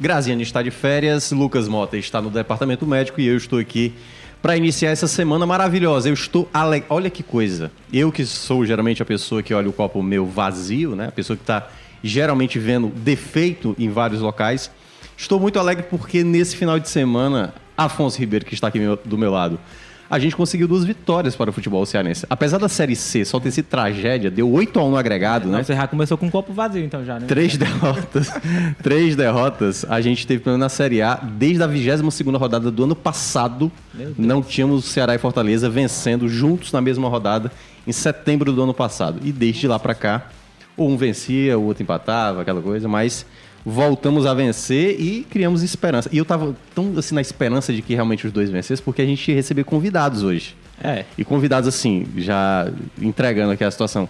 Graziane 0.00 0.44
está 0.44 0.62
de 0.62 0.70
férias, 0.70 1.32
Lucas 1.32 1.66
Mota 1.66 1.96
está 1.96 2.22
no 2.22 2.30
departamento 2.30 2.86
médico 2.86 3.20
e 3.20 3.26
eu 3.26 3.36
estou 3.36 3.58
aqui 3.58 3.92
para 4.40 4.56
iniciar 4.56 4.90
essa 4.90 5.08
semana 5.08 5.44
maravilhosa. 5.44 6.08
Eu 6.08 6.14
estou 6.14 6.48
alegre. 6.54 6.86
Olha 6.88 7.10
que 7.10 7.24
coisa. 7.24 7.72
Eu 7.92 8.12
que 8.12 8.24
sou 8.24 8.64
geralmente 8.64 9.02
a 9.02 9.04
pessoa 9.04 9.42
que 9.42 9.52
olha 9.52 9.68
o 9.68 9.72
copo 9.72 10.00
meu 10.00 10.24
vazio, 10.24 10.94
né? 10.94 11.08
A 11.08 11.12
pessoa 11.12 11.36
que 11.36 11.42
está 11.42 11.68
geralmente 12.00 12.60
vendo 12.60 12.86
defeito 12.88 13.74
em 13.76 13.90
vários 13.90 14.20
locais. 14.20 14.70
Estou 15.16 15.40
muito 15.40 15.58
alegre 15.58 15.84
porque 15.90 16.22
nesse 16.22 16.54
final 16.54 16.78
de 16.78 16.88
semana, 16.88 17.52
Afonso 17.76 18.20
Ribeiro, 18.20 18.44
que 18.44 18.54
está 18.54 18.68
aqui 18.68 18.78
do 19.04 19.18
meu 19.18 19.32
lado, 19.32 19.58
a 20.10 20.18
gente 20.18 20.34
conseguiu 20.34 20.66
duas 20.66 20.84
vitórias 20.84 21.36
para 21.36 21.50
o 21.50 21.52
futebol 21.52 21.84
cearense. 21.84 22.26
Apesar 22.30 22.58
da 22.58 22.68
Série 22.68 22.96
C 22.96 23.24
só 23.24 23.38
ter 23.38 23.50
sido 23.50 23.66
tragédia, 23.66 24.30
deu 24.30 24.50
8 24.50 24.78
a 24.78 24.84
1 24.84 24.90
no 24.90 24.96
agregado, 24.96 25.48
né? 25.48 25.62
Você 25.62 25.74
já 25.74 25.86
começou 25.86 26.16
com 26.16 26.26
um 26.26 26.30
copo 26.30 26.52
vazio, 26.52 26.84
então, 26.84 27.04
já, 27.04 27.18
né? 27.18 27.26
Três 27.26 27.56
derrotas. 27.56 28.32
Três 28.82 29.14
derrotas 29.14 29.84
a 29.88 30.00
gente 30.00 30.26
teve 30.26 30.42
pelo 30.42 30.56
na 30.56 30.68
Série 30.68 31.02
A 31.02 31.14
desde 31.16 31.62
a 31.62 31.66
22 31.66 32.20
rodada 32.36 32.70
do 32.70 32.84
ano 32.84 32.96
passado. 32.96 33.70
Não 34.16 34.42
tínhamos 34.42 34.86
Ceará 34.86 35.14
e 35.14 35.18
Fortaleza 35.18 35.68
vencendo 35.68 36.28
juntos 36.28 36.72
na 36.72 36.80
mesma 36.80 37.08
rodada 37.08 37.52
em 37.86 37.92
setembro 37.92 38.52
do 38.52 38.62
ano 38.62 38.74
passado. 38.74 39.20
E 39.22 39.32
desde 39.32 39.68
lá 39.68 39.78
pra 39.78 39.94
cá, 39.94 40.28
um 40.76 40.96
vencia, 40.96 41.58
o 41.58 41.64
outro 41.64 41.82
empatava, 41.82 42.42
aquela 42.42 42.62
coisa, 42.62 42.88
mas 42.88 43.26
voltamos 43.68 44.24
a 44.26 44.32
vencer 44.34 44.98
e 45.00 45.24
criamos 45.28 45.62
esperança. 45.62 46.08
E 46.12 46.16
eu 46.18 46.24
tava 46.24 46.56
tão 46.74 46.94
assim 46.96 47.14
na 47.14 47.20
esperança 47.20 47.72
de 47.72 47.82
que 47.82 47.94
realmente 47.94 48.26
os 48.26 48.32
dois 48.32 48.48
vencessem, 48.50 48.82
porque 48.84 49.02
a 49.02 49.06
gente 49.06 49.28
ia 49.30 49.34
receber 49.36 49.64
convidados 49.64 50.22
hoje. 50.22 50.56
É. 50.82 51.04
E 51.16 51.24
convidados 51.24 51.68
assim, 51.68 52.06
já 52.16 52.70
entregando 53.00 53.52
aqui 53.52 53.64
a 53.64 53.70
situação. 53.70 54.08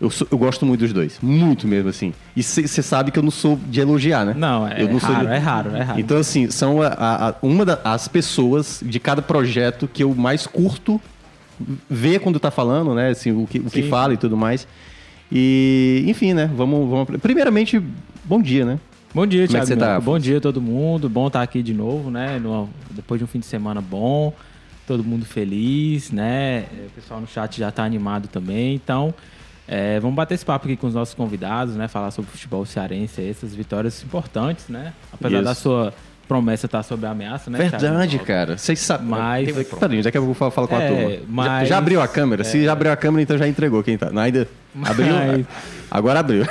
Eu, 0.00 0.10
sou- 0.10 0.28
eu 0.30 0.38
gosto 0.38 0.64
muito 0.64 0.80
dos 0.80 0.92
dois, 0.92 1.18
muito 1.20 1.66
mesmo 1.66 1.88
assim. 1.88 2.12
E 2.36 2.42
você 2.42 2.82
sabe 2.82 3.10
que 3.10 3.18
eu 3.18 3.22
não 3.22 3.30
sou 3.32 3.58
de 3.68 3.80
elogiar, 3.80 4.24
né? 4.24 4.34
Não, 4.36 4.66
é 4.68 4.80
sou 5.00 5.10
raro, 5.10 5.26
de- 5.26 5.32
é 5.32 5.38
raro, 5.38 5.76
é 5.76 5.82
raro. 5.82 6.00
Então 6.00 6.16
assim, 6.18 6.50
são 6.50 6.80
a- 6.82 6.88
a- 7.30 7.34
uma 7.42 7.64
das 7.64 8.06
pessoas 8.06 8.80
de 8.84 9.00
cada 9.00 9.22
projeto 9.22 9.88
que 9.92 10.02
eu 10.04 10.14
mais 10.14 10.46
curto 10.46 11.00
ver 11.90 12.20
quando 12.20 12.38
tá 12.38 12.50
falando, 12.50 12.94
né? 12.94 13.08
Assim, 13.10 13.32
o 13.32 13.46
que, 13.46 13.58
o 13.58 13.64
que 13.70 13.82
Sim. 13.82 13.88
fala 13.88 14.14
e 14.14 14.16
tudo 14.16 14.36
mais. 14.36 14.68
E, 15.32 16.04
enfim, 16.06 16.32
né? 16.32 16.48
Vamos, 16.54 16.88
vamos. 16.88 17.20
Primeiramente, 17.20 17.82
bom 18.24 18.40
dia, 18.40 18.64
né? 18.64 18.78
Bom 19.14 19.26
dia, 19.26 19.46
Como 19.46 19.56
é 19.56 19.60
que 19.60 19.66
Thiago. 19.66 19.66
você 19.66 19.76
tá? 19.76 20.00
Bom 20.00 20.18
dia 20.18 20.38
a 20.38 20.40
todo 20.40 20.60
mundo. 20.60 21.08
Bom 21.08 21.26
estar 21.28 21.42
aqui 21.42 21.62
de 21.62 21.72
novo, 21.72 22.10
né? 22.10 22.38
No- 22.38 22.68
depois 22.90 23.18
de 23.18 23.24
um 23.24 23.26
fim 23.26 23.38
de 23.38 23.46
semana 23.46 23.80
bom. 23.80 24.32
Todo 24.86 25.02
mundo 25.04 25.24
feliz, 25.24 26.10
né? 26.10 26.66
O 26.86 26.90
pessoal 26.94 27.20
no 27.20 27.26
chat 27.26 27.58
já 27.58 27.70
tá 27.70 27.84
animado 27.84 28.28
também. 28.28 28.74
Então, 28.74 29.12
é, 29.66 29.98
vamos 30.00 30.14
bater 30.16 30.34
esse 30.34 30.44
papo 30.44 30.66
aqui 30.66 30.76
com 30.76 30.86
os 30.86 30.94
nossos 30.94 31.14
convidados, 31.14 31.74
né? 31.74 31.88
Falar 31.88 32.10
sobre 32.10 32.30
futebol 32.30 32.64
cearense, 32.64 33.22
essas 33.22 33.54
vitórias 33.54 34.02
importantes, 34.02 34.68
né? 34.68 34.92
Apesar 35.12 35.36
Isso. 35.36 35.44
da 35.44 35.54
sua 35.54 35.94
promessa 36.28 36.66
estar 36.66 36.82
sob 36.82 37.06
ameaça, 37.06 37.50
né? 37.50 37.58
Thiago? 37.58 37.78
Verdade, 37.78 38.18
cara. 38.20 38.58
Vocês 38.58 38.78
sabem. 38.78 39.08
Mas- 39.08 39.50
Peraí, 39.80 40.02
daqui 40.02 40.18
a 40.18 40.20
pouco 40.20 40.32
eu 40.32 40.34
vou 40.38 40.50
falar 40.50 40.68
com 40.68 40.76
a 40.76 40.82
É, 40.82 40.88
turma. 40.88 41.10
Já- 41.10 41.18
mas- 41.28 41.68
Já, 41.68 41.78
abriu 41.78 42.00
a 42.02 42.06
câmera? 42.06 42.44
Se 42.44 42.62
já 42.64 42.72
abriu 42.72 42.92
a 42.92 42.96
câmera, 42.96 43.22
então 43.22 43.38
já 43.38 43.48
entregou 43.48 43.82
quem 43.82 43.96
tá. 43.96 44.10
Não, 44.10 44.20
ainda. 44.22 44.46
Abriu? 44.84 45.14
Mas- 45.14 45.46
Agora 45.90 46.20
abriu. 46.20 46.44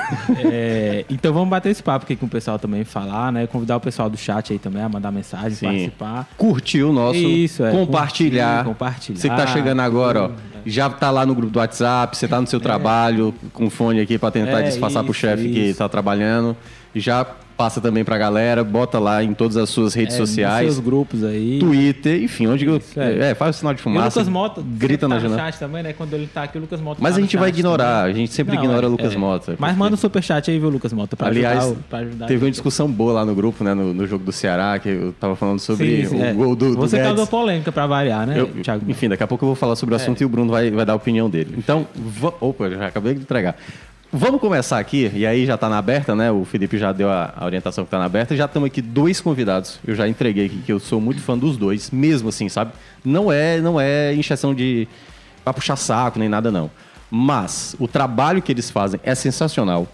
É, 0.52 1.06
então 1.10 1.32
vamos 1.32 1.50
bater 1.50 1.70
esse 1.70 1.84
papo 1.84 2.04
aqui 2.06 2.16
com 2.16 2.26
o 2.26 2.30
pessoal 2.30 2.58
também 2.58 2.84
falar, 2.84 3.32
né? 3.32 3.46
Convidar 3.46 3.78
o 3.78 3.80
pessoal 3.80 4.10
do 4.10 4.18
chat 4.18 4.52
aí 4.52 4.58
também 4.60 4.82
a 4.82 4.90
mandar 4.90 5.12
mensagem, 5.12 5.52
Sim. 5.52 5.66
participar. 5.68 6.28
Curtir 6.36 6.84
o 6.84 6.92
nosso. 6.92 7.20
Isso, 7.20 7.64
é, 7.64 7.72
compartilhar. 7.72 8.64
curtir, 8.64 8.68
compartilhar, 8.70 9.20
Você 9.20 9.30
que 9.30 9.36
tá 9.36 9.46
chegando 9.48 9.82
agora, 9.82 10.24
ó. 10.24 10.32
Já 10.66 10.90
tá 10.90 11.12
lá 11.12 11.26
no 11.26 11.34
grupo 11.36 11.54
do 11.54 11.60
WhatsApp, 11.60 12.18
você 12.18 12.28
tá 12.28 12.42
no 12.42 12.48
seu 12.48 12.60
trabalho, 12.60 13.34
com 13.54 13.70
fone 13.70 14.02
aqui 14.02 14.18
pra 14.18 14.32
tentar 14.32 14.62
É, 14.62 14.64
disfarçar 14.64 15.04
pro 15.04 15.12
isso, 15.12 15.22
chefe 15.22 15.50
que 15.50 15.74
tá 15.76 15.88
trabalhando. 15.88 16.58
Já 16.96 17.26
passa 17.57 17.81
também 17.81 18.03
pra 18.06 18.18
galera, 18.19 18.63
bota 18.63 19.00
lá 19.00 19.23
em 19.23 19.34
todas 19.34 19.57
as 19.57 19.68
suas 19.69 19.95
redes 19.95 20.16
É, 20.16 20.19
nos 20.19 20.29
sociais. 20.29 20.72
seus 20.73 20.79
grupos 20.79 21.23
aí. 21.23 21.57
Twitter, 21.59 22.22
enfim, 22.23 22.45
onde 22.47 22.68
é. 22.69 23.31
é, 23.31 23.35
faz 23.35 23.56
o 23.56 23.59
sinal 23.59 23.73
de 23.73 23.79
E 23.79 23.81
o 23.81 23.84
fumaça. 23.84 24.19
Lucas 24.19 24.31
Mota, 24.31 24.62
grita 24.63 25.07
tá 25.09 25.16
na 25.16 25.19
janela. 25.19 25.41
chat 25.41 25.57
também, 25.59 25.81
né? 25.81 25.91
Quando 25.94 26.13
ele 26.13 26.28
tá 26.28 26.44
aqui, 26.44 26.57
o 26.57 26.62
Lucas 26.62 26.79
Mota 26.79 27.00
Mas 27.01 27.13
tá 27.13 27.18
a 27.18 27.22
gente 27.22 27.35
vai 27.35 27.50
ignorar, 27.50 28.01
também. 28.01 28.12
a 28.12 28.16
gente 28.16 28.31
sempre 28.34 28.56
Não, 28.56 28.63
ignora 28.63 28.88
o 28.88 28.91
Lucas 28.91 29.13
é. 29.13 29.18
Mota. 29.18 29.56
Mas 29.57 29.75
manda 29.75 29.95
um 29.95 29.97
superchat 29.97 30.51
aí, 30.51 30.59
viu, 30.59 30.69
Lucas 30.69 30.94
Mota? 30.94 31.16
Pra 31.18 31.28
Aliás, 31.29 31.63
ajudar, 31.66 31.81
pra 31.90 32.00
ajudar 32.00 32.25
teve 32.28 32.45
uma 32.45 32.51
discussão 32.51 32.88
boa 32.91 33.12
lá 33.13 33.25
no 33.25 33.34
grupo, 33.34 33.63
né? 33.63 33.74
No, 33.74 33.91
no 33.94 34.06
jogo 34.06 34.24
do 34.24 34.31
Ceará, 34.31 34.78
que 34.78 34.89
eu 34.89 35.13
tava 35.19 35.35
falando 35.35 35.59
sobre 35.59 36.03
Sim, 36.03 36.09
sim, 36.09 36.22
o 36.22 36.24
é. 36.25 36.34
gol 36.34 36.56
do, 36.56 36.75
Você 36.75 37.00
causou 37.00 37.25
polêmica 37.25 37.72
pra 37.72 37.88
variar, 37.88 38.28
né, 38.28 38.39
Eu- 38.39 38.47
Thiago? 38.62 38.84
enfim, 38.88 39.09
daqui 39.09 39.24
a 39.24 39.28
pouco 39.28 39.44
eu 39.44 39.47
vou 39.47 39.56
falar 39.56 39.75
sobre 39.75 39.95
o 39.95 39.97
É. 39.97 40.01
assunto 40.01 40.22
e 40.22 40.25
o 40.25 40.29
Bruno 40.29 40.51
vai, 40.51 40.69
vai 40.69 40.85
dar 40.85 40.94
a 40.94 40.95
opinião 40.95 41.28
dele. 41.28 41.56
Então, 41.57 41.88
opa, 42.39 42.69
já 42.69 42.85
acabei 42.88 43.16
de 43.16 43.22
entregar. 43.22 43.56
Vamos 44.20 44.42
começar 44.42 44.80
aqui, 44.80 45.12
e 45.14 45.28
aí 45.28 45.46
já 45.46 45.56
tá 45.60 45.70
na 45.70 45.78
aberta, 45.78 46.16
né? 46.16 46.32
O 46.32 46.44
Felipe 46.44 46.76
já 46.76 46.92
deu 46.92 47.08
a, 47.08 47.32
a 47.38 47.46
orientação 47.46 47.86
que 47.86 47.92
tá 47.92 48.00
na 48.00 48.06
aberta. 48.06 48.36
Já 48.36 48.46
estamos 48.46 48.66
aqui 48.66 48.82
dois 48.82 49.22
convidados. 49.22 49.80
Eu 49.86 49.94
já 49.94 50.08
entreguei 50.08 50.48
aqui 50.48 50.58
que 50.58 50.74
eu 50.74 50.80
sou 50.80 51.00
muito 51.00 51.22
fã 51.22 51.38
dos 51.38 51.56
dois, 51.56 51.92
mesmo 51.92 52.30
assim, 52.30 52.50
sabe? 52.50 52.72
Não 53.06 53.32
é, 53.32 53.62
não 53.62 53.80
é 53.80 54.16
encheção 54.16 54.56
de 54.56 54.88
pra 55.44 55.54
puxar 55.54 55.76
saco 55.76 56.18
nem 56.18 56.28
nada 56.28 56.50
não. 56.50 56.72
Mas 57.12 57.76
o 57.80 57.88
trabalho 57.88 58.42
que 58.42 58.52
eles 58.52 58.72
fazem 58.72 59.00
é 59.04 59.14
sensacional. 59.14 59.88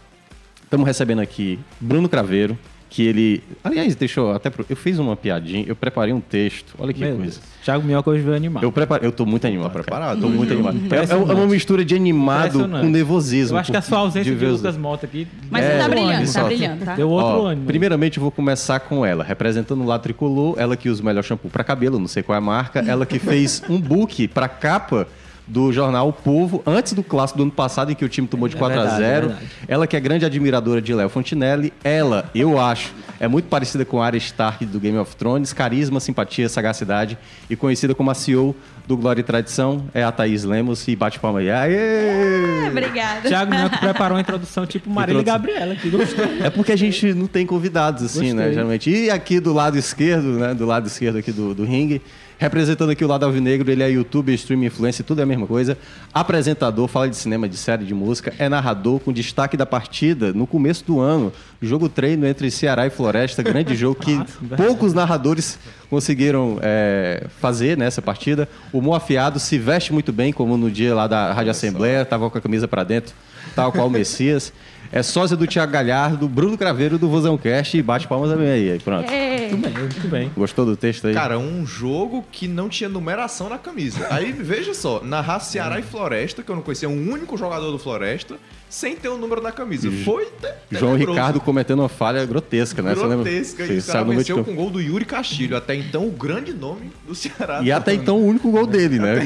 Estamos 0.64 0.88
recebendo 0.88 1.20
aqui 1.20 1.60
Bruno 1.78 2.08
Craveiro, 2.08 2.58
que 2.96 3.02
ele, 3.02 3.42
aliás, 3.64 3.96
deixa 3.96 4.20
eu 4.20 4.31
até 4.34 4.52
pro- 4.52 4.64
eu 4.70 4.76
fiz 4.76 5.00
uma 5.00 5.16
piadinha, 5.16 5.66
eu 5.68 5.76
preparei 5.76 6.14
um 6.14 6.22
texto. 6.22 6.76
Olha 6.78 6.94
que 6.94 7.00
Meu 7.00 7.16
coisa. 7.16 7.40
Deus. 7.40 7.54
Thiago 7.66 7.84
Minhoca 7.84 8.12
hoje 8.12 8.22
veio 8.22 8.36
animar. 8.36 8.62
Eu 8.62 8.72
preparei, 8.72 9.08
eu 9.08 9.12
tô 9.12 9.26
muito 9.26 9.48
animado. 9.48 9.64
Tá 9.70 9.74
preparado? 9.74 10.22
Tô 10.22 10.30
muito 10.30 10.54
animado. 10.54 10.76
É, 10.78 10.80
é 10.80 10.86
Impressionante. 10.86 11.31
uma 11.34 11.48
mistura 11.48 11.84
de 11.84 11.96
animado 11.96 12.59
com 12.70 12.88
nervosismo. 12.90 13.56
Eu 13.56 13.59
acho 13.62 13.72
que 13.72 13.78
a 13.78 13.81
sua 13.81 13.98
ausência 13.98 14.36
de, 14.36 14.46
os- 14.46 14.62
Lucas 14.62 14.78
Mota 14.78 15.08
aqui... 15.08 15.28
Mas 15.50 15.66
É, 15.66 15.72
você 15.72 15.78
tá 15.80 15.90
brilhando, 15.90 16.12
ânimo, 16.14 16.34
tá 16.34 16.44
brilhando, 16.44 16.86
tá? 16.86 16.94
Deu 16.96 17.09
outro 17.09 17.42
Ó, 17.42 17.46
ânimo. 17.48 17.66
Primeiramente, 17.66 18.18
eu 18.18 18.22
vou 18.22 18.30
começar 18.31 18.80
com 18.81 19.04
ela, 19.04 19.24
representando 19.24 19.81
o 19.81 19.86
lado 19.88 20.02
tricolor, 20.04 20.54
ela 20.60 20.78
que 20.78 20.88
usa 20.88 21.02
o 21.02 21.06
melhor 21.06 21.24
shampoo 21.24 21.50
para 21.50 21.64
cabelo, 21.64 21.98
não 21.98 22.08
sei 22.08 22.22
qual 22.22 22.36
é 22.36 22.38
a 22.38 22.42
marca, 22.42 22.80
ela 22.88 23.08
que 23.08 23.18
fez 23.18 23.64
um 23.68 23.81
book 23.81 24.28
para 24.28 24.48
capa 24.48 25.08
do 25.48 25.72
jornal 25.72 26.09
O 26.09 26.14
Povo, 26.14 26.64
antes 26.66 26.94
do 26.94 27.04
clássico 27.04 27.38
do 27.38 27.44
ano 27.44 27.52
passado, 27.52 27.92
em 27.92 27.96
que 27.96 28.06
o 28.06 28.09
time 28.09 28.28
tomou 28.28 28.48
de 28.48 28.56
É 28.56 28.59
4 28.59 28.80
a 28.80 28.84
verdade, 28.84 29.04
é 29.04 29.08
0 29.08 29.28
verdade. 29.28 29.50
Ela 29.68 29.88
que 29.88 29.96
é 29.96 30.00
grande 30.00 30.26
admiradora 30.26 30.81
de 30.81 30.94
Léo 30.94 31.09
Fontinelli, 31.09 31.74
ela, 31.84 32.30
eu 32.34 32.59
acho, 32.59 32.94
é 33.20 33.28
muito 33.28 33.46
parecida 33.46 33.84
com 33.84 34.02
a 34.02 34.06
Arya 34.06 34.18
Stark 34.18 34.66
do 34.66 34.80
Game 34.80 34.98
of 34.98 35.16
Thrones, 35.16 35.54
carisma, 35.54 36.00
simpatia, 36.00 36.48
sagacidade, 36.48 37.18
e 37.50 37.56
conhecida 37.56 37.94
como 37.94 38.09
a 38.12 38.14
CEO 38.14 38.56
do 38.88 38.98
Glória 38.98 39.22
e 39.22 39.24
Tradição, 39.24 39.86
é 39.94 40.04
a 40.04 40.12
Thaís 40.12 40.44
Lemos, 40.44 40.88
e 40.88 40.96
bate 40.96 41.20
palma 41.20 41.40
aí. 41.40 41.50
Aê! 41.50 42.68
Obrigada. 42.70 43.30
Thiago 43.30 43.52
Minhoca 43.52 43.78
preparou 43.78 44.16
uma 44.18 44.22
introdução 44.22 44.66
tipo 44.66 44.90
Marília 44.90 45.22
Introdução. 45.22 45.48
Gabriela 45.48 45.74
aqui. 45.74 45.90
Gostei. 45.90 46.42
É 46.42 46.50
porque 46.50 46.72
a 46.72 46.75
gente 46.75 47.14
não 47.14 47.28
tem 47.28 47.46
convidados, 47.46 48.04
assim, 48.04 48.34
né, 48.34 48.44
Gostei. 48.44 48.54
geralmente. 48.54 48.90
E 48.90 49.10
aqui 49.10 49.40
do 49.40 49.54
lado 49.54 49.78
esquerdo, 49.78 50.38
né, 50.38 50.54
do 50.54 50.66
lado 50.66 50.88
esquerdo 50.88 51.18
aqui 51.18 51.31
do, 51.31 51.54
do 51.54 51.64
ringue, 51.64 52.02
representando 52.38 52.92
aqui 52.92 53.04
o 53.04 53.08
lado 53.08 53.24
alvinegro, 53.24 53.72
ele 53.72 53.84
é 53.84 53.90
youtuber, 53.90 54.34
streamer, 54.36 54.68
influencer, 54.68 55.06
tudo 55.06 55.20
é 55.20 55.24
a 55.24 55.26
mesma 55.26 55.48
coisa. 55.48 55.78
Apresentador, 56.14 56.88
fala 56.88 57.10
de 57.10 57.16
cinema, 57.16 57.48
de 57.48 57.57
série, 57.57 57.86
de 57.86 57.94
música, 57.94 58.34
é 58.38 58.50
narrador, 58.50 59.00
com 59.00 59.12
destaque 59.12 59.56
da 59.56 59.66
partida 59.66 60.34
no 60.34 60.46
começo 60.46 60.84
do 60.86 61.00
ano. 61.00 61.31
Jogo 61.62 61.88
treino 61.88 62.25
entre 62.25 62.52
Ceará 62.52 62.86
e 62.86 62.90
Floresta, 62.90 63.42
grande 63.42 63.75
jogo 63.75 64.00
que 64.00 64.19
poucos 64.56 64.94
narradores 64.94 65.57
conseguiram 65.90 66.57
é, 66.62 67.28
fazer 67.40 67.78
nessa 67.78 68.02
partida. 68.02 68.50
O 68.72 68.81
Mo 68.81 68.94
Afiado 68.94 69.40
se 69.40 69.57
veste 69.57 69.94
muito 69.94 70.12
bem, 70.12 70.34
como 70.34 70.57
no 70.57 70.69
dia 70.69 70.94
lá 70.94 71.07
da 71.07 71.31
Rádio 71.31 71.52
Assembleia, 71.52 72.04
tava 72.04 72.30
com 72.30 72.38
a 72.38 72.42
camisa 72.42 72.68
para 72.68 72.84
dentro, 72.84 73.13
tal 73.56 73.72
qual 73.72 73.88
o 73.88 73.90
Messias. 73.90 74.52
É 74.95 75.01
sósia 75.01 75.36
do 75.36 75.48
Thiago 75.48 75.72
Galhardo, 75.72 76.30
Bruno 76.30 76.56
Craveiro 76.56 77.00
do 77.00 77.10
Vozão 77.10 77.36
Cast 77.36 77.75
e 77.75 77.81
bate 77.81 78.07
palmas 78.07 78.30
também 78.30 78.48
aí. 78.48 78.72
aí, 78.74 78.80
Pronto. 78.80 79.12
Muito 79.12 79.57
bem, 79.57 79.74
muito 79.74 80.07
bem. 80.07 80.31
Gostou 80.38 80.68
do 80.68 80.78
texto 80.78 81.07
aí? 81.07 81.16
Cara, 81.16 81.40
um 81.40 81.66
jogo 81.66 82.24
que 82.31 82.48
não 82.48 82.69
tinha 82.69 82.88
numeração 82.88 83.50
na 83.50 83.57
camisa. 83.57 84.06
Aí, 84.12 84.31
veja 84.31 84.72
só, 84.75 85.04
narrar 85.04 85.40
Ceará 85.40 85.80
e 85.80 85.81
Floresta, 85.81 86.44
que 86.44 86.51
eu 86.51 86.56
não 86.56 86.62
conhecia 86.62 86.88
um 86.88 87.12
único 87.12 87.36
jogador 87.36 87.72
do 87.72 87.80
Floresta, 87.80 88.38
sem 88.74 88.96
ter 88.96 89.08
um 89.08 89.20
número 89.20 89.40
na 89.40 89.52
camisa. 89.52 89.92
Foi 90.04 90.28
João 90.72 90.94
tenebroso. 90.94 91.12
Ricardo 91.12 91.40
cometendo 91.40 91.80
uma 91.81 91.90
falha 91.90 92.25
grotesca, 92.25 92.81
né? 92.81 92.96
Você 92.96 93.02
lembra? 93.02 93.18
Grotesca. 93.18 93.68
Sim, 93.68 93.74
E 93.74 93.78
o 93.78 93.84
cara 93.84 94.04
de 94.04 94.16
venceu 94.16 94.44
com 94.44 94.52
o 94.52 94.56
gol 94.56 94.70
do 94.72 94.81
Yuri 94.81 95.06
Castilho. 95.06 95.56
Até 95.56 95.75
então, 95.75 96.08
o 96.08 96.12
grande 96.12 96.54
nome 96.54 96.92
do 97.08 97.14
Ceará. 97.14 97.62
E 97.62 97.72
até 97.72 97.94
então 97.94 98.18
o 98.18 98.25
único 98.25 98.50
gol 98.50 98.66
dele, 98.66 98.98
né? 98.98 99.20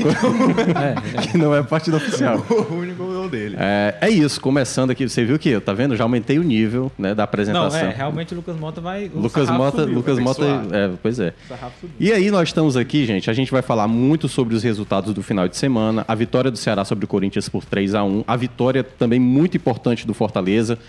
que 1.32 1.38
não 1.38 1.56
é 1.56 1.64
partida 1.64 1.96
oficial. 1.96 2.46
O 2.68 2.74
único 2.74 3.06
gol 3.06 3.30
dele. 3.30 3.56
É, 3.58 3.96
é 4.02 4.10
isso, 4.10 4.42
começando 4.42 4.90
aqui, 4.90 5.08
você 5.08 5.24
viu 5.24 5.40
que, 5.40 5.58
tá 5.60 5.74
vendo? 5.74 5.96
Já 5.96 6.04
aumentei 6.04 6.38
o 6.38 6.44
nível 6.44 6.92
né, 6.98 7.10
da 7.10 7.16
Não, 7.16 7.24
apresentação. 7.24 7.80
é, 7.80 7.94
realmente 7.94 8.34
o 8.34 8.38
Lucas 8.38 8.58
Mota 8.58 8.82
vai. 8.82 9.10
o 9.14 9.20
Lucas 9.20 9.50
Mota, 9.50 9.82
subiu, 9.82 9.96
Lucas 9.96 10.20
Mota, 10.20 10.44
é, 10.72 10.92
pois 11.02 11.20
é. 11.20 11.34
o. 11.50 11.88
E 12.00 12.12
aí 12.12 12.30
nós 12.30 12.50
estamos 12.50 12.76
aqui, 12.76 13.06
gente, 13.06 13.30
a 13.30 13.34
gente 13.34 13.52
vai 13.52 13.62
falar 13.62 13.88
muito 13.88 14.28
sobre 14.28 14.56
os 14.56 14.64
resultados 14.64 15.14
do 15.14 15.24
final 15.24 15.48
de 15.48 15.56
semana, 15.56 16.04
a 16.08 16.16
vitória 16.16 16.52
do 16.52 16.58
Ceará 16.58 16.84
sobre 16.84 17.06
o 17.06 17.08
Corinthians 17.08 17.48
por 17.48 17.64
3 17.64 17.96
a 17.96 18.04
1 18.04 18.24
a 18.28 18.36
vitória 18.36 18.84
também 18.84 19.20
muito 19.20 19.37
importante 19.46 20.08
do 20.08 20.14
Fortaleza, 20.14 20.80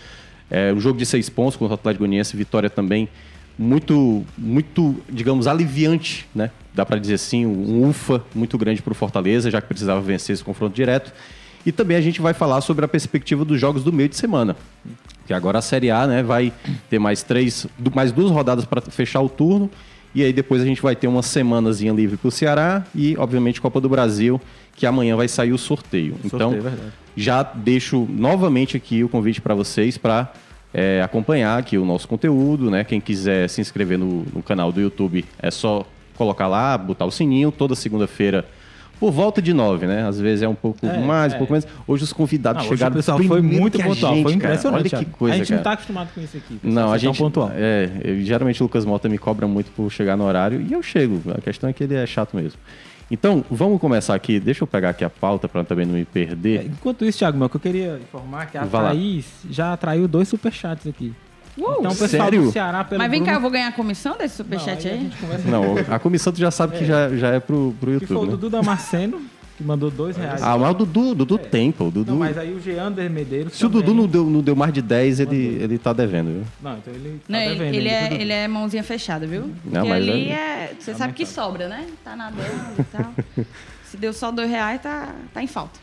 é, 0.50 0.72
o 0.72 0.80
jogo 0.80 0.98
de 0.98 1.04
seis 1.04 1.28
pontos 1.28 1.56
contra 1.56 1.74
o 1.74 1.74
Atlético 1.74 2.04
Goianiense, 2.04 2.36
vitória 2.36 2.70
também 2.70 3.08
muito, 3.58 4.24
muito, 4.36 4.94
digamos, 5.08 5.48
aliviante, 5.48 6.26
né? 6.32 6.50
Dá 6.72 6.86
para 6.86 6.98
dizer 6.98 7.14
assim, 7.14 7.44
um 7.44 7.88
ufa 7.88 8.22
muito 8.32 8.56
grande 8.56 8.80
para 8.80 8.92
o 8.92 8.94
Fortaleza, 8.94 9.50
já 9.50 9.60
que 9.60 9.66
precisava 9.66 10.00
vencer 10.00 10.34
esse 10.34 10.44
confronto 10.44 10.74
direto. 10.74 11.12
E 11.66 11.72
também 11.72 11.96
a 11.96 12.00
gente 12.00 12.20
vai 12.20 12.32
falar 12.32 12.60
sobre 12.60 12.84
a 12.84 12.88
perspectiva 12.88 13.44
dos 13.44 13.60
jogos 13.60 13.82
do 13.82 13.92
meio 13.92 14.08
de 14.08 14.16
semana. 14.16 14.56
Que 15.26 15.34
agora 15.34 15.58
a 15.58 15.62
Série 15.62 15.90
A 15.90 16.06
né, 16.06 16.22
vai 16.22 16.52
ter 16.88 17.00
mais 17.00 17.24
três, 17.24 17.66
mais 17.92 18.12
duas 18.12 18.30
rodadas 18.30 18.64
para 18.64 18.80
fechar 18.80 19.20
o 19.20 19.28
turno. 19.28 19.68
E 20.18 20.24
aí 20.24 20.32
depois 20.32 20.60
a 20.60 20.64
gente 20.64 20.82
vai 20.82 20.96
ter 20.96 21.06
uma 21.06 21.22
semanazinha 21.22 21.92
livre 21.92 22.16
para 22.16 22.26
o 22.26 22.30
Ceará 22.32 22.84
e, 22.92 23.16
obviamente, 23.16 23.60
Copa 23.60 23.80
do 23.80 23.88
Brasil, 23.88 24.40
que 24.74 24.84
amanhã 24.84 25.14
vai 25.14 25.28
sair 25.28 25.52
o 25.52 25.58
sorteio. 25.58 26.16
então, 26.24 26.50
Sorteio, 26.50 26.58
é 26.58 26.70
verdade. 26.70 26.92
já 27.16 27.44
deixo 27.44 28.04
novamente 28.10 28.76
aqui 28.76 29.04
o 29.04 29.08
convite 29.08 29.40
para 29.40 29.54
vocês 29.54 29.96
para 29.96 30.32
acompanhar 31.04 31.56
aqui 31.56 31.78
o 31.78 31.84
nosso 31.84 32.08
conteúdo, 32.08 32.68
né? 32.68 32.82
Quem 32.82 33.00
quiser 33.00 33.48
se 33.48 33.60
inscrever 33.60 33.96
no, 33.96 34.26
no 34.34 34.42
canal 34.42 34.72
do 34.72 34.80
YouTube 34.80 35.24
é 35.38 35.52
só 35.52 35.86
colocar 36.16 36.48
lá, 36.48 36.76
botar 36.76 37.04
o 37.04 37.12
sininho 37.12 37.52
toda 37.52 37.76
segunda-feira. 37.76 38.44
Por 39.00 39.12
volta 39.12 39.40
de 39.40 39.52
nove, 39.52 39.86
né? 39.86 40.06
Às 40.06 40.18
vezes 40.20 40.42
é 40.42 40.48
um 40.48 40.54
pouco 40.54 40.84
É, 40.86 40.98
mais, 40.98 41.32
um 41.32 41.36
é. 41.36 41.38
pouco 41.38 41.52
menos. 41.52 41.68
Hoje 41.86 42.04
os 42.04 42.12
convidados 42.12 42.62
Não, 42.62 42.68
hoje 42.70 42.78
chegaram 42.78 42.94
o 42.94 42.96
pessoal 42.96 43.18
foi 43.22 43.40
muito 43.40 43.78
pontual, 43.78 44.14
gente, 44.14 44.22
foi 44.24 44.32
cara. 44.36 44.44
impressionante. 44.54 44.94
Olha 44.94 45.04
que 45.04 45.10
coisa, 45.12 45.34
a 45.34 45.38
gente 45.38 45.46
cara. 45.48 45.56
não 45.58 45.62
tá 45.64 45.72
acostumado 45.72 46.08
com 46.14 46.20
isso 46.20 46.36
aqui. 46.36 46.58
Não, 46.62 46.86
a 46.88 46.90
tão 46.90 46.98
gente. 46.98 47.18
pontual. 47.18 47.50
É, 47.54 47.90
eu- 48.02 48.20
geralmente 48.22 48.60
o 48.62 48.64
Lucas 48.64 48.84
Mota 48.84 49.08
me 49.08 49.18
cobra 49.18 49.46
muito 49.46 49.70
por 49.72 49.90
chegar 49.90 50.16
no 50.16 50.24
horário 50.24 50.60
e 50.68 50.72
eu 50.72 50.82
chego. 50.82 51.20
A 51.36 51.40
questão 51.40 51.70
é 51.70 51.72
que 51.72 51.84
ele 51.84 51.94
é 51.94 52.04
chato 52.06 52.34
mesmo. 52.36 52.58
Então, 53.10 53.42
vamos 53.50 53.80
começar 53.80 54.14
aqui. 54.14 54.38
Deixa 54.38 54.64
eu 54.64 54.66
pegar 54.66 54.90
aqui 54.90 55.02
a 55.04 55.08
pauta 55.08 55.48
para 55.48 55.64
também 55.64 55.86
não 55.86 55.94
me 55.94 56.04
perder. 56.04 56.66
Enquanto 56.66 57.04
isso, 57.06 57.18
Thiago, 57.18 57.38
meu, 57.38 57.48
que 57.48 57.56
eu 57.56 57.60
queria 57.60 57.98
informar 58.02 58.46
que 58.46 58.58
a 58.58 58.64
Vai 58.64 58.82
lá. 58.82 58.88
Thaís 58.90 59.24
já 59.48 59.72
atraiu 59.72 60.06
dois 60.06 60.28
superchats 60.28 60.86
aqui. 60.86 61.14
Então, 61.58 61.92
o 61.92 61.96
pessoal 61.96 62.08
sério? 62.08 62.42
do 62.44 62.52
Ceará, 62.52 62.84
pelo 62.84 62.98
Mas 63.00 63.10
vem 63.10 63.20
cá, 63.22 63.26
eu 63.32 63.34
Bruno- 63.34 63.40
vou 63.42 63.50
ganhar 63.50 63.72
comissão 63.72 64.16
desse 64.16 64.38
Não, 64.42 64.44
superchat 64.44 64.86
aí 64.86 64.92
a 64.92 64.96
aí? 64.96 65.00
gente 65.02 65.16
conversa 65.16 65.48
Não, 65.48 65.74
a 65.94 65.98
comissão 65.98 66.32
tu 66.32 66.38
já 66.38 66.50
sabe 66.50 66.78
que 66.78 66.84
já, 66.84 67.08
já 67.16 67.28
é 67.34 67.40
pro, 67.40 67.74
pro 67.80 67.98
Que 68.00 68.06
foi 68.06 68.16
o 68.16 68.20
YouTube, 68.20 68.24
né? 68.26 68.30
Dudu 68.30 68.50
Damasceno, 68.50 69.20
que 69.56 69.64
mandou 69.64 69.90
dois 69.90 70.16
reais. 70.16 70.40
Ah, 70.42 70.56
mas 70.56 70.70
o 70.70 70.74
Dudu, 70.74 71.14
Dudu 71.16 71.36
tem, 71.38 71.72
pô. 71.72 71.86
O 71.86 71.90
Dudu, 71.90 72.12
Não, 72.12 72.18
mas 72.18 72.38
aí 72.38 72.52
o 72.54 72.60
Geander 72.60 73.10
Medeiros 73.10 73.54
se 73.54 73.66
o 73.66 73.68
Dudu 73.68 73.82
também- 73.88 73.96
não 74.02 74.06
deu, 74.06 74.24
não 74.24 74.40
deu 74.40 74.54
mais 74.54 74.72
de 74.72 74.80
10, 74.80 75.18
ele, 75.20 75.58
ele 75.60 75.78
tá 75.78 75.92
devendo, 75.92 76.26
viu? 76.32 76.42
Não, 76.62 76.78
então 76.78 76.94
ele 76.94 77.18
tá 77.18 77.24
Não, 77.28 77.38
ele, 77.40 77.54
devendo 77.54 77.74
ele 77.74 77.88
aí, 77.88 77.94
é, 77.94 78.20
ele 78.22 78.32
é 78.32 78.46
mãozinha 78.48 78.84
fechada, 78.84 79.26
viu? 79.26 79.50
Porque 79.64 79.78
mas 79.78 79.90
ali 79.90 80.28
é- 80.30 80.32
é. 80.34 80.72
Você 80.78 80.94
sabe 80.94 81.12
que 81.12 81.26
sobra, 81.26 81.66
né? 81.68 81.86
Tá 82.04 82.14
nadando 82.14 82.42
e 82.78 82.84
tal. 82.84 83.12
Se 83.84 83.96
deu 83.96 84.12
só 84.12 84.30
dois 84.30 84.48
reais, 84.50 84.80
tá, 84.82 85.14
tá 85.32 85.42
em 85.42 85.46
falta. 85.46 85.80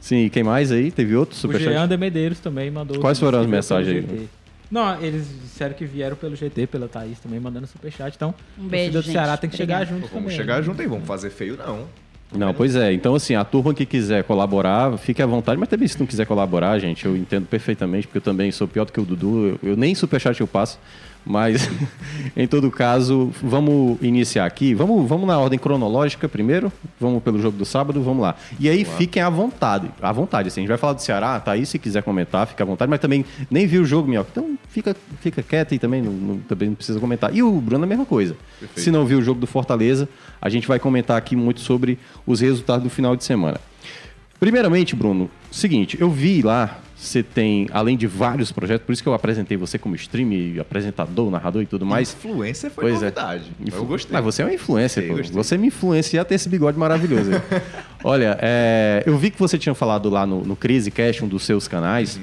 Sim, 0.00 0.24
e 0.24 0.30
quem 0.30 0.42
mais 0.42 0.72
aí? 0.72 0.90
Teve 0.90 1.14
outro 1.14 1.34
O 1.34 1.38
superchat? 1.38 1.70
Geander 1.72 1.98
Medeiros 1.98 2.40
também 2.40 2.70
mandou. 2.70 2.98
Quais 2.98 3.18
foram 3.18 3.40
as 3.40 3.46
mensagens 3.46 4.04
aí? 4.08 4.28
Não, 4.70 5.00
eles 5.00 5.26
disseram 5.42 5.74
que 5.74 5.84
vieram 5.84 6.14
pelo 6.16 6.36
GT, 6.36 6.66
pela 6.66 6.88
Thaís 6.88 7.18
também, 7.18 7.40
mandando 7.40 7.66
superchat. 7.66 8.14
Então, 8.14 8.34
Um 8.58 8.66
o 8.66 8.68
beijo, 8.68 8.92
do 8.92 9.02
gente. 9.02 9.12
Ceará 9.12 9.36
tem 9.36 9.48
que 9.48 9.56
chegar 9.56 9.82
Obrigada. 9.82 10.00
junto 10.00 10.12
Vamos 10.12 10.24
também. 10.24 10.36
chegar 10.36 10.56
né? 10.56 10.62
junto 10.62 10.80
aí, 10.82 10.86
vamos 10.86 11.06
fazer 11.06 11.30
feio 11.30 11.56
não. 11.56 11.86
Não, 12.30 12.52
pois 12.52 12.76
é. 12.76 12.92
Então, 12.92 13.14
assim, 13.14 13.34
a 13.34 13.42
turma 13.42 13.72
que 13.72 13.86
quiser 13.86 14.22
colaborar, 14.24 14.98
fique 14.98 15.22
à 15.22 15.26
vontade. 15.26 15.58
Mas 15.58 15.68
também, 15.70 15.88
se 15.88 15.98
não 15.98 16.06
quiser 16.06 16.26
colaborar, 16.26 16.78
gente, 16.78 17.06
eu 17.06 17.16
entendo 17.16 17.46
perfeitamente, 17.46 18.06
porque 18.06 18.18
eu 18.18 18.22
também 18.22 18.52
sou 18.52 18.68
pior 18.68 18.84
do 18.84 18.92
que 18.92 19.00
o 19.00 19.04
Dudu. 19.04 19.58
Eu, 19.62 19.70
eu 19.70 19.76
nem 19.76 19.94
superchat 19.94 20.38
eu 20.38 20.46
passo. 20.46 20.78
Mas, 21.26 21.68
em 22.36 22.46
todo 22.46 22.70
caso, 22.70 23.30
vamos 23.42 23.98
iniciar 24.00 24.46
aqui. 24.46 24.72
Vamos, 24.74 25.06
vamos 25.06 25.26
na 25.26 25.38
ordem 25.38 25.58
cronológica 25.58 26.26
primeiro. 26.28 26.72
Vamos 26.98 27.22
pelo 27.22 27.38
jogo 27.40 27.56
do 27.58 27.64
sábado, 27.66 28.02
vamos 28.02 28.22
lá. 28.22 28.34
E 28.58 28.68
aí, 28.68 28.84
fiquem 28.84 29.22
à 29.22 29.28
vontade. 29.28 29.90
À 30.00 30.10
vontade, 30.10 30.48
assim. 30.48 30.60
A 30.60 30.62
gente 30.62 30.68
vai 30.70 30.78
falar 30.78 30.94
do 30.94 31.02
Ceará, 31.02 31.38
tá 31.38 31.52
aí. 31.52 31.66
Se 31.66 31.78
quiser 31.78 32.02
comentar, 32.02 32.46
fica 32.46 32.64
à 32.64 32.66
vontade. 32.66 32.88
Mas 32.88 32.98
também 33.00 33.24
nem 33.50 33.66
viu 33.66 33.82
o 33.82 33.84
jogo, 33.84 34.08
Minhoca. 34.08 34.30
Então, 34.32 34.58
fica, 34.70 34.96
fica 35.20 35.42
quieto 35.42 35.74
e 35.74 35.78
também 35.78 36.00
não, 36.00 36.12
não- 36.12 36.38
também 36.38 36.68
não 36.68 36.74
precisa 36.76 36.98
comentar. 36.98 37.34
E 37.34 37.42
o 37.42 37.52
Bruno, 37.60 37.84
a 37.84 37.86
mesma 37.86 38.06
coisa. 38.06 38.34
Se 38.74 38.90
não 38.90 39.04
viu 39.04 39.18
o 39.18 39.22
jogo 39.22 39.38
do 39.40 39.46
Fortaleza, 39.46 40.08
a 40.40 40.48
gente 40.48 40.66
vai 40.66 40.78
comentar 40.78 41.18
aqui 41.18 41.36
muito 41.36 41.60
sobre 41.60 41.98
os 42.26 42.40
resultados 42.40 42.84
do 42.84 42.90
final 42.90 43.14
de 43.14 43.24
semana. 43.24 43.60
Primeiramente, 44.40 44.94
Bruno, 44.94 45.28
seguinte, 45.50 45.98
eu 46.00 46.10
vi 46.10 46.42
lá, 46.42 46.78
você 46.98 47.22
tem, 47.22 47.68
além 47.72 47.96
de 47.96 48.08
vários 48.08 48.50
projetos, 48.50 48.84
por 48.84 48.92
isso 48.92 49.02
que 49.02 49.08
eu 49.08 49.14
apresentei 49.14 49.56
você 49.56 49.78
como 49.78 49.94
streamer, 49.94 50.60
apresentador, 50.60 51.30
narrador 51.30 51.62
e 51.62 51.66
tudo 51.66 51.86
mais. 51.86 52.12
Influência 52.12 52.68
foi 52.70 52.82
Pois 52.84 52.96
é. 52.96 53.04
novidade. 53.06 53.44
Eu 53.72 53.84
gostei. 53.84 54.12
Mas 54.12 54.24
você 54.24 54.42
é 54.42 54.44
uma 54.44 54.52
Gostei, 54.52 55.08
pô. 55.08 55.16
gostei. 55.18 55.36
Você 55.36 55.56
me 55.56 55.68
influencia 55.68 56.20
a 56.20 56.24
ter 56.24 56.34
esse 56.34 56.48
bigode 56.48 56.76
maravilhoso. 56.76 57.30
Olha, 58.02 58.36
é, 58.42 59.04
eu 59.06 59.16
vi 59.16 59.30
que 59.30 59.38
você 59.38 59.56
tinha 59.56 59.74
falado 59.76 60.10
lá 60.10 60.26
no, 60.26 60.42
no 60.44 60.56
Cash, 60.90 61.22
um 61.22 61.28
dos 61.28 61.44
seus 61.44 61.68
canais, 61.68 62.16
Uhum. 62.16 62.22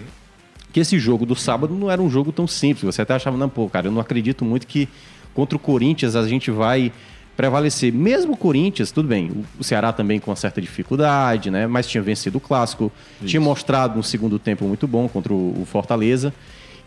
que 0.73 0.79
esse 0.81 0.99
jogo 0.99 1.25
do 1.25 1.35
sábado 1.37 1.73
não 1.73 1.89
era 1.89 2.01
um 2.01 2.09
jogo 2.09 2.33
tão 2.33 2.45
simples. 2.45 2.83
Você 2.93 3.01
até 3.01 3.13
achava, 3.13 3.37
não, 3.37 3.47
pô, 3.47 3.69
cara, 3.69 3.87
eu 3.87 3.91
não 3.93 4.01
acredito 4.01 4.43
muito 4.43 4.67
que 4.67 4.89
contra 5.33 5.55
o 5.55 5.59
Corinthians 5.59 6.15
a 6.17 6.27
gente 6.27 6.51
vai 6.51 6.91
prevalecer. 7.35 7.91
Mesmo 7.93 8.33
o 8.33 8.37
Corinthians, 8.37 8.91
tudo 8.91 9.07
bem, 9.09 9.31
o- 9.59 9.63
Ceará 9.63 9.91
também 9.91 10.19
com 10.19 10.31
uma 10.31 10.35
certa 10.37 10.61
dificuldade, 10.61 11.51
né? 11.51 11.67
Mas 11.67 11.87
tinha 11.87 12.01
vencido 12.01 12.37
o 12.37 12.41
clássico, 12.41 12.91
tinha 13.25 13.41
mostrado 13.41 13.99
um 13.99 14.03
segundo 14.03 14.39
tempo 14.39 14.65
muito 14.65 14.87
bom 14.87 15.07
contra 15.09 15.33
o, 15.33 15.65
Fortaleza. 15.65 16.33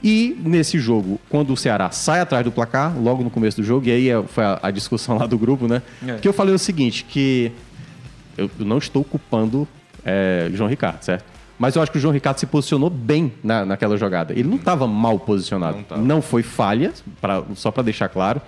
E 0.03 0.37
nesse 0.45 0.79
jogo, 0.79 1.21
quando 1.29 1.53
o 1.53 1.57
Ceará 1.57 1.91
sai 1.91 2.21
atrás 2.21 2.45
do 2.45 2.53
placar, 2.53 2.97
logo 2.97 3.23
no 3.25 3.31
começo 3.31 3.57
do 3.61 3.67
jogo, 3.67 3.87
e 3.87 3.91
aí 3.91 4.09
é- 4.09 4.23
foi 4.23 4.45
a, 4.63 4.71
discussão 4.71 5.19
lá 5.19 5.27
do 5.27 5.37
grupo, 5.37 5.67
né? 5.67 5.83
É. 6.07 6.15
Que 6.15 6.29
eu 6.29 6.33
falei 6.33 6.55
o 6.55 6.59
seguinte, 6.59 7.05
que 7.05 7.51
eu 8.37 8.49
não 8.61 8.79
estou 8.79 9.03
culpando 9.05 9.67
é, 10.05 10.49
João 10.55 10.69
Ricardo, 10.71 11.03
certo? 11.03 11.25
Mas 11.59 11.75
eu 11.75 11.83
acho 11.83 11.91
que 11.91 11.99
o 11.99 12.01
João 12.01 12.15
Ricardo 12.15 12.39
se 12.39 12.47
posicionou 12.47 12.89
bem 12.89 13.33
na, 13.43 13.65
naquela 13.67 13.97
jogada. 13.97 14.33
Ele 14.33 14.45
não 14.49 14.55
estava 14.57 14.87
mal 14.87 15.19
posicionado. 15.19 15.79
Não 15.91 15.99
Não, 16.05 16.23
foi 16.23 16.45
falha, 16.45 16.93
pra- 17.21 17.43
só 17.57 17.73
para 17.73 17.83
deixar 17.83 18.09
claro. 18.09 18.41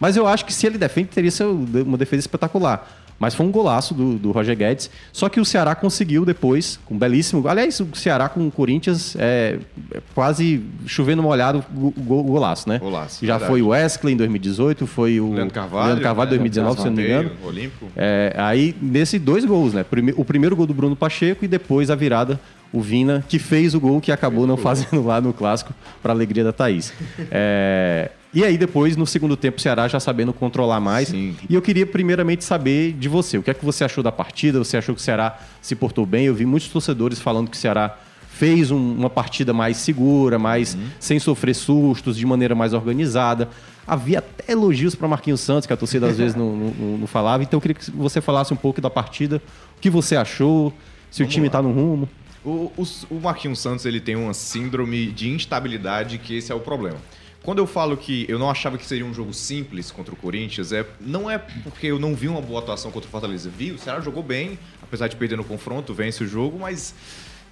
Mas 0.00 0.16
eu 0.16 0.26
acho 0.26 0.44
que 0.46 0.52
se 0.52 0.66
ele 0.66 0.78
defende, 0.78 1.08
teria 1.08 1.30
sido 1.30 1.84
uma 1.84 1.98
defesa 1.98 2.20
espetacular. 2.20 2.88
Mas 3.20 3.34
foi 3.34 3.44
um 3.44 3.50
golaço 3.50 3.92
do, 3.92 4.14
do 4.14 4.32
Roger 4.32 4.56
Guedes. 4.56 4.90
Só 5.12 5.28
que 5.28 5.38
o 5.38 5.44
Ceará 5.44 5.74
conseguiu 5.74 6.24
depois, 6.24 6.80
com 6.86 6.94
um 6.94 6.98
belíssimo. 6.98 7.46
Aliás, 7.46 7.78
o 7.78 7.88
Ceará 7.92 8.30
com 8.30 8.48
o 8.48 8.50
Corinthians 8.50 9.14
é, 9.18 9.58
é 9.94 10.00
quase 10.14 10.62
chovendo 10.86 11.22
molhado 11.22 11.62
o 11.76 11.92
go, 11.98 12.22
golaço, 12.22 12.66
né? 12.66 12.78
Golaço, 12.78 13.24
Já 13.24 13.34
verdade. 13.34 13.50
foi 13.50 13.60
o 13.60 13.68
Wesley 13.68 14.14
em 14.14 14.16
2018, 14.16 14.86
foi 14.86 15.20
o 15.20 15.34
Leandro 15.34 15.52
Carvalho. 15.52 15.86
Leandro 15.88 16.02
Carvalho 16.02 16.28
em 16.28 16.32
né? 16.32 16.38
2019, 16.38 16.80
se 16.80 16.86
eu 16.86 16.90
não 16.90 16.96
me 16.96 17.04
engano. 17.04 17.30
Olímpico. 17.44 17.86
É, 17.94 18.34
aí, 18.38 18.74
nesses 18.80 19.20
dois 19.20 19.44
gols, 19.44 19.74
né? 19.74 19.84
O 20.16 20.24
primeiro 20.24 20.56
gol 20.56 20.66
do 20.66 20.72
Bruno 20.72 20.96
Pacheco 20.96 21.44
e 21.44 21.48
depois 21.48 21.90
a 21.90 21.94
virada, 21.94 22.40
o 22.72 22.80
Vina, 22.80 23.22
que 23.28 23.38
fez 23.38 23.74
o 23.74 23.80
gol 23.80 24.00
que 24.00 24.10
acabou 24.10 24.46
não 24.46 24.56
fazendo 24.56 25.04
lá 25.04 25.20
no 25.20 25.34
clássico, 25.34 25.74
para 26.02 26.10
alegria 26.14 26.42
da 26.42 26.54
Thaís. 26.54 26.90
É, 27.30 28.12
e 28.32 28.44
aí, 28.44 28.56
depois, 28.56 28.96
no 28.96 29.06
segundo 29.06 29.36
tempo, 29.36 29.58
o 29.58 29.60
Ceará 29.60 29.88
já 29.88 29.98
sabendo 29.98 30.32
controlar 30.32 30.78
mais. 30.80 31.08
Sim. 31.08 31.36
E 31.48 31.54
eu 31.54 31.60
queria, 31.60 31.84
primeiramente, 31.86 32.44
saber 32.44 32.92
de 32.92 33.08
você. 33.08 33.38
O 33.38 33.42
que 33.42 33.50
é 33.50 33.54
que 33.54 33.64
você 33.64 33.82
achou 33.84 34.04
da 34.04 34.12
partida? 34.12 34.58
Você 34.58 34.76
achou 34.76 34.94
que 34.94 35.00
o 35.00 35.04
Ceará 35.04 35.38
se 35.60 35.74
portou 35.74 36.06
bem? 36.06 36.26
Eu 36.26 36.34
vi 36.34 36.46
muitos 36.46 36.68
torcedores 36.68 37.18
falando 37.18 37.50
que 37.50 37.56
o 37.56 37.60
Ceará 37.60 37.98
fez 38.28 38.70
um- 38.70 38.94
uma 38.94 39.10
partida 39.10 39.52
mais 39.52 39.76
segura, 39.78 40.38
mais 40.38 40.76
sem 40.98 41.18
sofrer 41.18 41.54
sustos, 41.54 42.16
de 42.16 42.24
maneira 42.24 42.54
mais 42.54 42.72
organizada. 42.72 43.48
Havia 43.86 44.20
até 44.20 44.52
elogios 44.52 44.94
para 44.94 45.08
Marquinhos 45.08 45.40
Santos, 45.40 45.66
que 45.66 45.72
a 45.72 45.76
torcida 45.76 46.06
às 46.06 46.16
vezes 46.16 46.34
não, 46.36 46.54
não- 46.56 46.98
não 46.98 47.06
falava. 47.06 47.42
Então 47.42 47.58
eu 47.58 47.60
queria 47.60 47.74
que 47.74 47.90
você 47.90 48.20
falasse 48.20 48.52
um 48.52 48.56
pouco 48.56 48.80
da 48.80 48.88
partida, 48.88 49.42
o 49.76 49.80
que 49.80 49.90
você 49.90 50.14
achou, 50.16 50.72
se 51.10 51.22
o 51.22 51.26
time 51.26 51.48
está 51.48 51.60
no 51.60 51.72
rumo. 51.72 52.08
O, 52.44 52.70
o, 52.78 52.86
o 53.10 53.20
Marquinhos 53.20 53.58
Santos 53.58 53.84
ele 53.84 54.00
tem 54.00 54.14
uma 54.16 54.32
síndrome 54.32 55.06
de 55.08 55.28
instabilidade 55.28 56.16
que 56.18 56.36
esse 56.36 56.50
é 56.50 56.54
o 56.54 56.60
problema. 56.60 56.96
Quando 57.42 57.58
eu 57.58 57.66
falo 57.66 57.96
que 57.96 58.26
eu 58.28 58.38
não 58.38 58.50
achava 58.50 58.76
que 58.76 58.84
seria 58.84 59.04
um 59.04 59.14
jogo 59.14 59.32
simples 59.32 59.90
contra 59.90 60.12
o 60.12 60.16
Corinthians, 60.16 60.72
é, 60.72 60.86
não 61.00 61.30
é 61.30 61.38
porque 61.38 61.86
eu 61.86 61.98
não 61.98 62.14
vi 62.14 62.28
uma 62.28 62.40
boa 62.40 62.60
atuação 62.60 62.90
contra 62.90 63.08
o 63.08 63.10
Fortaleza. 63.10 63.48
Vi, 63.48 63.72
o 63.72 63.78
Ceará 63.78 64.00
jogou 64.00 64.22
bem, 64.22 64.58
apesar 64.82 65.08
de 65.08 65.16
perder 65.16 65.36
no 65.36 65.44
confronto, 65.44 65.94
vence 65.94 66.22
o 66.22 66.26
jogo, 66.26 66.58
mas 66.58 66.94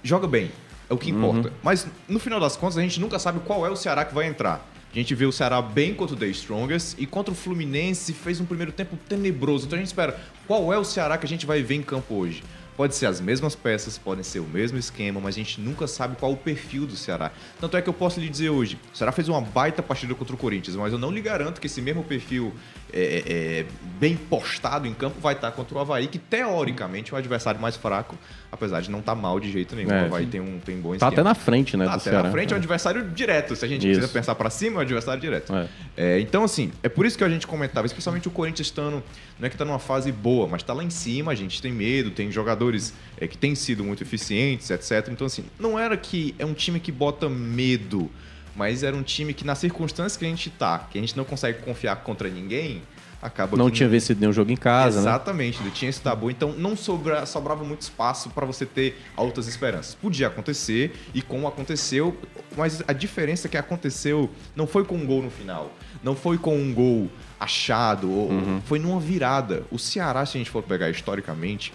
joga 0.03 0.27
bem. 0.27 0.51
É 0.87 0.93
o 0.93 0.97
que 0.97 1.09
importa. 1.09 1.51
Mas, 1.63 1.87
no 2.07 2.19
final 2.19 2.39
das 2.39 2.55
contas, 2.55 2.77
a 2.77 2.81
gente 2.81 2.99
nunca 2.99 3.17
sabe 3.19 3.39
qual 3.39 3.65
é 3.65 3.69
o 3.69 3.75
Ceará 3.75 4.05
que 4.05 4.13
vai 4.13 4.27
entrar. 4.27 4.67
A 4.91 4.95
gente 4.95 5.13
vê 5.13 5.25
o 5.25 5.31
Ceará 5.31 5.61
bem 5.61 5.93
contra 5.93 6.15
o 6.15 6.19
The 6.19 6.27
Strongest 6.27 6.95
e 6.97 7.05
contra 7.05 7.31
o 7.31 7.35
Fluminense 7.35 8.11
fez 8.11 8.39
um 8.39 8.45
primeiro 8.45 8.71
tempo 8.71 8.97
tenebroso. 9.07 9.67
Então 9.67 9.77
a 9.77 9.79
gente 9.79 9.87
espera 9.87 10.19
qual 10.47 10.73
é 10.73 10.79
o 10.79 10.83
Ceará 10.83 11.15
que 11.17 11.25
a 11.25 11.29
gente 11.29 11.45
vai 11.45 11.61
ver 11.61 11.75
em 11.75 11.83
campo 11.83 12.15
hoje. 12.15 12.43
Pode 12.79 12.95
ser 12.95 13.07
as 13.07 13.19
mesmas 13.19 13.57
peças, 13.57 13.97
podem 13.97 14.23
ser 14.23 14.39
o 14.39 14.45
mesmo 14.45 14.77
esquema, 14.77 15.19
mas 15.19 15.35
a 15.35 15.39
gente 15.39 15.59
nunca 15.59 15.85
sabe 15.85 16.15
qual 16.15 16.31
o 16.31 16.37
perfil 16.37 16.87
do 16.87 16.95
Ceará. 16.95 17.29
Tanto 17.59 17.75
é 17.75 17.81
que 17.81 17.89
eu 17.89 17.93
posso 17.93 18.21
lhe 18.21 18.29
dizer 18.29 18.51
hoje, 18.51 18.79
o 18.93 18.97
Ceará 18.97 19.11
fez 19.11 19.27
uma 19.27 19.41
baita 19.41 19.83
partida 19.83 20.15
contra 20.15 20.33
o 20.33 20.37
Corinthians, 20.37 20.77
mas 20.77 20.93
eu 20.93 20.97
não 20.97 21.11
lhe 21.11 21.19
garanto 21.19 21.59
que 21.59 21.67
esse 21.67 21.81
mesmo 21.81 22.05
perfil 22.05 22.53
é, 22.93 23.23
é, 23.25 23.65
bem 23.99 24.15
postado 24.15 24.87
em 24.87 24.93
campo 24.93 25.19
vai 25.19 25.33
estar 25.33 25.51
contra 25.51 25.77
o 25.77 25.79
Havaí, 25.79 26.07
que 26.07 26.17
teoricamente 26.19 27.11
é 27.11 27.15
um 27.15 27.17
adversário 27.17 27.59
mais 27.59 27.75
fraco, 27.75 28.17
apesar 28.51 28.81
de 28.81 28.89
não 28.89 28.99
estar 28.99 29.15
mal 29.15 29.39
de 29.39 29.51
jeito 29.51 29.75
nenhum. 29.75 29.91
É, 29.91 30.03
o 30.03 30.05
Havaí 30.05 30.25
tem 30.25 30.39
um 30.41 30.59
tem 30.59 30.79
bom 30.79 30.89
Tá 30.91 30.95
esquema. 30.95 31.11
até 31.11 31.23
na 31.23 31.35
frente, 31.35 31.77
né, 31.77 31.85
Tá 31.85 31.93
até 31.93 32.03
Ceará. 32.09 32.23
na 32.23 32.31
frente, 32.31 32.51
é 32.53 32.55
um 32.55 32.59
adversário 32.59 33.09
direto. 33.09 33.55
Se 33.55 33.65
a 33.65 33.67
gente 33.67 33.89
Isso. 33.89 33.99
quiser 33.99 34.11
pensar 34.13 34.35
pra 34.35 34.49
cima, 34.49 34.75
é 34.75 34.79
um 34.79 34.81
adversário 34.81 35.21
direto. 35.21 35.53
É. 35.55 35.67
É, 35.97 36.19
então, 36.19 36.43
assim, 36.43 36.71
é 36.81 36.89
por 36.89 37.05
isso 37.05 37.17
que 37.17 37.23
a 37.23 37.29
gente 37.29 37.45
comentava, 37.45 37.85
especialmente 37.85 38.27
o 38.27 38.31
Corinthians 38.31 38.67
estando. 38.67 39.03
Não 39.39 39.47
é 39.47 39.49
que 39.49 39.57
tá 39.57 39.63
numa 39.65 39.79
fase 39.79 40.11
boa, 40.11 40.47
mas 40.47 40.63
tá 40.63 40.73
lá 40.73 40.83
em 40.83 40.89
cima, 40.89 41.31
a 41.31 41.35
gente 41.35 41.61
tem 41.61 41.71
medo, 41.71 42.11
tem 42.11 42.31
jogadores 42.31 42.93
é, 43.19 43.27
que 43.27 43.37
têm 43.37 43.55
sido 43.55 43.83
muito 43.83 44.03
eficientes, 44.03 44.69
etc. 44.69 45.07
Então, 45.11 45.27
assim, 45.27 45.45
não 45.59 45.77
era 45.79 45.95
que 45.95 46.33
é 46.37 46.45
um 46.45 46.53
time 46.53 46.79
que 46.79 46.91
bota 46.91 47.29
medo, 47.29 48.09
mas 48.55 48.83
era 48.83 48.95
um 48.95 49.03
time 49.03 49.33
que, 49.33 49.45
nas 49.45 49.57
circunstâncias 49.57 50.17
que 50.17 50.25
a 50.25 50.29
gente 50.29 50.49
tá, 50.49 50.87
que 50.91 50.97
a 50.97 51.01
gente 51.01 51.15
não 51.15 51.23
consegue 51.25 51.61
confiar 51.61 51.95
contra 51.97 52.27
ninguém, 52.29 52.81
acaba 53.21 53.57
Não 53.57 53.69
tinha 53.69 53.89
vencido 53.89 54.19
nenhum 54.21 54.31
jogo 54.31 54.49
em 54.51 54.55
casa, 54.55 54.97
né? 54.97 55.01
Exatamente, 55.01 55.61
ele 55.61 55.71
tinha 55.71 55.89
esse 55.89 55.99
tabu, 56.01 56.31
então 56.31 56.53
não 56.53 56.75
sobra, 56.77 57.25
sobrava 57.25 57.63
muito 57.65 57.81
espaço 57.81 58.29
para 58.29 58.45
você 58.45 58.65
ter 58.65 58.97
altas 59.15 59.45
esperanças. 59.47 59.93
Podia 59.95 60.27
acontecer, 60.27 60.95
e 61.13 61.21
como 61.21 61.45
aconteceu, 61.47 62.17
mas 62.55 62.81
a 62.87 62.93
diferença 62.93 63.47
é 63.47 63.49
que 63.49 63.57
aconteceu 63.57 64.29
não 64.55 64.65
foi 64.65 64.85
com 64.85 64.95
um 64.95 65.05
gol 65.05 65.21
no 65.21 65.29
final, 65.29 65.69
não 66.01 66.15
foi 66.15 66.37
com 66.37 66.57
um 66.57 66.73
gol 66.73 67.09
achado, 67.37 68.09
ou- 68.09 68.29
Uhum. 68.31 68.61
foi 68.65 68.79
numa 68.79 68.99
virada. 69.01 69.63
O 69.69 69.77
Ceará, 69.77 70.25
se 70.25 70.37
a 70.37 70.39
gente 70.39 70.49
for 70.49 70.63
pegar 70.63 70.89
historicamente, 70.89 71.73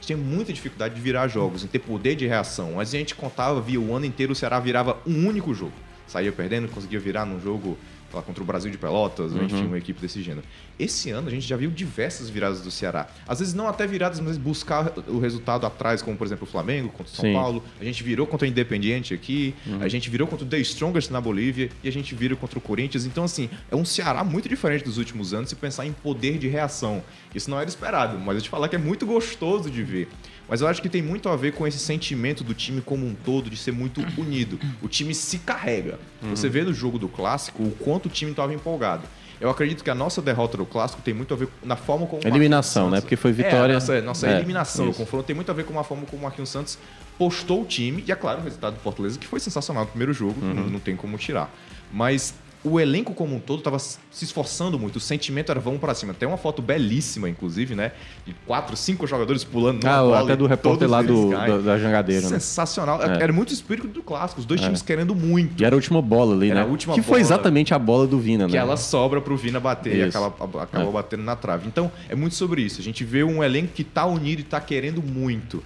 tinha 0.00 0.16
muita 0.16 0.52
dificuldade 0.52 0.94
de 0.94 1.00
virar 1.00 1.26
jogos, 1.28 1.64
em 1.64 1.66
ter 1.66 1.80
poder 1.80 2.14
de 2.14 2.26
reação. 2.26 2.72
Mas 2.76 2.94
a 2.94 2.98
gente 2.98 3.14
contava, 3.14 3.60
via 3.60 3.80
o 3.80 3.94
ano 3.94 4.06
inteiro, 4.06 4.32
o 4.32 4.36
Ceará 4.36 4.60
virava 4.60 4.98
um 5.06 5.26
único 5.26 5.52
jogo. 5.52 5.72
Saía 6.06 6.32
perdendo, 6.32 6.68
conseguia 6.68 7.00
virar 7.00 7.24
num 7.26 7.40
jogo 7.40 7.76
lá, 8.14 8.22
contra 8.22 8.42
o 8.42 8.46
Brasil 8.46 8.70
de 8.70 8.78
Pelotas, 8.78 9.34
a 9.34 9.38
gente 9.40 9.50
Uhum. 9.52 9.56
tinha 9.58 9.66
uma 9.68 9.76
equipe 9.78 10.00
desse 10.00 10.22
gênero. 10.22 10.46
Esse 10.78 11.10
ano 11.10 11.28
a 11.28 11.30
gente 11.30 11.46
já 11.46 11.56
viu 11.56 11.70
diversas 11.70 12.30
viradas 12.30 12.60
do 12.60 12.70
Ceará. 12.70 13.08
Às 13.26 13.40
vezes 13.40 13.52
não 13.52 13.66
até 13.68 13.86
viradas, 13.86 14.20
mas 14.20 14.38
buscar 14.38 14.92
o 15.08 15.18
resultado 15.18 15.66
atrás, 15.66 16.00
como 16.02 16.16
por 16.16 16.26
exemplo 16.26 16.46
o 16.46 16.50
Flamengo 16.50 16.88
contra 16.90 17.12
o 17.12 17.16
São 17.16 17.24
Sim. 17.24 17.32
Paulo. 17.34 17.62
A 17.80 17.84
gente 17.84 18.02
virou 18.02 18.26
contra 18.26 18.46
o 18.46 18.48
Independiente 18.48 19.12
aqui, 19.12 19.54
a 19.80 19.88
gente 19.88 20.08
virou 20.08 20.26
contra 20.28 20.46
o 20.46 20.48
The 20.48 20.58
Strongest 20.60 21.10
na 21.10 21.20
Bolívia 21.20 21.68
e 21.82 21.88
a 21.88 21.92
gente 21.92 22.14
vira 22.14 22.36
contra 22.36 22.58
o 22.58 22.62
Corinthians. 22.62 23.04
Então, 23.04 23.24
assim, 23.24 23.50
é 23.70 23.74
um 23.76 23.84
Ceará 23.84 24.22
muito 24.24 24.48
diferente 24.48 24.84
dos 24.84 24.96
últimos 24.98 25.34
anos 25.34 25.48
se 25.50 25.56
pensar 25.56 25.84
em 25.86 25.92
poder 25.92 26.38
de 26.38 26.46
reação. 26.48 27.02
Isso 27.34 27.50
não 27.50 27.58
era 27.58 27.68
esperado, 27.68 28.18
mas 28.18 28.36
eu 28.36 28.42
te 28.42 28.48
falar 28.48 28.68
que 28.68 28.76
é 28.76 28.78
muito 28.78 29.04
gostoso 29.04 29.70
de 29.70 29.82
ver. 29.82 30.08
Mas 30.48 30.60
eu 30.60 30.68
acho 30.68 30.80
que 30.80 30.88
tem 30.88 31.02
muito 31.02 31.28
a 31.28 31.34
ver 31.36 31.52
com 31.54 31.66
esse 31.66 31.78
sentimento 31.78 32.44
do 32.44 32.54
time 32.54 32.80
como 32.80 33.04
um 33.04 33.14
todo 33.14 33.50
de 33.50 33.56
ser 33.56 33.72
muito 33.72 34.00
unido. 34.16 34.58
O 34.80 34.88
time 34.88 35.12
se 35.14 35.38
carrega. 35.38 35.98
Você 36.22 36.48
vê 36.48 36.62
no 36.62 36.72
jogo 36.72 36.98
do 36.98 37.08
clássico 37.08 37.62
o 37.64 37.70
quanto 37.72 38.06
o 38.06 38.08
time 38.08 38.30
estava 38.30 38.54
empolgado. 38.54 39.02
Eu 39.40 39.50
acredito 39.50 39.84
que 39.84 39.90
a 39.90 39.94
nossa 39.94 40.22
derrota 40.22 40.56
do 40.56 40.64
clássico 40.64 41.02
tem 41.02 41.12
muito 41.12 41.34
a 41.34 41.36
ver 41.36 41.48
na 41.62 41.76
forma 41.76 42.06
como 42.06 42.22
Eliminação, 42.26 42.84
Marquinhos 42.84 42.92
né? 42.92 42.96
Santos- 42.96 43.04
Porque 43.04 43.16
foi 43.16 43.30
É, 43.32 43.34
vitória- 43.34 43.74
a 43.76 43.80
nossa, 43.80 44.00
nossa 44.00 44.26
É, 44.28 44.36
eliminação, 44.36 44.88
o 44.88 44.94
confronto 44.94 45.24
tem 45.26 45.36
muito 45.36 45.50
a 45.50 45.54
ver 45.54 45.64
com 45.64 45.78
a 45.78 45.84
forma 45.84 46.06
como 46.06 46.20
o 46.20 46.24
Marquinhos 46.24 46.48
Santos 46.48 46.78
postou 47.18 47.62
o 47.62 47.64
time. 47.66 48.02
E 48.06 48.12
é 48.12 48.14
claro, 48.14 48.40
o 48.40 48.44
resultado 48.44 48.74
do 48.74 48.80
Fortaleza, 48.80 49.18
que 49.18 49.26
foi 49.26 49.38
sensacional 49.40 49.82
no 49.84 49.90
primeiro 49.90 50.14
jogo, 50.14 50.40
Uhum. 50.40 50.54
não, 50.54 50.62
não 50.70 50.78
tem 50.80 50.96
como 50.96 51.18
tirar. 51.18 51.52
Mas 51.92 52.32
o 52.68 52.80
elenco 52.80 53.14
como 53.14 53.34
um 53.36 53.38
todo 53.38 53.58
estava 53.58 53.78
se 53.78 53.98
esforçando 54.22 54.78
muito, 54.78 54.96
o 54.96 55.00
sentimento 55.00 55.50
era 55.50 55.60
vamos 55.60 55.80
para 55.80 55.94
cima. 55.94 56.12
Tem 56.14 56.26
uma 56.26 56.36
foto 56.36 56.60
belíssima, 56.60 57.28
inclusive, 57.28 57.74
né? 57.74 57.92
De 58.26 58.34
quatro, 58.46 58.76
cinco 58.76 59.06
jogadores 59.06 59.44
pulando 59.44 59.82
numa 59.84 59.96
Ah, 59.96 60.02
bola 60.02 60.22
até 60.22 60.32
e 60.32 60.36
do 60.36 60.46
repórter 60.46 60.88
lá 60.88 61.02
do, 61.02 61.30
caem. 61.30 61.62
da, 61.62 61.78
Jangadeira, 61.78 62.22
né? 62.22 62.38
Sensacional. 62.38 63.02
É. 63.02 63.22
Era 63.22 63.32
muito 63.32 63.50
o 63.50 63.52
espírito 63.52 63.88
do 63.88 64.02
clássico, 64.02 64.40
os 64.40 64.46
dois 64.46 64.60
times 64.60 64.82
querendo 64.82 65.14
muito. 65.14 65.60
E 65.62 65.64
era 65.64 65.74
a 65.74 65.78
última 65.78 66.00
bola 66.02 66.34
ali, 66.34 66.50
Era 66.50 66.60
né? 66.60 66.66
a 66.66 66.68
última 66.68 66.94
que 66.94 67.02
foi 67.02 67.10
bola. 67.18 67.20
exatamente 67.20 67.72
a 67.74 67.78
bola 67.78 68.06
do 68.06 68.18
Vina, 68.18 68.46
que 68.46 68.52
né? 68.52 68.58
ela 68.58 68.76
sobra 68.76 69.20
pro 69.20 69.36
Vina 69.36 69.60
bater 69.60 69.94
e 69.94 70.08
Isso. 70.08 70.18
acaba, 70.18 70.62
acabou 70.62 70.88
É. 70.90 70.92
batendo 70.92 71.22
na 71.22 71.36
trave. 71.36 71.66
Então, 71.68 71.90
é 72.08 72.14
muito 72.14 72.34
sobre 72.34 72.62
isso. 72.62 72.80
A 72.80 72.84
gente 72.84 73.04
vê 73.04 73.22
um 73.24 73.42
elenco 73.44 73.72
que 73.74 73.84
tá 73.84 74.04
unido 74.06 74.40
e 74.40 74.42
tá 74.42 74.60
querendo 74.60 75.02
muito. 75.02 75.62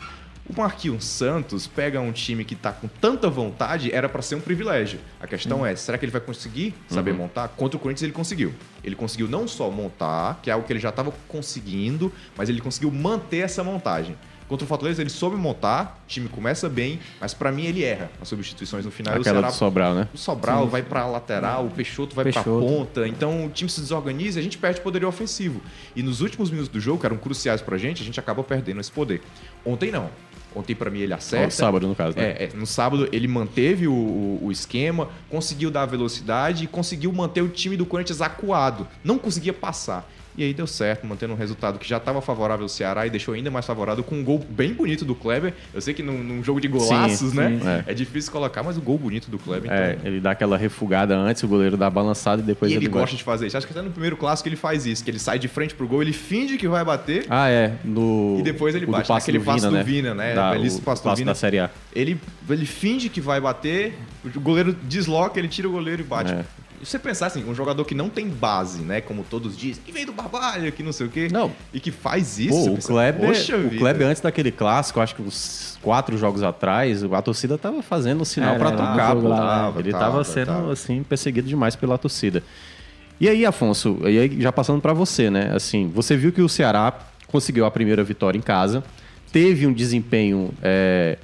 O 0.48 0.60
Marquinhos 0.60 1.04
Santos 1.04 1.68
pega 1.68 2.00
um 2.00 2.10
time 2.10 2.44
que 2.44 2.56
tá 2.56 2.72
com 2.72 2.88
tanta 2.88 3.30
vontade, 3.30 3.92
era 3.94 4.08
para 4.08 4.20
ser 4.20 4.34
um 4.34 4.40
privilégio. 4.40 4.98
A 5.20 5.26
questão 5.26 5.64
é, 5.64 5.76
será 5.76 5.96
que 5.96 6.04
ele 6.04 6.10
vai 6.10 6.20
conseguir 6.20 6.74
saber 6.88 7.12
montar? 7.14 7.46
Contra 7.48 7.76
o 7.76 7.80
Corinthians 7.80 8.02
ele 8.02 8.12
conseguiu. 8.12 8.52
Ele 8.82 8.96
conseguiu 8.96 9.28
não 9.28 9.46
só 9.46 9.70
montar, 9.70 10.40
que 10.42 10.50
é 10.50 10.52
algo 10.52 10.66
que 10.66 10.72
ele 10.72 10.80
já 10.80 10.88
estava 10.88 11.12
conseguindo, 11.28 12.12
mas 12.36 12.48
ele 12.48 12.60
conseguiu 12.60 12.90
manter 12.90 13.38
essa 13.38 13.62
montagem. 13.62 14.16
Contra 14.48 14.64
o 14.64 14.66
Fortaleza 14.68 15.00
ele 15.00 15.10
soube 15.10 15.36
montar, 15.36 16.02
o 16.04 16.08
time 16.08 16.28
começa 16.28 16.68
bem, 16.68 16.98
mas 17.20 17.32
para 17.32 17.52
mim 17.52 17.66
ele 17.66 17.84
erra 17.84 18.10
as 18.20 18.26
substituições 18.26 18.84
no 18.84 18.90
final. 18.90 19.14
e 19.14 19.18
o 19.18 19.20
Aquela 19.20 19.36
Ceará 19.36 19.50
do 19.50 19.54
Sobral, 19.56 19.94
né? 19.94 20.08
o 20.12 20.18
Sobral 20.18 20.66
vai 20.66 20.82
pra 20.82 21.06
lateral, 21.06 21.66
o 21.66 21.70
Peixoto 21.70 22.16
vai 22.16 22.24
pra 22.24 22.42
Peixoto. 22.42 22.66
ponta. 22.66 23.06
Então 23.06 23.46
o 23.46 23.48
time 23.50 23.70
se 23.70 23.80
desorganiza 23.80 24.38
e 24.38 24.40
a 24.40 24.42
gente 24.42 24.58
perde 24.58 24.80
poder 24.80 25.04
ofensivo. 25.04 25.62
E 25.94 26.02
nos 26.02 26.20
últimos 26.20 26.50
minutos 26.50 26.68
do 26.72 26.80
jogo, 26.80 26.98
que 26.98 27.06
eram 27.06 27.16
cruciais 27.16 27.62
pra 27.62 27.78
gente, 27.78 28.02
a 28.02 28.04
gente 28.04 28.18
acaba 28.18 28.42
perdendo 28.42 28.80
esse 28.80 28.90
poder. 28.90 29.22
Ontem 29.64 29.92
não. 29.92 30.10
Ontem, 30.54 30.74
pra 30.74 30.90
mim, 30.90 30.98
ele 31.00 31.12
acerta. 31.14 31.44
No 31.46 31.50
sábado, 31.52 31.86
no 31.88 31.94
caso, 31.94 32.16
né? 32.16 32.24
É, 32.38 32.44
é, 32.44 32.50
no 32.56 32.66
sábado 32.66 33.08
ele 33.12 33.28
manteve 33.28 33.86
o, 33.86 33.92
o- 33.92 34.40
o 34.46 34.52
esquema, 34.52 35.08
conseguiu 35.28 35.70
dar 35.70 35.86
velocidade 35.86 36.64
e 36.64 36.66
conseguiu 36.66 37.12
manter 37.12 37.40
o 37.42 37.48
time 37.48 37.76
do 37.76 37.86
Corinthians 37.86 38.20
acuado. 38.20 38.86
Não 39.04 39.16
conseguia 39.18 39.52
passar. 39.52 40.10
E 40.40 40.44
aí 40.44 40.54
deu 40.54 40.66
certo, 40.66 41.06
mantendo 41.06 41.34
um 41.34 41.36
resultado 41.36 41.78
que 41.78 41.86
já 41.86 41.98
estava 41.98 42.22
favorável 42.22 42.62
ao 42.62 42.68
Ceará 42.70 43.06
e 43.06 43.10
deixou 43.10 43.34
ainda 43.34 43.50
mais 43.50 43.66
favorável 43.66 44.02
com 44.02 44.14
um 44.14 44.24
gol 44.24 44.38
bem 44.48 44.72
bonito 44.72 45.04
do 45.04 45.14
Kleber. 45.14 45.52
Eu 45.74 45.82
sei 45.82 45.92
que 45.92 46.02
num, 46.02 46.24
num 46.24 46.42
jogo 46.42 46.58
de 46.62 46.66
golaços, 46.66 47.32
Sim, 47.32 47.36
né? 47.36 47.58
sim. 47.60 47.90
É. 47.90 47.92
difícil 47.92 48.32
colocar, 48.32 48.62
mas 48.62 48.78
o 48.78 48.80
gol 48.80 48.96
bonito 48.96 49.30
do 49.30 49.38
Kleber. 49.38 49.70
É, 49.70 49.92
então- 49.92 50.06
ele 50.06 50.18
dá 50.18 50.30
aquela 50.30 50.56
refugada 50.56 51.14
antes, 51.14 51.42
o 51.42 51.48
goleiro 51.48 51.76
dá 51.76 51.90
balançada 51.90 52.40
e 52.40 52.44
depois 52.46 52.72
e 52.72 52.76
ele 52.76 52.88
vai- 52.88 53.00
gosta 53.02 53.14
de 53.16 53.22
fazer 53.22 53.48
isso. 53.48 53.58
Acho 53.58 53.66
que 53.66 53.72
até 53.74 53.82
no 53.82 53.90
primeiro 53.90 54.16
clássico 54.16 54.48
ele 54.48 54.56
faz 54.56 54.86
isso, 54.86 55.04
que 55.04 55.10
ele 55.10 55.18
sai 55.18 55.38
de 55.38 55.46
frente 55.46 55.74
pro 55.74 55.86
gol, 55.86 56.00
ele 56.00 56.14
finge 56.14 56.56
que 56.56 56.66
vai 56.66 56.82
bater, 56.86 57.26
Ah, 57.28 57.50
é. 57.50 57.74
No, 57.84 58.38
E 58.38 58.42
depois 58.42 58.74
ele 58.74 58.86
o 58.86 58.90
bate, 58.90 59.04
do 59.04 59.08
passe 59.08 59.30
Vina, 59.30 59.68
do 59.68 59.70
né? 59.72 59.82
Vina, 59.82 60.14
né? 60.14 60.34
Da, 60.34 60.52
Belíssimo 60.52 60.80
o 60.80 60.84
passe 60.86 61.04
do 61.04 61.14
Vina. 61.16 61.32
da 61.32 61.34
Série 61.34 61.58
A. 61.58 61.68
ele, 61.94 62.18
ele 62.48 62.64
finge 62.64 63.10
que 63.10 63.20
vai 63.20 63.42
bater, 63.42 63.92
o 64.24 64.40
goleiro 64.40 64.72
desloca, 64.72 65.38
ele 65.38 65.48
tira 65.48 65.68
o 65.68 65.72
goleiro 65.72 66.00
e 66.00 66.04
bate. 66.06 66.32
É. 66.32 66.44
E 66.80 66.86
você 66.86 66.98
pensar 66.98 67.26
assim, 67.26 67.44
um 67.48 67.54
jogador 67.54 67.84
que 67.84 67.94
não 67.94 68.08
tem 68.08 68.26
base, 68.28 68.80
né? 68.82 69.00
Como 69.02 69.22
todos 69.22 69.56
dizem, 69.56 69.82
que 69.84 69.92
veio 69.92 70.06
do 70.06 70.12
Barbalho, 70.12 70.72
que 70.72 70.82
não 70.82 70.92
sei 70.92 71.06
o 71.06 71.10
quê. 71.10 71.28
Não. 71.30 71.52
E 71.74 71.78
que 71.78 71.90
faz 71.90 72.38
isso. 72.38 72.66
Pô, 72.66 72.72
o 72.72 72.78
Kleber, 72.78 73.26
Poxa 73.28 73.56
o. 73.56 73.70
Kleber 73.76 74.06
antes 74.06 74.22
daquele 74.22 74.50
clássico, 74.50 74.98
acho 75.00 75.14
que 75.14 75.20
uns 75.20 75.78
quatro 75.82 76.16
jogos 76.16 76.42
atrás, 76.42 77.04
a 77.04 77.22
torcida 77.22 77.58
tava 77.58 77.82
fazendo 77.82 78.24
sinal 78.24 78.54
É, 78.54 78.58
pra 78.58 78.70
né, 78.70 78.76
tocar. 78.76 79.08
jogo 79.10 79.22
pô. 79.22 79.28
lá, 79.28 79.72
ele 79.78 79.92
tava, 79.92 80.04
tava, 80.04 80.24
sendo 80.24 80.46
tava. 80.46 80.72
assim 80.72 81.02
perseguido 81.02 81.46
demais 81.48 81.76
pela 81.76 81.98
torcida. 81.98 82.42
E 83.20 83.28
aí, 83.28 83.44
Afonso, 83.44 83.98
e 84.04 84.18
aí 84.18 84.40
já 84.40 84.50
passando 84.50 84.80
pra 84.80 84.94
você, 84.94 85.28
né? 85.28 85.52
Assim, 85.54 85.90
você 85.94 86.16
viu 86.16 86.32
que 86.32 86.40
o 86.40 86.48
Ceará 86.48 86.98
conseguiu 87.26 87.66
a 87.66 87.70
primeira 87.70 88.02
vitória 88.02 88.38
em 88.38 88.42
casa, 88.42 88.82
teve 89.30 89.66
um 89.66 89.72
desempenho 89.74 90.50
é, 90.62 91.18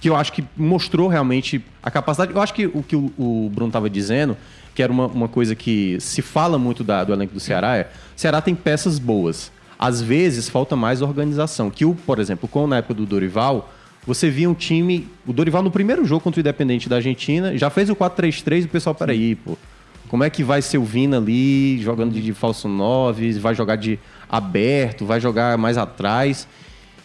que 0.00 0.10
eu 0.10 0.14
acho 0.14 0.32
que 0.34 0.44
mostrou 0.54 1.08
realmente 1.08 1.64
a 1.82 1.90
capacidade. 1.90 2.34
Eu 2.34 2.42
acho 2.42 2.52
que 2.52 2.66
o 2.66 2.82
que 2.82 2.94
o, 2.94 3.10
o 3.16 3.50
Bruno 3.50 3.70
estava 3.70 3.88
dizendo, 3.88 4.36
que 4.78 4.82
era 4.84 4.92
uma, 4.92 5.08
uma 5.08 5.26
coisa 5.26 5.56
que 5.56 5.98
se 5.98 6.22
fala 6.22 6.56
muito 6.56 6.84
da- 6.84 7.02
do 7.02 7.12
elenco 7.12 7.34
do 7.34 7.40
Ceará, 7.40 7.76
é: 7.76 7.90
Ceará 8.14 8.40
tem 8.40 8.54
peças 8.54 8.96
boas. 9.00 9.50
Às 9.76 10.00
vezes 10.00 10.48
falta 10.48 10.76
mais 10.76 11.02
organização. 11.02 11.68
Que 11.68 11.84
o, 11.84 11.96
por 11.96 12.20
exemplo, 12.20 12.48
com 12.48 12.64
na 12.68 12.76
época 12.76 12.94
do 12.94 13.04
Dorival, 13.04 13.72
você 14.06 14.30
via 14.30 14.48
um 14.48 14.54
time. 14.54 15.08
O 15.26 15.32
Dorival 15.32 15.64
no 15.64 15.70
primeiro 15.72 16.04
jogo 16.04 16.20
contra 16.20 16.38
o 16.38 16.42
Independente 16.42 16.88
da 16.88 16.94
Argentina 16.94 17.58
já 17.58 17.68
fez 17.70 17.90
o 17.90 17.96
4-3-3 17.96 18.62
e 18.62 18.64
o 18.66 18.68
pessoal, 18.68 18.94
peraí, 18.94 19.34
pô. 19.34 19.58
Como 20.06 20.22
é 20.22 20.30
que 20.30 20.44
vai 20.44 20.62
ser 20.62 20.78
o 20.78 20.84
Vina 20.84 21.16
ali, 21.16 21.82
jogando 21.82 22.12
de, 22.12 22.22
de 22.22 22.32
falso 22.32 22.68
9, 22.68 23.32
vai 23.40 23.56
jogar 23.56 23.74
de 23.74 23.98
aberto, 24.30 25.04
vai 25.04 25.18
jogar 25.20 25.58
mais 25.58 25.76
atrás? 25.76 26.46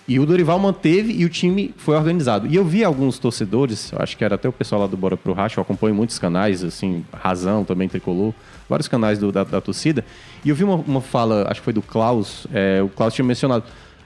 E 0.06 0.20
o 0.20 0.26
Dorival 0.26 0.60
manteve 0.60 1.14
e 1.14 1.24
o 1.24 1.30
time 1.30 1.74
foi 1.78 1.96
organizado. 1.96 2.46
E 2.48 2.56
eu 2.56 2.66
vi 2.66 2.84
alguns 2.84 3.18
torcedores, 3.18 3.94
acho 3.96 4.18
que 4.18 4.24
era 4.26 4.36
até 4.36 4.50
o 4.50 4.52
pessoal 4.52 4.82
lá 4.82 4.88
do 4.88 4.98
Bora 4.98 5.16
Pro 5.16 5.32
Racha, 5.32 5.60
eu 5.60 5.62
acompanho 5.62 5.96
muitos 5.96 6.20
canais, 6.20 6.62
assim, 6.64 7.06
Razão 7.14 7.64
também, 7.64 7.88
Tricolor, 7.88 8.34
vários 8.70 8.90
canais 8.90 9.18
do- 9.18 9.32
da, 9.32 9.46
da 9.46 9.62
torcida. 9.62 10.04
E 10.44 10.50
eu 10.50 10.56
vi 10.56 10.66
uma, 10.66 10.76
uma 10.76 11.00
fala, 11.02 11.46
acho 11.50 11.62
que 11.62 11.64
foi 11.64 11.72
do 11.74 11.82
Klaus, 11.82 12.46
é, 12.54 12.82
o 12.82 12.90
Klaus 12.90 13.14
tinha 13.14 13.24
mencionado, 13.26 13.64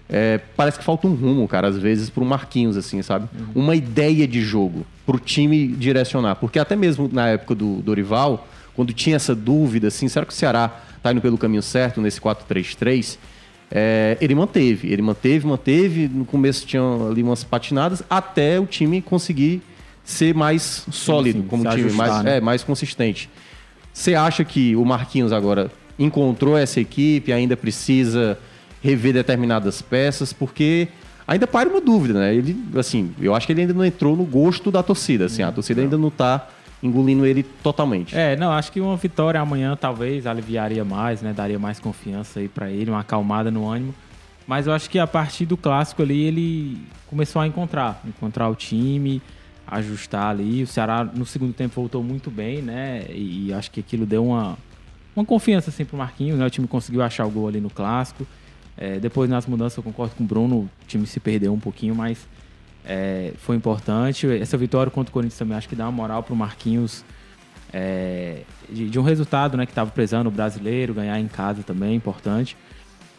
é, 0.07 0.39
parece 0.55 0.77
que 0.77 0.85
falta 0.85 1.07
um 1.07 1.15
rumo, 1.15 1.47
cara, 1.47 1.67
às 1.67 1.77
vezes, 1.79 2.11
pro 2.11 2.23
Marquinhos, 2.23 2.77
assim, 2.77 3.01
sabe? 3.01 3.27
Uma 3.55 3.75
ideia 3.75 4.27
de 4.27 4.39
jogo 4.41 4.85
pro 5.05 5.19
time 5.19 5.67
direcionar. 5.67 6.35
Porque 6.35 6.59
até 6.59 6.75
mesmo 6.75 7.09
na 7.11 7.27
época 7.29 7.55
do 7.55 7.77
Dorival, 7.81 8.47
quando 8.75 8.93
tinha 8.93 9.15
essa 9.15 9.33
dúvida, 9.33 9.87
assim, 9.87 10.07
será 10.07 10.25
que 10.27 10.31
o 10.31 10.35
Ceará 10.35 10.69
tá 11.01 11.11
indo 11.11 11.21
pelo 11.21 11.37
caminho 11.39 11.63
certo 11.63 11.99
nesse 11.99 12.21
4-3-3? 12.21 13.17
É, 13.71 14.17
ele 14.21 14.33
manteve, 14.33 14.91
ele 14.91 15.01
manteve, 15.01 15.45
manteve. 15.45 16.07
No 16.07 16.25
começo 16.25 16.65
tinha 16.65 16.81
ali 17.09 17.21
umas 17.21 17.43
patinadas, 17.43 18.03
até 18.09 18.59
o 18.59 18.65
time 18.65 19.01
conseguir 19.01 19.61
ser 20.03 20.33
mais 20.33 20.85
sólido 20.89 21.41
sim, 21.41 21.47
como 21.47 21.63
se 21.63 21.69
time, 21.69 21.81
ajustar, 21.85 22.07
mais, 22.07 22.23
né? 22.23 22.37
é, 22.37 22.41
mais 22.41 22.63
consistente. 22.63 23.29
Você 23.93 24.15
acha 24.15 24.45
que 24.45 24.75
o 24.75 24.85
Marquinhos 24.85 25.33
agora 25.33 25.69
encontrou 25.99 26.57
essa 26.57 26.79
equipe, 26.79 27.33
ainda 27.33 27.57
precisa 27.57 28.37
rever 28.81 29.13
determinadas 29.13 29.81
peças, 29.81 30.31
porque 30.31 30.87
ainda 31.27 31.45
para 31.45 31.67
uma 31.67 31.81
dúvida, 31.81 32.19
né? 32.19 32.33
Ele, 32.33 32.55
assim, 32.75 33.11
eu 33.19 33.35
acho 33.35 33.45
que 33.45 33.53
ele 33.53 33.61
ainda 33.61 33.73
não 33.73 33.83
entrou 33.83 34.15
no 34.15 34.23
gosto 34.23 34.71
da 34.71 34.81
torcida, 34.81 35.25
assim, 35.25 35.41
a 35.41 35.51
torcida 35.51 35.81
ainda 35.81 35.97
não 35.97 36.09
tá 36.09 36.47
engolindo 36.81 37.25
ele 37.25 37.43
totalmente. 37.43 38.15
É, 38.15 38.35
não, 38.35 38.51
acho 38.51 38.71
que 38.71 38.79
uma 38.79 38.95
vitória 38.97 39.39
amanhã 39.39 39.75
talvez 39.75 40.27
aliviaria 40.27 40.85
mais, 40.85 41.21
né? 41.21 41.33
Daria 41.33 41.57
mais 41.57 41.79
confiança 41.79 42.39
aí 42.39 42.47
pra 42.47 42.69
ele, 42.69 42.91
uma 42.91 43.01
acalmada 43.01 43.49
no 43.49 43.69
ânimo. 43.69 43.93
Mas 44.45 44.67
eu 44.67 44.73
acho 44.73 44.89
que 44.89 44.97
a 44.97 45.07
partir 45.07 45.45
do 45.45 45.57
clássico 45.57 46.01
ali 46.01 46.23
ele 46.23 46.77
começou 47.07 47.41
a 47.41 47.47
encontrar, 47.47 48.01
encontrar 48.05 48.47
o 48.47 48.55
time, 48.55 49.21
ajustar 49.67 50.29
ali. 50.29 50.63
O 50.63 50.67
Ceará 50.67 51.03
no 51.03 51.25
segundo 51.25 51.53
tempo 51.53 51.75
voltou 51.75 52.01
muito 52.01 52.31
bem, 52.31 52.61
né? 52.61 53.05
E, 53.09 53.51
acho 53.53 53.69
que 53.69 53.81
aquilo 53.81 54.05
deu 54.05 54.25
uma, 54.25 54.57
uma 55.15 55.25
confiança 55.25 55.69
assim 55.69 55.83
pro 55.83 55.97
Marquinhos, 55.97 56.39
né? 56.39 56.45
O 56.45 56.49
time 56.49 56.67
conseguiu 56.67 57.01
achar 57.01 57.25
o 57.25 57.29
gol 57.29 57.47
ali 57.47 57.59
no 57.59 57.69
clássico. 57.69 58.25
É, 58.77 58.99
depois 58.99 59.29
nas 59.29 59.45
mudanças 59.45 59.75
eu 59.75 59.83
concordo 59.83 60.15
com 60.15 60.23
o 60.23 60.27
Bruno, 60.27 60.55
o 60.55 60.69
time 60.87 61.05
se 61.07 61.19
perdeu 61.19 61.51
um 61.51 61.59
pouquinho, 61.59 61.95
mas 61.95 62.27
é, 62.87 63.33
foi 63.37 63.57
importante. 63.57 64.25
Essa 64.27 64.57
vitória 64.57 64.89
contra 64.89 65.09
o 65.09 65.13
Corinthians 65.13 65.37
também 65.37 65.57
acho 65.57 65.67
que 65.67 65.75
dá 65.75 65.83
uma 65.85 65.91
moral 65.91 66.23
pro 66.23 66.35
Marquinhos 66.35 67.03
é, 67.73 68.43
de, 68.69 68.89
de 68.89 68.97
um 68.97 69.03
resultado, 69.03 69.57
né? 69.57 69.65
Que 69.65 69.73
estava 69.73 69.91
prezando 69.91 70.29
o 70.29 70.31
brasileiro, 70.31 70.93
ganhar 70.93 71.19
em 71.19 71.27
casa 71.27 71.61
também, 71.63 71.91
é 71.91 71.95
importante. 71.95 72.55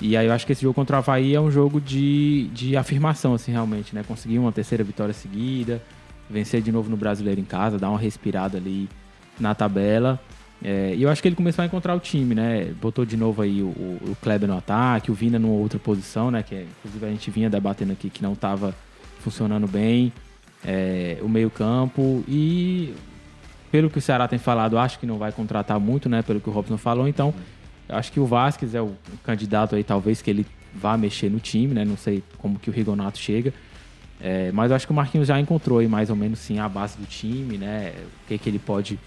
E 0.00 0.16
aí 0.16 0.26
eu 0.26 0.32
acho 0.32 0.46
que 0.46 0.52
esse 0.52 0.62
jogo 0.62 0.75
contra 0.75 0.96
o 0.96 0.98
Havaí 1.00 1.34
é 1.34 1.40
um 1.40 1.50
jogo 1.50 1.80
de, 1.80 2.48
de 2.54 2.76
afirmação, 2.76 3.34
assim, 3.34 3.52
realmente, 3.52 3.94
né? 3.94 4.02
Conseguir 4.06 4.38
uma 4.38 4.52
terceira 4.52 4.82
vitória 4.82 5.12
seguida, 5.12 5.82
vencer 6.30 6.62
de 6.62 6.72
novo 6.72 6.88
no 6.88 6.96
Brasileiro 6.96 7.40
em 7.40 7.44
casa, 7.44 7.78
dar 7.78 7.90
uma 7.90 7.98
respirada 7.98 8.56
ali 8.56 8.88
na 9.38 9.54
tabela. 9.54 10.18
É, 10.62 10.94
e 10.96 11.02
eu 11.02 11.10
acho 11.10 11.20
que 11.20 11.28
ele 11.28 11.37
começou 11.37 11.62
a 11.62 11.66
encontrar 11.66 11.94
o 11.94 12.00
time, 12.00 12.34
né? 12.34 12.72
Botou 12.80 13.04
de 13.04 13.16
novo 13.16 13.42
aí 13.42 13.60
o, 13.62 13.66
o 13.66 14.16
Kleber 14.22 14.48
no 14.48 14.56
ataque, 14.56 15.10
o 15.10 15.14
Vina 15.14 15.38
numa 15.38 15.54
outra 15.54 15.78
posição, 15.78 16.30
né? 16.30 16.42
Que 16.42 16.66
inclusive 16.78 17.04
a 17.04 17.10
gente 17.10 17.30
vinha 17.30 17.50
debatendo 17.50 17.92
aqui 17.92 18.08
que 18.08 18.22
não 18.22 18.32
estava 18.32 18.75
funcionando 19.28 19.68
bem. 19.68 20.12
É, 20.64 21.18
o 21.23 21.28
meio 21.28 21.50
campo 21.50 22.25
e 22.26 22.92
pelo 23.70 23.88
que 23.88 23.99
o 23.99 24.00
Ceará 24.00 24.26
tem 24.26 24.38
falado, 24.38 24.76
acho 24.76 24.99
que 24.99 25.06
não 25.06 25.18
vai 25.18 25.30
contratar 25.30 25.78
muito, 25.78 26.08
né? 26.08 26.23
Pelo 26.23 26.40
que 26.40 26.49
o 26.49 26.52
Robson 26.52 26.76
falou, 26.76 27.06
então 27.06 27.32
acho 27.88 28.11
que 28.11 28.18
o 28.18 28.26
Vasquez 28.26 28.75
é 28.75 28.82
o 28.82 28.92
candidato 29.23 29.76
aí, 29.76 29.85
talvez, 29.85 30.20
que 30.20 30.30
ele 30.30 30.47
vá 30.75 30.97
mexer 30.97 31.30
no 31.30 31.38
time, 31.38 31.75
né? 31.75 31.85
Não 31.85 31.97
sei 31.97 32.25
como 32.38 32.58
que 32.58 32.70
o 32.70 32.73
Rigonato 32.73 33.18
chega. 33.18 33.52
É, 34.20 34.50
mas 34.52 34.73
acho 34.73 34.85
que 34.85 34.92
o 34.92 34.97
Marquinhos 34.97 35.28
já 35.28 35.38
encontrou 35.38 35.78
aí 35.78 35.87
mais 35.87 36.11
ou 36.11 36.16
menos 36.16 36.40
sim 36.40 36.58
a 36.58 36.68
base 36.68 36.99
do 36.99 37.06
time, 37.06 37.56
né? 37.56 37.92
O 38.25 38.28
que, 38.28 38.38
que 38.38 38.49
ele 38.49 38.58
pode 38.58 38.99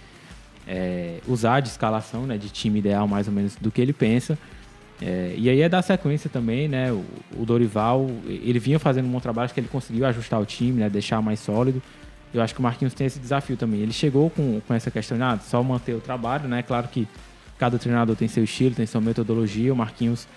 é, 0.65 1.19
usar 1.27 1.59
de 1.59 1.67
escalação, 1.67 2.25
né? 2.25 2.37
De 2.37 2.49
time 2.49 2.79
ideal, 2.79 3.07
mais 3.07 3.27
ou 3.27 3.33
menos, 3.33 3.55
do 3.55 3.69
que 3.69 3.81
ele 3.81 3.93
pensa. 3.93 4.37
É, 5.01 5.33
e 5.35 5.49
aí 5.49 5.61
é 5.61 5.67
dar 5.67 5.81
sequência 5.81 6.29
também, 6.29 6.67
né? 6.67 6.91
O, 6.91 7.03
o 7.37 7.45
Dorival, 7.45 8.07
ele 8.25 8.59
vinha 8.59 8.77
fazendo 8.77 9.07
um 9.07 9.11
bom 9.11 9.19
trabalho, 9.19 9.45
acho 9.45 9.53
que 9.53 9.59
ele 9.59 9.67
conseguiu 9.67 10.05
ajustar 10.05 10.39
o 10.39 10.45
time, 10.45 10.79
né? 10.79 10.89
Deixar 10.89 11.21
mais 11.21 11.39
sólido. 11.39 11.81
Eu 12.33 12.41
acho 12.41 12.53
que 12.53 12.59
o 12.59 12.63
Marquinhos 12.63 12.93
tem 12.93 13.07
esse 13.07 13.19
desafio 13.19 13.57
também. 13.57 13.81
Ele 13.81 13.91
chegou 13.91 14.29
com, 14.29 14.61
com 14.61 14.73
essa 14.73 14.89
questão 14.91 15.17
de 15.17 15.23
ah, 15.23 15.37
só 15.39 15.61
manter 15.63 15.93
o 15.95 15.99
trabalho, 15.99 16.47
né? 16.47 16.61
Claro 16.61 16.87
que 16.87 17.07
cada 17.57 17.77
treinador 17.77 18.15
tem 18.15 18.27
seu 18.27 18.43
estilo, 18.43 18.75
tem 18.75 18.85
sua 18.85 19.01
metodologia. 19.01 19.73
O 19.73 19.75
Marquinhos, 19.75 20.27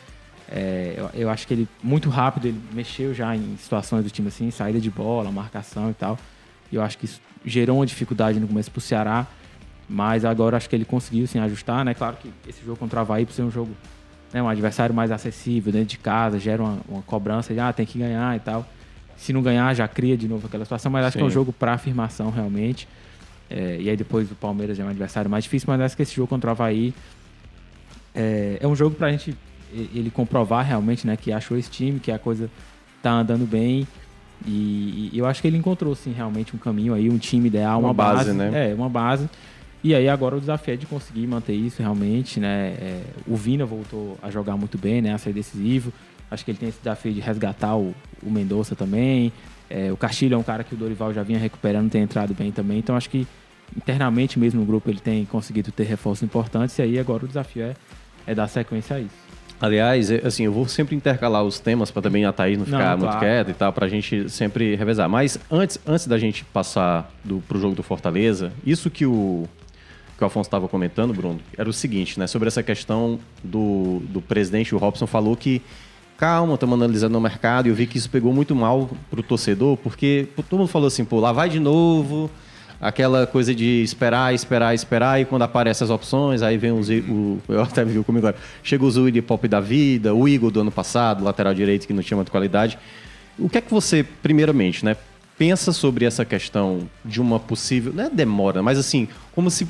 é, 0.51 0.95
eu, 0.97 1.11
eu, 1.15 1.31
acho 1.31 1.47
que 1.47 1.55
ele, 1.55 1.69
muito 1.83 2.09
rápido, 2.09 2.47
ele 2.49 2.61
mexeu 2.73 3.15
já 3.15 3.37
em 3.37 3.57
situações 3.59 4.03
do 4.03 4.11
time 4.11 4.29
assim, 4.29 4.51
saída 4.51 4.81
de 4.81 4.91
bola, 4.91 5.31
marcação 5.31 5.91
e 5.91 5.95
tal. 5.95 6.19
E 6.73 6.77
eu 6.77 6.83
acho 6.83 6.99
que 6.99 7.05
isso 7.05 7.21
gerou 7.45 7.79
uma 7.79 7.87
dificuldade 7.87 8.41
no 8.41 8.49
começo 8.49 8.71
pro 8.71 8.81
Ceará. 8.81 9.27
Mas 9.89 10.25
agora 10.25 10.57
acho 10.57 10.69
que 10.69 10.75
ele 10.75 10.85
conseguiu 10.85 11.27
sim 11.27 11.39
ajustar, 11.39 11.85
né? 11.85 11.93
Claro 11.93 12.17
que 12.17 12.33
esse 12.49 12.65
jogo 12.65 12.79
contra 12.79 13.01
o 13.01 13.03
Havaí, 13.03 13.27
por 13.27 13.33
ser 13.33 13.43
um 13.43 13.51
jogo, 13.51 13.71
né, 14.35 14.43
um 14.43 14.49
adversário 14.49 14.93
mais 14.93 15.13
acessível 15.13 15.73
dentro 15.73 15.91
de 15.91 15.99
casa, 15.99 16.41
gera 16.41 16.61
uma, 16.61 16.79
uma 16.89 17.03
cobrança 17.03 17.55
de 17.55 17.61
ah, 17.61 17.73
tem 17.73 17.87
que 17.87 17.97
ganhar 18.01 18.37
e 18.37 18.41
tal. 18.41 18.67
Se 19.17 19.33
não 19.33 19.41
ganhar, 19.41 19.73
já 19.75 19.87
cria 19.87 20.17
de 20.17 20.27
novo 20.27 20.49
aquela 20.49 20.65
situação, 20.65 20.91
mas 20.91 21.05
acho 21.07 21.13
Sim. 21.13 21.19
que 21.21 21.23
é 21.23 21.27
um 21.29 21.31
jogo 21.31 21.53
para 21.53 21.73
afirmação 21.75 22.31
realmente. 22.31 22.89
É, 23.49 23.79
e 23.81 23.89
aí 23.89 23.97
depois 23.97 24.29
o 24.33 24.35
Palmeiras 24.35 24.77
é 24.81 24.85
um 24.85 24.89
adversário 24.89 25.31
mais 25.31 25.45
difícil, 25.45 25.67
mas 25.69 25.81
acho 25.81 25.97
que 25.97 26.03
esse 26.03 26.17
jogo 26.17 26.27
contra 26.27 26.51
o 26.51 26.51
Havaí 26.51 26.93
é, 28.13 28.59
é 28.61 28.67
um 28.67 28.75
jogo 28.75 28.97
pra 28.97 29.09
gente 29.13 29.37
e- 29.73 29.89
ele 29.95 30.11
comprovar 30.11 30.67
realmente, 30.67 31.07
né, 31.07 31.17
que 31.17 31.31
achou 31.31 31.57
esse 31.57 31.71
time, 31.71 32.01
que 32.01 32.11
a 32.11 32.19
coisa 32.19 32.51
tá 33.01 33.13
andando 33.13 33.47
bem. 33.47 33.87
E, 34.45 35.11
e 35.13 35.19
eu 35.19 35.27
acho 35.27 35.41
que 35.41 35.47
ele 35.47 35.57
encontrou, 35.57 35.95
sim, 35.95 36.13
realmente 36.13 36.57
um 36.57 36.59
caminho 36.59 36.93
aí, 36.93 37.09
um 37.09 37.19
time 37.19 37.47
ideal, 37.47 37.79
uma, 37.79 37.89
Uma 37.89 37.95
base, 37.95 38.33
né? 38.33 38.71
É, 38.71 38.75
uma 38.75 38.89
base. 38.89 39.29
E 39.85 39.95
aí 39.95 40.09
agora 40.09 40.35
o 40.35 40.41
desafio 40.41 40.73
é 40.73 40.77
de 40.79 40.87
conseguir 40.87 41.27
manter 41.27 41.53
isso 41.53 41.83
realmente, 41.83 42.41
né? 42.41 42.69
É, 42.81 43.03
o 43.27 43.37
Vina 43.37 43.67
voltou 43.67 44.17
a 44.23 44.31
jogar 44.31 44.57
muito 44.57 44.79
bem, 44.79 45.03
né? 45.03 45.13
A 45.13 45.19
ser 45.19 45.35
decisivo. 45.35 45.93
Acho 46.31 46.43
que 46.43 46.51
ele 46.51 46.59
tem 46.59 46.71
esse 46.71 46.79
desafio 46.79 47.13
de 47.13 47.21
resgatar 47.21 47.77
o, 47.77 47.95
o 48.23 48.31
Mendonça 48.31 48.75
também. 48.75 49.31
É, 49.69 49.93
o 49.93 49.97
Castilho 49.97 50.37
é 50.37 50.39
um 50.39 50.43
cara 50.43 50.65
que 50.65 50.75
o 50.75 50.79
Dorival 50.79 51.13
já 51.13 51.23
vinha 51.23 51.39
recuperando, 51.39 51.91
tem 51.91 52.01
entrado 52.01 52.33
bem 52.33 52.51
também. 52.51 52.79
Então 52.79 52.97
acho 52.97 53.11
que 53.11 53.27
internamente 53.77 54.39
mesmo 54.39 54.61
no 54.61 54.67
grupo 54.67 54.89
ele 54.89 55.01
tem 55.01 55.23
conseguido 55.27 55.71
ter 55.71 55.85
reforços 55.85 56.23
importantes. 56.23 56.79
E 56.79 56.83
aí 56.83 56.99
agora 56.99 57.27
o 57.27 57.29
desafio 57.29 57.65
é, 57.65 57.75
é 58.27 58.35
dar 58.35 58.49
sequência 58.49 58.97
a 58.97 59.01
isso. 59.01 59.25
Aliás, 59.61 60.11
é, 60.11 60.27
assim, 60.27 60.45
eu 60.45 60.53
vou 60.53 60.67
sempre 60.67 60.97
intercalar 60.97 61.45
os 61.45 61.61
temas 61.61 61.91
para 61.91 62.01
também 62.01 62.25
a 62.25 62.33
Thaís 62.33 62.57
não 62.57 62.67
Não, 62.67 62.79
ficar 62.79 62.97
muito 62.97 63.11
claro. 63.11 63.21
quieta 63.21 63.51
e 63.51 63.55
tal, 63.55 63.71
pra 63.71 63.87
gente 63.87 64.31
sempre 64.31 64.77
revezar. 64.77 65.11
Mas 65.11 65.39
antes, 65.51 65.79
antes 65.87 66.07
da 66.07 66.17
gente 66.17 66.43
passar 66.43 67.13
do, 67.23 67.43
pro 67.47 67.61
jogo 67.61 67.75
do 67.75 67.83
Fortaleza, 67.83 68.51
isso 68.67 68.91
que 68.91 69.07
o, 69.07 69.47
que 70.17 70.23
o 70.23 70.27
Afonso 70.27 70.49
estava 70.49 70.69
comentando, 70.69 71.13
Bruno, 71.13 71.41
era 71.57 71.69
o 71.69 71.73
seguinte, 71.73 72.19
né? 72.19 72.27
Sobre 72.27 72.49
essa 72.49 72.63
questão 72.63 73.19
do, 73.43 74.01
do 74.09 74.21
presidente, 74.21 74.75
o 74.75 74.79
Robson 74.79 75.07
falou 75.07 75.37
que 75.37 75.61
calma, 76.17 76.55
estamos 76.55 76.75
analisando 76.75 77.19
o 77.19 77.21
mercado 77.21 77.67
e 77.67 77.71
eu 77.71 77.75
vi 77.75 77.87
que 77.87 77.99
isso 77.99 78.09
pegou 78.09 78.33
muito 78.33 78.55
mal 78.55 78.89
pro 79.11 79.23
torcedor, 79.23 79.77
porque 79.77 80.29
todo 80.49 80.59
mundo 80.59 80.69
falou 80.69 80.87
assim, 80.87 81.05
pô, 81.05 81.19
lá 81.19 81.33
vai 81.33 81.49
de 81.49 81.59
novo, 81.59 82.31
aquela 82.81 83.27
coisa 83.27 83.55
de 83.55 83.83
esperar, 83.83 84.35
esperar, 84.35 84.75
esperar, 84.75 85.21
e 85.21 85.25
quando 85.25 85.43
aparecem 85.43 85.85
as 85.85 85.91
opções, 85.91 86.43
aí 86.43 86.57
vem 86.57 86.73
os, 86.73 86.89
o, 86.89 87.39
eu 87.49 87.63
até 87.63 87.85
vi 87.85 88.03
comigo 88.05 88.27
agora, 88.27 88.41
chega 88.63 88.85
o 88.85 88.91
Zuri 88.91 89.21
Pop 89.23 89.47
da 89.49 89.61
vida, 89.61 90.15
o 90.15 90.29
Igor 90.29 90.51
do 90.51 90.61
ano 90.61 90.71
passado, 90.71 91.25
lateral 91.25 91.53
direito 91.53 91.87
que 91.87 91.93
não 91.93 92.03
tinha 92.03 92.17
muita 92.17 92.31
qualidade. 92.31 92.79
O 93.39 93.49
que 93.49 93.59
é 93.59 93.61
que 93.61 93.71
você, 93.71 94.05
primeiramente, 94.23 94.85
né, 94.85 94.97
pensa 95.37 95.73
sobre 95.73 96.05
essa 96.05 96.25
questão 96.25 96.89
de 97.05 97.21
uma 97.21 97.41
possível, 97.41 97.93
não 97.93 98.05
é 98.05 98.11
demora, 98.11 98.63
mas 98.63 98.79
assim, 98.79 99.09
como 99.35 99.51
se 99.51 99.67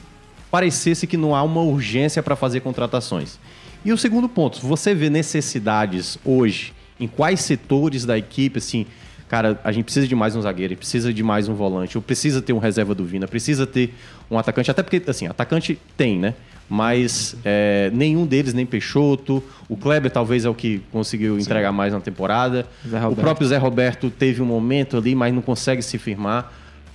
parecesse 0.55 1.05
que 1.05 1.17
não 1.17 1.35
há 1.35 1.43
uma 1.43 1.63
urgência 1.63 2.23
para 2.23 2.37
fazer 2.37 2.61
contratações. 2.61 3.41
E 3.85 3.93
o 3.93 3.99
segundo 3.99 4.29
ponto, 4.29 4.65
você 4.65 4.95
vê 4.95 5.11
necessidades 5.11 6.17
hoje 6.25 6.73
em 7.01 7.09
quais 7.09 7.41
setores 7.41 8.05
da 8.05 8.17
equipe, 8.17 8.59
assim, 8.59 8.87
cara, 9.29 9.59
a 9.65 9.73
gente 9.73 9.87
precisa 9.87 10.07
de 10.07 10.15
mais 10.15 10.37
um 10.37 10.43
zagueiro, 10.43 10.77
precisa 10.77 11.13
de 11.13 11.25
mais 11.25 11.49
um 11.49 11.55
volante, 11.55 11.99
ou 11.99 12.03
precisa 12.03 12.41
ter 12.41 12.53
um 12.53 12.59
reserva 12.59 12.95
do 12.95 13.05
Vina, 13.05 13.27
precisa 13.27 13.67
ter 13.67 13.95
um 14.31 14.39
atacante, 14.39 14.71
até 14.71 14.81
porque, 14.81 15.03
assim, 15.11 15.27
atacante 15.27 15.77
tem, 15.97 16.21
né? 16.21 16.35
Mas 16.71 17.35
é, 17.45 17.91
nenhum 17.93 18.25
deles, 18.25 18.55
nem 18.55 18.65
Peixoto, 18.65 19.43
o 19.69 19.77
Kleber 19.77 20.09
talvez 20.09 20.45
é 20.45 20.49
o 20.49 20.55
que 20.55 20.81
conseguiu 20.93 21.37
entregar 21.37 21.73
mais 21.73 21.93
na 21.93 21.99
temporada. 21.99 22.65
O 23.11 23.17
próprio 23.17 23.49
Zé 23.49 23.57
Roberto 23.59 24.09
teve 24.09 24.41
um 24.41 24.47
momento 24.47 24.99
ali, 24.99 25.17
mas 25.17 25.35
não 25.35 25.43
consegue 25.43 25.83
se 25.83 25.99
firmar. 25.99 26.53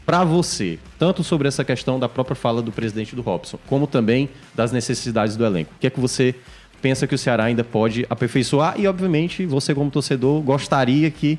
Para 0.10 0.24
você, 0.24 0.80
tanto 0.98 1.24
sobre 1.24 1.48
essa 1.48 1.63
questão 1.63 2.00
da 2.00 2.10
própria 2.10 2.36
fala 2.36 2.63
do 2.63 2.72
presidente 2.72 3.15
do 3.15 3.22
Robson, 3.22 3.60
como 3.67 3.86
também 3.86 4.28
das 4.56 4.72
necessidades 4.72 5.36
do 5.36 5.45
elenco. 5.45 5.72
O 5.76 5.80
que 5.80 5.86
é 5.86 5.89
que 5.91 6.00
você 6.00 6.34
pensa 6.82 7.06
que 7.06 7.13
o 7.13 7.17
Ceará 7.17 7.43
ainda 7.43 7.63
pode 7.63 8.08
aperfeiçoar? 8.10 8.74
E, 8.80 8.88
obviamente, 8.88 9.45
você, 9.45 9.76
como 9.76 9.91
torcedor, 9.91 10.41
gostaria 10.41 11.12
que 11.12 11.38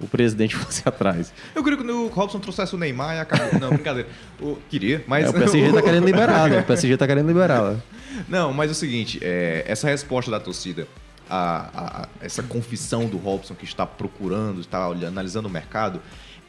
o 0.00 0.08
presidente 0.08 0.56
fosse 0.58 0.82
atrás. 0.84 1.32
Eu 1.54 1.62
queria 1.62 1.78
que 1.78 1.84
o 1.88 2.08
Robson 2.08 2.40
trouxesse 2.40 2.74
o 2.74 2.78
Neymar 2.78 3.14
e 3.14 3.20
acabou. 3.20 3.60
Não, 3.60 3.68
brincadeira. 3.70 4.08
O, 4.40 4.56
queria, 4.68 5.04
mas. 5.06 5.26
É, 5.26 5.28
o 5.30 5.32
PSG 5.34 5.72
tá 5.72 5.82
querendo 5.82 6.04
liberar, 6.04 6.50
né? 6.50 6.58
O 6.58 6.64
PSG 6.64 6.96
tá 6.96 7.06
querendo 7.06 7.28
liberar. 7.28 7.62
né? 7.70 7.80
Não, 8.28 8.52
mas 8.52 8.68
é 8.70 8.72
o 8.72 8.74
seguinte, 8.74 9.20
é, 9.22 9.62
essa 9.64 9.86
resposta 9.86 10.28
da 10.28 10.40
torcida, 10.40 10.88
a, 11.30 12.02
a- 12.02 12.08
essa 12.20 12.42
confissão 12.42 13.06
do 13.06 13.16
Robson 13.16 13.54
que 13.54 13.64
está 13.64 13.86
procurando, 13.86 14.60
está 14.60 14.86
analisando 14.86 15.46
o 15.46 15.50
mercado, 15.50 16.00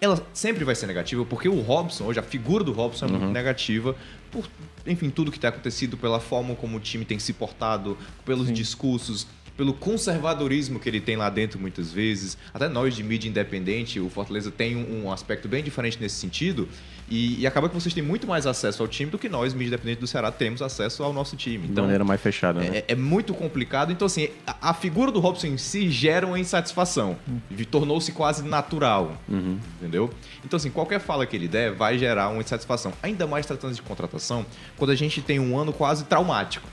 ela 0.01 0.25
sempre 0.33 0.63
vai 0.63 0.75
ser 0.75 0.87
negativa, 0.87 1.25
porque 1.25 1.49
o 1.49 1.59
Robson, 1.61 2.05
hoje 2.05 2.19
a 2.19 2.23
figura 2.23 2.63
do 2.63 2.71
Robson 2.71 3.05
é 3.05 3.09
muito 3.09 3.25
negativa 3.27 3.95
por, 4.31 4.47
enfim, 4.85 5.09
tudo 5.09 5.31
que 5.31 5.39
tem 5.39 5.49
acontecido, 5.49 5.97
pela 5.97 6.19
forma 6.19 6.55
como 6.55 6.77
o 6.77 6.79
time 6.79 7.03
tem 7.03 7.19
se 7.19 7.33
portado, 7.33 7.97
pelos 8.25 8.51
discursos. 8.51 9.27
pelo 9.57 9.73
conservadorismo 9.73 10.79
que 10.79 10.87
ele 10.87 11.01
tem 11.01 11.17
lá 11.17 11.29
dentro 11.29 11.59
muitas 11.59 11.91
vezes. 11.91 12.37
Até 12.53 12.69
nós 12.69 12.95
de 12.95 13.03
mídia 13.03 13.27
independente, 13.27 13.99
o 13.99 14.09
Fortaleza 14.09 14.49
tem 14.49 14.77
um, 14.77 15.03
um 15.03 15.11
aspecto 15.11 15.49
bem 15.49 15.61
diferente 15.61 15.97
nesse 15.99 16.15
sentido. 16.15 16.69
E, 17.09 17.41
e, 17.41 17.47
acaba 17.47 17.67
que 17.67 17.73
vocês 17.73 17.93
têm 17.93 18.03
muito 18.03 18.27
mais 18.27 18.45
acesso 18.45 18.83
ao 18.83 18.87
time 18.87 19.09
do 19.09 19.17
que 19.17 19.27
nós, 19.27 19.53
mídia 19.53 19.69
independente 19.69 19.99
do 19.99 20.07
Ceará, 20.07 20.31
temos 20.31 20.61
acesso 20.61 21.03
ao 21.03 21.11
nosso 21.11 21.35
time. 21.35 21.65
De 21.65 21.71
Então, 21.71 21.83
maneira 21.83 22.03
mais 22.03 22.21
fechada, 22.21 22.59
né? 22.59 22.77
é, 22.77 22.85
é 22.89 22.95
muito 22.95 23.33
complicado. 23.33 23.91
Então, 23.91 24.05
assim, 24.05 24.29
a, 24.45 24.69
a 24.69 24.73
figura 24.73 25.11
do 25.11 25.19
Robson 25.19 25.47
em 25.47 25.57
si 25.57 25.89
gera 25.89 26.27
uma 26.27 26.39
insatisfação. 26.39 27.17
E 27.49 27.65
Tornou-se 27.65 28.11
quase 28.11 28.43
natural. 28.43 29.17
Entendeu? 29.27 30.09
Então, 30.45 30.57
assim, 30.57 30.69
qualquer 30.69 30.99
fala 30.99 31.25
que 31.25 31.35
ele 31.35 31.47
der 31.47 31.73
vai 31.73 31.97
gerar 31.97 32.29
uma 32.29 32.41
insatisfação. 32.41 32.93
Ainda 33.01 33.25
mais 33.25 33.45
tratando 33.45 33.73
de 33.73 33.81
contratação, 33.81 34.45
quando 34.77 34.91
a 34.91 34.95
gente 34.95 35.21
tem 35.21 35.39
um 35.39 35.57
ano 35.57 35.73
quase 35.73 36.03
traumático. 36.05 36.67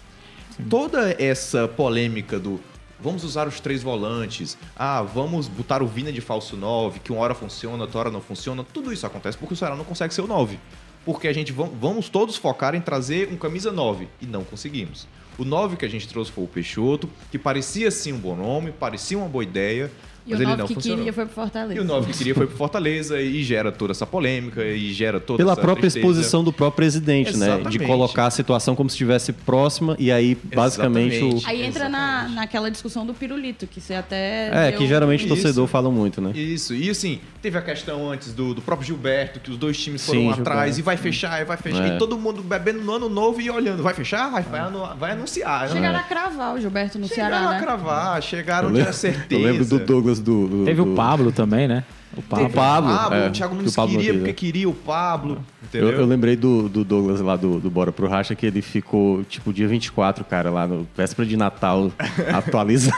Toda 0.70 1.14
essa 1.22 1.68
polêmica 1.68 2.38
do 2.38 2.60
vamos 3.00 3.24
usar 3.24 3.46
os 3.48 3.60
três 3.60 3.82
volantes, 3.82 4.56
ah, 4.76 5.02
vamos 5.02 5.48
botar 5.48 5.82
o 5.82 5.86
Vina 5.86 6.12
de 6.12 6.20
falso 6.20 6.56
9, 6.56 7.00
que 7.00 7.12
uma 7.12 7.20
hora 7.22 7.34
funciona, 7.34 7.82
outra 7.84 7.98
hora 8.00 8.10
não 8.10 8.20
funciona, 8.20 8.64
tudo 8.64 8.92
isso 8.92 9.06
acontece 9.06 9.36
porque 9.36 9.54
o 9.54 9.56
Ceará 9.56 9.76
não 9.76 9.84
consegue 9.84 10.12
ser 10.14 10.22
o 10.22 10.26
9. 10.26 10.58
Porque 11.04 11.28
a 11.28 11.32
gente 11.32 11.52
vam- 11.52 11.70
vamos 11.80 12.08
todos 12.08 12.36
focar 12.36 12.74
em 12.74 12.80
trazer 12.80 13.28
um 13.32 13.36
camisa 13.36 13.70
9 13.70 14.08
e 14.20 14.26
não 14.26 14.42
conseguimos. 14.42 15.06
O 15.38 15.44
9 15.44 15.76
que 15.76 15.84
a 15.84 15.88
gente 15.88 16.08
trouxe 16.08 16.32
foi 16.32 16.42
o 16.44 16.48
Peixoto, 16.48 17.08
que 17.30 17.38
parecia 17.38 17.90
sim 17.90 18.12
um 18.12 18.18
bom 18.18 18.34
nome, 18.34 18.72
parecia 18.72 19.16
uma 19.16 19.28
boa 19.28 19.44
ideia, 19.44 19.90
E 20.26 20.30
mas 20.30 20.40
o 20.40 20.42
ele 20.42 20.50
9 20.50 20.58
não 20.62 20.66
que 20.66 20.74
funcionou. 20.74 20.98
queria 20.98 21.12
foi 21.12 21.24
pro 21.26 21.34
Fortaleza. 21.34 21.74
E 21.74 21.80
o 21.80 21.84
9 21.84 22.10
que 22.12 22.18
queria 22.18 22.34
foi 22.34 22.46
pro 22.46 22.56
Fortaleza 22.56 23.20
e 23.20 23.42
gera 23.44 23.70
toda 23.70 23.92
essa 23.92 24.06
polêmica 24.06 24.64
e 24.64 24.92
gera 24.92 25.20
toda 25.20 25.36
Pela 25.38 25.52
essa 25.52 25.60
própria 25.60 25.82
tristeza. 25.82 26.04
exposição 26.06 26.42
do 26.42 26.52
próprio 26.52 26.76
presidente, 26.76 27.36
né? 27.36 27.46
De 27.46 27.52
Exatamente. 27.60 27.78
colocar 27.86 28.26
a 28.26 28.30
situação 28.30 28.74
como 28.74 28.90
se 28.90 28.94
estivesse 28.94 29.32
próxima 29.32 29.94
e 29.98 30.10
aí, 30.10 30.36
basicamente, 30.54 31.16
o... 31.22 31.28
Exatamente. 31.36 31.46
Aí 31.48 31.62
entra 31.64 31.88
na, 31.88 32.28
naquela 32.28 32.70
discussão 32.70 33.06
do 33.06 33.14
pirulito, 33.14 33.66
que 33.66 33.80
você 33.80 33.94
até. 33.94 34.48
É, 34.52 34.70
deu- 34.70 34.78
que 34.78 34.86
geralmente 34.86 35.20
o 35.20 35.26
Isso. 35.26 35.34
torcedor 35.34 35.66
fala 35.68 35.90
muito, 35.90 36.20
né? 36.20 36.32
Isso, 36.34 36.74
e 36.74 36.90
assim, 36.90 37.20
teve 37.40 37.56
a 37.56 37.62
questão 37.62 38.10
antes 38.10 38.32
do, 38.32 38.52
do 38.54 38.60
próprio 38.62 38.86
Gilberto, 38.86 39.38
que 39.40 39.50
os 39.50 39.56
dois 39.56 39.78
times 39.78 40.04
foram 40.04 40.20
Sim, 40.20 40.30
atrás 40.32 40.74
Gilberto. 40.76 40.78
e 40.80 40.82
vai 40.82 40.96
fechar, 40.96 41.40
e 41.40 41.44
vai 41.44 41.56
fechar. 41.56 41.86
É. 41.92 41.94
E 41.94 41.98
todo 41.98 42.18
mundo 42.18 42.42
bebendo 42.42 42.80
no 42.82 42.92
ano 42.92 43.08
novo 43.08 43.40
e 43.40 43.48
olhando, 43.48 43.82
vai 43.82 43.94
fechar? 43.94 44.30
Vai, 44.30 44.42
vai, 44.42 44.60
anu- 44.60 44.96
vai 44.98 45.12
anunciar. 45.12 45.68
né? 45.68 45.74
Chegaram 45.74 45.98
a 45.98 46.02
cravar 46.02 46.54
o 46.54 46.60
Gilberto 46.60 46.98
no 46.98 47.06
Chegaram 47.06 47.36
Ceará, 47.38 47.50
a 47.50 47.52
né? 47.54 47.60
cravar, 47.60 48.22
chegaram 48.22 48.76
Eu 48.76 48.84
de 48.86 48.92
certeza. 48.96 49.40
eu 49.40 49.46
lembro 49.46 49.64
do 49.64 49.78
Douglas 49.78 50.15
do... 50.20 50.46
do- 50.48 50.64
Teve 50.64 50.82
do- 50.82 50.92
o 50.92 50.94
Pablo 50.94 51.30
também, 51.32 51.66
né? 51.68 51.84
O 52.16 52.22
Pablo. 52.22 52.46
O 52.46 52.50
Pablo, 52.50 52.94
Pablo, 52.96 53.18
é, 53.18 53.28
o 53.28 53.30
Thiago 53.32 53.52
que 53.52 53.58
Nunes 53.58 53.72
o 53.72 53.76
Pablo 53.76 53.96
queria 53.98 54.14
porque 54.14 54.32
queria 54.32 54.68
o 54.68 54.72
Pablo, 54.72 55.44
Eu, 55.74 55.90
eu 55.90 56.06
lembrei 56.06 56.34
do, 56.34 56.66
do 56.66 56.82
Douglas 56.82 57.20
lá 57.20 57.36
do, 57.36 57.60
do 57.60 57.68
Bora 57.68 57.92
pro 57.92 58.08
Racha, 58.08 58.34
que 58.34 58.46
ele 58.46 58.62
ficou, 58.62 59.22
tipo, 59.24 59.52
dia 59.52 59.68
24, 59.68 60.24
cara, 60.24 60.48
lá 60.50 60.66
no 60.66 60.86
véspera 60.96 61.28
de 61.28 61.36
Natal, 61.36 61.92
atualizando. 62.32 62.94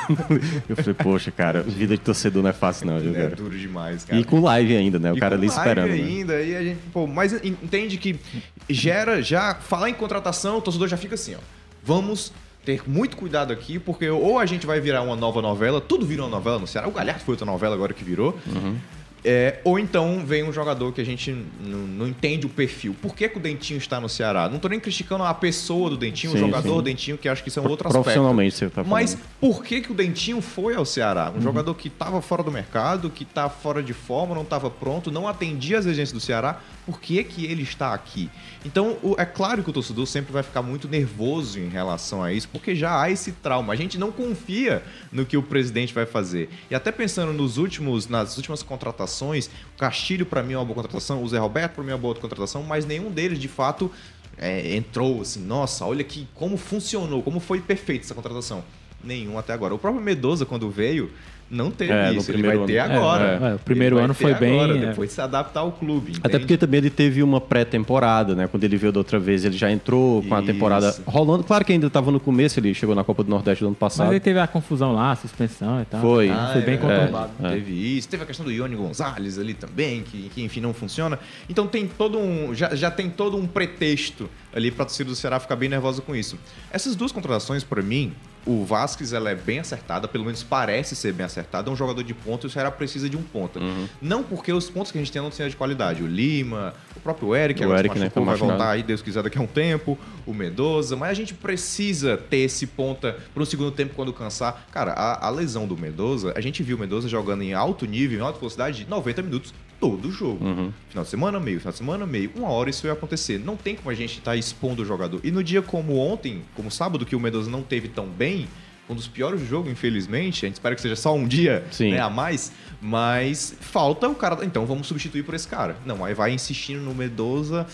Eu 0.69 0.77
falei, 0.77 0.95
poxa, 0.95 1.31
cara, 1.33 1.63
vida 1.63 1.97
de 1.97 2.03
torcedor 2.03 2.43
não 2.43 2.51
é 2.51 2.53
fácil 2.53 2.87
não, 2.87 3.01
viu, 3.01 3.11
É 3.11 3.23
cara? 3.23 3.37
duro 3.37 3.59
demais, 3.59 4.05
cara. 4.05 4.21
E 4.21 4.25
com 4.25 4.41
live 4.41 4.77
ainda, 4.77 4.99
né? 5.01 5.13
O 5.13 5.17
E 5.17 5.21
cara 5.21 5.37
com 5.37 5.43
ali 5.43 5.49
live 5.49 5.61
esperando. 5.61 5.89
né? 5.89 5.95
ainda, 5.95 6.41
e 6.43 6.57
a 6.57 6.63
gente, 6.63 6.79
pô, 6.93 7.07
mas 7.07 7.33
en- 7.33 7.57
entende 7.63 7.97
que 7.97 8.21
gera, 8.69 9.21
já, 9.23 9.55
falar 9.55 9.91
em 9.91 9.95
contratação, 9.95 10.59
o 10.59 10.61
torcedor 10.61 10.87
já 10.87 10.97
fica 10.97 11.15
assim, 11.15 11.35
ó. 11.35 11.39
Vamos 11.85 12.33
ter 12.69 12.83
muito 12.87 13.17
cuidado 13.17 13.51
aqui, 13.51 13.79
porque 13.79 14.11
ou 14.11 14.39
a 14.39 14.45
gente 14.45 14.67
vai 14.67 14.79
virar 14.79 15.01
uma 15.01 15.17
nova 15.17 15.41
novela, 15.41 15.81
tudo 15.81 16.05
vira 16.05 16.23
uma 16.23 16.29
novela 16.29 16.59
no 16.59 16.67
Ceará, 16.67 16.87
o 16.87 16.91
Galhardo 16.91 17.23
foi 17.25 17.33
outra 17.33 17.47
novela 17.47 17.75
agora 17.75 17.95
que 17.95 18.05
virou, 18.05 18.39
Uhum. 18.47 18.77
é, 19.25 19.59
ou 19.65 19.79
então 19.79 20.23
vem 20.25 20.43
um 20.45 20.53
jogador 20.53 20.93
que 20.93 21.01
a 21.01 21.05
gente 21.05 21.35
não 21.65 22.07
entende 22.07 22.45
o 22.45 22.49
perfil. 22.51 22.95
Por 23.01 23.15
que, 23.17 23.27
que 23.27 23.39
o 23.39 23.41
Dentinho 23.41 23.79
está 23.79 23.99
no 23.99 24.09
Ceará? 24.09 24.51
Não 24.51 24.59
tô 24.59 24.69
nem 24.69 24.79
criticando 24.79 25.25
a 25.25 25.33
pessoa 25.33 25.89
do 25.89 25.97
Dentinho, 25.97 26.35
o 26.35 26.37
Sim, 26.37 26.41
jogador 26.43 26.77
sim. 26.77 26.83
Dentinho, 26.83 27.17
que 27.19 27.27
acho 27.27 27.43
que 27.43 27.49
isso 27.49 27.59
é 27.59 27.63
um 27.63 27.69
outro 27.69 27.89
aspecto. 27.89 28.05
Profissionalmente, 28.05 28.55
você 28.55 28.67
tá 28.67 28.85
falando. 28.85 28.91
Mas 28.91 29.17
por 29.41 29.65
que, 29.65 29.81
que 29.81 29.91
o 29.91 29.95
Dentinho 29.95 30.41
foi 30.43 30.75
ao 30.75 30.85
Ceará? 30.85 31.31
Uhum. 31.31 31.39
Um 31.39 31.41
jogador 31.41 31.75
que 31.75 31.89
estava 31.89 32.21
fora 32.21 32.43
do 32.43 32.53
mercado, 32.53 33.09
que 33.11 33.25
está 33.25 33.49
fora 33.49 33.83
de 33.83 33.95
forma, 33.95 34.35
não 34.35 34.43
estava 34.43 34.69
pronto, 34.71 35.11
não 35.11 35.27
atendia 35.27 35.79
as 35.79 35.87
exigências 35.87 36.13
do 36.13 36.21
Ceará. 36.21 36.61
Por 36.87 37.01
que, 37.01 37.23
que 37.25 37.45
ele 37.45 37.63
está 37.63 37.93
aqui? 37.95 38.31
Então, 38.65 38.99
o- 39.03 39.15
é 39.19 39.25
claro 39.25 39.63
que 39.63 39.71
o 39.71 39.73
torcedor 39.73 40.07
sempre 40.07 40.33
vai 40.33 40.43
ficar 40.43 40.63
muito 40.63 40.89
nervoso 40.89 41.59
em 41.61 41.69
relação 41.69 42.23
a 42.23 42.33
isso, 42.33 42.49
porque 42.49 42.75
já 42.75 43.01
há 43.01 43.11
esse 43.11 43.33
trauma. 43.33 43.73
A 43.73 43.77
gente 43.77 43.97
não 43.99 44.11
confia 44.11 44.83
no 45.13 45.25
que 45.25 45.37
o 45.37 45.43
presidente 45.43 45.95
vai 45.95 46.05
fazer. 46.05 46.51
E 46.71 46.75
até 46.75 46.91
pensando 46.91 47.33
nos 47.33 47.57
últimos, 47.57 48.09
nas 48.09 48.37
últimas 48.37 48.63
contratações, 48.63 49.47
o 49.75 49.79
Castilho, 49.79 50.27
para 50.27 50.43
mim, 50.43 50.55
é 50.55 50.59
uma 50.59 50.65
boa 50.65 50.75
contratação, 50.75 51.23
o 51.23 51.29
Zé 51.29 51.39
Roberto, 51.39 51.75
para 51.75 51.85
mim, 51.85 51.91
é 51.91 51.95
uma 51.95 52.01
boa 52.01 52.15
contratação, 52.15 52.63
mas 52.65 52.85
nenhum 52.85 53.11
deles, 53.11 53.39
de 53.39 53.49
fato, 53.49 53.91
é, 54.37 54.75
entrou 54.77 55.23
assim, 55.23 55.41
nossa, 55.45 55.85
olha 55.87 56.03
que 56.05 56.27
como 56.35 56.57
funcionou, 56.57 57.23
como 57.23 57.41
foi 57.41 57.61
perfeita 57.61 58.05
essa 58.05 58.15
contratação. 58.15 58.65
Nenhum 59.03 59.39
até 59.39 59.53
agora. 59.53 59.73
O 59.75 59.79
próprio 59.79 60.03
Medoza, 60.03 60.45
quando 60.45 60.69
veio, 60.69 61.13
não 61.51 61.71
teve 61.71 61.93
É, 61.93 62.13
isso. 62.13 62.31
Ele 62.31 62.43
vai 62.43 62.59
ter 62.67 62.79
ano. 62.79 62.95
agora. 62.95 63.39
É, 63.43 63.51
é, 63.51 63.55
o 63.55 63.59
primeiro 63.59 63.97
Ele 63.97 64.05
ano 64.05 64.15
ter 64.15 64.23
foi 64.23 64.35
bem, 64.35 64.61
agora, 64.61 64.77
é. 64.77 64.87
depois 64.89 65.09
de 65.09 65.15
se 65.15 65.21
adaptar 65.21 65.61
ao 65.61 65.73
clube. 65.73 66.13
Até 66.19 66.29
entende? 66.29 66.39
porque 66.41 66.57
também 66.59 66.79
ele 66.79 66.91
teve 66.91 67.23
uma 67.23 67.41
pré-temporada, 67.41 68.35
né? 68.35 68.47
Quando 68.47 68.65
ele 68.65 68.77
veio 68.77 68.93
da 68.93 69.01
outra 69.01 69.19
vez, 69.19 69.45
ele 69.45 69.57
já 69.57 69.71
entrou 69.71 70.23
com 70.23 70.35
a 70.35 70.43
temporada 70.43 70.95
rolando. 71.07 71.45
Claro 71.45 71.65
que 71.65 71.73
ainda 71.73 71.87
estava 71.87 72.11
no 72.11 72.21
começo, 72.21 72.61
ele 72.61 72.75
chegou 72.75 72.95
na 72.95 73.03
Copa 73.03 73.25
do 73.25 73.31
Nordeste 73.31 73.65
do 73.65 73.69
ano 73.69 73.77
Mas 73.81 73.95
passado. 73.95 74.13
aí 74.13 74.21
teve 74.21 74.39
a 74.39 74.47
confusão 74.47 74.93
lá, 74.93 75.13
a 75.13 75.17
suspensão 75.17 75.81
e 75.81 75.85
tal. 75.87 76.01
Foi. 76.01 76.29
Ah, 76.29 76.51
foi 76.53 76.63
bem 76.63 76.75
é, 76.75 76.79
conturbado. 76.79 77.31
É. 77.43 77.51
Teve 77.51 77.97
isso. 77.97 78.09
Teve 78.09 78.23
a 78.23 78.27
questão 78.27 78.45
do 78.45 78.53
Ione 78.53 78.77
Gonzalez 78.77 79.39
ali 79.39 79.55
também, 79.55 80.03
que, 80.03 80.29
que, 80.35 80.43
enfim 80.43 80.61
não 80.61 80.75
funciona. 80.75 81.19
Então 81.49 81.67
tem 81.67 81.87
todo 81.87 82.19
um. 82.19 82.55
Já, 82.55 82.75
já 82.75 82.91
tem 82.91 83.09
todo 83.09 83.37
um 83.37 83.47
pretexto 83.47 84.29
ali 84.55 84.71
pra 84.71 84.85
torcida 84.85 85.11
do 85.11 85.17
Ceará 85.17 85.41
ficar 85.41 85.57
bem 85.57 85.69
nervosa 85.69 86.03
com 86.03 86.15
isso. 86.15 86.39
Essas 86.71 86.95
duas 86.95 87.13
contratações, 87.13 87.65
pra 87.65 87.83
mim, 87.83 88.13
o 88.47 88.65
Vasquez 88.65 89.13
ela 89.13 89.31
é 89.31 89.35
bem 89.35 89.59
acertada, 89.59 90.09
pelo 90.09 90.25
menos 90.25 90.43
parece 90.43 90.97
ser 90.97 91.13
bem 91.13 91.27
acertada. 91.27 91.69
É 91.69 91.73
um 91.73 91.77
jogador 91.77 92.03
de 92.03 92.15
ponta 92.15 92.47
e 92.47 92.49
o 92.49 92.51
Ceará 92.51 92.71
precisa 92.71 93.09
de 93.09 93.17
um 93.17 93.23
ponta. 93.23 93.59
Uhum. 93.59 93.89
Não 94.01 94.23
porque 94.23 94.53
os 94.53 94.71
pontos 94.71 94.91
que 94.91 94.99
a 94.99 95.01
gente 95.01 95.13
tem 95.13 95.21
não 95.21 95.31
sejam 95.31 95.51
de 95.51 95.57
qualidade. 95.57 96.03
O 96.03 96.07
Lima, 96.07 96.75
o 96.97 97.01
próprio 97.01 97.35
Eric, 97.35 97.61
O 97.61 97.65
agora 97.65 97.81
Eric, 97.81 97.95
se 97.95 97.99
né, 98.01 98.05
machucou, 98.07 98.23
tá 98.23 98.27
vai 98.27 98.35
machucado. 98.35 98.59
voltar 98.59 98.71
aí, 98.73 98.83
Deus 98.83 99.03
quiser, 99.03 99.23
daqui 99.23 99.39
a 99.39 99.43
um 99.43 99.47
tempo. 99.47 99.99
O 100.27 100.33
Medoza. 100.33 100.97
Mas 100.97 101.11
a 101.11 101.15
gente 101.15 101.35
precisa 101.35 102.17
ter 102.17 102.39
esse 102.39 102.67
ponta 102.67 103.17
para 103.33 103.43
um 103.43 103.47
segundo 103.47 103.71
tempo 103.71 103.95
quando 103.95 104.13
cansar. 104.13 104.67
Cara, 104.71 104.93
a, 104.93 105.27
a 105.27 105.31
lesão 105.31 105.67
do 105.67 105.77
Medoza, 105.77 106.33
a 106.37 106.41
gente 106.41 106.63
viu 106.63 106.77
o 106.77 106.81
Medoza 106.81 107.09
jogando 107.09 107.43
em 107.43 107.55
alto 107.55 107.87
nível, 107.87 108.19
em 108.19 108.23
alta 108.23 108.39
velocidade, 108.39 108.87
90 108.89 109.23
minutos 109.23 109.55
todo 109.81 110.11
jogo. 110.11 110.45
Uhum. 110.45 110.73
Final 110.89 111.05
de 111.05 111.11
semana, 111.11 111.41
meio, 111.41 111.59
final 111.59 111.73
de 111.73 111.79
semana, 111.79 112.07
meio. 112.07 112.31
Uma 112.35 112.49
hora 112.49 112.71
isso 112.71 112.87
ia 112.87 112.93
acontecer. 112.93 113.39
Não 113.39 113.57
tem 113.57 113.77
como 113.77 113.91
a 113.91 113.95
gente 113.95 114.19
estar 114.19 114.37
expondo 114.37 114.83
o 114.83 114.85
jogador. 114.85 115.21
E 115.23 115.31
no 115.31 115.43
dia 115.43 115.63
como 115.63 115.97
ontem, 115.99 116.43
como 116.55 116.71
sábado, 116.71 117.07
que 117.07 117.17
o 117.17 117.21
Medoza 117.21 117.51
não 117.51 117.63
teve 117.63 117.89
tão 117.89 118.07
bem, 118.07 118.49
um 118.89 118.95
dos 118.95 119.07
piores 119.07 119.41
do 119.41 119.47
jogo, 119.47 119.69
infelizmente. 119.69 120.45
A 120.45 120.49
gente 120.49 120.57
espera 120.57 120.75
que 120.75 120.81
seja 120.81 120.97
só 120.97 121.15
um 121.15 121.27
dia 121.27 121.65
né, 121.81 122.01
a 122.01 122.09
mais. 122.09 122.53
Mas 122.81 123.55
falta 123.61 124.09
o 124.09 124.15
cara. 124.15 124.45
Então 124.45 124.67
vamos 124.67 124.87
substituir 124.87 125.23
por 125.23 125.35
esse 125.35 125.47
cara. 125.47 125.77
Não, 125.85 126.05
aí 126.05 126.15
vai 126.15 126.33
insistindo 126.33 126.81
no 126.81 126.95
Medoza 126.95 127.67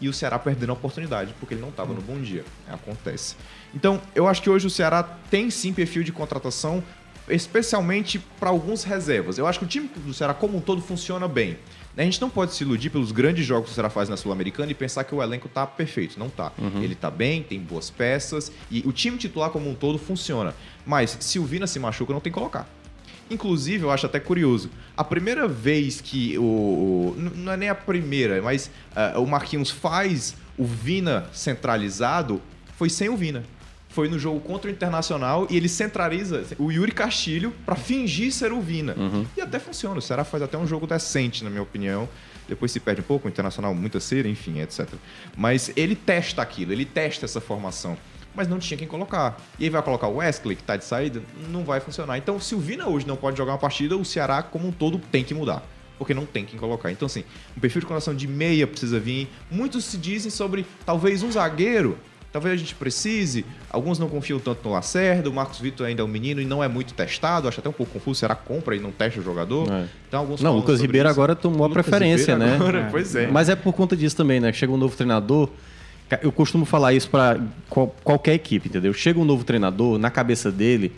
e 0.00 0.08
o 0.08 0.12
Ceará 0.12 0.38
perdendo 0.38 0.70
a 0.70 0.72
oportunidade, 0.72 1.34
porque 1.38 1.54
ele 1.54 1.60
não 1.60 1.68
estava 1.68 1.92
no 1.92 2.00
bom 2.00 2.18
dia. 2.20 2.44
Acontece. 2.68 3.36
Então, 3.74 4.00
eu 4.14 4.26
acho 4.26 4.40
que 4.42 4.48
hoje 4.48 4.66
o 4.66 4.70
Ceará 4.70 5.02
tem 5.02 5.50
sim 5.50 5.72
perfil 5.72 6.02
de 6.02 6.10
contratação, 6.10 6.82
especialmente 7.28 8.18
para 8.38 8.50
alguns 8.50 8.84
reservas. 8.84 9.38
Eu 9.38 9.46
acho 9.46 9.58
que 9.58 9.64
o 9.64 9.68
time 9.68 9.88
do 9.88 10.12
Ceará 10.12 10.34
como 10.34 10.56
um 10.56 10.60
todo 10.60 10.80
funciona 10.80 11.28
bem. 11.28 11.58
A 11.96 12.02
gente 12.02 12.20
não 12.20 12.30
pode 12.30 12.54
se 12.54 12.64
iludir 12.64 12.88
pelos 12.88 13.12
grandes 13.12 13.44
jogos 13.44 13.66
que 13.66 13.72
o 13.72 13.74
Ceará 13.74 13.90
faz 13.90 14.08
na 14.08 14.16
Sul-Americana 14.16 14.70
e 14.70 14.74
pensar 14.74 15.04
que 15.04 15.14
o 15.14 15.22
elenco 15.22 15.48
tá 15.48 15.66
perfeito. 15.66 16.18
Não 16.18 16.30
tá. 16.30 16.50
Ele 16.82 16.94
tá 16.94 17.10
bem, 17.10 17.42
tem 17.42 17.60
boas 17.60 17.90
peças 17.90 18.50
e 18.70 18.80
o 18.86 18.92
time 18.92 19.18
titular 19.18 19.50
como 19.50 19.68
um 19.68 19.74
todo 19.74 19.98
funciona. 19.98 20.54
Mas 20.86 21.16
se 21.20 21.38
o 21.38 21.44
Vina 21.44 21.66
se 21.66 21.78
machuca, 21.78 22.12
não 22.12 22.20
tem 22.20 22.32
que 22.32 22.38
colocar. 22.38 22.66
Inclusive, 23.30 23.84
eu 23.84 23.90
acho 23.90 24.06
até 24.06 24.18
curioso. 24.18 24.70
A 24.96 25.04
primeira 25.04 25.46
vez 25.46 26.00
que 26.00 26.38
o. 26.38 27.14
não 27.36 27.52
é 27.52 27.56
nem 27.56 27.68
a 27.68 27.74
primeira, 27.74 28.40
mas 28.42 28.70
ah, 28.94 29.18
o 29.18 29.26
Marquinhos 29.26 29.70
faz 29.70 30.34
o 30.58 30.64
Vina 30.64 31.26
centralizado 31.32 32.40
foi 32.76 32.90
sem 32.90 33.08
o 33.08 33.16
Vina. 33.16 33.44
Foi 33.90 34.08
no 34.08 34.18
jogo 34.18 34.40
contra 34.40 34.70
o 34.70 34.72
Internacional 34.72 35.48
e 35.50 35.56
ele 35.56 35.68
centraliza 35.68 36.44
o 36.58 36.70
Yuri 36.70 36.92
Castilho 36.92 37.52
pra 37.66 37.74
fingir 37.74 38.32
ser 38.32 38.52
o 38.52 38.60
Vina. 38.60 38.94
E 39.36 39.40
até 39.40 39.58
funciona. 39.58 39.98
O 39.98 40.02
Ceará 40.02 40.22
faz 40.24 40.42
até 40.42 40.56
um 40.56 40.66
jogo 40.66 40.86
decente, 40.86 41.42
na 41.42 41.50
minha 41.50 41.62
opinião. 41.62 42.08
Depois 42.48 42.70
se 42.70 42.78
perde 42.80 43.00
um 43.00 43.04
pouco, 43.04 43.26
o 43.26 43.30
Internacional 43.30 43.74
muita 43.74 44.00
cera, 44.00 44.28
enfim, 44.28 44.60
etc. 44.60 44.88
Mas 45.36 45.72
ele 45.76 45.96
testa 45.96 46.40
aquilo, 46.40 46.72
ele 46.72 46.84
testa 46.84 47.24
essa 47.24 47.40
formação. 47.40 47.96
Mas 48.34 48.46
não 48.46 48.60
tinha 48.60 48.78
quem 48.78 48.86
colocar. 48.86 49.40
E 49.58 49.64
aí 49.64 49.70
vai 49.70 49.82
colocar 49.82 50.06
o 50.06 50.16
Wesley, 50.16 50.54
que 50.56 50.62
tá 50.62 50.76
de 50.76 50.84
saída, 50.84 51.20
não 51.48 51.64
vai 51.64 51.80
funcionar. 51.80 52.16
Então, 52.16 52.38
se 52.38 52.54
o 52.54 52.60
Vina 52.60 52.86
hoje 52.86 53.06
não 53.06 53.16
pode 53.16 53.36
jogar 53.36 53.52
uma 53.52 53.58
partida, 53.58 53.96
o 53.96 54.04
Ceará, 54.04 54.40
como 54.40 54.68
um 54.68 54.72
todo, 54.72 54.98
tem 54.98 55.24
que 55.24 55.34
mudar. 55.34 55.64
Porque 55.98 56.14
não 56.14 56.24
tem 56.24 56.44
quem 56.44 56.58
colocar. 56.58 56.90
Então, 56.92 57.06
assim, 57.06 57.24
um 57.56 57.60
perfil 57.60 57.80
de 57.80 57.86
condição 57.86 58.14
de 58.14 58.26
meia 58.28 58.66
precisa 58.66 59.00
vir. 59.00 59.28
Muitos 59.50 59.84
se 59.84 59.96
dizem 59.96 60.30
sobre 60.30 60.64
talvez 60.86 61.22
um 61.22 61.30
zagueiro. 61.30 61.98
Talvez 62.32 62.54
a 62.54 62.56
gente 62.56 62.74
precise. 62.76 63.44
Alguns 63.68 63.98
não 63.98 64.08
confiam 64.08 64.38
tanto 64.38 64.60
no 64.68 64.72
Lacerda. 64.72 65.28
O 65.28 65.32
Marcos 65.32 65.58
Vitor 65.58 65.86
ainda 65.86 66.02
é 66.02 66.04
um 66.04 66.08
menino 66.08 66.40
e 66.40 66.44
não 66.44 66.62
é 66.62 66.68
muito 66.68 66.94
testado. 66.94 67.48
Acho 67.48 67.58
até 67.58 67.68
um 67.68 67.72
pouco 67.72 67.92
confuso. 67.92 68.20
Será 68.20 68.36
que 68.36 68.44
compra 68.44 68.76
e 68.76 68.78
não 68.78 68.92
testa 68.92 69.18
o 69.18 69.22
jogador? 69.22 69.68
É. 69.70 69.86
Então, 70.06 70.20
alguns 70.20 70.40
Não, 70.40 70.52
o 70.52 70.56
Lucas 70.58 70.80
Ribeiro 70.80 71.08
isso. 71.08 71.18
agora 71.18 71.34
tomou 71.34 71.64
a 71.64 71.68
Lucas 71.68 71.84
preferência, 71.84 72.34
Ribeiro 72.34 72.52
né? 72.52 72.56
agora, 72.56 72.88
Pois 72.92 73.16
é. 73.16 73.26
Mas 73.26 73.48
é 73.48 73.56
por 73.56 73.72
conta 73.72 73.96
disso 73.96 74.16
também, 74.16 74.38
né? 74.38 74.52
Chega 74.52 74.72
um 74.72 74.76
novo 74.76 74.96
treinador. 74.96 75.48
Eu 76.22 76.30
costumo 76.30 76.64
falar 76.64 76.92
isso 76.92 77.08
para 77.10 77.40
qualquer 77.68 78.34
equipe, 78.34 78.68
entendeu? 78.68 78.92
Chega 78.92 79.18
um 79.18 79.24
novo 79.24 79.44
treinador, 79.44 79.98
na 79.98 80.10
cabeça 80.10 80.50
dele, 80.50 80.92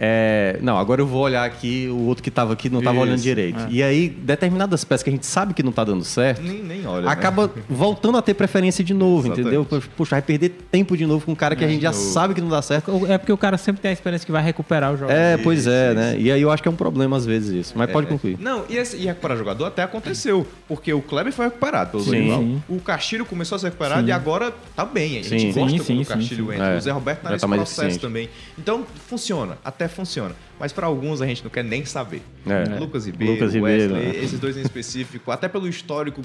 É, 0.00 0.58
não, 0.62 0.78
agora 0.78 1.00
eu 1.00 1.06
vou 1.06 1.22
olhar 1.22 1.44
aqui, 1.44 1.88
o 1.90 2.06
outro 2.06 2.22
que 2.22 2.30
tava 2.30 2.52
aqui 2.52 2.70
não 2.70 2.80
tava 2.80 2.96
Isso, 2.98 3.02
olhando 3.06 3.20
direito. 3.20 3.58
é. 3.60 3.66
E 3.68 3.82
aí, 3.82 4.04
Isso. 4.06 4.14
E 4.18 4.20
determinadas 4.20 4.84
peças 4.84 5.02
que 5.02 5.10
a 5.10 5.12
gente 5.12 5.26
sabe 5.26 5.54
que 5.54 5.62
não 5.62 5.72
tá 5.72 5.82
dando 5.82 6.04
certo, 6.04 6.40
Nem, 6.42 6.62
nem 6.62 6.86
olha. 6.86 7.06
né? 7.06 7.10
acaba 7.10 7.50
voltando 7.68 8.16
a 8.16 8.22
ter 8.22 8.34
preferência 8.34 8.84
de 8.84 8.94
novo, 8.94 9.26
Exatamente. 9.26 9.56
entendeu? 9.56 9.82
Puxa, 9.96 10.10
vai 10.12 10.22
perder 10.22 10.50
tempo 10.70 10.96
de 10.96 11.04
novo 11.04 11.24
com 11.26 11.32
um 11.32 11.34
cara 11.34 11.56
que 11.56 11.64
a 11.64 11.68
gente 11.68 11.82
já 11.82 11.90
novo. 11.90 12.02
sabe 12.02 12.34
que 12.34 12.40
não 12.40 12.48
dá 12.48 12.62
certo. 12.62 13.06
É 13.08 13.18
porque 13.18 13.32
o 13.32 13.36
cara 13.36 13.58
sempre 13.58 13.82
tem 13.82 13.88
a 13.90 13.92
experiência 13.92 14.24
que 14.24 14.30
vai 14.32 14.42
recuperar 14.42 14.92
o 14.92 14.96
jogo. 14.96 15.10
É, 15.10 15.36
pois 15.38 15.66
é, 15.66 15.86
Isso, 15.88 15.94
né? 15.96 16.16
E 16.18 16.30
aí 16.30 16.40
eu 16.40 16.50
acho 16.50 16.62
que 16.62 16.68
é 16.68 16.72
um 16.72 16.76
problema 16.76 17.16
às 17.16 17.26
vezes 17.26 17.50
isso. 17.50 17.72
Mas 17.76 17.90
pode 17.90 18.06
concluir. 18.06 18.38
Não, 18.40 18.64
e, 18.68 18.76
esse, 18.76 18.96
e 18.96 19.06
recuperar 19.06 19.36
jogador 19.36 19.64
até 19.66 19.82
aconteceu. 19.82 20.46
Porque 20.68 20.92
o 20.92 21.02
Kleber 21.02 21.32
foi 21.32 21.46
recuperado 21.46 21.90
pelo 21.90 22.02
Sim. 22.04 22.10
Dorival. 22.10 22.38
Sim. 22.40 22.62
O 22.68 22.80
Castilho 22.80 23.24
começou 23.26 23.56
a 23.56 23.58
ser 23.58 23.66
recuperado 23.66 24.06
e 24.08 24.12
agora 24.12 24.52
tá 24.76 24.84
bem. 24.84 25.18
A 25.18 25.22
gente 25.22 25.52
Sim. 25.52 25.52
gosta 25.52 25.70
Sim, 25.70 25.76
quando 25.78 25.84
sim, 25.84 26.02
o 26.02 26.06
Castilho 26.06 26.46
sim, 26.46 26.52
entra. 26.54 26.66
É. 26.68 26.76
O 26.78 26.80
Zé 26.80 26.90
Roberto 26.92 27.18
tá 27.22 27.28
Já 27.30 27.32
nesse 27.34 27.46
tá 27.46 27.48
processo 27.54 27.80
eficiente. 27.82 28.00
também. 28.00 28.28
Então, 28.56 28.84
funciona. 29.08 29.58
Até 29.64 29.87
funciona. 29.88 30.34
Mas 30.58 30.72
pra 30.72 30.86
alguns 30.86 31.20
a 31.22 31.26
gente 31.26 31.42
não 31.42 31.50
quer 31.50 31.62
nem 31.64 31.84
saber. 31.84 32.22
É. 32.46 32.78
Lucas 32.78 33.06
Ribeiro, 33.06 33.34
Lucas 33.34 33.54
Ribeiro, 33.54 33.94
Wesley, 33.94 34.12
né? 34.12 34.24
esses 34.24 34.38
dois 34.40 34.56
em 34.56 34.62
específico, 34.62 35.30
até 35.30 35.48
pelo 35.48 35.68
histórico, 35.68 36.20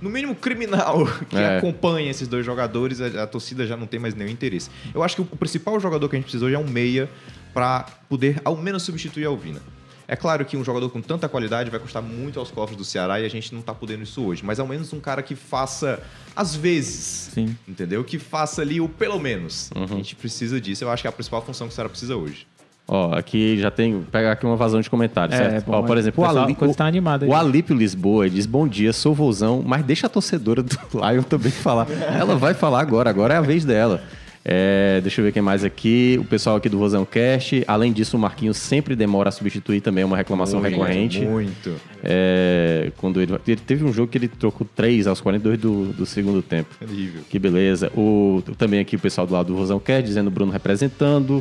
no 0.00 0.08
mínimo 0.10 0.34
criminal, 0.34 1.06
que 1.28 1.36
É. 1.36 1.58
acompanha 1.58 2.10
esses 2.10 2.28
dois 2.28 2.44
jogadores, 2.46 3.00
a, 3.00 3.22
a 3.24 3.26
torcida 3.26 3.66
já 3.66 3.76
não 3.76 3.86
tem 3.86 3.98
mais 4.00 4.14
nenhum 4.14 4.30
interesse. 4.30 4.70
Eu 4.94 5.02
acho 5.02 5.16
que 5.16 5.22
o 5.22 5.24
principal 5.24 5.78
jogador 5.80 6.08
que 6.08 6.16
a 6.16 6.18
gente 6.18 6.24
precisa 6.24 6.44
hoje 6.44 6.54
é 6.54 6.58
um 6.58 6.68
meia 6.68 7.08
pra 7.52 7.86
poder 8.08 8.40
ao 8.44 8.56
menos 8.56 8.82
substituir 8.82 9.24
a 9.26 9.28
Alvina. 9.28 9.60
É 10.08 10.16
claro 10.16 10.44
que 10.44 10.56
um 10.56 10.64
jogador 10.64 10.90
com 10.90 11.00
tanta 11.00 11.26
qualidade 11.28 11.70
vai 11.70 11.80
custar 11.80 12.02
muito 12.02 12.38
aos 12.38 12.50
cofres 12.50 12.76
do 12.76 12.84
Ceará 12.84 13.20
e 13.20 13.24
a 13.24 13.28
gente 13.30 13.54
não 13.54 13.62
tá 13.62 13.72
podendo 13.72 14.02
isso 14.02 14.20
hoje. 14.22 14.44
Mas 14.44 14.60
ao 14.60 14.66
menos 14.66 14.92
um 14.92 15.00
cara 15.00 15.22
que 15.22 15.34
faça, 15.34 16.02
às 16.36 16.54
vezes, 16.54 17.30
Sim. 17.32 17.56
entendeu? 17.66 18.04
Que 18.04 18.18
faça 18.18 18.60
ali 18.60 18.78
o 18.80 18.88
pelo 18.88 19.18
menos. 19.18 19.70
Uhum. 19.74 19.84
A 19.84 19.86
gente 19.86 20.14
precisa 20.16 20.60
disso. 20.60 20.84
Eu 20.84 20.90
acho 20.90 21.02
que 21.02 21.06
é 21.06 21.10
a 21.10 21.12
principal 21.12 21.40
função 21.42 21.66
que 21.66 21.72
o 21.72 21.74
Ceará 21.74 21.88
precisa 21.88 22.14
hoje. 22.16 22.46
Ó, 22.86 23.14
aqui 23.14 23.56
já 23.58 23.70
tem. 23.70 24.02
Pega 24.10 24.32
aqui 24.32 24.44
uma 24.44 24.56
vazão 24.56 24.80
de 24.80 24.90
comentários, 24.90 25.38
É, 25.38 25.50
certo? 25.50 25.66
bom, 25.66 25.72
Ó, 25.74 25.82
por 25.82 25.96
exemplo, 25.96 26.22
o, 26.22 26.26
Pessoal, 26.26 26.44
Ali, 26.44 26.54
coisa 26.54 26.74
tá 26.74 26.84
animada 26.86 27.24
aí. 27.24 27.30
o 27.30 27.34
Alípio 27.34 27.74
Lisboa 27.76 28.28
diz: 28.28 28.44
Bom 28.44 28.66
dia, 28.66 28.92
sou 28.92 29.14
vozão, 29.14 29.62
mas 29.64 29.84
deixa 29.84 30.06
a 30.06 30.10
torcedora 30.10 30.62
do 30.62 30.76
Lion 30.94 31.22
também 31.22 31.52
falar. 31.52 31.86
Ela 31.90 32.36
vai 32.36 32.54
falar 32.54 32.80
agora, 32.80 33.08
agora 33.08 33.34
é 33.34 33.36
a 33.36 33.40
vez 33.40 33.64
dela. 33.64 34.02
É, 34.44 35.00
deixa 35.00 35.20
eu 35.20 35.24
ver 35.24 35.30
quem 35.30 35.40
mais 35.40 35.62
aqui. 35.62 36.18
O 36.20 36.24
pessoal 36.24 36.56
aqui 36.56 36.68
do 36.68 36.76
Vozão 36.76 37.04
Cast. 37.04 37.62
Além 37.68 37.92
disso, 37.92 38.16
o 38.16 38.20
Marquinhos 38.20 38.56
sempre 38.56 38.96
demora 38.96 39.28
a 39.28 39.32
substituir 39.32 39.80
também, 39.80 40.02
é 40.02 40.04
uma 40.04 40.16
reclamação 40.16 40.60
recorrente. 40.60 41.20
Muito. 41.20 41.72
É, 42.02 42.90
quando 42.96 43.20
ele, 43.22 43.32
ele 43.46 43.60
teve 43.64 43.84
um 43.84 43.92
jogo 43.92 44.10
que 44.10 44.18
ele 44.18 44.26
trocou 44.26 44.66
três 44.74 45.06
aos 45.06 45.20
42 45.20 45.58
do, 45.60 45.84
do 45.92 46.04
segundo 46.04 46.42
tempo. 46.42 46.74
Terrível. 46.80 47.22
Que 47.30 47.38
beleza. 47.38 47.92
O, 47.96 48.42
também 48.58 48.80
aqui 48.80 48.96
o 48.96 48.98
pessoal 48.98 49.26
do 49.28 49.32
lado 49.32 49.46
do 49.46 49.56
Rosão 49.56 49.78
quer, 49.78 50.02
dizendo 50.02 50.28
Bruno 50.28 50.50
representando. 50.50 51.40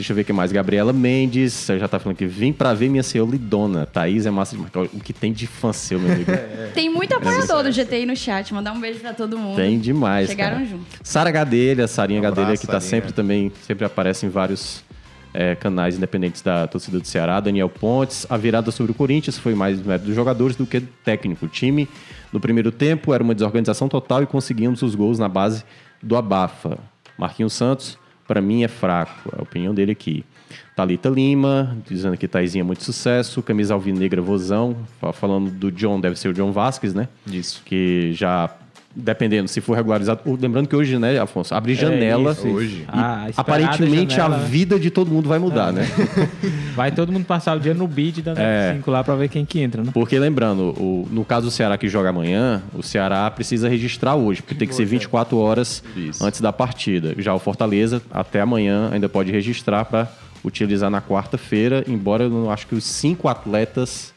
Deixa 0.00 0.12
eu 0.12 0.16
ver 0.16 0.24
quem 0.24 0.34
mais. 0.34 0.50
Gabriela 0.50 0.94
Mendes. 0.94 1.66
Já 1.66 1.86
tá 1.86 1.98
falando 1.98 2.16
que 2.16 2.24
vim 2.24 2.54
pra 2.54 2.72
ver 2.72 2.88
minha 2.88 3.02
senhora 3.02 3.32
Lidona. 3.32 3.84
Thaís 3.84 4.24
é 4.24 4.30
massa 4.30 4.56
demais. 4.56 4.72
O 4.94 4.98
que 4.98 5.12
tem 5.12 5.30
de 5.30 5.46
fã 5.46 5.74
seu, 5.74 6.00
meu 6.00 6.10
amigo? 6.10 6.32
Tem 6.72 6.88
muito 6.88 7.14
apoiador 7.14 7.62
do 7.64 7.70
GTI 7.70 8.06
no 8.06 8.16
chat. 8.16 8.54
Mandar 8.54 8.72
um 8.72 8.80
beijo 8.80 9.00
pra 9.00 9.12
todo 9.12 9.36
mundo. 9.36 9.56
Tem 9.56 9.78
demais. 9.78 10.28
Chegaram 10.28 10.56
cara. 10.56 10.66
junto. 10.66 10.86
Sara 11.02 11.30
Gadelha, 11.30 11.86
Sarinha 11.86 12.18
Um 12.18 12.22
Gadelha, 12.22 12.44
abraço, 12.44 12.62
que 12.62 12.66
tá 12.66 12.80
Sarinha. 12.80 13.02
sempre 13.02 13.12
também, 13.12 13.52
sempre 13.66 13.84
aparece 13.84 14.24
em 14.24 14.30
vários 14.30 14.82
é, 15.34 15.54
canais 15.54 15.98
independentes 15.98 16.40
da 16.40 16.66
torcida 16.66 16.98
do 16.98 17.06
Ceará. 17.06 17.38
Daniel 17.38 17.68
Pontes, 17.68 18.26
a 18.30 18.38
virada 18.38 18.70
sobre 18.70 18.92
o 18.92 18.94
Corinthians 18.94 19.36
foi 19.36 19.54
mais 19.54 19.82
mérito 19.84 20.06
dos 20.06 20.14
jogadores 20.14 20.56
do 20.56 20.64
que 20.64 20.80
do 20.80 20.88
técnico. 21.04 21.44
O 21.44 21.48
time, 21.48 21.86
no 22.32 22.40
primeiro 22.40 22.72
tempo, 22.72 23.12
era 23.12 23.22
uma 23.22 23.34
desorganização 23.34 23.86
total 23.86 24.22
e 24.22 24.26
conseguimos 24.26 24.80
os 24.80 24.94
gols 24.94 25.18
na 25.18 25.28
base 25.28 25.62
do 26.02 26.16
abafa. 26.16 26.78
Marquinhos 27.18 27.52
Santos, 27.52 27.98
para 28.30 28.40
mim, 28.40 28.62
é 28.62 28.68
fraco. 28.68 29.28
A 29.36 29.42
opinião 29.42 29.74
dele 29.74 29.90
aqui. 29.90 30.24
Thalita 30.76 31.08
Lima, 31.08 31.76
dizendo 31.88 32.16
que 32.16 32.28
Taizinha 32.28 32.62
é 32.62 32.64
muito 32.64 32.84
sucesso. 32.84 33.42
Camisa 33.42 33.74
Alvinegra 33.74 34.22
Vozão, 34.22 34.76
fa- 35.00 35.12
falando 35.12 35.50
do 35.50 35.72
John, 35.72 36.00
deve 36.00 36.14
ser 36.14 36.28
o 36.28 36.32
John 36.32 36.52
Vasquez, 36.52 36.94
né? 36.94 37.08
Isso. 37.26 37.60
que 37.64 38.12
já 38.12 38.48
dependendo 38.94 39.46
se 39.48 39.60
for 39.60 39.74
regularizado, 39.76 40.20
o- 40.24 40.36
lembrando 40.40 40.66
que 40.68 40.74
hoje, 40.74 40.98
né, 40.98 41.18
Afonso, 41.18 41.54
abre 41.54 41.74
janela. 41.74 42.32
isso, 42.32 42.48
Hoje. 42.48 42.80
e 42.82 42.84
Ah, 42.88 43.28
aparentemente 43.36 44.14
janela, 44.16 44.36
a 44.36 44.38
vida 44.40 44.78
de 44.80 44.90
todo 44.90 45.10
mundo 45.10 45.28
vai 45.28 45.38
mudar, 45.38 45.72
né? 45.72 45.86
Vai 46.74 46.90
todo 46.90 47.12
mundo 47.12 47.24
passar 47.24 47.56
o 47.56 47.60
dia 47.60 47.74
no 47.74 47.86
bid 47.86 48.22
dando 48.22 48.38
É. 48.38 48.74
F5 48.74 48.90
lá 48.90 49.04
pra 49.04 49.14
ver 49.14 49.28
quem 49.28 49.44
que 49.44 49.60
entra, 49.60 49.82
né? 49.82 49.90
Porque 49.92 50.18
lembrando, 50.18 50.70
o- 50.78 51.06
no 51.10 51.24
caso 51.24 51.46
do 51.46 51.50
Ceará 51.50 51.76
que 51.76 51.88
joga 51.88 52.08
amanhã, 52.08 52.62
o 52.74 52.82
Ceará 52.82 53.30
precisa 53.30 53.68
registrar 53.68 54.14
hoje, 54.16 54.40
porque 54.42 54.54
tem 54.54 54.66
que 54.66 54.74
ser 54.74 54.84
24 54.86 55.36
horas 55.38 55.82
Isso. 55.96 56.24
antes 56.24 56.40
da 56.40 56.52
partida. 56.52 57.14
Já 57.18 57.34
o 57.34 57.38
Fortaleza, 57.38 58.00
até 58.10 58.40
amanhã, 58.40 58.88
ainda 58.92 59.08
pode 59.08 59.30
registrar 59.30 59.84
para 59.84 60.08
utilizar 60.44 60.90
na 60.90 61.02
quarta-feira, 61.02 61.84
embora 61.86 62.24
eu 62.24 62.30
não 62.30 62.50
acho 62.50 62.66
que 62.66 62.74
os 62.74 62.84
cinco 62.84 63.28
atletas 63.28 64.12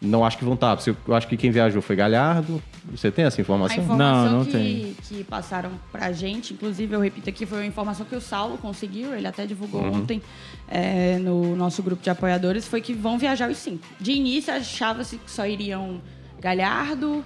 não 0.00 0.24
acho 0.24 0.38
que 0.38 0.44
vão 0.44 0.54
estar. 0.54 0.76
porque 0.76 0.94
Eu 1.06 1.14
acho 1.14 1.26
que 1.26 1.36
quem 1.36 1.50
viajou 1.50 1.82
foi 1.82 1.96
Galhardo. 1.96 2.62
Você 2.90 3.10
tem 3.10 3.24
essa 3.24 3.40
A 3.40 3.42
informação? 3.42 3.82
informação 3.82 4.24
Não, 4.30 4.38
não 4.38 4.44
que, 4.44 4.52
tem. 4.52 4.96
que 5.08 5.24
passaram 5.24 5.70
pra 5.92 6.10
gente, 6.12 6.54
inclusive 6.54 6.94
eu 6.94 7.00
repito 7.00 7.28
aqui, 7.28 7.44
foi 7.44 7.58
uma 7.58 7.66
informação 7.66 8.06
que 8.06 8.14
o 8.16 8.20
Saulo 8.20 8.56
conseguiu, 8.58 9.14
ele 9.14 9.26
até 9.26 9.44
divulgou 9.44 9.82
Uhum. 9.82 9.96
ontem 9.98 10.22
é, 10.68 11.18
no 11.18 11.54
nosso 11.56 11.82
grupo 11.82 12.02
de 12.02 12.08
apoiadores, 12.10 12.66
foi 12.66 12.80
que 12.80 12.94
vão 12.94 13.18
viajar 13.18 13.50
os 13.50 13.58
cinco. 13.58 13.84
De 14.00 14.12
início 14.12 14.52
achava-se 14.54 15.16
que 15.18 15.30
só 15.30 15.46
iriam 15.46 16.00
Galhardo 16.40 17.24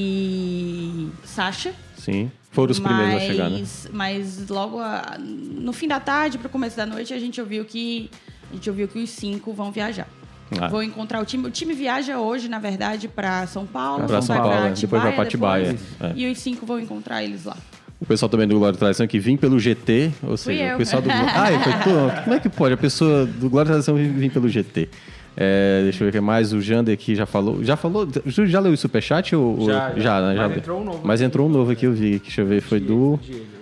e 0.00 1.08
Sacha. 1.24 1.74
Sim. 1.96 2.30
Foram 2.50 2.70
os 2.72 2.78
primeiros 2.80 3.14
a 3.16 3.20
chegar, 3.20 3.50
né? 3.50 3.58
Mas- 3.60 3.88
Mas 3.92 4.48
logo 4.48 4.78
a- 4.78 5.18
no 5.18 5.72
fim 5.72 5.88
da 5.88 6.00
tarde, 6.00 6.38
pro 6.38 6.48
começo 6.48 6.76
da 6.76 6.86
noite, 6.86 7.12
a 7.12 7.18
gente 7.18 7.38
ouviu 7.40 7.64
que 7.64 8.10
a 8.50 8.54
gente 8.54 8.70
ouviu 8.70 8.86
que 8.88 8.98
os 8.98 9.10
cinco 9.10 9.52
vão 9.52 9.70
viajar. 9.72 10.08
Ah. 10.60 10.68
Vou 10.68 10.82
encontrar 10.82 11.20
o 11.20 11.24
time. 11.24 11.46
O 11.46 11.50
time 11.50 11.74
viaja 11.74 12.18
hoje, 12.18 12.48
na 12.48 12.58
verdade, 12.58 13.08
para 13.08 13.46
São 13.46 13.66
Paulo. 13.66 14.04
Pra 14.06 14.22
São 14.22 14.36
Paulo, 14.36 14.50
pra 14.52 14.68
é. 14.68 14.72
depois 14.72 15.02
vai 15.02 15.12
pra 15.12 15.22
Atibaia, 15.24 15.72
depois. 15.72 15.80
é. 16.00 16.12
E 16.16 16.30
os 16.30 16.38
cinco 16.38 16.64
vão 16.64 16.78
encontrar 16.78 17.22
eles 17.24 17.44
lá. 17.44 17.56
O 18.00 18.04
pessoal 18.04 18.28
também 18.28 18.46
do 18.46 18.58
Glória 18.58 18.76
e 18.76 18.78
Tradição 18.78 19.06
que 19.06 19.18
vim 19.18 19.36
pelo 19.38 19.58
GT, 19.58 20.12
ou 20.22 20.36
seja, 20.36 20.62
eu. 20.62 20.74
o 20.74 20.78
pessoal 20.78 21.00
do 21.00 21.08
Glória... 21.08 21.32
Ah, 21.34 21.60
foi 21.60 21.72
tu? 21.72 22.22
Como 22.24 22.36
é 22.36 22.40
que 22.40 22.48
pode? 22.50 22.74
A 22.74 22.76
pessoa 22.76 23.24
do 23.24 23.48
Glória 23.48 23.68
e 23.68 23.72
Tradição 23.72 23.94
vir 23.96 24.08
vir 24.10 24.30
pelo 24.30 24.48
GT. 24.48 24.88
É, 25.38 25.80
deixa 25.82 26.02
eu 26.02 26.06
ver 26.06 26.10
o 26.10 26.12
que 26.12 26.20
mais. 26.20 26.52
O 26.52 26.60
Jander 26.60 26.94
aqui 26.94 27.14
já 27.14 27.26
falou. 27.26 27.62
Já 27.64 27.76
falou? 27.76 28.06
Já 28.26 28.60
leu 28.60 28.72
o 28.72 28.76
superchat? 28.76 29.34
Ou, 29.34 29.60
ou- 29.60 29.66
Já, 29.66 29.92
já. 29.96 30.20
né? 30.20 30.34
Mas 30.36 30.50
Já- 30.52 30.56
entrou 30.58 30.80
um 30.80 30.84
novo 30.84 31.00
Mas 31.04 31.20
entrou 31.20 31.46
um 31.46 31.50
novo 31.50 31.72
aqui, 31.72 31.86
eu 31.86 31.92
vi. 31.92 32.18
Deixa 32.18 32.40
eu 32.42 32.46
ver. 32.46 32.60
Foi 32.62 32.80
do 32.80 33.18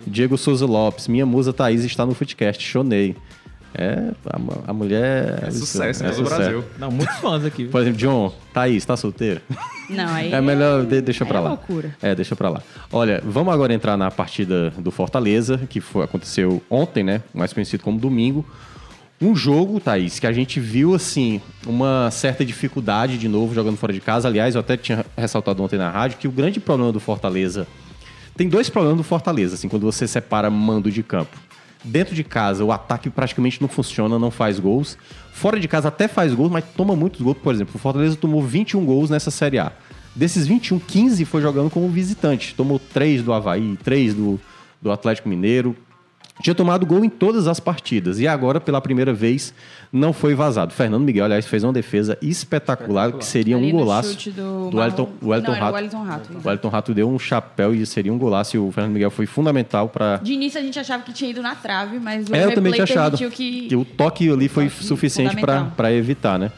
Diego 0.07 0.37
Souza 0.37 0.67
Lopes. 0.67 1.09
Minha 1.09 1.25
musa 1.27 1.53
Thaís 1.53 1.83
está 1.85 2.05
no 2.07 2.15
Footcast. 2.15 2.63
Chonei. 2.63 3.17
É, 3.77 4.13
a, 4.27 4.71
a 4.71 4.73
mulher. 4.73 5.43
É 5.47 5.51
sucesso 5.51 6.05
em 6.05 6.11
todo 6.11 6.21
o 6.21 6.29
Brasil. 6.29 6.65
Não, 6.79 6.91
muitos 6.93 7.17
fãs 7.17 7.45
aqui. 7.45 7.65
Por 7.67 7.81
exemplo, 7.81 7.99
John, 7.99 8.33
Thaís, 8.53 8.85
tá 8.85 8.97
solteira? 8.97 9.43
Não, 9.91 10.15
aí. 10.15 10.33
É 10.33 10.41
melhor, 10.41 10.85
de- 10.87 11.01
deixa 11.01 11.25
é 11.25 11.27
pra 11.27 11.41
lá. 11.41 11.49
loucura. 11.51 11.95
É, 12.01 12.15
deixa 12.15 12.37
pra 12.37 12.49
lá. 12.49 12.63
Olha, 12.93 13.21
vamos 13.25 13.53
agora 13.53 13.75
entrar 13.75 13.97
na 13.97 14.11
partida 14.13 14.71
do 14.79 14.91
Fortaleza, 14.93 15.59
que 15.69 15.81
foi, 15.81 16.05
aconteceu 16.05 16.63
ontem, 16.71 17.03
né? 17.03 17.21
Mais 17.35 17.53
conhecido 17.53 17.83
como 17.83 17.99
domingo. 17.99 18.47
Um 19.21 19.35
jogo, 19.35 19.81
Thaís, 19.81 20.19
que 20.19 20.27
a 20.27 20.33
gente 20.33 20.61
viu, 20.61 20.95
assim, 20.95 21.41
uma 21.67 22.11
certa 22.11 22.45
dificuldade 22.45 23.17
de 23.19 23.29
novo 23.29 23.55
jogando 23.55 23.77
fora 23.77 23.93
de 23.93 24.01
casa. 24.01 24.29
Aliás, 24.29 24.55
eu 24.55 24.61
até 24.61 24.77
tinha 24.77 25.05
ressaltado 25.17 25.63
ontem 25.63 25.79
na 25.79 25.91
rádio 25.91 26.19
que 26.19 26.29
o 26.29 26.33
grande 26.33 26.61
problema 26.61 26.93
do 26.93 27.01
Fortaleza. 27.01 27.67
Tem 28.37 28.49
dois 28.49 28.69
problemas 28.69 28.99
do 28.99 29.05
Fortaleza, 29.05 29.55
assim, 29.55 29.69
quando 29.69 29.83
você 29.85 30.07
separa 30.09 30.51
mando 30.51 30.91
de 30.91 31.03
campo. 31.03 31.37
Dentro 31.85 32.15
de 32.15 32.25
casa, 32.25 32.65
o 32.65 32.73
ataque 32.73 33.11
praticamente 33.11 33.61
não 33.61 33.69
funciona, 33.69 34.19
não 34.19 34.31
faz 34.31 34.59
gols. 34.59 34.97
Fora 35.33 35.61
de 35.61 35.69
casa 35.69 35.89
até 35.89 36.09
faz 36.09 36.33
gols, 36.33 36.51
mas 36.51 36.65
toma 36.77 36.97
muitos 36.97 37.21
gols. 37.21 37.37
Por 37.37 37.53
exemplo, 37.55 37.75
o 37.77 37.79
Fortaleza 37.79 38.17
tomou 38.17 38.43
21 38.43 38.85
gols 38.85 39.11
nessa 39.11 39.31
Série 39.31 39.59
A. 39.59 39.71
Desses 40.17 40.47
21, 40.47 40.79
15 40.79 41.25
foi 41.25 41.43
jogando 41.43 41.69
como 41.69 41.89
visitante. 41.89 42.55
Tomou 42.55 42.79
3 42.79 43.23
do 43.23 43.33
Havaí, 43.33 43.77
3 43.83 44.15
do, 44.15 44.41
do 44.81 44.91
Atlético 44.91 45.29
Mineiro. 45.29 45.77
Tinha 46.43 46.53
tomado 46.55 46.85
gol 46.85 47.05
em 47.05 47.09
todas 47.09 47.47
as 47.47 47.61
partidas. 47.61 48.19
E 48.19 48.27
agora, 48.27 48.61
pela 48.61 48.81
primeira 48.81 49.13
vez, 49.13 49.55
não 49.93 50.13
foi 50.13 50.35
vazado. 50.35 50.73
Fernando 50.75 51.05
Miguel, 51.05 51.27
aliás, 51.27 51.47
fez 51.47 51.63
uma 51.63 51.73
defesa 51.73 52.19
espetacular, 52.21 53.13
que 53.13 53.25
seria 53.25 53.57
Ali 53.57 53.73
um 53.73 53.77
golaço 53.79 54.31
do 54.33 54.69
do 54.71 54.77
Wellington, 54.79 55.09
Wellington 55.23 55.53
Não, 55.53 55.59
Rato. 55.61 55.75
Wellington 55.75 56.03
Rato, 56.03 56.31
O 56.33 56.49
Wellington 56.49 56.69
Rato 56.69 56.95
deu 56.95 57.09
um 57.09 57.19
chapéu 57.21 57.73
e 57.73 57.87
seria 57.87 58.13
um 58.13 58.19
golaço. 58.19 58.57
E 58.57 58.59
o 58.59 58.71
Fernando 58.73 58.93
Miguel 58.95 59.13
foi 59.13 59.27
fundamental 59.27 59.89
para 59.89 60.17
De 60.17 60.33
início 60.33 60.59
a 60.59 60.63
gente 60.63 60.77
achava 60.79 61.05
que 61.05 61.13
tinha 61.13 61.31
ido 61.31 61.41
na 61.41 61.55
trave, 61.55 62.01
mas 62.01 62.29
o 62.29 62.35
é, 62.35 62.45
eu 62.45 62.53
também 62.55 62.73
tinha 62.73 62.83
achado 62.85 63.17
que... 63.31 63.69
que 63.69 63.77
o 63.77 63.85
toque 63.85 64.29
ali 64.29 64.49
foi 64.49 64.65
toque 64.69 64.85
suficiente 64.85 65.37
para 65.37 65.93
evitar, 65.93 66.37
né? 66.37 66.51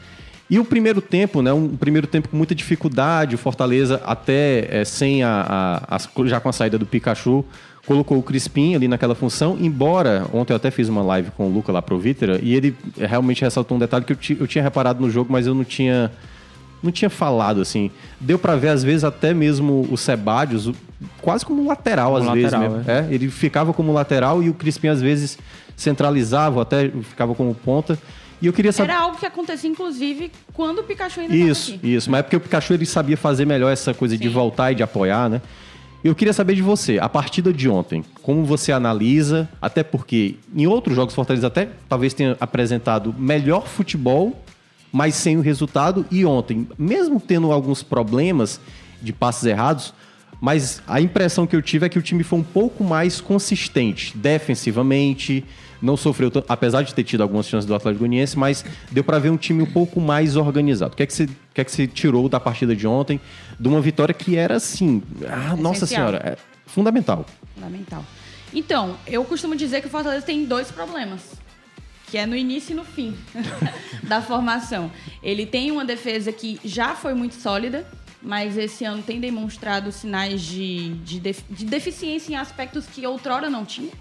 E 0.49 0.57
o 0.57 0.63
primeiro 0.65 1.01
tempo, 1.01 1.41
né? 1.41 1.51
Um 1.51 1.75
primeiro 1.75 2.07
tempo 2.07 2.29
com 2.29 2.37
muita 2.37 2.55
dificuldade, 2.55 3.35
o 3.35 3.37
Fortaleza 3.37 4.01
até 4.05 4.65
é, 4.79 4.85
sem 4.85 5.21
a, 5.21 5.81
a- 5.89 5.95
as- 5.97 6.09
já 6.25 6.39
com 6.39 6.47
a 6.47 6.53
saída 6.53 6.77
do 6.77 6.85
Pikachu 6.85 7.43
colocou 7.87 8.17
o 8.17 8.23
Crispim 8.23 8.75
ali 8.75 8.87
naquela 8.87 9.15
função, 9.15 9.57
embora 9.59 10.27
ontem 10.33 10.51
eu 10.51 10.57
até 10.57 10.69
fiz 10.69 10.89
uma 10.89 11.01
live 11.01 11.31
com 11.31 11.47
o 11.47 11.49
Luca 11.51 11.71
lá 11.71 11.81
pro 11.81 11.97
Vítera 11.97 12.37
e 12.43 12.53
ele 12.53 12.75
realmente 12.97 13.41
ressaltou 13.41 13.77
um 13.77 13.79
detalhe 13.79 14.03
que 14.03 14.11
eu, 14.11 14.37
eu 14.41 14.47
tinha 14.47 14.61
reparado 14.63 15.01
no 15.01 15.09
jogo, 15.09 15.31
mas 15.31 15.47
eu 15.47 15.55
não 15.55 15.63
tinha 15.63 16.11
não 16.83 16.91
tinha 16.91 17.09
falado 17.09 17.61
assim. 17.61 17.89
Deu 18.19 18.37
para 18.37 18.55
ver 18.55 18.69
às 18.69 18.83
vezes 18.83 19.05
até 19.05 19.33
mesmo 19.33 19.87
o 19.89 19.97
Sebadios 19.97 20.69
quase 21.21 21.45
como 21.45 21.65
lateral 21.65 22.13
Como 22.17 22.29
às 22.29 22.33
vezes 22.35 22.51
lateral, 22.51 22.75
mesmo. 22.77 22.91
É, 22.91 23.07
ele 23.09 23.29
ficava 23.29 23.73
como 23.73 23.93
lateral 23.93 24.43
e 24.43 24.49
o 24.49 24.53
Crispim 24.53 24.89
às 24.89 25.01
vezes 25.01 25.39
centralizava, 25.75 26.61
até 26.61 26.89
ficava 26.89 27.33
como 27.33 27.55
ponta. 27.55 27.97
E 28.41 28.47
eu 28.47 28.53
queria 28.53 28.71
saber. 28.71 28.91
Era 28.91 29.01
algo 29.01 29.17
que 29.17 29.25
acontecia, 29.25 29.69
inclusive, 29.69 30.31
quando 30.53 30.79
o 30.79 30.83
Pikachu 30.83 31.21
ainda 31.21 31.35
Isso, 31.35 31.73
aqui. 31.73 31.95
isso. 31.95 32.11
Mas 32.11 32.19
é 32.19 32.23
porque 32.23 32.35
o 32.35 32.39
Pikachu 32.39 32.73
ele 32.73 32.85
sabia 32.85 33.17
fazer 33.17 33.45
melhor 33.45 33.71
essa 33.71 33.93
coisa 33.93 34.15
de 34.15 34.27
Sim. 34.27 34.33
voltar 34.33 34.71
e 34.71 34.75
de 34.75 34.83
apoiar, 34.83 35.29
né? 35.29 35.41
Eu 36.03 36.13
queria 36.13 36.33
saber 36.33 36.53
de 36.53 36.61
você, 36.61 36.99
a 36.99 37.09
partida 37.09 37.51
de 37.51 37.67
ontem, 37.67 38.03
como 38.21 38.45
você 38.45 38.71
analisa, 38.71 39.49
até 39.59 39.83
porque 39.83 40.35
em 40.55 40.67
outros 40.67 40.95
jogos 40.95 41.15
Fortaleza 41.15 41.47
até 41.47 41.69
talvez 41.89 42.13
tenha 42.13 42.37
apresentado 42.39 43.13
melhor 43.17 43.67
futebol, 43.67 44.39
mas 44.91 45.15
sem 45.15 45.37
o 45.37 45.41
resultado, 45.41 46.05
e 46.11 46.23
ontem, 46.23 46.67
mesmo 46.77 47.19
tendo 47.19 47.51
alguns 47.51 47.81
problemas 47.81 48.61
de 49.01 49.11
passes 49.11 49.43
errados, 49.45 49.93
mas 50.39 50.81
a 50.87 51.01
impressão 51.01 51.47
que 51.47 51.55
eu 51.55 51.61
tive 51.61 51.87
é 51.87 51.89
que 51.89 51.97
o 51.97 52.01
time 52.01 52.23
foi 52.23 52.39
um 52.39 52.43
pouco 52.43 52.83
mais 52.83 53.19
consistente 53.19 54.15
defensivamente, 54.15 55.43
não 55.81 55.95
sofreu, 55.97 56.29
tanto- 56.31 56.45
apesar 56.49 56.81
de 56.83 56.93
ter 56.93 57.03
tido 57.03 57.21
algumas 57.21 57.47
chances 57.47 57.65
do 57.65 57.73
Atlético 57.75 57.99
Goianiense, 57.99 58.37
mas 58.37 58.63
deu 58.91 59.03
para 59.03 59.19
ver 59.19 59.29
um 59.29 59.37
time 59.37 59.61
um 59.63 59.71
pouco 59.71 59.99
mais 60.01 60.35
organizado. 60.35 60.93
O 60.93 60.95
que 60.97 61.03
é 61.03 61.05
que 61.05 61.13
você, 61.13 61.27
que 61.53 61.61
é 61.61 61.63
que 61.63 61.71
você 61.71 61.87
tirou 61.87 62.27
da 62.29 62.39
partida 62.39 62.75
de 62.75 62.87
ontem, 62.87 63.19
de 63.59 63.67
uma 63.67 63.81
vitória 63.81 64.13
que 64.13 64.35
era 64.35 64.55
assim, 64.57 65.01
ah, 65.27 65.55
nossa 65.55 65.85
senhora, 65.85 66.17
é 66.23 66.37
fundamental. 66.65 67.25
Fundamental. 67.55 68.03
Então, 68.53 68.97
eu 69.05 69.23
costumo 69.25 69.55
dizer 69.55 69.81
que 69.81 69.87
o 69.87 69.89
Fortaleza 69.89 70.25
tem 70.25 70.45
dois 70.45 70.71
problemas. 70.71 71.21
Que 72.09 72.17
é 72.17 72.25
no 72.25 72.37
início 72.37 72.71
e 72.71 72.75
no 72.75 72.85
fim 72.85 73.13
da 74.03 74.21
formação. 74.21 74.89
Ele 75.21 75.45
tem 75.45 75.71
uma 75.71 75.83
defesa 75.83 76.31
que 76.31 76.57
já 76.63 76.95
foi 76.95 77.13
muito 77.13 77.35
sólida, 77.35 77.85
mas 78.21 78.57
esse 78.57 78.85
ano 78.85 79.03
tem 79.03 79.19
demonstrado 79.19 79.91
sinais 79.91 80.41
de, 80.41 80.89
de, 80.99 81.19
de 81.19 81.65
deficiência 81.65 82.31
em 82.31 82.35
aspectos 82.37 82.85
que 82.87 83.05
outrora 83.05 83.49
não 83.49 83.65
tinha. 83.65 83.91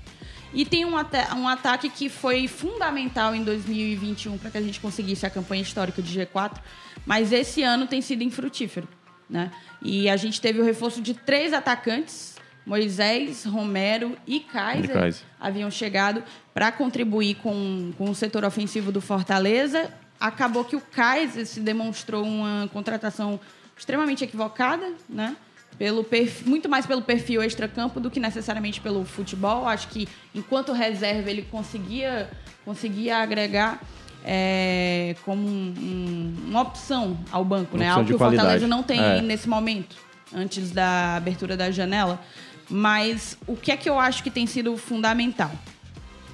E 0.52 0.64
tem 0.64 0.84
um, 0.84 0.96
ata- 0.96 1.34
um 1.34 1.46
ataque 1.48 1.88
que 1.90 2.08
foi 2.08 2.46
fundamental 2.48 3.34
em 3.34 3.42
2021 3.42 4.38
para 4.38 4.50
que 4.50 4.58
a 4.58 4.62
gente 4.62 4.80
conseguisse 4.80 5.26
a 5.26 5.30
campanha 5.30 5.62
histórica 5.62 6.00
de 6.00 6.18
G4, 6.18 6.58
mas 7.04 7.32
esse 7.32 7.62
ano 7.62 7.86
tem 7.86 8.00
sido 8.00 8.22
infrutífero. 8.22 8.88
Né? 9.28 9.50
E 9.82 10.08
a 10.08 10.16
gente 10.16 10.40
teve 10.40 10.60
o 10.60 10.64
reforço 10.64 11.00
de 11.02 11.12
três 11.12 11.52
atacantes, 11.52 12.36
Moisés, 12.64 13.44
Romero 13.44 14.16
e 14.26 14.40
Kaiser, 14.40 14.90
E 14.90 14.94
Kaiser. 15.00 15.22
haviam 15.38 15.70
chegado 15.70 16.22
para 16.54 16.72
contribuir 16.72 17.36
com, 17.36 17.92
com 17.98 18.10
o 18.10 18.14
setor 18.14 18.44
ofensivo 18.44 18.90
do 18.90 19.00
Fortaleza. 19.00 19.92
Acabou 20.18 20.64
que 20.64 20.74
o 20.76 20.80
Kaiser 20.80 21.46
se 21.46 21.60
demonstrou 21.60 22.24
uma 22.24 22.68
contratação 22.72 23.38
extremamente 23.76 24.24
equivocada, 24.24 24.92
né? 25.08 25.36
Pelo 25.78 26.02
perfil, 26.02 26.48
muito 26.48 26.68
mais 26.68 26.86
pelo 26.86 27.02
perfil 27.02 27.42
extracampo 27.42 28.00
do 28.00 28.10
que 28.10 28.18
necessariamente 28.18 28.80
pelo 28.80 29.04
futebol. 29.04 29.66
Acho 29.68 29.88
que 29.88 30.08
enquanto 30.34 30.72
reserva 30.72 31.30
ele 31.30 31.42
conseguia, 31.42 32.30
conseguia 32.64 33.18
agregar 33.18 33.80
é, 34.28 35.14
como 35.24 35.46
um- 35.46 35.74
um- 35.78 36.34
uma 36.48 36.62
opção 36.62 37.16
ao 37.30 37.44
banco, 37.44 37.76
Uma 37.76 37.84
né? 37.84 37.90
Algo 37.90 38.04
que 38.06 38.14
o 38.14 38.18
Fortaleza 38.18 38.42
qualidade. 38.44 38.66
não 38.66 38.82
tem 38.82 38.98
É. 39.00 39.22
nesse 39.22 39.48
momento, 39.48 39.94
antes 40.34 40.72
da 40.72 41.14
abertura 41.16 41.56
da 41.56 41.70
janela. 41.70 42.20
Mas 42.68 43.38
o 43.46 43.54
que 43.54 43.70
é 43.70 43.76
que 43.76 43.88
eu 43.88 44.00
acho 44.00 44.24
que 44.24 44.30
tem 44.30 44.44
sido 44.44 44.76
fundamental? 44.76 45.52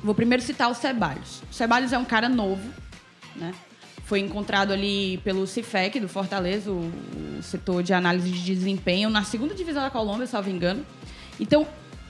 Vou 0.02 0.14
primeiro 0.14 0.42
citar 0.42 0.70
o 0.70 0.74
Ceballos. 0.74 1.42
O 1.50 1.52
Ceballos 1.55 1.92
é 1.92 1.98
um 1.98 2.05
cara 2.07 2.31
novo, 2.31 2.66
né? 3.37 3.52
Foi 4.12 4.20
encontrado 4.20 4.75
ali 4.75 5.16
pelo 5.25 5.46
CIFEC 5.46 5.98
do 5.98 6.07
Fortaleza, 6.07 6.70
o, 6.70 6.92
setor 7.40 7.83
de 7.83 7.94
análise 7.94 8.29
de 8.29 8.55
desempenho, 8.55 9.09
na 9.09 9.25
segunda 9.25 9.55
divisão 9.55 9.83
da 9.83 9.88
Colômbia, 9.88 10.27
salvo 10.27 10.51
engano. 10.51 10.85
Então, 11.40 11.66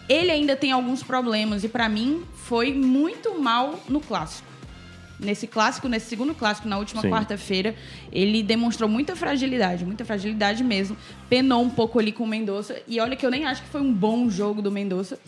ele 0.09 0.33
ainda 0.33 0.57
tem 0.57 0.73
alguns 0.73 1.05
problemas 1.05 1.63
e, 1.63 1.69
para 1.69 1.89
mim, 1.89 2.25
foi 2.35 2.75
muito 2.75 3.41
mal 3.41 3.79
no 3.89 4.01
clássico. 4.01 4.49
Nesse 5.23 5.47
clássico, 5.47 5.89
nesse 5.89 6.07
segundo 6.07 6.35
clássico, 6.35 6.69
na 6.69 6.79
última 6.79 7.03
quarta-feira, 7.03 7.75
ele 8.13 8.43
demonstrou 8.43 8.89
muita 8.89 9.15
fragilidade, 9.15 9.85
muita 9.85 10.05
fragilidade 10.05 10.65
mesmo. 10.65 10.97
Penou 11.29 11.63
um 11.63 11.71
pouco 11.71 11.99
ali 11.99 12.13
com 12.13 12.25
o 12.25 12.27
Mendonça. 12.27 12.77
E 12.87 13.01
olha 13.01 13.17
que 13.17 13.25
eu 13.25 13.31
nem 13.31 13.47
acho 13.47 13.63
que 13.63 13.69
foi 13.69 13.81
um 13.81 13.93
bom 13.93 14.29
jogo 14.29 14.61
do 14.61 14.71
Mendonça. 14.71 15.19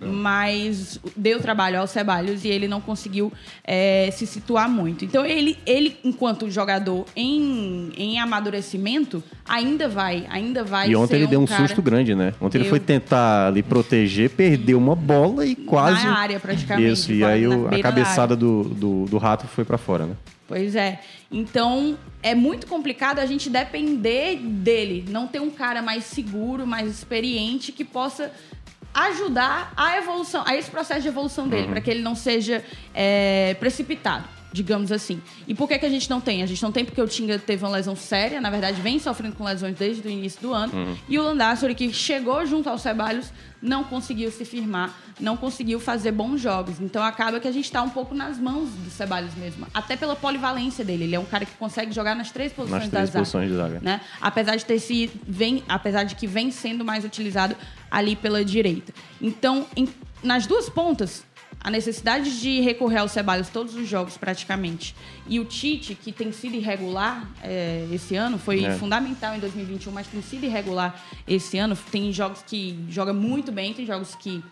não. 0.00 0.12
Mas 0.12 1.00
deu 1.16 1.40
trabalho 1.40 1.80
ao 1.80 1.86
Ceballos 1.86 2.44
e 2.44 2.48
ele 2.48 2.68
não 2.68 2.80
conseguiu 2.80 3.32
é, 3.64 4.10
se 4.12 4.26
situar 4.26 4.68
muito. 4.68 5.04
Então, 5.04 5.24
ele, 5.26 5.58
ele 5.66 5.98
enquanto 6.04 6.50
jogador 6.50 7.04
em, 7.16 7.92
em 7.96 8.18
amadurecimento, 8.18 9.22
ainda 9.48 9.88
vai, 9.88 10.26
ainda 10.30 10.62
vai 10.62 10.90
E 10.90 10.96
ontem 10.96 11.16
ele 11.16 11.26
deu 11.26 11.40
um 11.40 11.46
cara 11.46 11.66
susto 11.66 11.82
grande, 11.82 12.14
né? 12.14 12.32
Ontem 12.40 12.58
ele 12.58 12.64
Deu. 12.64 12.70
foi 12.70 12.80
tentar 12.80 13.48
ali 13.48 13.62
proteger, 13.62 14.30
perdeu 14.30 14.78
uma 14.78 14.94
bola 14.94 15.44
e 15.44 15.54
quase. 15.54 16.04
Na 16.04 16.18
área, 16.18 16.38
praticamente, 16.38 16.92
Isso, 16.92 17.12
e 17.12 17.24
aí 17.24 17.44
a 17.44 17.82
cabeçada 17.82 18.36
do, 18.36 18.64
do, 18.64 19.04
do 19.06 19.18
rato 19.18 19.39
foi 19.46 19.64
pra 19.64 19.78
fora, 19.78 20.06
né? 20.06 20.16
Pois 20.46 20.74
é. 20.74 21.00
Então, 21.30 21.96
é 22.22 22.34
muito 22.34 22.66
complicado 22.66 23.20
a 23.20 23.26
gente 23.26 23.48
depender 23.48 24.36
dele. 24.36 25.04
Não 25.08 25.28
ter 25.28 25.40
um 25.40 25.50
cara 25.50 25.80
mais 25.80 26.04
seguro, 26.04 26.66
mais 26.66 26.90
experiente, 26.90 27.70
que 27.70 27.84
possa 27.84 28.32
ajudar 28.92 29.72
a 29.76 29.96
evolução, 29.96 30.42
a 30.44 30.56
esse 30.56 30.68
processo 30.68 31.02
de 31.02 31.08
evolução 31.08 31.48
dele, 31.48 31.68
para 31.68 31.80
que 31.80 31.90
ele 31.90 32.02
não 32.02 32.16
seja 32.16 32.64
é, 32.92 33.54
precipitado, 33.60 34.28
digamos 34.52 34.90
assim. 34.90 35.20
E 35.46 35.54
por 35.54 35.68
que, 35.68 35.78
que 35.78 35.86
a 35.86 35.90
gente 35.90 36.08
não 36.10 36.20
tem? 36.20 36.42
A 36.42 36.46
gente 36.46 36.62
não 36.62 36.72
tem 36.72 36.84
porque 36.84 37.00
o 37.00 37.06
Tinga 37.06 37.38
teve 37.38 37.64
uma 37.64 37.70
lesão 37.70 37.94
séria, 37.94 38.40
na 38.40 38.50
verdade, 38.50 38.80
vem 38.80 38.98
sofrendo 38.98 39.36
com 39.36 39.44
lesões 39.44 39.76
desde 39.76 40.06
o 40.06 40.10
início 40.10 40.40
do 40.40 40.52
ano. 40.52 40.96
E 41.08 41.18
o 41.18 41.22
Landassori, 41.22 41.74
que 41.74 41.92
chegou 41.92 42.44
junto 42.46 42.68
aos 42.68 42.82
Ceballos, 42.82 43.32
não 43.62 43.84
conseguiu 43.84 44.30
se 44.32 44.44
firmar, 44.44 44.98
não 45.20 45.36
conseguiu 45.36 45.78
fazer 45.78 46.12
bons 46.12 46.40
jogos. 46.40 46.80
Então 46.80 47.02
acaba 47.02 47.38
que 47.38 47.46
a 47.46 47.52
gente 47.52 47.66
está 47.66 47.82
um 47.82 47.90
pouco 47.90 48.14
nas 48.14 48.38
mãos 48.38 48.70
do 48.70 48.90
Ceballos 48.90 49.34
mesmo. 49.34 49.66
Até 49.74 49.96
pela 49.96 50.16
polivalência 50.16 50.84
dele. 50.84 51.04
Ele 51.04 51.14
é 51.14 51.20
um 51.20 51.24
cara 51.26 51.44
que 51.44 51.52
consegue 51.56 51.92
jogar 51.92 52.14
nas 52.16 52.30
três 52.30 52.52
posições 52.52 52.82
Nas 52.84 52.90
da 52.90 52.98
três 52.98 53.10
zaga. 53.10 53.18
posições 53.20 53.50
de 53.50 53.56
zaga. 53.56 53.80
Né? 53.82 54.00
Apesar 54.20 54.56
de 54.56 54.64
ter 54.64 54.78
se 54.78 55.10
vem, 55.28 55.62
apesar 55.68 56.04
de 56.04 56.14
que 56.14 56.26
vem 56.26 56.50
sendo 56.50 56.84
mais 56.84 57.04
utilizado 57.04 57.54
ali 57.90 58.16
pela 58.16 58.42
direita. 58.44 58.92
Então, 59.20 59.66
em- 59.76 59.88
nas 60.22 60.46
duas 60.46 60.68
pontas, 60.70 61.22
a 61.62 61.70
necessidade 61.70 62.40
de 62.40 62.60
recorrer 62.60 62.98
ao 62.98 63.08
Ceballos 63.08 63.48
todos 63.50 63.74
os 63.74 63.86
jogos 63.86 64.16
praticamente 64.16 64.94
e 65.28 65.38
o 65.38 65.44
Tite 65.44 65.94
que 65.94 66.10
tem 66.10 66.32
sido 66.32 66.54
irregular 66.54 67.28
é, 67.42 67.86
esse 67.92 68.16
ano 68.16 68.38
foi 68.38 68.64
É. 68.64 68.72
fundamental 68.78 69.34
em 69.34 69.38
2021, 69.40 69.92
mas 69.92 70.06
tem 70.06 70.22
sido 70.22 70.44
irregular 70.44 70.98
esse 71.28 71.58
ano. 71.58 71.76
Tem 71.90 72.10
jogos 72.12 72.42
que 72.46 72.82
joga 72.88 73.12
muito 73.12 73.52
bem, 73.52 73.74
tem 73.74 73.84
jogos 73.84 74.14
que 74.14 74.42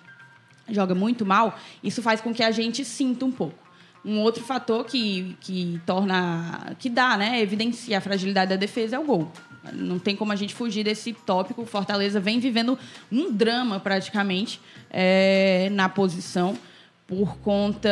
joga 0.70 0.94
muito 0.94 1.24
mal. 1.24 1.58
Isso 1.82 2.02
faz 2.02 2.20
com 2.20 2.32
que 2.34 2.42
a 2.42 2.50
gente 2.50 2.84
sinta 2.84 3.24
um 3.24 3.32
pouco. 3.32 3.56
Um 4.04 4.20
outro 4.20 4.44
fator 4.44 4.84
que, 4.84 5.36
que 5.40 5.80
torna, 5.86 6.76
que 6.78 6.88
dá, 6.90 7.16
né, 7.16 7.40
evidencia 7.40 7.98
a 7.98 8.00
fragilidade 8.00 8.50
da 8.50 8.56
defesa 8.56 8.96
é 8.96 8.98
o 8.98 9.04
gol. 9.04 9.32
Não 9.72 9.98
tem 9.98 10.14
como 10.14 10.30
a 10.32 10.36
gente 10.36 10.54
fugir 10.54 10.84
desse 10.84 11.12
tópico. 11.12 11.62
O 11.62 11.66
Fortaleza 11.66 12.20
vem 12.20 12.38
vivendo 12.38 12.78
um 13.10 13.32
drama 13.32 13.80
praticamente 13.80 14.60
é, 14.90 15.68
na 15.72 15.88
posição 15.88 16.56
por 17.08 17.38
conta 17.38 17.88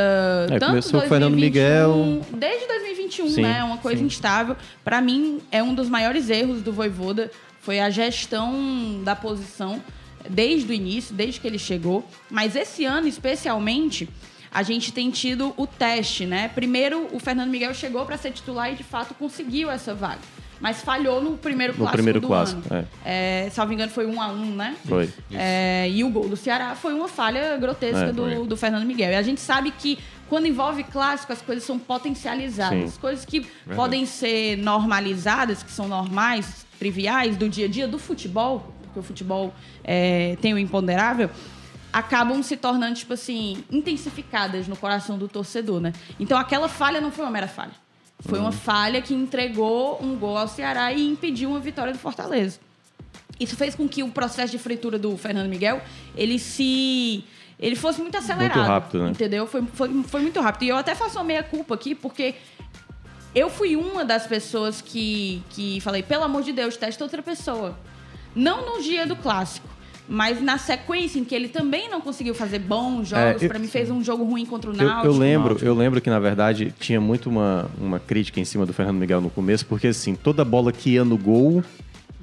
É, 0.51 0.59
tanto 0.59 0.67
começou 0.67 1.01
com 1.01 1.07
o 1.07 1.09
Fernando 1.09 1.37
2021 1.37 2.39
desde 2.39 2.67
2021, 2.69 3.29
Sim, 3.31 3.43
né? 3.43 3.65
Uma 3.65 3.79
coisa 3.79 3.99
sim. 3.99 4.07
instável. 4.07 4.55
Para 4.85 5.01
mim 5.01 5.41
é 5.51 5.63
um 5.63 5.75
dos 5.75 5.89
maiores 5.89 6.29
erros 6.29 6.61
do 6.61 6.71
Voivoda 6.71 7.31
foi 7.61 7.81
a 7.81 7.89
gestão 7.89 9.01
da 9.03 9.17
posição 9.17 9.83
desde 10.29 10.71
o 10.71 10.75
início, 10.75 11.15
desde 11.15 11.41
que 11.41 11.47
ele 11.47 11.59
chegou. 11.59 12.07
Mas 12.31 12.55
esse 12.55 12.85
ano 12.85 13.09
especialmente 13.09 14.07
a 14.53 14.63
gente 14.63 14.93
tem 14.93 15.11
tido 15.11 15.55
o 15.57 15.67
teste, 15.67 16.27
né? 16.27 16.49
Primeiro 16.55 17.09
o 17.11 17.19
Fernando 17.19 17.51
Miguel 17.51 17.73
chegou 17.73 18.05
para 18.05 18.19
ser 18.19 18.33
titular 18.33 18.71
e 18.71 18.77
de 18.77 18.85
fato 18.85 19.15
conseguiu 19.15 19.71
essa 19.71 19.95
vaga. 19.95 20.21
Mas 20.61 20.81
falhou 20.81 21.21
no 21.23 21.37
primeiro 21.37 21.75
No 21.75 21.81
clássico 21.81 21.97
primeiro 21.97 22.21
do 22.21 22.27
clássico, 22.27 22.63
ano. 22.71 22.89
É, 23.05 23.49
salvo 23.53 23.73
engano, 23.73 23.91
foi 23.93 24.07
um 24.07 24.21
a 24.21 24.29
um, 24.29 24.55
né? 24.55 24.75
Foi. 24.87 25.13
É, 25.33 25.89
e 25.91 26.03
o 26.03 26.09
gol 26.09 26.29
do 26.29 26.37
Ceará 26.37 26.75
foi 26.75 26.95
uma 26.95 27.09
falha 27.09 27.57
grotesca 27.59 28.07
É, 28.07 28.13
do, 28.13 28.47
do 28.47 28.57
Fernando 28.57 28.87
Miguel. 28.87 29.13
E 29.13 29.15
a 29.17 29.23
gente 29.23 29.41
sabe 29.41 29.71
que 29.71 29.99
quando 30.29 30.47
envolve 30.47 30.83
clássico, 30.85 31.33
as 31.33 31.43
coisas 31.43 31.65
são 31.65 31.79
potencializadas. 31.79 32.93
Sim. 32.93 33.01
Coisas 33.01 33.25
que 33.25 33.47
podem 33.75 34.07
ser 34.07 34.57
normalizadas, 34.57 35.63
que 35.63 35.71
são 35.71 35.87
normais, 35.87 36.67
triviais, 36.79 37.37
do 37.37 37.49
dia 37.49 37.67
a 37.67 37.69
dia 37.69 37.87
do 37.87 37.99
futebol, 37.99 38.75
porque 38.83 38.99
o 38.99 39.03
futebol 39.03 39.55
é, 39.85 40.37
tem 40.41 40.53
o 40.55 40.59
imponderável, 40.59 41.31
acabam 41.93 42.43
se 42.43 42.57
tornando, 42.57 42.95
tipo 42.95 43.13
assim, 43.13 43.63
intensificadas 43.71 44.67
no 44.69 44.77
coração 44.77 45.17
do 45.17 45.29
torcedor, 45.29 45.81
né? 45.81 45.93
Então 46.19 46.39
aquela 46.39 46.69
falha 46.69 47.01
não 47.01 47.11
foi 47.11 47.25
uma 47.25 47.31
mera 47.31 47.49
falha. 47.49 47.73
Foi 48.21 48.39
uma 48.39 48.53
falha 48.53 49.01
que 49.03 49.15
entregou 49.15 50.03
um 50.03 50.17
gol 50.17 50.37
ao 50.37 50.49
Ceará 50.49 50.93
e 50.93 51.07
impediu 51.07 51.51
uma 51.51 51.61
vitória 51.61 51.93
do 51.93 51.99
Fortaleza. 51.99 52.59
Isso 53.39 53.55
fez 53.57 53.75
com 53.75 53.87
que 53.87 54.03
o 54.03 54.09
processo 54.09 54.53
de 54.53 54.59
fritura 54.59 54.99
do 54.99 55.17
Fernando 55.17 55.49
Miguel, 55.49 55.83
ele 56.17 56.39
se... 56.39 57.25
Ele 57.59 57.77
fosse 57.77 58.01
muito 58.01 58.17
acelerado. 58.17 58.67
rápido, 58.67 59.05
né? 59.05 59.11
Entendeu? 59.11 59.47
Foi, 59.47 59.63
foi, 59.73 60.03
foi 60.03 60.21
muito 60.21 60.41
rápido. 60.41 60.65
E 60.65 60.69
eu 60.69 60.77
até 60.77 60.95
faço 60.95 61.19
uma 61.19 61.25
meia-culpa 61.25 61.75
aqui, 61.75 61.95
porque 61.95 62.35
eu 63.35 63.49
fui 63.49 63.77
uma 63.77 64.05
das 64.05 64.27
pessoas 64.27 64.81
que, 64.81 65.43
que 65.51 65.81
falei, 65.81 66.03
pelo 66.03 66.25
amor 66.25 66.43
de 66.43 66.53
Deus, 66.53 66.77
testa 66.77 67.05
outra 67.05 67.23
pessoa. 67.23 67.79
Não 68.35 68.65
no 68.67 68.83
dia 68.83 69.07
do 69.07 69.17
clássico, 69.17 69.67
Mas 70.09 70.41
na 70.41 70.57
sequência 70.57 71.19
em 71.19 71.25
que 71.25 71.35
ele 71.35 71.49
também 71.49 71.91
não 71.91 72.01
conseguiu 72.01 72.35
fazer 72.35 72.61
bons 72.61 73.09
jogos, 73.09 73.43
É, 73.43 73.45
eu- 73.45 73.49
pra 73.49 73.59
mim 73.59 73.67
fez 73.67 73.91
um 73.91 74.03
jogo 74.05 74.23
ruim 74.25 74.47
contra 74.47 74.71
o 74.71 74.75
Eu, 74.75 74.87
Náutico. 74.87 75.07
eu 75.07 75.13
lembro, 75.19 75.59
eu 75.63 75.75
lembro 75.75 76.01
que, 76.01 76.09
na 76.09 76.19
verdade, 76.21 76.73
tinha 76.79 77.01
muito 77.01 77.29
uma, 77.29 77.67
uma 77.81 77.99
crítica 77.99 78.39
em 78.39 78.45
cima 78.45 78.65
do 78.65 78.73
Fernando 78.73 78.97
Miguel 78.99 79.21
no 79.21 79.31
começo, 79.31 79.67
porque 79.67 79.89
assim, 79.89 80.15
toda 80.15 80.45
bola 80.45 80.71
que 80.71 80.91
ia 80.91 81.05
no 81.05 81.19
gol, 81.19 81.63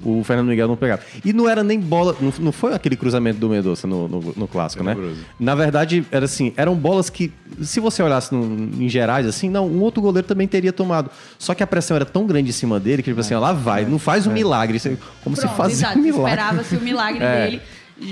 o 0.02 0.24
Fernando 0.24 0.48
Miguel 0.48 0.66
não 0.66 0.76
pegava. 0.76 1.02
E 1.24 1.32
não 1.32 1.48
era 1.48 1.62
nem 1.62 1.78
bola. 1.78 2.16
Não, 2.20 2.32
não 2.40 2.52
foi 2.52 2.74
aquele 2.74 2.96
cruzamento 2.96 3.38
do 3.38 3.48
Medoça 3.48 3.86
no, 3.86 4.08
no, 4.08 4.34
no 4.36 4.48
clássico, 4.48 4.82
né? 4.82 4.92
Tenebroso. 4.94 5.20
Na 5.38 5.54
verdade, 5.54 6.04
era 6.10 6.24
assim, 6.24 6.52
eram 6.56 6.74
bolas 6.74 7.08
que, 7.08 7.32
se 7.62 7.80
você 7.80 8.02
olhasse 8.02 8.34
no- 8.34 8.82
em 8.82 8.88
gerais, 8.88 9.24
assim, 9.26 9.48
não, 9.48 9.66
um 9.68 9.80
outro 9.80 10.02
goleiro 10.02 10.26
também 10.26 10.48
teria 10.48 10.72
tomado. 10.72 11.10
Só 11.38 11.54
que 11.54 11.62
a 11.62 11.66
pressão 11.66 11.94
era 11.94 12.04
tão 12.04 12.26
grande 12.26 12.48
em 12.50 12.52
cima 12.52 12.80
dele 12.80 13.02
que, 13.02 13.10
tipo 13.10 13.20
assim, 13.20 13.34
ó, 13.34 13.40
lá 13.40 13.52
vai, 13.52 13.84
não 13.84 13.98
faz 13.98 14.26
um 14.26 14.32
milagre. 14.32 14.76
Isso 14.78 14.88
é 14.88 14.96
Como 15.22 15.36
se 15.36 15.42
Pronto, 15.42 15.56
fazia 15.56 15.74
exato. 15.76 15.98
um 15.98 16.02
milagre. 16.02 16.30
Esperava-se 16.32 16.76
o 16.76 16.80
milagre 16.80 17.22
É. 17.24 17.44
dele 17.44 17.62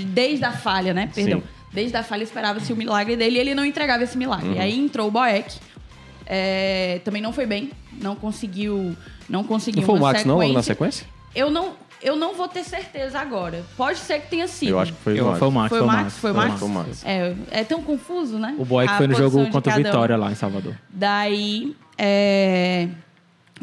desde 0.07 0.43
a 0.45 0.51
falha, 0.51 0.93
né? 0.93 1.09
Perdão. 1.13 1.39
Sim. 1.41 1.47
Desde 1.71 1.97
a 1.97 2.03
falha 2.03 2.23
esperava-se 2.23 2.71
o 2.71 2.75
milagre 2.75 3.15
dele 3.15 3.37
e 3.37 3.39
ele 3.39 3.55
não 3.55 3.65
entregava 3.65 4.03
esse 4.03 4.17
milagre. 4.17 4.49
Uhum. 4.49 4.61
Aí 4.61 4.77
entrou 4.77 5.07
o 5.07 5.11
Boeck. 5.11 5.57
é, 6.25 7.01
também 7.03 7.21
não 7.21 7.33
foi 7.33 7.45
bem, 7.45 7.71
não 8.01 8.15
conseguiu, 8.15 8.95
não 9.27 9.43
conseguiu 9.43 9.81
Não 9.81 9.85
foi 9.87 9.95
o 9.95 9.97
uma 9.97 10.07
Max, 10.13 10.25
não, 10.25 10.37
logo 10.37 10.53
na 10.53 10.61
sequência. 10.61 11.05
sequência? 11.05 11.07
Eu 11.35 11.49
não, 11.49 11.73
eu 12.01 12.15
não 12.15 12.33
vou 12.35 12.47
ter 12.47 12.63
certeza 12.63 13.19
agora. 13.19 13.63
Pode 13.75 13.97
ser 13.99 14.19
que 14.21 14.29
tenha 14.29 14.47
sido. 14.47 14.69
Eu 14.69 14.79
acho 14.79 14.93
que 14.93 14.99
foi 15.01 15.19
Eu- 15.19 15.25
o 15.25 15.27
Max. 15.29 15.39
foi 15.39 15.47
o 15.47 15.51
Max. 15.51 15.69
Foi 15.69 15.81
o 15.81 15.85
Max? 15.85 16.13
Foi 16.13 16.31
o 16.31 16.33
Max? 16.35 16.59
Foi 16.59 16.67
o 16.67 16.71
Max. 16.71 17.05
É, 17.05 17.35
é 17.51 17.63
tão 17.63 17.81
confuso, 17.81 18.37
né? 18.37 18.55
O 18.57 18.79
A 18.79 18.87
foi 18.97 19.07
no 19.07 19.15
jogo 19.15 19.43
contra 19.49 19.59
o 19.59 19.61
cada 19.63 19.79
um. 19.79 19.83
Vitória 19.83 20.15
lá 20.15 20.31
em 20.31 20.35
Salvador. 20.35 20.75
Daí, 20.89 21.75
é, 21.97 22.87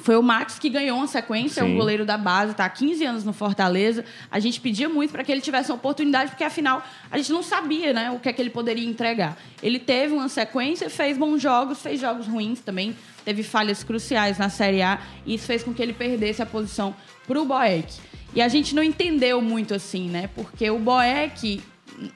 foi 0.01 0.17
o 0.17 0.23
Max 0.23 0.59
que 0.59 0.69
ganhou 0.69 0.99
uma 0.99 1.07
sequência, 1.07 1.63
Sim. 1.63 1.75
o 1.75 1.77
goleiro 1.77 2.05
da 2.05 2.17
base, 2.17 2.55
tá 2.55 2.65
há 2.65 2.69
15 2.69 3.05
anos 3.05 3.25
no 3.25 3.33
Fortaleza. 3.33 4.05
A 4.31 4.41
gente 4.41 4.61
pedia 4.61 4.89
muito 4.89 5.11
para 5.13 5.23
que 5.23 5.31
ele 5.31 5.41
tivesse 5.41 5.71
uma 5.71 5.77
oportunidade, 5.77 6.31
porque 6.31 6.45
afinal 6.45 6.83
a 7.11 7.17
gente 7.17 7.33
não 7.33 7.43
sabia 7.43 7.93
né, 7.93 8.11
o 8.11 8.19
que 8.19 8.29
é 8.29 8.33
que 8.33 8.41
ele 8.41 8.51
poderia 8.51 8.89
entregar. 8.89 9.37
Ele 9.63 9.79
teve 9.79 10.15
uma 10.15 10.29
sequência, 10.29 10.91
fez 10.91 11.17
bons 11.17 11.41
jogos, 11.41 11.81
fez 11.81 12.01
jogos 12.01 12.27
ruins 12.27 12.61
também, 12.61 12.97
teve 13.25 13.43
falhas 13.43 13.85
cruciais 13.85 14.39
na 14.39 14.49
Série 14.49 14.83
A, 14.83 15.01
e 15.27 15.35
isso 15.35 15.47
fez 15.47 15.63
com 15.63 15.73
que 15.73 15.83
ele 15.83 15.93
perdesse 15.93 16.43
a 16.43 16.47
posição 16.47 16.95
para 17.27 17.41
o 17.41 17.45
Boeck. 17.45 17.93
E 18.35 18.41
a 18.41 18.49
gente 18.49 18.75
não 18.75 18.83
entendeu 18.83 19.41
muito 19.43 19.75
assim, 19.75 20.09
né? 20.09 20.31
Porque 20.35 20.71
o 20.71 20.79
Boeck, 20.79 21.61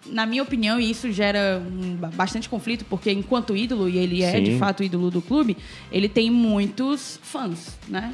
na 0.06 0.24
minha 0.26 0.42
opinião, 0.42 0.78
e 0.80 0.90
isso 0.90 1.10
gera 1.12 1.60
um, 1.64 1.96
bastante 2.14 2.48
conflito, 2.48 2.84
porque 2.88 3.10
enquanto 3.10 3.56
ídolo, 3.56 3.88
e 3.88 3.98
ele 3.98 4.22
é 4.22 4.40
de 4.40 4.52
Sim. 4.52 4.58
fato 4.58 4.82
ídolo 4.82 5.10
do 5.10 5.20
clube, 5.20 5.56
ele 5.92 6.08
tem 6.08 6.30
muitos 6.30 7.18
fãs, 7.22 7.76
né? 7.88 8.12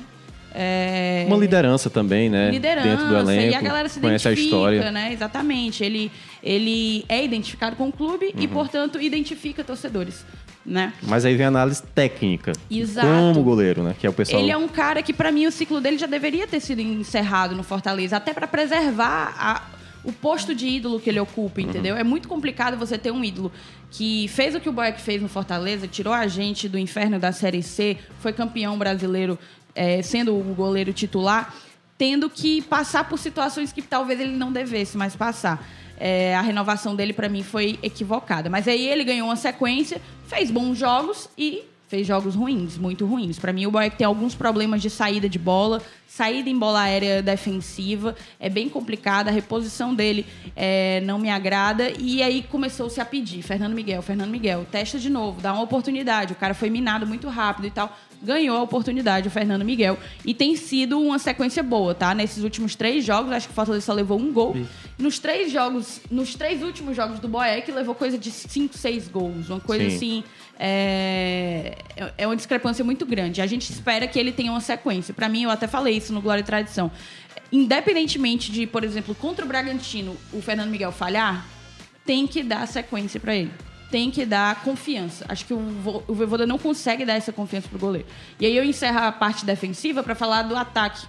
É, 0.52 1.24
Uma 1.28 1.36
liderança 1.36 1.88
também, 1.88 2.28
né? 2.28 2.50
liderança 2.50 2.88
Dentro 2.88 3.06
do 3.06 3.16
elenco. 3.16 3.52
e 3.52 3.54
a 3.54 3.60
galera 3.60 3.88
se 3.88 4.00
conhece 4.00 4.26
a 4.26 4.32
história. 4.32 4.90
né? 4.90 5.12
Exatamente. 5.12 5.84
Ele, 5.84 6.10
ele 6.42 7.04
é 7.08 7.24
identificado 7.24 7.76
com 7.76 7.88
o 7.88 7.92
clube 7.92 8.34
e, 8.36 8.46
Uhum. 8.46 8.48
portanto, 8.52 9.00
identifica 9.00 9.62
torcedores, 9.62 10.24
né? 10.66 10.92
Mas 11.02 11.24
aí 11.24 11.36
vem 11.36 11.46
a 11.46 11.50
análise 11.50 11.80
técnica. 11.94 12.50
Exato. 12.68 13.06
Como 13.06 13.44
goleiro, 13.44 13.84
né? 13.84 13.94
Que 13.96 14.08
é 14.08 14.10
o 14.10 14.12
pessoal. 14.12 14.42
Ele 14.42 14.50
é 14.50 14.56
um 14.56 14.66
cara 14.66 15.04
que, 15.04 15.12
pra 15.12 15.30
mim, 15.30 15.46
o 15.46 15.52
ciclo 15.52 15.80
dele 15.80 15.98
já 15.98 16.06
deveria 16.08 16.48
ter 16.48 16.58
sido 16.58 16.80
encerrado 16.80 17.54
no 17.54 17.62
Fortaleza, 17.62 18.16
até 18.16 18.34
pra 18.34 18.48
preservar 18.48 19.32
a- 19.38 19.62
o 20.04 20.12
posto 20.12 20.54
de 20.54 20.66
ídolo 20.66 20.98
que 21.00 21.10
ele 21.10 21.20
ocupa, 21.20 21.60
entendeu? 21.60 21.96
É 21.96 22.04
muito 22.04 22.28
complicado 22.28 22.76
você 22.76 22.96
ter 22.96 23.10
um 23.10 23.22
ídolo 23.22 23.52
que 23.90 24.28
fez 24.28 24.54
o 24.54 24.60
que 24.60 24.68
o 24.68 24.72
Boeck 24.72 25.00
fez 25.00 25.20
no 25.20 25.28
Fortaleza, 25.28 25.86
tirou 25.86 26.12
a 26.12 26.26
gente 26.26 26.68
do 26.68 26.78
inferno 26.78 27.18
da 27.18 27.32
Série 27.32 27.62
C, 27.62 27.98
foi 28.20 28.32
campeão 28.32 28.78
brasileiro 28.78 29.38
é, 29.74 30.02
sendo 30.02 30.36
o 30.36 30.54
goleiro 30.54 30.92
titular, 30.92 31.54
tendo 31.98 32.30
que 32.30 32.62
passar 32.62 33.08
por 33.08 33.18
situações 33.18 33.72
que 33.72 33.82
talvez 33.82 34.18
ele 34.20 34.36
não 34.36 34.52
devesse 34.52 34.96
mais 34.96 35.14
passar. 35.14 35.66
É, 35.98 36.34
a 36.34 36.40
renovação 36.40 36.96
dele, 36.96 37.12
pra 37.12 37.28
mim, 37.28 37.42
foi 37.42 37.78
equivocada. 37.82 38.48
Mas 38.48 38.66
aí 38.66 38.88
ele 38.88 39.04
ganhou 39.04 39.28
uma 39.28 39.36
sequência, 39.36 40.00
fez 40.26 40.50
bons 40.50 40.78
jogos 40.78 41.28
e 41.36 41.62
fez 41.90 42.06
jogos 42.06 42.36
ruins, 42.36 42.78
muito 42.78 43.04
ruins. 43.04 43.36
Pra 43.36 43.52
mim, 43.52 43.66
o 43.66 43.70
Boeck 43.70 43.96
tem 43.96 44.06
alguns 44.06 44.32
problemas 44.32 44.80
de 44.80 44.88
saída 44.88 45.28
de 45.28 45.40
bola, 45.40 45.82
saída 46.06 46.48
em 46.48 46.56
bola 46.56 46.82
aérea 46.82 47.20
defensiva, 47.20 48.14
é 48.38 48.48
bem 48.48 48.68
complicada, 48.68 49.28
a 49.28 49.32
reposição 49.32 49.92
dele 49.92 50.24
é, 50.54 51.00
não 51.00 51.18
me 51.18 51.28
agrada. 51.28 51.90
E 51.98 52.22
aí 52.22 52.44
começou-se 52.44 53.00
a 53.00 53.04
pedir, 53.04 53.42
Fernando 53.42 53.74
Miguel, 53.74 54.02
Fernando 54.02 54.30
Miguel, 54.30 54.64
testa 54.70 55.00
de 55.00 55.10
novo, 55.10 55.40
dá 55.40 55.52
uma 55.52 55.62
oportunidade. 55.62 56.32
O 56.32 56.36
cara 56.36 56.54
foi 56.54 56.70
minado 56.70 57.04
muito 57.08 57.28
rápido 57.28 57.66
e 57.66 57.70
tal. 57.72 57.92
Ganhou 58.22 58.56
a 58.56 58.62
oportunidade 58.62 59.28
o 59.28 59.30
Fernando 59.30 59.64
Miguel. 59.64 59.98
E 60.24 60.34
tem 60.34 60.54
sido 60.54 61.00
uma 61.00 61.18
sequência 61.18 61.62
boa, 61.62 61.94
tá? 61.94 62.14
Nesses 62.14 62.44
últimos 62.44 62.74
três 62.74 63.04
jogos, 63.04 63.32
acho 63.32 63.46
que 63.46 63.52
o 63.52 63.54
Fortaleza 63.54 63.86
só 63.86 63.92
levou 63.92 64.18
um 64.18 64.32
gol. 64.32 64.54
Nos 64.98 65.18
três 65.18 65.50
jogos, 65.50 66.00
nos 66.10 66.34
três 66.34 66.62
últimos 66.62 66.94
jogos 66.94 67.18
do 67.18 67.28
Boeck, 67.28 67.72
levou 67.72 67.94
coisa 67.94 68.18
de 68.18 68.30
cinco, 68.30 68.76
seis 68.76 69.08
gols. 69.08 69.48
Uma 69.48 69.60
coisa 69.60 69.88
Sim. 69.88 69.96
assim 69.96 70.24
é, 70.58 71.78
é 72.18 72.26
uma 72.26 72.36
discrepância 72.36 72.84
muito 72.84 73.06
grande. 73.06 73.40
A 73.40 73.46
gente 73.46 73.72
espera 73.72 74.06
que 74.06 74.18
ele 74.18 74.30
tenha 74.30 74.52
uma 74.52 74.60
sequência. 74.60 75.14
Pra 75.14 75.26
mim, 75.26 75.44
eu 75.44 75.50
até 75.50 75.66
falei 75.66 75.96
isso 75.96 76.12
no 76.12 76.20
Glória 76.20 76.42
e 76.42 76.44
Tradição. 76.44 76.90
Independentemente 77.50 78.52
de, 78.52 78.66
por 78.66 78.84
exemplo, 78.84 79.14
contra 79.14 79.44
o 79.44 79.48
Bragantino, 79.48 80.14
o 80.32 80.42
Fernando 80.42 80.70
Miguel 80.70 80.92
falhar, 80.92 81.46
tem 82.04 82.26
que 82.26 82.42
dar 82.42 82.68
sequência 82.68 83.18
pra 83.18 83.34
ele. 83.34 83.50
Tem 83.90 84.10
que 84.10 84.24
dar 84.24 84.62
confiança. 84.62 85.24
Acho 85.28 85.44
que 85.44 85.52
o, 85.52 86.04
o 86.06 86.14
Voivoda 86.14 86.46
não 86.46 86.58
consegue 86.58 87.04
dar 87.04 87.14
essa 87.14 87.32
confiança 87.32 87.68
pro 87.68 87.78
goleiro. 87.78 88.06
E 88.38 88.46
aí 88.46 88.56
eu 88.56 88.64
encerro 88.64 88.98
a 88.98 89.12
parte 89.12 89.44
defensiva 89.44 90.02
pra 90.02 90.14
falar 90.14 90.42
do 90.42 90.56
ataque. 90.56 91.06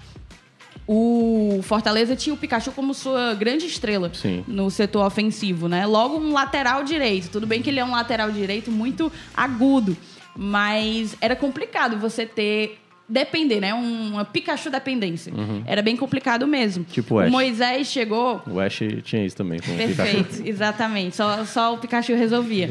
O 0.87 1.61
Fortaleza 1.63 2.15
tinha 2.15 2.33
o 2.33 2.37
Pikachu 2.37 2.71
como 2.71 2.93
sua 2.93 3.33
grande 3.33 3.65
estrela 3.65 4.11
Sim. 4.13 4.43
no 4.47 4.69
setor 4.71 5.05
ofensivo, 5.05 5.67
né? 5.69 5.85
Logo 5.85 6.17
um 6.17 6.33
lateral 6.33 6.83
direito. 6.83 7.29
Tudo 7.29 7.45
bem 7.45 7.61
que 7.61 7.69
ele 7.69 7.79
é 7.79 7.85
um 7.85 7.91
lateral 7.91 8.31
direito 8.31 8.71
muito 8.71 9.11
agudo, 9.35 9.95
mas 10.35 11.15
era 11.21 11.35
complicado 11.35 11.97
você 11.97 12.25
ter 12.25 12.80
depender, 13.11 13.59
né? 13.59 13.73
Um- 13.73 14.11
Uma 14.13 14.25
Pikachu 14.25 14.69
dependência. 14.69 15.31
Era 15.65 15.81
bem 15.81 15.95
complicado 15.95 16.47
mesmo. 16.47 16.83
Tipo 16.85 17.15
o 17.15 17.17
o 17.17 17.19
Ash. 17.21 17.31
Moisés 17.31 17.87
chegou 17.87 18.41
O 18.47 18.59
Ash 18.59 18.79
tinha 19.03 19.25
isso 19.25 19.35
também. 19.35 19.59
Com 19.59 19.71
o 19.71 19.77
Pikachu. 19.77 19.95
Perfeito, 19.95 20.47
exatamente. 20.47 21.15
Só, 21.15 21.45
só 21.45 21.73
o 21.73 21.77
Pikachu 21.77 22.13
resolvia. 22.15 22.69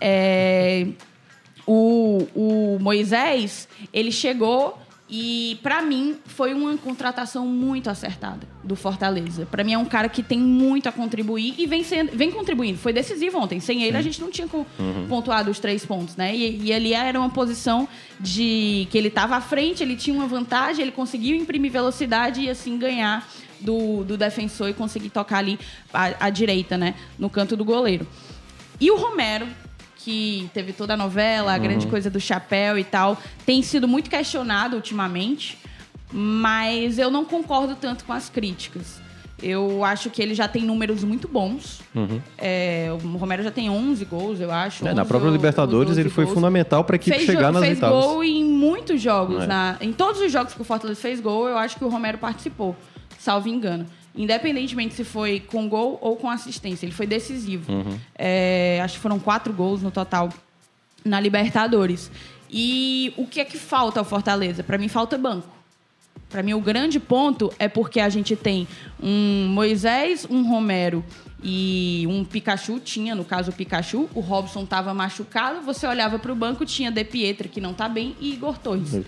É, 0.00 0.86
o, 1.66 2.26
o 2.34 2.78
Moisés, 2.80 3.68
ele 3.92 4.10
chegou 4.12 4.78
e, 5.10 5.58
pra 5.62 5.82
mim, 5.82 6.16
foi 6.24 6.54
uma 6.54 6.76
contratação 6.76 7.44
muito 7.46 7.90
acertada 7.90 8.46
do 8.62 8.76
Fortaleza. 8.76 9.44
Pra 9.50 9.64
mim, 9.64 9.72
é 9.72 9.78
um 9.78 9.84
cara 9.84 10.08
que 10.08 10.22
tem 10.22 10.38
muito 10.38 10.88
a 10.88 10.92
contribuir 10.92 11.54
e 11.58 11.66
vem, 11.66 11.82
sendo, 11.82 12.12
vem 12.16 12.30
contribuindo. 12.30 12.78
Foi 12.78 12.92
decisivo 12.92 13.38
ontem. 13.38 13.58
Sem 13.58 13.82
ele, 13.82 13.96
a 13.96 14.02
gente 14.02 14.20
não 14.20 14.30
tinha 14.30 14.46
co- 14.46 14.64
pontuado 15.08 15.50
os 15.50 15.58
três 15.58 15.84
pontos, 15.84 16.14
né? 16.16 16.34
E, 16.36 16.66
e 16.66 16.72
ali 16.72 16.94
era 16.94 17.18
uma 17.18 17.30
posição 17.30 17.88
de 18.20 18.86
que 18.90 18.96
ele 18.96 19.08
estava 19.08 19.34
à 19.36 19.40
frente, 19.40 19.82
ele 19.82 19.96
tinha 19.96 20.14
uma 20.14 20.26
vantagem, 20.28 20.82
ele 20.82 20.92
conseguiu 20.92 21.36
imprimir 21.36 21.72
velocidade 21.72 22.42
e, 22.42 22.48
assim, 22.48 22.78
ganhar 22.78 23.28
do, 23.60 24.04
do 24.04 24.16
defensor 24.16 24.68
e 24.68 24.72
conseguir 24.74 25.10
tocar 25.10 25.38
ali 25.38 25.58
à, 25.92 26.26
à 26.26 26.30
direita, 26.30 26.78
né? 26.78 26.94
No 27.18 27.28
canto 27.28 27.56
do 27.56 27.64
goleiro. 27.64 28.06
E 28.80 28.90
o 28.90 28.96
Romero, 28.96 29.46
que 30.04 30.48
teve 30.54 30.72
toda 30.72 30.94
a 30.94 30.96
novela, 30.96 31.52
a 31.54 31.58
grande 31.58 31.86
coisa 31.86 32.08
do 32.10 32.20
chapéu 32.20 32.78
e 32.78 32.84
tal, 32.84 33.18
tem 33.44 33.62
sido 33.62 33.86
muito 33.86 34.08
questionado 34.10 34.76
ultimamente, 34.76 35.58
mas 36.12 36.98
eu 36.98 37.10
não 37.10 37.24
concordo 37.24 37.74
tanto 37.76 38.04
com 38.04 38.12
as 38.12 38.28
críticas. 38.28 39.00
Eu 39.42 39.82
acho 39.84 40.10
que 40.10 40.20
ele 40.20 40.34
já 40.34 40.46
tem 40.46 40.62
números 40.64 41.02
muito 41.02 41.26
bons. 41.26 41.80
É, 42.36 42.88
o 43.02 43.16
Romero 43.16 43.42
já 43.42 43.50
tem 43.50 43.70
11 43.70 44.04
gols, 44.04 44.38
eu 44.38 44.50
acho. 44.50 44.86
É, 44.86 44.92
na 44.92 45.00
11 45.00 45.08
própria 45.08 45.30
Libertadores, 45.30 45.78
ou 45.88 45.94
12 45.94 46.00
ele 46.00 46.10
foi 46.10 46.24
gols. 46.24 46.34
fundamental 46.34 46.84
para 46.84 46.96
a 46.96 46.98
equipe 46.98 47.16
fez 47.16 47.26
chegar 47.26 47.50
nas 47.50 47.62
fez 47.62 47.74
oitavas. 47.82 48.04
gol 48.04 48.22
em 48.22 48.44
muitos 48.44 49.00
jogos. 49.00 49.44
É. 49.44 49.46
na- 49.46 49.76
em 49.80 49.92
todos 49.94 50.20
os 50.20 50.30
jogos 50.30 50.52
que 50.52 50.60
o 50.60 50.64
Fortaleza 50.64 51.00
fez 51.00 51.20
gol, 51.20 51.48
eu 51.48 51.56
acho 51.56 51.76
que 51.78 51.84
o 51.84 51.88
Romero 51.88 52.18
participou, 52.18 52.76
salvo 53.18 53.48
engano. 53.48 53.86
Independentemente 54.14 54.94
se 54.94 55.04
foi 55.04 55.40
com 55.40 55.68
gol 55.68 55.98
ou 56.00 56.16
com 56.16 56.28
assistência, 56.28 56.84
ele 56.84 56.92
foi 56.92 57.06
decisivo. 57.06 57.72
Uhum. 57.72 57.98
É, 58.16 58.80
acho 58.82 58.94
que 58.94 59.00
foram 59.00 59.18
quatro 59.18 59.52
gols 59.52 59.82
no 59.82 59.90
total 59.90 60.28
na 61.04 61.20
Libertadores. 61.20 62.10
E 62.50 63.14
o 63.16 63.26
que 63.26 63.40
é 63.40 63.44
que 63.44 63.56
falta 63.56 64.00
ao 64.00 64.04
Fortaleza? 64.04 64.62
Para 64.62 64.76
mim, 64.76 64.88
falta 64.88 65.16
banco. 65.16 65.48
Para 66.28 66.42
mim, 66.42 66.54
o 66.54 66.60
grande 66.60 67.00
ponto 67.00 67.52
é 67.58 67.68
porque 67.68 68.00
a 68.00 68.08
gente 68.08 68.36
tem 68.36 68.66
um 69.02 69.48
Moisés, 69.48 70.26
um 70.28 70.48
Romero 70.48 71.04
e 71.42 72.04
um 72.08 72.24
Pikachu. 72.24 72.78
Tinha, 72.80 73.14
no 73.14 73.24
caso, 73.24 73.50
o 73.50 73.54
Pikachu. 73.54 74.08
O 74.14 74.20
Robson 74.20 74.62
estava 74.62 74.92
machucado. 74.92 75.62
Você 75.62 75.86
olhava 75.86 76.18
para 76.18 76.32
o 76.32 76.34
banco, 76.34 76.64
tinha 76.64 76.90
De 76.90 77.04
Pietra, 77.04 77.48
que 77.48 77.60
não 77.60 77.72
tá 77.72 77.88
bem, 77.88 78.16
e 78.20 78.32
Igor 78.32 78.58
Torres. 78.58 79.00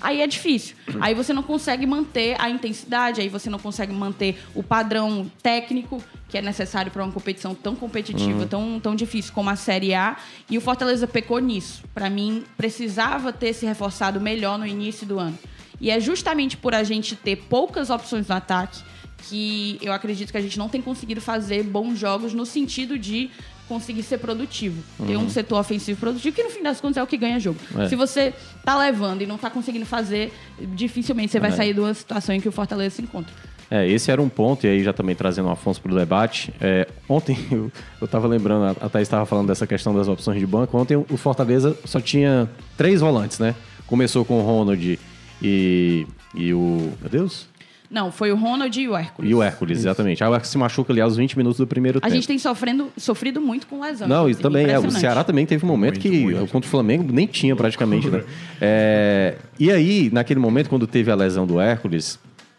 Aí 0.00 0.20
é 0.20 0.26
difícil. 0.26 0.76
Aí 1.00 1.14
você 1.14 1.32
não 1.32 1.42
consegue 1.42 1.86
manter 1.86 2.40
a 2.40 2.50
intensidade, 2.50 3.20
aí 3.20 3.28
você 3.28 3.48
não 3.48 3.58
consegue 3.58 3.92
manter 3.92 4.38
o 4.54 4.62
padrão 4.62 5.30
técnico 5.42 6.02
que 6.28 6.36
é 6.36 6.42
necessário 6.42 6.92
para 6.92 7.02
uma 7.02 7.12
competição 7.12 7.54
tão 7.54 7.74
competitiva, 7.74 8.44
tão, 8.44 8.78
tão 8.78 8.94
difícil 8.94 9.32
como 9.32 9.48
a 9.48 9.56
Série 9.56 9.94
A. 9.94 10.16
E 10.50 10.58
o 10.58 10.60
Fortaleza 10.60 11.06
pecou 11.06 11.38
nisso. 11.38 11.82
Para 11.94 12.10
mim, 12.10 12.44
precisava 12.56 13.32
ter 13.32 13.54
se 13.54 13.64
reforçado 13.64 14.20
melhor 14.20 14.58
no 14.58 14.66
início 14.66 15.06
do 15.06 15.18
ano. 15.18 15.38
E 15.80 15.90
é 15.90 15.98
justamente 15.98 16.56
por 16.56 16.74
a 16.74 16.82
gente 16.82 17.16
ter 17.16 17.36
poucas 17.36 17.88
opções 17.88 18.28
no 18.28 18.34
ataque 18.34 18.82
que 19.28 19.78
eu 19.82 19.92
acredito 19.92 20.30
que 20.30 20.38
a 20.38 20.40
gente 20.40 20.58
não 20.58 20.68
tem 20.68 20.80
conseguido 20.80 21.20
fazer 21.20 21.62
bons 21.62 21.98
jogos 21.98 22.32
no 22.34 22.46
sentido 22.46 22.98
de 22.98 23.30
conseguir 23.68 24.02
ser 24.02 24.16
produtivo. 24.18 24.82
Ter 25.06 25.16
um 25.18 25.28
setor 25.28 25.58
ofensivo 25.60 26.00
produtivo, 26.00 26.34
que 26.34 26.42
no 26.42 26.48
fim 26.48 26.62
das 26.62 26.80
contas 26.80 26.96
é 26.96 27.02
o 27.02 27.06
que 27.06 27.18
ganha 27.18 27.38
jogo. 27.38 27.58
É. 27.76 27.86
Se 27.88 27.94
você 27.96 28.32
tá 28.64 28.78
levando 28.78 29.20
e 29.20 29.26
não 29.26 29.36
tá 29.36 29.50
conseguindo 29.50 29.84
fazer, 29.84 30.32
dificilmente 30.58 31.32
você 31.32 31.38
vai 31.40 31.50
É. 31.50 31.52
sair 31.52 31.74
de 31.74 31.80
uma 31.80 31.92
situação 31.92 32.34
em 32.34 32.40
que 32.40 32.48
o 32.48 32.52
Fortaleza 32.52 32.96
se 32.96 33.02
encontra. 33.02 33.32
É, 33.70 33.86
esse 33.86 34.10
era 34.10 34.22
um 34.22 34.30
ponto, 34.30 34.66
e 34.66 34.70
aí 34.70 34.82
já 34.82 34.94
também 34.94 35.14
trazendo 35.14 35.48
o 35.48 35.50
Afonso 35.50 35.78
para 35.82 35.92
o 35.92 35.94
debate. 35.94 36.50
É, 36.58 36.88
ontem 37.06 37.36
eu, 37.52 37.70
eu 38.00 38.08
tava 38.08 38.26
lembrando, 38.26 38.64
a- 38.80 38.86
a 38.86 38.88
Thaís 38.88 39.06
estava 39.06 39.26
falando 39.26 39.48
dessa 39.48 39.66
questão 39.66 39.94
das 39.94 40.08
opções 40.08 40.38
de 40.40 40.46
banco. 40.46 40.78
Ontem 40.78 40.96
o 40.96 41.16
Fortaleza 41.18 41.76
só 41.84 42.00
tinha 42.00 42.48
três 42.78 43.02
volantes, 43.02 43.38
né? 43.38 43.54
Começou 43.86 44.24
com 44.24 44.38
o 44.40 44.42
Ronald 44.42 44.98
e, 45.42 46.06
e 46.34 46.54
o. 46.54 46.90
Meu 47.02 47.10
Deus? 47.10 47.46
Não, 47.90 48.12
foi 48.12 48.30
o 48.30 48.36
Ronald 48.36 48.78
e 48.78 48.86
o 48.86 48.94
Hércules. 48.94 49.30
E 49.30 49.34
o 49.34 49.42
Hércules, 49.42 49.78
exatamente. 49.78 50.22
Aí 50.22 50.28
o 50.28 50.34
Hércules 50.34 50.50
se 50.50 50.58
machuca 50.58 50.92
ali 50.92 51.00
aos 51.00 51.16
20 51.16 51.38
minutos 51.38 51.58
do 51.58 51.66
primeiro 51.66 51.98
A 51.98 52.02
tempo. 52.02 52.14
gente 52.14 52.28
tem 52.28 52.38
sofrendo, 52.38 52.92
sofrido 52.98 53.40
muito 53.40 53.66
com 53.66 53.80
lesão. 53.80 54.06
Não, 54.06 54.28
e 54.28 54.34
também, 54.34 54.66
é, 54.68 54.78
o. 54.78 54.90
Ceará 54.90 55.24
também 55.24 55.46
teve 55.46 55.64
um 55.64 55.68
momento 55.68 55.94
Muito, 55.94 56.02
que 56.02 56.20
muito. 56.20 56.52
contra 56.52 56.66
o 56.66 56.70
Flamengo 56.70 57.10
nem 57.10 57.26
tinha 57.26 57.56
praticamente, 57.56 58.08
né? 58.10 58.22
É, 58.60 59.36
e 59.58 59.70
aí, 59.70 60.10
naquele 60.12 60.38
momento, 60.40 60.68
quando 60.68 60.86
teve 60.86 61.10
a 61.10 61.14
lesão 61.14 61.46
do 61.46 61.58
Hércules, 61.60 62.18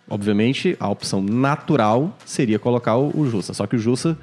obviamente 0.09 0.75
a 0.79 0.89
opção 0.89 1.21
natural 1.21 2.17
seria 2.25 2.57
colocar 2.57 2.95
o, 2.97 3.11
o 3.15 3.29
Jussa. 3.29 3.53
Só 3.53 3.67
que 3.67 3.75
o 3.75 3.79
Jussa, 3.79 4.17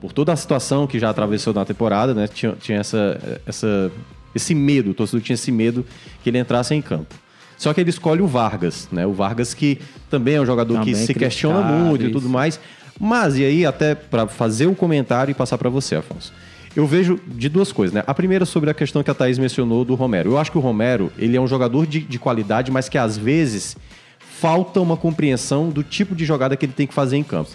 por 0.00 0.12
toda 0.12 0.32
a 0.32 0.36
situação 0.36 0.86
que 0.86 0.98
já 0.98 1.08
atravessou 1.08 1.54
na 1.54 1.64
temporada, 1.64 2.12
né, 2.14 2.26
tinha, 2.28 2.52
tinha 2.60 2.78
essa, 2.78 3.40
essa, 3.46 3.90
esse 4.34 4.54
medo, 4.54 4.90
o 4.90 4.94
torcedor 4.94 5.22
tinha 5.22 5.34
esse 5.34 5.50
medo 5.50 5.86
que 6.22 6.28
ele 6.28 6.38
entrasse 6.38 6.74
em 6.74 6.82
campo. 6.82 7.14
Só 7.60 7.74
que 7.74 7.80
ele 7.82 7.90
escolhe 7.90 8.22
o 8.22 8.26
Vargas, 8.26 8.88
né? 8.90 9.06
O 9.06 9.12
Vargas 9.12 9.52
que 9.52 9.78
também 10.08 10.36
é 10.36 10.40
um 10.40 10.46
jogador 10.46 10.72
que 10.80 10.92
Também 10.92 11.06
se 11.06 11.12
questiona 11.12 11.60
muito 11.84 12.04
e 12.06 12.10
tudo 12.12 12.28
mais. 12.28 12.58
Mas, 12.98 13.36
e 13.36 13.44
aí, 13.44 13.66
até 13.66 13.94
para 13.94 14.26
fazer 14.26 14.66
o 14.66 14.74
comentário 14.74 15.30
e 15.30 15.34
passar 15.34 15.58
para 15.58 15.68
você, 15.68 15.96
Afonso. 15.96 16.32
Eu 16.74 16.86
vejo 16.86 17.18
de 17.26 17.50
duas 17.50 17.70
coisas, 17.70 17.92
né? 17.94 18.02
A 18.06 18.14
primeira 18.14 18.46
sobre 18.46 18.70
a 18.70 18.74
questão 18.74 19.02
que 19.02 19.10
a 19.10 19.14
Thaís 19.14 19.38
mencionou 19.38 19.84
do 19.84 19.94
Romero. 19.94 20.30
Eu 20.30 20.38
acho 20.38 20.50
que 20.50 20.56
o 20.56 20.60
Romero, 20.60 21.12
ele 21.18 21.36
é 21.36 21.40
um 21.40 21.46
jogador 21.46 21.86
de, 21.86 22.00
de 22.00 22.18
qualidade, 22.18 22.70
mas 22.70 22.88
que 22.88 22.96
às 22.96 23.18
vezes 23.18 23.76
falta 24.18 24.80
uma 24.80 24.96
compreensão 24.96 25.68
do 25.68 25.82
tipo 25.82 26.14
de 26.14 26.24
jogada 26.24 26.56
que 26.56 26.64
ele 26.64 26.72
tem 26.72 26.86
que 26.86 26.94
fazer 26.94 27.16
em 27.18 27.22
campo. 27.22 27.50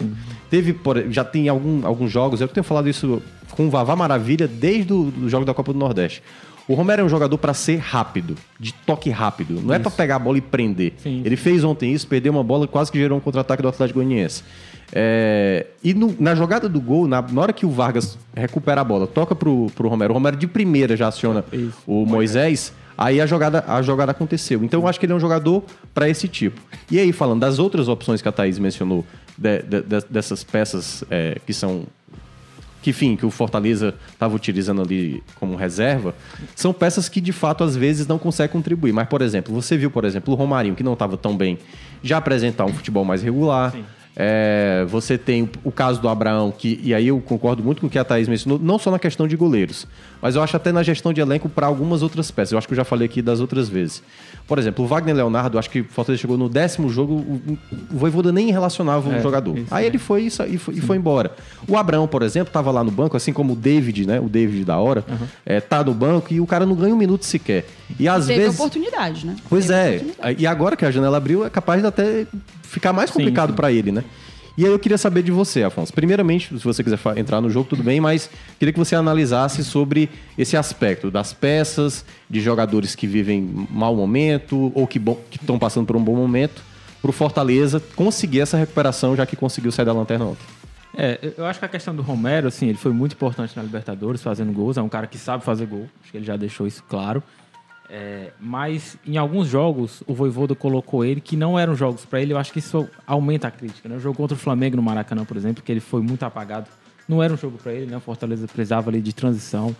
Teve, 0.48 0.72
por- 0.72 1.04
já 1.10 1.24
tem 1.24 1.48
algum, 1.48 1.84
alguns 1.84 2.12
jogos, 2.12 2.40
eu 2.40 2.46
tenho 2.46 2.62
falado 2.62 2.88
isso 2.88 3.20
com 3.50 3.66
o 3.66 3.70
Vavá 3.70 3.96
Maravilha 3.96 4.46
desde 4.46 4.92
o 4.92 5.12
jogo 5.28 5.44
da 5.44 5.52
Copa 5.52 5.72
do 5.72 5.78
Nordeste. 5.78 6.22
O 6.68 6.74
Romero 6.74 7.02
é 7.02 7.04
um 7.04 7.08
jogador 7.08 7.38
para 7.38 7.54
ser 7.54 7.76
rápido, 7.76 8.34
de 8.58 8.72
toque 8.74 9.08
rápido. 9.10 9.60
Não 9.62 9.72
é 9.74 9.78
para 9.78 9.90
pegar 9.90 10.16
a 10.16 10.18
bola 10.18 10.38
e 10.38 10.40
prender. 10.40 10.94
Sim. 10.98 11.22
Ele 11.24 11.36
fez 11.36 11.62
ontem 11.62 11.92
isso, 11.92 12.06
perdeu 12.08 12.32
uma 12.32 12.42
bola, 12.42 12.66
quase 12.66 12.90
que 12.90 12.98
gerou 12.98 13.16
um 13.18 13.20
contra-ataque 13.20 13.62
do 13.62 13.68
Atlético 13.68 14.00
Goianiense. 14.00 14.42
É, 14.92 15.66
e 15.82 15.92
no- 15.94 16.14
na 16.18 16.34
jogada 16.34 16.68
do 16.68 16.80
gol, 16.80 17.06
na, 17.08 17.20
na 17.22 17.40
hora 17.40 17.52
que 17.52 17.66
o 17.66 17.70
Vargas 17.70 18.16
recupera 18.34 18.80
a 18.80 18.84
bola, 18.84 19.06
toca 19.06 19.34
pro, 19.34 19.66
pro 19.74 19.88
Romero, 19.88 20.12
o 20.12 20.14
Romero 20.14 20.36
de 20.36 20.46
primeira 20.46 20.96
já 20.96 21.08
aciona 21.08 21.44
Isso. 21.52 21.72
o 21.86 22.06
Moisés, 22.06 22.72
aí 22.96 23.20
a 23.20 23.26
jogada, 23.26 23.64
a 23.66 23.82
jogada 23.82 24.12
aconteceu. 24.12 24.62
Então 24.64 24.80
eu 24.80 24.86
acho 24.88 24.98
que 25.00 25.06
ele 25.06 25.12
é 25.12 25.16
um 25.16 25.20
jogador 25.20 25.64
para 25.92 26.08
esse 26.08 26.28
tipo. 26.28 26.60
E 26.90 26.98
aí, 26.98 27.12
falando 27.12 27.40
das 27.40 27.58
outras 27.58 27.88
opções 27.88 28.22
que 28.22 28.28
a 28.28 28.32
Thaís 28.32 28.58
mencionou, 28.58 29.04
de- 29.36 29.62
de- 29.62 29.82
de- 29.82 30.06
dessas 30.08 30.42
peças 30.44 31.04
é, 31.10 31.38
que 31.44 31.52
são 31.52 31.84
que 32.86 32.90
enfim, 32.90 33.16
que 33.16 33.26
o 33.26 33.32
Fortaleza 33.32 33.94
estava 34.12 34.36
utilizando 34.36 34.80
ali 34.80 35.20
como 35.40 35.56
reserva, 35.56 36.14
são 36.54 36.72
peças 36.72 37.08
que 37.08 37.20
de 37.20 37.32
fato 37.32 37.64
às 37.64 37.74
vezes 37.74 38.06
não 38.06 38.16
conseguem 38.16 38.52
contribuir. 38.52 38.92
Mas, 38.92 39.08
por 39.08 39.22
exemplo, 39.22 39.52
você 39.52 39.76
viu, 39.76 39.90
por 39.90 40.04
exemplo, 40.04 40.32
o 40.32 40.36
Romarinho, 40.36 40.76
que 40.76 40.84
não 40.84 40.92
estava 40.92 41.16
tão 41.16 41.36
bem, 41.36 41.58
já 42.00 42.18
apresentar 42.18 42.64
um 42.64 42.72
futebol 42.72 43.04
mais 43.04 43.24
regular. 43.24 43.74
É, 44.14 44.86
você 44.88 45.18
tem 45.18 45.42
o, 45.42 45.50
o 45.64 45.72
caso 45.72 46.00
do 46.00 46.08
Abraão, 46.08 46.52
que, 46.56 46.80
e 46.80 46.94
aí 46.94 47.08
eu 47.08 47.20
concordo 47.20 47.62
muito 47.62 47.80
com 47.80 47.88
o 47.88 47.90
que 47.90 47.98
a 47.98 48.04
Thaís 48.04 48.28
mencionou, 48.28 48.58
não 48.58 48.78
só 48.78 48.90
na 48.90 49.00
questão 49.00 49.26
de 49.26 49.36
goleiros, 49.36 49.86
mas 50.22 50.36
eu 50.36 50.42
acho 50.42 50.56
até 50.56 50.70
na 50.70 50.82
gestão 50.82 51.12
de 51.12 51.20
elenco 51.20 51.48
para 51.48 51.66
algumas 51.66 52.02
outras 52.02 52.30
peças. 52.30 52.52
Eu 52.52 52.58
acho 52.58 52.68
que 52.68 52.72
eu 52.72 52.76
já 52.76 52.84
falei 52.84 53.06
aqui 53.06 53.20
das 53.20 53.40
outras 53.40 53.68
vezes. 53.68 54.00
Por 54.46 54.58
exemplo, 54.60 54.84
o 54.84 54.88
Wagner 54.88 55.14
Leonardo, 55.16 55.58
acho 55.58 55.68
que 55.68 55.80
o 55.80 55.84
Fortaleza 55.84 56.20
chegou 56.20 56.38
no 56.38 56.48
décimo 56.48 56.88
jogo, 56.88 57.14
o, 57.14 57.58
o 57.92 57.98
Voivoda 57.98 58.30
nem 58.30 58.52
relacionava 58.52 59.08
o 59.08 59.12
É, 59.14 59.20
jogador. 59.20 59.58
isso, 59.58 59.74
aí 59.74 59.86
ele 59.86 59.98
foi 59.98 60.22
e, 60.22 60.26
e 60.54 60.56
foi, 60.58 60.74
e 60.74 60.80
foi 60.80 60.96
embora. 60.96 61.32
O 61.66 61.76
Abraão, 61.76 62.06
por 62.06 62.22
exemplo, 62.22 62.48
estava 62.48 62.70
lá 62.70 62.84
no 62.84 62.90
banco, 62.92 63.16
assim 63.16 63.32
como 63.32 63.54
o 63.54 63.56
David, 63.56 64.06
né? 64.06 64.20
O 64.20 64.28
David 64.28 64.64
da 64.64 64.78
hora, 64.78 65.04
é, 65.44 65.60
tá 65.60 65.82
no 65.82 65.92
banco 65.92 66.32
e 66.32 66.40
o 66.40 66.46
cara 66.46 66.64
não 66.64 66.76
ganha 66.76 66.94
um 66.94 66.98
minuto 66.98 67.24
sequer. 67.24 67.66
E 67.98 68.06
às 68.08 68.26
Teve 68.26 68.40
vezes. 68.42 68.54
oportunidade, 68.58 69.26
né? 69.26 69.34
Pois 69.48 69.66
Teve 69.66 69.78
é. 69.80 69.96
oportunidade. 69.96 70.42
E 70.42 70.46
agora 70.46 70.76
que 70.76 70.84
a 70.84 70.90
janela 70.92 71.16
abriu, 71.16 71.44
é 71.44 71.50
capaz 71.50 71.80
de 71.80 71.88
até 71.88 72.26
ficar 72.62 72.92
mais 72.92 73.10
complicado 73.10 73.52
para 73.54 73.72
ele, 73.72 73.90
né? 73.90 74.04
E 74.56 74.64
aí 74.64 74.70
eu 74.70 74.78
queria 74.78 74.96
saber 74.96 75.22
de 75.22 75.30
você, 75.30 75.62
Afonso. 75.62 75.92
Primeiramente, 75.92 76.48
se 76.48 76.64
você 76.64 76.82
quiser 76.82 76.98
entrar 77.16 77.42
no 77.42 77.50
jogo, 77.50 77.68
tudo 77.68 77.82
bem, 77.82 78.00
mas 78.00 78.30
queria 78.58 78.72
que 78.72 78.78
você 78.78 78.96
analisasse 78.96 79.62
sobre 79.62 80.08
esse 80.38 80.56
aspecto 80.56 81.10
das 81.10 81.34
peças, 81.34 82.06
de 82.28 82.40
jogadores 82.40 82.94
que 82.94 83.06
vivem 83.06 83.66
mau 83.70 83.94
momento 83.94 84.72
ou 84.74 84.86
que 84.86 84.98
estão 85.30 85.58
passando 85.58 85.86
por 85.86 85.94
um 85.94 86.02
bom 86.02 86.16
momento, 86.16 86.62
para 87.02 87.10
o 87.10 87.12
Fortaleza 87.12 87.82
conseguir 87.94 88.40
essa 88.40 88.56
recuperação, 88.56 89.14
já 89.14 89.26
que 89.26 89.36
conseguiu 89.36 89.70
sair 89.70 89.84
da 89.84 89.92
lanterna 89.92 90.24
ontem. 90.24 90.44
É, 90.96 91.34
eu 91.36 91.44
acho 91.44 91.58
que 91.58 91.64
a 91.66 91.68
questão 91.68 91.94
do 91.94 92.00
Romero, 92.00 92.48
assim, 92.48 92.68
ele 92.68 92.78
foi 92.78 92.92
muito 92.92 93.12
importante 93.12 93.54
na 93.54 93.62
Libertadores, 93.62 94.22
fazendo 94.22 94.50
gols. 94.50 94.78
É 94.78 94.82
um 94.82 94.88
cara 94.88 95.06
que 95.06 95.18
sabe 95.18 95.44
fazer 95.44 95.66
gol. 95.66 95.86
Acho 96.02 96.10
que 96.10 96.16
ele 96.16 96.24
já 96.24 96.36
deixou 96.36 96.66
isso 96.66 96.82
claro. 96.88 97.22
É, 97.88 98.32
mas 98.40 98.98
em 99.06 99.16
alguns 99.16 99.48
jogos, 99.48 100.02
o 100.06 100.14
Voivoda 100.14 100.54
colocou 100.54 101.04
ele 101.04 101.20
que 101.20 101.36
não 101.36 101.58
eram 101.58 101.74
jogos 101.74 102.04
para 102.04 102.20
ele. 102.20 102.32
Eu 102.32 102.38
acho 102.38 102.52
que 102.52 102.58
isso 102.58 102.88
aumenta 103.06 103.48
a 103.48 103.50
crítica. 103.50 103.88
Né? 103.88 103.96
O 103.96 104.00
jogo 104.00 104.16
contra 104.16 104.34
o 104.34 104.38
Flamengo 104.38 104.76
no 104.76 104.82
Maracanã, 104.82 105.24
por 105.24 105.36
exemplo, 105.36 105.62
que 105.62 105.70
ele 105.70 105.80
foi 105.80 106.02
muito 106.02 106.24
apagado. 106.24 106.68
Não 107.08 107.22
era 107.22 107.32
um 107.32 107.36
jogo 107.36 107.56
para 107.58 107.72
ele, 107.72 107.86
né? 107.86 107.96
O 107.96 108.00
Fortaleza 108.00 108.46
precisava 108.48 108.90
ali 108.90 109.00
de 109.00 109.12
transição. 109.12 109.74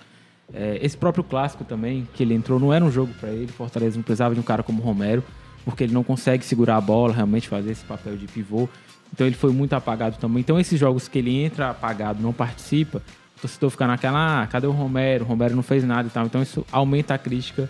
É, 0.55 0.79
esse 0.81 0.97
próprio 0.97 1.25
clássico 1.25 1.65
também, 1.65 2.07
que 2.15 2.23
ele 2.23 2.35
entrou, 2.35 2.61
não 2.61 2.73
era 2.73 2.85
um 2.85 2.91
jogo 2.91 3.13
para 3.15 3.31
ele. 3.31 3.49
Fortaleza 3.49 3.97
não 3.97 4.03
precisava 4.03 4.33
de 4.33 4.41
um 4.41 4.45
cara 4.45 4.63
como 4.63 4.81
o 4.81 4.85
Romero, 4.85 5.25
porque 5.65 5.83
ele 5.83 5.93
não 5.93 6.05
consegue 6.05 6.45
segurar 6.45 6.77
a 6.77 6.81
bola, 6.81 7.13
realmente 7.13 7.49
fazer 7.49 7.73
esse 7.73 7.85
papel 7.85 8.17
de 8.17 8.29
pivô. 8.29 8.69
Então 9.13 9.27
ele 9.27 9.35
foi 9.35 9.53
muito 9.53 9.73
apagado 9.73 10.19
também. 10.19 10.41
Então 10.41 10.61
esses 10.61 10.79
jogos 10.79 11.09
que 11.09 11.19
ele 11.19 11.43
entra 11.43 11.71
apagado, 11.71 12.23
não 12.23 12.33
participa, 12.33 13.03
o 13.37 13.41
torcedor 13.41 13.71
fica 13.71 13.89
naquela, 13.89 14.43
ah, 14.43 14.47
cadê 14.47 14.69
o 14.69 14.71
Romero? 14.71 15.25
O 15.25 15.29
Romero 15.29 15.57
não 15.57 15.65
fez 15.65 15.83
nada 15.83 16.07
e 16.07 16.11
tal. 16.13 16.27
Então 16.27 16.41
isso 16.41 16.65
aumenta 16.71 17.15
a 17.15 17.19
crítica 17.19 17.69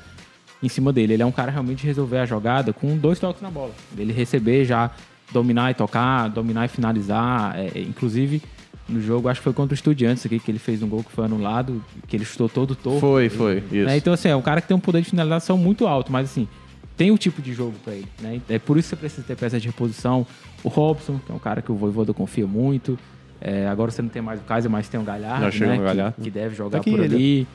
em 0.63 0.69
cima 0.69 0.93
dele. 0.93 1.15
Ele 1.15 1.23
é 1.23 1.27
um 1.27 1.33
cara 1.33 1.51
realmente 1.51 1.81
de 1.81 1.87
resolver 1.87 2.19
a 2.19 2.27
jogada 2.27 2.73
com 2.73 2.97
dois 2.97 3.19
toques 3.19 3.43
na 3.43 3.51
bola. 3.51 3.73
Ele 3.97 4.13
receber 4.13 4.65
já, 4.65 4.91
dominar 5.33 5.71
e 5.71 5.75
tocar, 5.75 6.29
dominar 6.29 6.67
e 6.67 6.69
finalizar. 6.69 7.59
É, 7.59 7.73
é, 7.75 7.81
inclusive, 7.81 8.43
no 8.89 9.01
jogo, 9.01 9.29
acho 9.29 9.41
que 9.41 9.45
foi 9.45 9.53
contra 9.53 9.73
o 9.73 9.75
Estudiantes 9.75 10.25
aqui, 10.25 10.39
que 10.39 10.51
ele 10.51 10.59
fez 10.59 10.83
um 10.83 10.89
gol 10.89 11.03
que 11.03 11.13
foi 11.13 11.25
anulado, 11.25 11.83
que 12.07 12.17
ele 12.17 12.25
chutou 12.25 12.49
todo 12.49 12.75
torto. 12.75 13.01
Foi, 13.01 13.29
foi, 13.29 13.59
isso. 13.71 13.87
Né? 13.87 13.97
Então, 13.97 14.13
assim, 14.13 14.29
é 14.29 14.37
um 14.37 14.43
cara 14.43 14.61
que 14.61 14.69
tem 14.69 14.77
um 14.77 14.81
poder 14.81 15.03
de 15.03 15.11
finalização 15.11 15.59
muito 15.59 15.87
alto, 15.87 16.13
mas 16.13 16.31
assim, 16.31 16.49
tem 16.97 17.11
o 17.11 17.19
tipo 17.19 17.43
de 17.43 17.53
jogo 17.53 17.75
pra 17.85 17.95
ele, 17.95 18.09
né? 18.21 18.41
É 18.49 18.59
por 18.59 18.79
isso 18.79 18.89
que 18.89 18.97
você 18.97 19.01
precisa 19.01 19.27
ter 19.27 19.37
peça 19.37 19.61
de 19.61 19.67
reposição. 19.67 20.27
O 20.65 20.69
Robson, 20.69 21.21
que 21.25 21.31
é 21.31 21.35
um 21.35 21.39
cara 21.39 21.61
que 21.61 21.71
o 21.71 21.75
Voivoda 21.75 22.15
confia 22.15 22.47
muito. 22.47 22.99
É, 23.41 23.69
agora 23.69 23.91
você 23.91 24.01
não 24.01 24.09
tem 24.09 24.23
mais 24.23 24.41
o 24.41 24.45
Kaiser, 24.45 24.71
mas 24.71 24.89
tem 24.89 24.99
o 24.99 25.03
Galhardo, 25.03 25.59
né? 25.59 25.79
o 25.79 25.83
Galhardo. 25.83 26.15
Que, 26.17 26.23
que 26.23 26.31
deve 26.31 26.55
jogar 26.55 26.79
aqui 26.79 26.91
por 26.91 27.01
ele. 27.01 27.47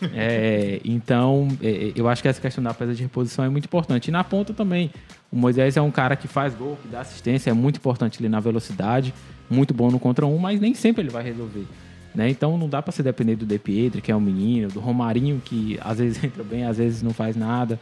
É, 0.14 0.80
então, 0.84 1.48
é, 1.62 1.92
eu 1.94 2.08
acho 2.08 2.22
que 2.22 2.28
essa 2.28 2.40
questão 2.40 2.62
da 2.62 2.72
peça 2.72 2.94
de 2.94 3.02
reposição 3.02 3.44
é 3.44 3.48
muito 3.48 3.64
importante. 3.64 4.08
E 4.08 4.10
na 4.10 4.24
ponta 4.24 4.52
também, 4.52 4.90
o 5.30 5.36
Moisés 5.36 5.76
é 5.76 5.82
um 5.82 5.90
cara 5.90 6.16
que 6.16 6.28
faz 6.28 6.54
gol, 6.54 6.78
que 6.82 6.88
dá 6.88 7.00
assistência, 7.00 7.50
é 7.50 7.52
muito 7.52 7.76
importante 7.76 8.18
ali 8.18 8.28
na 8.28 8.40
velocidade, 8.40 9.12
muito 9.50 9.74
bom 9.74 9.90
no 9.90 9.98
contra 9.98 10.26
um, 10.26 10.38
mas 10.38 10.60
nem 10.60 10.74
sempre 10.74 11.02
ele 11.02 11.10
vai 11.10 11.22
resolver. 11.22 11.66
Né? 12.14 12.30
Então 12.30 12.56
não 12.56 12.68
dá 12.68 12.80
para 12.80 12.92
se 12.92 13.02
depender 13.02 13.36
do 13.36 13.44
De 13.44 13.58
que 14.00 14.10
é 14.10 14.16
um 14.16 14.20
menino, 14.20 14.68
do 14.68 14.80
Romarinho, 14.80 15.40
que 15.44 15.78
às 15.82 15.98
vezes 15.98 16.22
entra 16.24 16.42
bem, 16.42 16.64
às 16.64 16.78
vezes 16.78 17.02
não 17.02 17.12
faz 17.12 17.36
nada. 17.36 17.78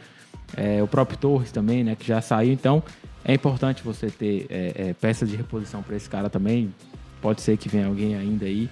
É, 0.55 0.83
o 0.83 0.87
próprio 0.87 1.17
Torres 1.17 1.51
também, 1.51 1.83
né, 1.83 1.95
que 1.95 2.05
já 2.05 2.21
saiu. 2.21 2.51
Então 2.51 2.83
é 3.23 3.33
importante 3.33 3.81
você 3.83 4.07
ter 4.09 4.45
é, 4.49 4.73
é, 4.75 4.93
peças 4.93 5.29
de 5.29 5.35
reposição 5.35 5.81
para 5.81 5.95
esse 5.95 6.09
cara 6.09 6.29
também. 6.29 6.73
Pode 7.21 7.41
ser 7.41 7.57
que 7.57 7.69
venha 7.69 7.87
alguém 7.87 8.15
ainda 8.15 8.45
aí 8.45 8.69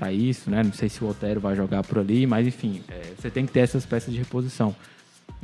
para 0.00 0.10
isso, 0.10 0.50
né? 0.50 0.62
Não 0.62 0.72
sei 0.72 0.88
se 0.88 1.04
o 1.04 1.08
Otero 1.08 1.40
vai 1.40 1.54
jogar 1.54 1.82
por 1.84 1.98
ali, 1.98 2.26
mas 2.26 2.46
enfim, 2.46 2.80
é, 2.88 3.12
você 3.18 3.28
tem 3.30 3.44
que 3.44 3.52
ter 3.52 3.60
essas 3.60 3.84
peças 3.84 4.12
de 4.12 4.18
reposição. 4.18 4.74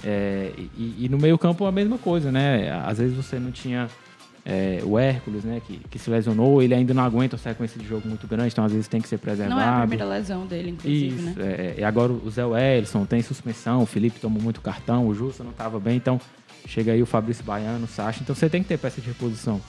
É, 0.03 0.51
e, 0.77 1.05
e 1.05 1.09
no 1.11 1.19
meio 1.19 1.37
campo 1.37 1.67
a 1.67 1.73
mesma 1.73 1.99
coisa, 1.99 2.33
né? 2.33 2.73
Às 2.87 2.97
vezes 2.99 3.15
você 3.15 3.39
não 3.39 3.51
tinha 3.53 3.89
é, 4.45 4.81
o 4.83 4.99
Hércules, 4.99 5.45
né? 5.45 5.61
Que, 5.67 5.79
que 5.91 5.99
se 5.99 6.09
lesionou, 6.09 6.63
ele 6.63 6.75
ainda 6.75 6.95
não 6.95 7.05
aguenta 7.05 7.37
a 7.37 7.39
sequência 7.39 7.79
de 7.79 7.87
jogo 7.87 8.09
muito 8.09 8.27
grande, 8.27 8.49
então 8.53 8.65
às 8.65 8.73
vezes 8.73 8.89
tem 8.89 9.01
que 9.01 9.09
ser 9.09 9.19
preservado. 9.19 9.61
Não 9.61 9.67
é 9.67 9.69
a 9.69 9.81
primeira 9.81 10.07
lesão 10.07 10.47
dele, 10.47 10.71
inclusive, 10.71 11.15
Isso, 11.15 11.39
né? 11.39 11.55
é, 11.59 11.75
e 11.79 11.85
agora 11.85 12.13
o 12.13 12.31
Zé 12.31 12.45
Wellison 12.45 13.05
tem 13.05 13.21
suspensão, 13.21 13.83
o 13.83 13.87
Felipe 13.87 14.19
tomou 14.19 14.43
muito 14.43 14.63
cartão, 14.63 15.07
o 15.07 15.15
Justa 15.15 15.45
não 15.45 15.51
estava 15.51 15.79
bem, 15.79 15.97
então 15.97 16.19
chega 16.67 16.93
aí 16.93 17.03
o 17.03 17.07
Fabrício 17.07 17.45
Baiano, 17.45 17.85
o 17.85 17.89
Sacha, 17.89 18.21
então 18.23 18.35
você 18.35 18.49
tem 18.49 18.63
que 18.63 18.69
ter 18.69 18.79
peça 18.79 19.03
de 19.03 19.07
reposição. 19.07 19.61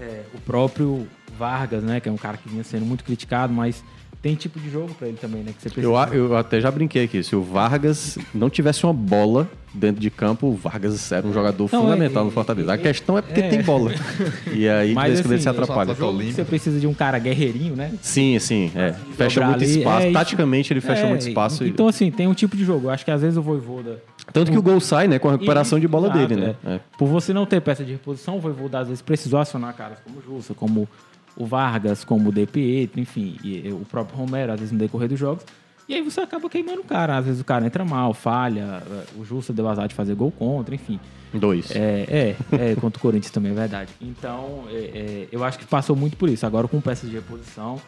É, 0.00 0.22
o 0.34 0.40
próprio 0.40 1.06
Vargas, 1.38 1.82
né, 1.82 2.00
que 2.00 2.08
é 2.08 2.12
um 2.12 2.16
cara 2.16 2.36
que 2.36 2.48
vinha 2.48 2.64
sendo 2.64 2.84
muito 2.86 3.04
criticado, 3.04 3.52
mas 3.52 3.82
tem 4.22 4.34
tipo 4.34 4.58
de 4.58 4.70
jogo 4.70 4.94
pra 4.94 5.06
ele 5.06 5.18
também, 5.20 5.42
né? 5.42 5.52
Que 5.54 5.60
você 5.62 5.68
precisa. 5.68 5.86
Eu, 5.86 5.96
a- 5.98 6.08
eu 6.10 6.36
até 6.36 6.58
já 6.60 6.70
brinquei 6.70 7.04
aqui. 7.04 7.22
Se 7.22 7.36
o 7.36 7.42
Vargas 7.42 8.16
não 8.34 8.48
tivesse 8.48 8.82
uma 8.84 8.92
bola 8.92 9.46
dentro 9.74 10.00
de 10.00 10.08
campo, 10.08 10.46
o 10.46 10.54
Vargas 10.56 11.12
era 11.12 11.26
um 11.26 11.32
jogador 11.32 11.68
Não, 11.70 11.82
fundamental 11.82 12.22
é- 12.22 12.24
no 12.26 12.30
Fortaleza. 12.30 12.72
A 12.72 12.74
é- 12.74 12.78
questão 12.78 13.18
é 13.18 13.22
porque 13.22 13.40
é. 13.40 13.48
tem 13.48 13.60
bola. 13.62 13.92
E 14.50 14.66
aí, 14.66 14.94
Mas, 14.94 15.20
quando, 15.20 15.32
ele 15.32 15.42
se 15.42 15.48
assim, 15.48 15.60
atrapalha. 15.60 15.92
você 15.94 16.42
precisa 16.44 16.80
de 16.80 16.86
um 16.86 16.94
cara 16.94 17.18
guerreirinho, 17.18 17.76
né? 17.76 17.92
Sim, 18.00 18.38
sim. 18.38 18.70
É. 18.74 18.94
Fecha 19.14 19.44
muito 19.44 19.62
ali, 19.62 19.78
espaço. 19.78 20.06
é. 20.06 20.12
Taticamente, 20.12 20.72
ele 20.72 20.80
fecha 20.80 21.02
É, 21.02 21.08
muito 21.08 21.28
espaço. 21.28 21.64
e- 21.64 21.68
Então, 21.68 21.86
assim, 21.86 22.10
tem 22.10 22.26
um 22.26 22.34
tipo 22.34 22.56
de 22.56 22.64
jogo. 22.64 22.86
Eu 22.86 22.90
acho 22.92 23.04
que 23.04 23.10
às 23.10 23.20
vezes 23.20 23.36
o 23.36 23.42
Voivoda... 23.42 24.02
Tanto 24.32 24.50
que 24.50 24.58
o 24.58 24.62
gol 24.62 24.80
sai, 24.80 25.06
né? 25.06 25.18
Com 25.18 25.28
a 25.28 25.32
recuperação 25.32 25.78
de 25.78 25.86
bola 25.86 26.08
Exato, 26.08 26.18
dele, 26.26 26.40
né? 26.40 26.56
é. 26.64 26.74
É. 26.74 26.80
Por 26.98 27.06
você 27.08 27.32
não 27.32 27.46
ter 27.46 27.60
peça 27.60 27.84
de 27.84 27.92
reposição, 27.92 28.36
o 28.36 28.40
Voivoda 28.40 28.78
às 28.78 28.88
vezes 28.88 29.02
precisou 29.02 29.38
acionar 29.38 29.74
caras 29.74 29.98
como 30.00 30.18
o 30.18 30.22
Jussa, 30.22 30.54
como 30.54 30.88
o 31.36 31.46
Vargas, 31.46 32.04
como 32.04 32.30
o 32.30 32.32
De 32.32 32.46
Pietro, 32.46 33.00
enfim, 33.00 33.36
e 33.42 33.68
o 33.72 33.84
próprio 33.90 34.16
Romero, 34.16 34.52
às 34.52 34.60
vezes 34.60 34.72
no 34.72 34.78
decorrer 34.78 35.08
dos 35.08 35.18
jogos. 35.18 35.44
E 35.88 35.94
aí 35.94 36.02
você 36.02 36.20
acaba 36.20 36.48
queimando 36.48 36.80
o 36.80 36.84
cara. 36.84 37.18
Às 37.18 37.26
vezes 37.26 37.40
o 37.40 37.44
cara 37.44 37.66
entra 37.66 37.84
mal, 37.84 38.14
falha, 38.14 38.82
o 39.16 39.24
Jussa 39.24 39.52
deu 39.52 39.68
azar 39.68 39.86
de 39.86 39.94
fazer 39.94 40.14
gol 40.14 40.30
contra, 40.30 40.74
enfim. 40.74 40.98
Dois. 41.32 41.70
É, 41.72 42.36
é, 42.52 42.70
é, 42.70 42.74
contra 42.76 42.98
o 42.98 43.02
Corinthians 43.02 43.30
também, 43.30 43.52
é 43.52 43.54
verdade. 43.54 43.90
Então, 44.00 44.64
é, 44.70 44.76
é, 44.76 45.28
eu 45.30 45.44
acho 45.44 45.58
que 45.58 45.66
passou 45.66 45.94
muito 45.94 46.16
por 46.16 46.28
isso. 46.28 46.46
Agora 46.46 46.68
com 46.68 46.80
peças 46.80 47.10
de 47.10 47.16
reposição, 47.16 47.80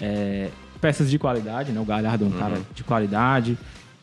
é, 0.00 0.48
peças 0.80 1.10
de 1.10 1.18
qualidade, 1.18 1.72
né? 1.72 1.80
O 1.80 1.84
Galhardo 1.84 2.24
é 2.24 2.28
um 2.28 2.32
cara 2.32 2.60
de 2.74 2.84
qualidade. 2.84 3.56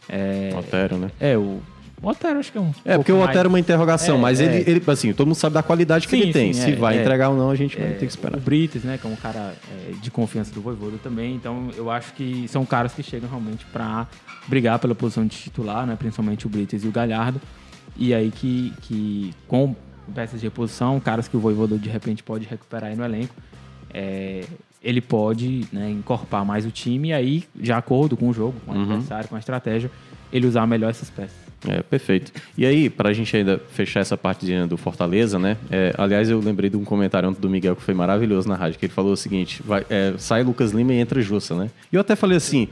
É, 0.10 0.50
Otero, 0.58 0.98
né? 0.98 1.12
é, 1.20 1.38
o, 1.38 1.62
o 2.02 2.08
Otero 2.08 2.40
acho 2.40 2.52
que 2.52 2.58
é 2.58 2.62
um. 2.62 2.72
É, 2.84 2.98
porque 2.98 3.12
o 3.12 3.22
Otero 3.22 3.46
é 3.46 3.50
uma 3.50 3.60
interrogação, 3.60 4.18
É, 4.18 4.20
mas 4.20 4.40
é. 4.42 4.46
Ele, 4.46 4.72
ele, 4.72 4.84
assim, 4.88 5.14
todo 5.14 5.28
mundo 5.28 5.36
sabe 5.36 5.54
da 5.54 5.62
qualidade 5.62 6.08
que 6.08 6.16
Sim, 6.16 6.22
ele 6.24 6.34
tem. 6.34 6.54
sim, 6.54 6.62
Se 6.62 6.72
é, 6.72 6.76
vai 6.76 6.98
é. 6.98 7.02
entregar 7.02 7.30
ou 7.30 7.38
não, 7.38 7.52
a 7.52 7.56
gente 7.56 7.78
vai 7.78 7.88
É, 7.88 7.92
ter 7.92 8.06
que 8.06 8.12
esperar. 8.12 8.38
O 8.38 8.42
Brites, 8.42 8.84
né, 8.84 8.98
que 8.98 9.06
é 9.06 9.10
um 9.10 9.16
cara 9.16 9.54
é, 9.72 9.92
de 10.02 10.10
confiança 10.10 10.54
do 10.54 10.62
Voivoda 10.62 10.98
também. 11.04 11.36
Então, 11.36 11.70
eu 11.78 11.92
acho 11.92 12.14
que 12.14 12.48
são 12.48 12.66
caras 12.66 12.94
que 12.94 13.04
chegam 13.04 13.30
realmente 13.30 13.66
para 13.66 14.08
brigar 14.48 14.80
pela 14.80 14.96
posição 14.96 15.26
de 15.26 15.36
titular, 15.38 15.86
né, 15.86 15.96
principalmente 15.98 16.48
o 16.48 16.50
Brites 16.50 16.84
e 16.84 16.88
o 16.88 16.92
Galhardo. 16.92 17.40
E 17.98 18.14
aí 18.14 18.32
que, 18.32 18.74
que 18.82 19.34
com 19.48 19.76
peças 20.16 20.40
de 20.40 20.48
reposição, 20.48 21.00
caras 21.00 21.28
que 21.28 21.38
o 21.38 21.40
Voivoda 21.40 21.78
de 21.78 21.90
repente 21.90 22.24
pode 22.24 22.46
recuperar 22.46 22.90
aí 22.90 22.96
no 22.96 23.04
elenco, 23.06 23.36
é, 23.94 24.44
ele 24.84 25.02
pode 25.02 25.66
né, 25.74 25.90
encorpar 25.92 26.46
mais 26.46 26.66
o 26.66 26.72
time 26.72 27.10
e 27.10 27.14
aí, 27.14 27.44
de 27.56 27.72
acordo 27.72 28.16
com 28.16 28.30
o 28.30 28.34
jogo, 28.34 28.56
com 28.66 28.72
o 28.72 28.76
Uhum. 28.76 28.84
adversário, 28.84 29.28
com 29.30 29.36
a 29.36 29.40
estratégia, 29.40 29.92
ele 30.32 30.48
usar 30.48 30.66
melhor 30.68 30.90
essas 30.90 31.10
peças. 31.10 31.36
É, 31.68 31.82
perfeito. 31.84 32.32
E 32.58 32.66
aí, 32.66 32.90
pra 32.90 33.12
gente 33.12 33.36
ainda 33.36 33.62
fechar 33.74 34.00
essa 34.00 34.16
partezinha 34.16 34.66
do 34.66 34.78
Fortaleza, 34.78 35.38
né? 35.38 35.58
é, 35.70 35.94
aliás, 35.98 36.30
eu 36.30 36.40
lembrei 36.40 36.70
de 36.70 36.78
um 36.78 36.86
comentário 36.86 37.28
ontem 37.30 37.42
do 37.42 37.50
Miguel 37.50 37.76
que 37.76 37.82
foi 37.82 37.94
maravilhoso 37.94 38.48
na 38.48 38.56
rádio, 38.56 38.80
que 38.80 38.86
ele 38.86 38.94
falou 38.94 39.12
o 39.12 39.18
seguinte: 39.18 39.62
vai, 39.66 39.86
é, 39.90 40.14
sai 40.18 40.42
Lucas 40.44 40.72
Lima 40.72 40.94
e 40.94 41.00
entra 41.00 41.22
Jussa, 41.22 41.56
né? 41.56 41.70
E 41.92 41.96
eu 41.96 42.02
até 42.02 42.16
falei 42.16 42.38
assim. 42.38 42.68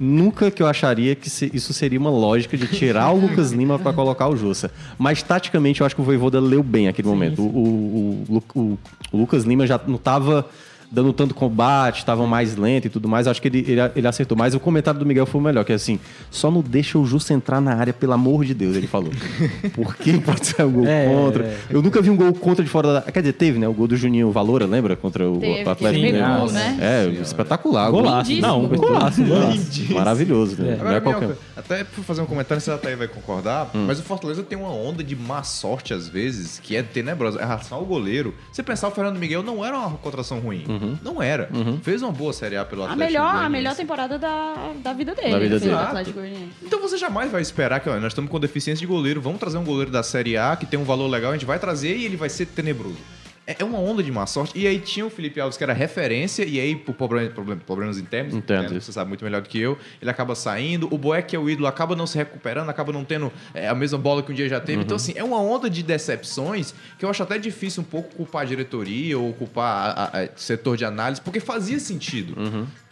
Nunca 0.00 0.50
que 0.50 0.60
eu 0.60 0.66
acharia 0.66 1.14
que 1.14 1.28
isso 1.28 1.72
seria 1.72 2.00
uma 2.00 2.10
lógica 2.10 2.56
de 2.56 2.66
tirar 2.66 3.12
o 3.12 3.20
Lucas 3.20 3.52
Lima 3.52 3.78
pra 3.78 3.92
colocar 3.92 4.26
o 4.26 4.36
Jussa. 4.36 4.68
Mas 4.98 5.22
taticamente 5.22 5.80
eu 5.80 5.86
acho 5.86 5.94
que 5.94 6.00
o 6.00 6.04
Voivoda 6.04 6.40
leu 6.40 6.60
bem 6.62 6.88
aquele 6.88 7.06
momento. 7.06 7.40
O, 7.42 7.46
o- 7.46 8.24
o 8.28 8.58
o- 8.58 8.78
o 9.12 9.16
Lucas 9.16 9.44
Lima 9.44 9.64
já 9.64 9.78
não 9.86 9.98
tava 9.98 10.48
dando 10.92 11.12
tanto 11.12 11.34
combate, 11.34 11.98
estava 12.00 12.26
mais 12.26 12.54
lento 12.54 12.86
e 12.86 12.90
tudo 12.90 13.08
mais. 13.08 13.26
Acho 13.26 13.40
que 13.40 13.48
ele, 13.48 13.60
ele, 13.66 13.80
ele 13.96 14.06
acertou. 14.06 14.36
Mas 14.36 14.54
o 14.54 14.60
comentário 14.60 15.00
do 15.00 15.06
Miguel 15.06 15.24
foi 15.24 15.40
o 15.40 15.44
melhor, 15.44 15.64
que 15.64 15.72
é 15.72 15.74
assim, 15.74 15.98
só 16.30 16.50
não 16.50 16.60
deixa 16.60 16.98
o 16.98 17.06
Justo 17.06 17.32
entrar 17.32 17.60
na 17.60 17.74
área, 17.74 17.92
pelo 17.92 18.12
amor 18.12 18.44
de 18.44 18.52
Deus, 18.54 18.76
ele 18.76 18.86
falou. 18.86 19.10
Porque 19.74 20.12
pode 20.18 20.46
ser 20.46 20.64
um 20.64 20.70
gol 20.72 20.86
É, 20.86 21.06
contra. 21.08 21.44
é. 21.44 21.58
Eu 21.70 21.80
nunca 21.82 22.02
vi 22.02 22.10
um 22.10 22.16
gol 22.16 22.32
contra 22.34 22.62
de 22.62 22.70
fora 22.70 22.92
da... 22.94 23.00
Quer 23.02 23.20
dizer, 23.20 23.32
teve, 23.32 23.58
né? 23.58 23.66
O 23.66 23.72
gol 23.72 23.86
do 23.88 23.96
Juninho 23.96 24.30
Valora, 24.30 24.66
lembra? 24.66 24.94
Contra 24.94 25.28
o, 25.28 25.38
Teve, 25.38 25.64
o 25.64 25.70
Atlético 25.70 26.04
Mineiro. 26.04 26.52
né? 26.52 26.76
É, 26.80 27.08
espetacular. 27.20 27.90
Golaço. 27.90 28.32
Não, 28.40 28.66
golaço, 28.66 29.24
golaço. 29.24 29.92
Maravilhoso, 29.94 30.62
né? 30.62 30.74
Agora, 30.80 30.96
é 30.96 31.00
qualquer 31.00 31.18
um. 31.18 31.28
Minhoca, 31.28 31.38
até 31.56 31.84
por 31.84 32.04
fazer 32.04 32.20
um 32.22 32.26
comentário, 32.26 32.60
você 32.60 32.70
até 32.70 32.94
vai 32.94 33.08
concordar, 33.08 33.70
Hum. 33.74 33.84
mas 33.86 33.98
o 33.98 34.02
Fortaleza 34.02 34.42
tem 34.42 34.58
uma 34.58 34.70
onda 34.72 35.02
de 35.02 35.14
má 35.16 35.42
sorte 35.42 35.94
às 35.94 36.08
vezes, 36.08 36.58
que 36.62 36.76
é 36.76 36.82
tenebrosa. 36.82 37.38
É 37.40 37.44
relação 37.44 37.78
ao 37.78 37.84
goleiro. 37.84 38.34
Você 38.52 38.62
pensar, 38.62 38.88
o 38.88 38.90
Fernando 38.90 39.18
Miguel 39.18 39.42
não 39.42 39.64
era 39.64 39.78
uma 39.78 39.90
contratação 39.98 40.38
ruim. 40.40 40.64
Uhum. 40.68 40.81
Não 41.02 41.22
era. 41.22 41.48
Fez 41.82 42.02
uma 42.02 42.12
boa 42.12 42.32
Série 42.32 42.56
A 42.56 42.64
pelo 42.64 42.82
A 42.82 42.92
Atlético 42.92 43.12
melhor, 43.12 43.34
a 43.44 43.48
melhor 43.48 43.74
temporada 43.74 44.18
da, 44.18 44.72
da 44.82 44.92
vida 44.92 45.14
dele. 45.14 45.30
Da 45.30 45.38
vida 45.38 45.60
fez 45.60 45.62
dele. 45.62 45.74
Atlético. 45.74 46.20
Então 46.62 46.80
você 46.80 46.96
jamais 46.96 47.30
vai 47.30 47.42
esperar 47.42 47.80
que 47.80 47.88
ó, 47.88 47.94
nós 47.94 48.12
estamos 48.12 48.30
com 48.30 48.38
deficiência 48.40 48.80
de 48.80 48.86
goleiro, 48.86 49.20
vamos 49.20 49.38
trazer 49.38 49.58
um 49.58 49.64
goleiro 49.64 49.90
da 49.90 50.02
Série 50.02 50.36
A 50.36 50.56
que 50.56 50.66
tem 50.66 50.78
um 50.78 50.84
valor 50.84 51.06
legal, 51.08 51.30
a 51.30 51.34
gente 51.34 51.46
vai 51.46 51.58
trazer 51.58 51.96
e 51.96 52.04
ele 52.04 52.16
vai 52.16 52.28
ser 52.28 52.46
tenebroso. 52.46 52.98
É 53.46 53.56
é 53.58 53.64
uma 53.64 53.78
onda 53.78 54.02
de 54.02 54.10
má 54.12 54.24
sorte. 54.26 54.56
E 54.56 54.66
aí 54.66 54.78
tinha 54.78 55.04
o 55.04 55.10
Felipe 55.10 55.40
Alves, 55.40 55.56
que 55.58 55.64
era 55.64 55.72
referência, 55.72 56.44
e 56.44 56.60
aí, 56.60 56.76
por 56.76 56.94
problema- 56.94 57.28
problem- 57.30 57.58
problemas 57.58 57.98
internos, 57.98 58.34
Internos, 58.34 58.70
né, 58.72 58.80
você 58.80 58.92
sabe 58.92 59.08
muito 59.08 59.24
melhor 59.24 59.42
do 59.42 59.48
que 59.48 59.58
eu, 59.58 59.76
ele 60.00 60.10
acaba 60.10 60.34
saindo. 60.34 60.86
O 60.92 60.96
Boeck, 60.96 61.28
que 61.30 61.36
é 61.36 61.38
o 61.38 61.50
ídolo, 61.50 61.66
acaba 61.66 61.96
não 61.96 62.06
se 62.06 62.16
recuperando, 62.16 62.68
acaba 62.70 62.92
não 62.92 63.04
tendo 63.04 63.32
é, 63.52 63.68
a 63.68 63.74
mesma 63.74 63.98
bola 63.98 64.22
que 64.22 64.30
um 64.30 64.34
dia 64.34 64.48
já 64.48 64.60
teve. 64.60 64.78
Uhum. 64.78 64.84
Então, 64.84 64.96
assim, 64.96 65.12
é 65.16 65.24
uma 65.24 65.38
onda 65.40 65.68
de 65.68 65.82
decepções 65.82 66.74
que 66.98 67.04
eu 67.04 67.10
acho 67.10 67.22
até 67.22 67.36
difícil 67.38 67.82
um 67.82 67.86
pouco 67.86 68.14
culpar 68.14 68.42
a 68.42 68.44
diretoria 68.44 69.18
ou 69.18 69.32
culpar 69.32 69.64
a- 69.64 70.04
a- 70.04 70.22
a 70.24 70.28
setor 70.36 70.76
de 70.76 70.84
análise, 70.84 71.20
porque 71.20 71.40
fazia 71.40 71.80
sentido. 71.80 72.34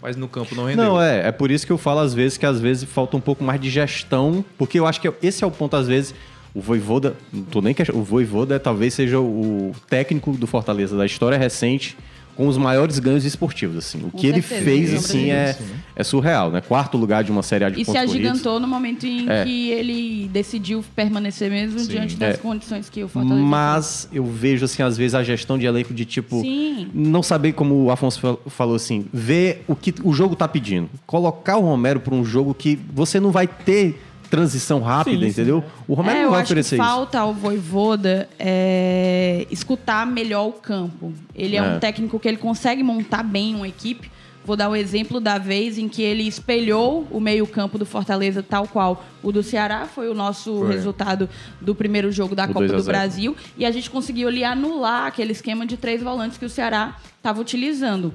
Mas 0.03 0.16
no 0.16 0.26
campo 0.28 0.55
não 0.55 0.64
rendeu. 0.66 0.84
Uhum. 0.84 0.92
Não, 0.94 1.03
é. 1.03 1.28
É 1.28 1.32
por 1.32 1.51
isso 1.51 1.64
que 1.66 1.72
eu 1.72 1.78
falo 1.78 2.01
às 2.01 2.12
vezes 2.14 2.36
que 2.36 2.46
às 2.46 2.61
vezes 2.61 2.84
falta 2.84 3.16
um 3.16 3.20
pouco 3.20 3.44
mais 3.44 3.61
de 3.61 3.70
gestão, 3.70 4.44
porque 4.59 4.78
eu 4.78 4.86
acho 4.86 5.01
que 5.01 5.12
esse 5.22 5.44
é 5.44 5.46
o 5.46 5.51
ponto, 5.51 5.76
às 5.76 5.86
vezes. 5.86 6.14
O 6.55 6.61
Voivoda, 6.61 7.14
não 7.32 7.42
tô 7.44 7.61
nem 7.61 7.72
questionando, 7.74 8.03
o 8.03 8.05
Voivoda 8.05 8.59
talvez 8.59 8.94
seja 8.94 9.20
o 9.20 9.72
técnico 9.88 10.32
do 10.32 10.46
Fortaleza 10.46 10.96
da 10.96 11.07
história 11.07 11.38
recente 11.38 11.96
com 12.36 12.48
os 12.48 12.57
maiores 12.57 12.98
ganhos 12.98 13.24
esportivos, 13.24 13.76
assim. 13.76 13.98
O 13.98 14.11
Com 14.11 14.16
que 14.18 14.26
ele 14.26 14.40
certeza, 14.40 14.64
fez, 14.64 14.88
sim, 14.90 14.96
assim, 14.96 15.30
é, 15.30 15.57
é 15.94 16.03
surreal, 16.03 16.51
né? 16.51 16.61
Quarto 16.62 16.96
lugar 16.96 17.22
de 17.22 17.30
uma 17.30 17.42
Série 17.42 17.64
A 17.64 17.68
de 17.70 17.76
E 17.82 17.84
se 17.84 17.86
pontos 17.92 18.03
corridos. 18.07 18.30
agigantou 18.30 18.59
no 18.59 18.66
momento 18.66 19.05
em 19.05 19.28
É. 19.28 19.44
que 19.44 19.68
ele 19.70 20.28
decidiu 20.32 20.82
permanecer 20.96 21.51
mesmo 21.51 21.86
diante 21.86 22.16
das 22.16 22.36
É. 22.36 22.38
condições 22.38 22.88
que 22.88 23.05
o 23.05 23.09
Fortaleza 23.09 23.42
Mas 23.44 24.09
eu 24.12 24.24
vejo, 24.24 24.64
assim, 24.64 24.82
às 24.82 24.96
vezes 24.96 25.14
a 25.14 25.22
gestão 25.22 25.59
de 25.59 25.66
elenco 25.66 25.92
de 25.92 26.05
tipo. 26.07 26.40
Sim. 26.40 26.88
Não 26.94 27.22
saber, 27.22 27.53
como 27.53 27.74
o 27.84 27.90
Afonso 27.90 28.18
fal- 28.20 28.40
falou 28.46 28.74
assim, 28.74 29.05
ver 29.12 29.62
o 29.68 29.76
que 29.76 29.92
o 30.03 30.12
jogo 30.12 30.34
tá 30.34 30.48
pedindo. 30.48 30.88
Colocar 31.07 31.59
o 31.59 31.61
Romero 31.62 32.01
para 32.01 32.14
um 32.14 32.24
jogo 32.24 32.55
que 32.55 32.78
você 32.92 33.20
não 33.20 33.30
vai 33.30 33.46
ter 33.46 34.01
transição 34.31 34.81
rápida, 34.81 35.16
Sim, 35.16 35.22
sim. 35.24 35.28
entendeu? 35.31 35.64
O 35.89 35.95
Romero 35.95 36.18
é, 36.18 36.22
não 36.22 36.31
vai 36.31 36.41
acho 36.43 36.53
oferecer 36.53 36.76
que 36.76 36.83
isso. 36.83 36.91
falta 36.91 37.18
ao 37.18 37.35
Voivoda 37.35 38.28
é, 38.39 39.47
escutar 39.51 40.07
melhor 40.07 40.47
o 40.49 40.53
campo. 40.53 41.12
Ele 41.35 41.57
é, 41.57 41.59
É. 41.59 41.62
um 41.62 41.78
técnico 41.81 42.18
que 42.20 42.28
ele 42.28 42.37
consegue 42.37 42.83
montar 42.83 43.22
bem 43.22 43.55
uma 43.55 43.66
equipe. 43.68 44.11
Vou 44.45 44.57
dar 44.57 44.70
o 44.70 44.74
exemplo 44.76 45.20
da 45.20 45.37
vez 45.37 45.76
em 45.78 45.87
que 45.89 46.01
ele 46.03 46.22
espelhou 46.26 47.07
o 47.11 47.20
meio-campo 47.20 47.76
do 47.76 47.85
Fortaleza 47.85 48.43
tal 48.43 48.66
qual 48.66 49.05
o 49.22 49.31
do 49.31 49.43
Ceará, 49.43 49.87
foi 49.87 50.09
o 50.09 50.14
nosso 50.14 50.61
Foi. 50.61 50.72
resultado 50.72 51.28
do 51.61 51.74
primeiro 51.74 52.11
jogo 52.11 52.35
da 52.35 52.45
O 52.45 52.49
Copa 52.49 52.61
2 52.61 52.72
a 52.72 52.76
do 52.76 52.83
0. 52.83 52.97
Brasil, 52.99 53.37
e 53.59 53.66
a 53.66 53.70
gente 53.70 53.91
conseguiu 53.91 54.28
ali 54.28 54.43
anular 54.43 55.07
aquele 55.07 55.33
esquema 55.33 55.66
de 55.66 55.76
três 55.76 56.03
volantes 56.03 56.39
que 56.39 56.45
o 56.45 56.49
Ceará 56.49 56.97
estava 57.18 57.39
utilizando. 57.41 58.14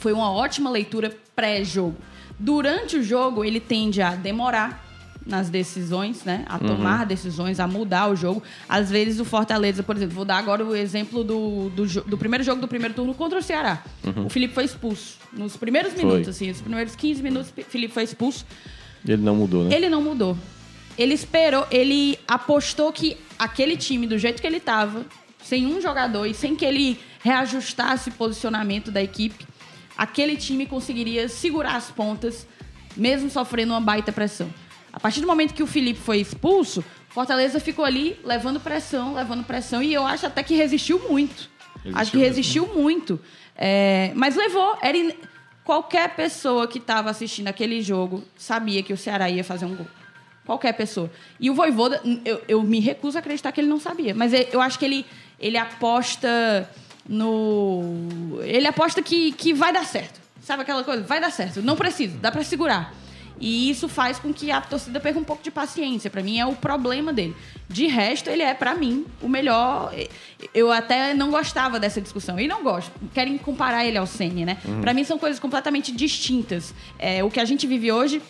Foi 0.00 0.12
uma 0.12 0.30
ótima 0.32 0.68
leitura 0.68 1.12
pré-jogo. 1.34 1.94
Durante 2.38 2.96
o 2.96 3.02
jogo, 3.02 3.44
ele 3.44 3.60
tende 3.60 4.02
a 4.02 4.10
demorar 4.16 4.84
nas 5.26 5.50
decisões, 5.50 6.24
né? 6.24 6.44
A 6.46 6.58
tomar 6.58 7.04
decisões, 7.04 7.58
a 7.58 7.66
mudar 7.66 8.08
o 8.08 8.16
jogo. 8.16 8.42
Às 8.68 8.90
vezes 8.90 9.18
o 9.18 9.24
Fortaleza, 9.24 9.82
por 9.82 9.96
exemplo, 9.96 10.14
vou 10.14 10.24
dar 10.24 10.38
agora 10.38 10.64
o 10.64 10.74
exemplo 10.74 11.24
do, 11.24 11.68
do, 11.70 11.86
do 12.02 12.16
primeiro 12.16 12.44
jogo 12.44 12.60
do 12.60 12.68
primeiro 12.68 12.94
turno 12.94 13.12
contra 13.12 13.38
o 13.38 13.42
Ceará. 13.42 13.82
O 14.24 14.28
Felipe 14.28 14.54
foi 14.54 14.64
expulso. 14.64 15.18
Nos 15.32 15.56
primeiros 15.56 15.92
Foi. 15.92 16.04
minutos, 16.04 16.28
assim, 16.28 16.50
os 16.50 16.60
primeiros 16.60 16.94
15 16.94 17.22
minutos, 17.22 17.52
o 17.56 17.62
Felipe 17.64 17.92
foi 17.92 18.04
expulso. 18.04 18.46
Ele 19.06 19.22
não 19.22 19.36
mudou, 19.36 19.64
né? 19.64 19.74
Ele 19.74 19.88
não 19.88 20.00
mudou. 20.00 20.38
Ele 20.96 21.12
esperou, 21.12 21.66
ele 21.70 22.18
apostou 22.26 22.90
que 22.92 23.16
aquele 23.38 23.76
time, 23.76 24.06
do 24.06 24.16
jeito 24.16 24.40
que 24.40 24.46
ele 24.46 24.56
estava, 24.56 25.04
sem 25.42 25.66
um 25.66 25.80
jogador 25.80 26.26
e 26.26 26.32
sem 26.32 26.56
que 26.56 26.64
ele 26.64 26.98
reajustasse 27.22 28.08
o 28.08 28.12
posicionamento 28.12 28.90
da 28.90 29.02
equipe, 29.02 29.46
aquele 29.96 30.36
time 30.36 30.64
conseguiria 30.66 31.28
segurar 31.28 31.76
as 31.76 31.90
pontas, 31.90 32.46
mesmo 32.96 33.28
sofrendo 33.28 33.72
uma 33.72 33.80
baita 33.80 34.10
pressão. 34.10 34.48
A 34.96 34.98
partir 34.98 35.20
do 35.20 35.26
momento 35.26 35.52
que 35.52 35.62
o 35.62 35.66
Felipe 35.66 36.00
foi 36.00 36.16
expulso, 36.18 36.82
Fortaleza 37.10 37.60
ficou 37.60 37.84
ali 37.84 38.18
levando 38.24 38.58
pressão, 38.58 39.12
levando 39.12 39.44
pressão, 39.44 39.82
e 39.82 39.92
eu 39.92 40.06
acho 40.06 40.26
até 40.26 40.42
que 40.42 40.54
resistiu 40.56 40.98
muito. 41.06 41.50
acho 41.94 42.10
que 42.10 42.16
mesmo. 42.16 42.30
resistiu 42.30 42.66
muito. 42.74 43.20
É, 43.54 44.10
mas 44.14 44.34
levou. 44.34 44.78
Era 44.80 44.96
in- 44.96 45.12
Qualquer 45.62 46.14
pessoa 46.14 46.66
que 46.66 46.78
estava 46.78 47.10
assistindo 47.10 47.48
aquele 47.48 47.82
jogo 47.82 48.22
sabia 48.38 48.82
que 48.82 48.92
o 48.92 48.96
Ceará 48.96 49.28
ia 49.28 49.44
fazer 49.44 49.66
um 49.66 49.74
gol. 49.74 49.86
Qualquer 50.46 50.72
pessoa. 50.72 51.10
E 51.38 51.50
o 51.50 51.54
Voivoda, 51.54 52.00
eu, 52.24 52.40
eu 52.48 52.62
me 52.62 52.78
recuso 52.80 53.18
a 53.18 53.20
acreditar 53.20 53.52
que 53.52 53.60
ele 53.60 53.68
não 53.68 53.80
sabia. 53.80 54.14
Mas 54.14 54.32
eu, 54.32 54.46
eu 54.52 54.60
acho 54.62 54.78
que 54.78 54.84
ele, 54.86 55.04
ele 55.40 55.58
aposta 55.58 56.70
no. 57.08 58.38
Ele 58.44 58.66
aposta 58.66 59.02
que, 59.02 59.32
que 59.32 59.52
vai 59.52 59.72
dar 59.72 59.84
certo. 59.84 60.20
Sabe 60.40 60.62
aquela 60.62 60.84
coisa? 60.84 61.02
Vai 61.02 61.20
dar 61.20 61.30
certo. 61.32 61.60
Não 61.60 61.74
precisa, 61.76 62.16
dá 62.18 62.30
pra 62.30 62.44
segurar. 62.44 62.94
E 63.38 63.68
isso 63.70 63.88
faz 63.88 64.18
com 64.18 64.32
que 64.32 64.50
a 64.50 64.60
torcida 64.60 64.98
perca 64.98 65.18
um 65.18 65.24
pouco 65.24 65.42
de 65.42 65.50
paciência. 65.50 66.08
Pra 66.10 66.22
mim 66.22 66.38
é 66.38 66.46
o 66.46 66.54
problema 66.54 67.12
dele. 67.12 67.36
De 67.68 67.86
resto, 67.86 68.30
ele 68.30 68.42
é, 68.42 68.54
pra 68.54 68.74
mim, 68.74 69.04
o 69.20 69.28
melhor. 69.28 69.92
Eu 70.54 70.72
até 70.72 71.12
não 71.12 71.30
gostava 71.30 71.78
dessa 71.78 72.00
discussão. 72.00 72.40
E 72.40 72.48
não 72.48 72.62
gosto. 72.62 72.90
Querem 73.12 73.36
comparar 73.36 73.84
ele 73.84 73.98
ao 73.98 74.06
Ceni, 74.06 74.44
né? 74.44 74.56
Pra 74.80 74.94
mim 74.94 75.04
são 75.04 75.18
coisas 75.18 75.38
completamente 75.38 75.92
distintas. 75.92 76.74
É, 76.98 77.22
o 77.22 77.30
que 77.30 77.38
a 77.40 77.44
gente 77.44 77.66
vive 77.66 77.92
hoje. 77.92 78.22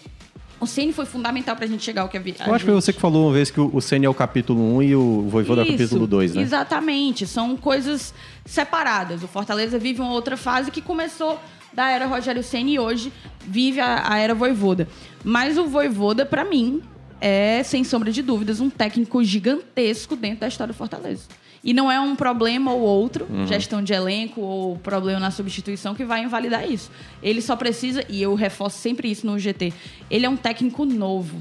O 0.59 0.67
Ceni 0.67 0.91
foi 0.91 1.05
fundamental 1.05 1.55
pra 1.55 1.67
gente 1.67 1.85
chegar 1.85 2.01
ao 2.01 2.09
que 2.09 2.17
a 2.17 2.21
a 2.21 2.23
Eu 2.23 2.33
acho 2.33 2.41
que 2.41 2.49
foi 2.49 2.59
gente- 2.59 2.67
você 2.85 2.93
que 2.93 2.99
falou 3.01 3.27
uma 3.27 3.33
vez 3.35 3.51
que 3.51 3.61
o 3.61 3.79
Senna 3.79 4.07
é 4.07 4.09
o 4.09 4.15
capítulo 4.15 4.77
1 4.77 4.83
e 4.83 4.97
o 4.97 5.29
Voivoda 5.29 5.61
é 5.61 5.65
o 5.65 5.71
capítulo 5.71 6.07
2, 6.07 6.35
né? 6.35 6.41
Exatamente. 6.41 7.27
São 7.27 7.55
coisas 7.59 8.15
separadas. 8.47 9.23
O 9.23 9.29
Fortaleza 9.29 9.79
vive 9.79 10.01
uma 10.01 10.13
outra 10.13 10.35
fase 10.35 10.71
que 10.71 10.81
começou 10.81 11.39
da 11.77 11.91
era 11.91 12.07
Rogério 12.07 12.43
Ceni 12.43 12.75
e 12.75 12.79
hoje 12.79 13.13
vive 13.47 13.79
a, 13.81 14.13
a 14.13 14.19
era 14.19 14.35
Voivoda. 14.35 14.89
Mas 15.23 15.57
o 15.59 15.67
Voivoda, 15.67 16.25
pra 16.27 16.45
mim, 16.45 16.83
é, 17.21 17.63
sem 17.63 17.85
sombra 17.85 18.11
de 18.11 18.23
dúvidas, 18.23 18.59
um 18.61 18.69
técnico 18.71 19.23
gigantesco 19.23 20.17
dentro 20.17 20.41
da 20.41 20.49
história 20.49 20.73
do 20.73 20.77
Fortaleza. 20.77 21.29
E 21.63 21.75
não 21.75 21.91
é 21.91 22.01
um 22.01 22.15
problema 22.17 22.73
ou 22.73 22.81
outro, 22.81 23.27
Uhum. 23.29 23.47
gestão 23.47 23.83
de 23.83 23.93
elenco 23.93 24.41
ou 24.41 24.79
problema 24.79 25.21
na 25.21 25.31
substituição, 25.31 25.95
que 25.95 26.05
vai 26.05 26.23
invalidar 26.23 26.69
isso. 26.71 26.91
Ele 27.23 27.43
só 27.43 27.57
precisa, 27.57 28.05
e 28.09 28.23
eu 28.23 28.35
reforço 28.35 28.79
sempre 28.79 29.11
isso 29.11 29.27
no 29.27 29.39
GT, 29.39 29.73
ele 30.11 30.25
é 30.27 30.29
um 30.29 30.37
técnico 30.37 30.85
novo 30.85 31.41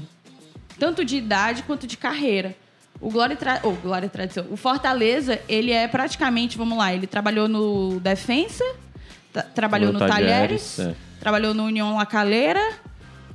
tanto 0.78 1.04
de 1.04 1.16
idade 1.16 1.62
quanto 1.62 1.86
de 1.86 1.96
carreira. 1.96 2.54
O 3.00 3.10
Glória 3.10 3.34
Tra... 3.36 3.60
oh, 3.62 3.72
Glória 3.72 4.08
Tradição. 4.08 4.46
O 4.50 4.56
Fortaleza, 4.56 5.40
ele 5.48 5.70
é 5.72 5.86
praticamente, 5.88 6.56
vamos 6.58 6.76
lá, 6.76 6.92
ele 6.92 7.06
trabalhou 7.06 7.48
no 7.48 7.98
Defensa, 8.00 8.64
trabalhou 9.42 9.92
No 9.92 9.98
no, 10.00 10.06
Talheres, 10.06 10.76
Talheres, 10.76 10.78
é. 10.80 10.94
trabalhou 11.20 11.54
no 11.54 11.64
União 11.64 11.96
La 11.96 12.06
Calera 12.06 12.60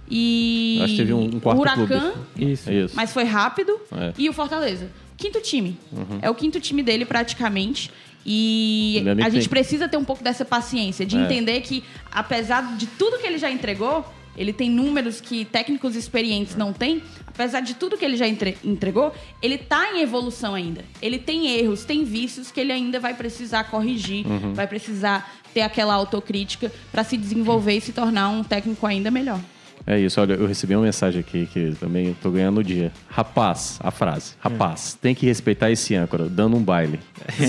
e 0.09 0.79
Acho 0.83 0.91
que 0.93 0.97
teve 0.97 1.13
um- 1.13 1.23
um 1.35 1.39
quarto 1.39 1.59
Huracan, 1.61 1.87
clube. 1.87 2.51
Isso. 2.51 2.69
É 2.69 2.73
isso. 2.73 2.95
mas 2.95 3.13
foi 3.13 3.23
rápido. 3.23 3.79
É. 3.91 3.95
Uhum. 4.07 4.13
E 4.17 4.29
o 4.29 4.33
Fortaleza. 4.33 4.89
Quinto 5.17 5.39
time. 5.41 5.77
É 6.21 6.29
o 6.29 6.35
quinto 6.35 6.59
time 6.59 6.81
dele, 6.81 7.05
praticamente. 7.05 7.91
E 8.25 9.03
a 9.23 9.29
gente 9.29 9.41
tem- 9.41 9.49
precisa 9.49 9.87
ter 9.87 9.97
um 9.97 10.03
pouco 10.03 10.23
dessa 10.23 10.43
paciência, 10.45 11.05
de 11.05 11.17
É. 11.17 11.21
entender 11.21 11.61
que, 11.61 11.83
apesar 12.11 12.75
de 12.77 12.85
tudo 12.87 13.17
que 13.17 13.25
ele 13.25 13.37
já 13.37 13.49
entregou, 13.49 14.05
ele 14.37 14.53
tem 14.53 14.69
números 14.69 15.19
que 15.21 15.43
técnicos 15.45 15.95
experientes 15.95 16.55
não 16.55 16.71
têm. 16.73 17.01
Apesar 17.27 17.61
de 17.61 17.73
tudo 17.75 17.97
que 17.97 18.05
ele 18.05 18.17
já 18.17 18.27
entre- 18.27 18.57
entregou, 18.63 19.13
ele 19.41 19.57
tá 19.57 19.93
em 19.95 20.01
evolução 20.01 20.53
ainda. 20.53 20.83
Ele 21.01 21.17
tem 21.17 21.47
erros, 21.57 21.83
tem 21.85 22.03
vícios 22.03 22.51
que 22.51 22.59
ele 22.59 22.71
ainda 22.71 22.99
vai 22.99 23.13
precisar 23.13 23.63
corrigir, 23.65 24.25
Uhum. 24.27 24.53
vai 24.53 24.67
precisar 24.67 25.31
ter 25.53 25.61
aquela 25.61 25.93
autocrítica 25.93 26.71
para 26.91 27.03
se 27.03 27.17
desenvolver 27.17 27.77
e 27.77 27.81
se 27.81 27.91
tornar 27.91 28.29
um 28.29 28.43
técnico 28.43 28.85
ainda 28.85 29.11
melhor. 29.11 29.39
É 29.85 29.99
isso, 29.99 30.21
olha, 30.21 30.33
eu 30.33 30.45
recebi 30.47 30.75
uma 30.75 30.83
mensagem 30.85 31.19
aqui 31.19 31.47
que 31.51 31.73
também 31.79 32.07
eu 32.07 32.15
tô 32.21 32.29
ganhando 32.31 32.59
o 32.59 32.63
dia. 32.63 32.91
Rapaz, 33.09 33.79
a 33.83 33.89
frase. 33.91 34.33
Rapaz, 34.39 34.97
tem 35.01 35.13
que 35.15 35.25
respeitar 35.25 35.71
esse 35.71 35.95
âncora, 35.95 36.29
dando 36.29 36.55
um 36.55 36.61
baile. 36.63 36.99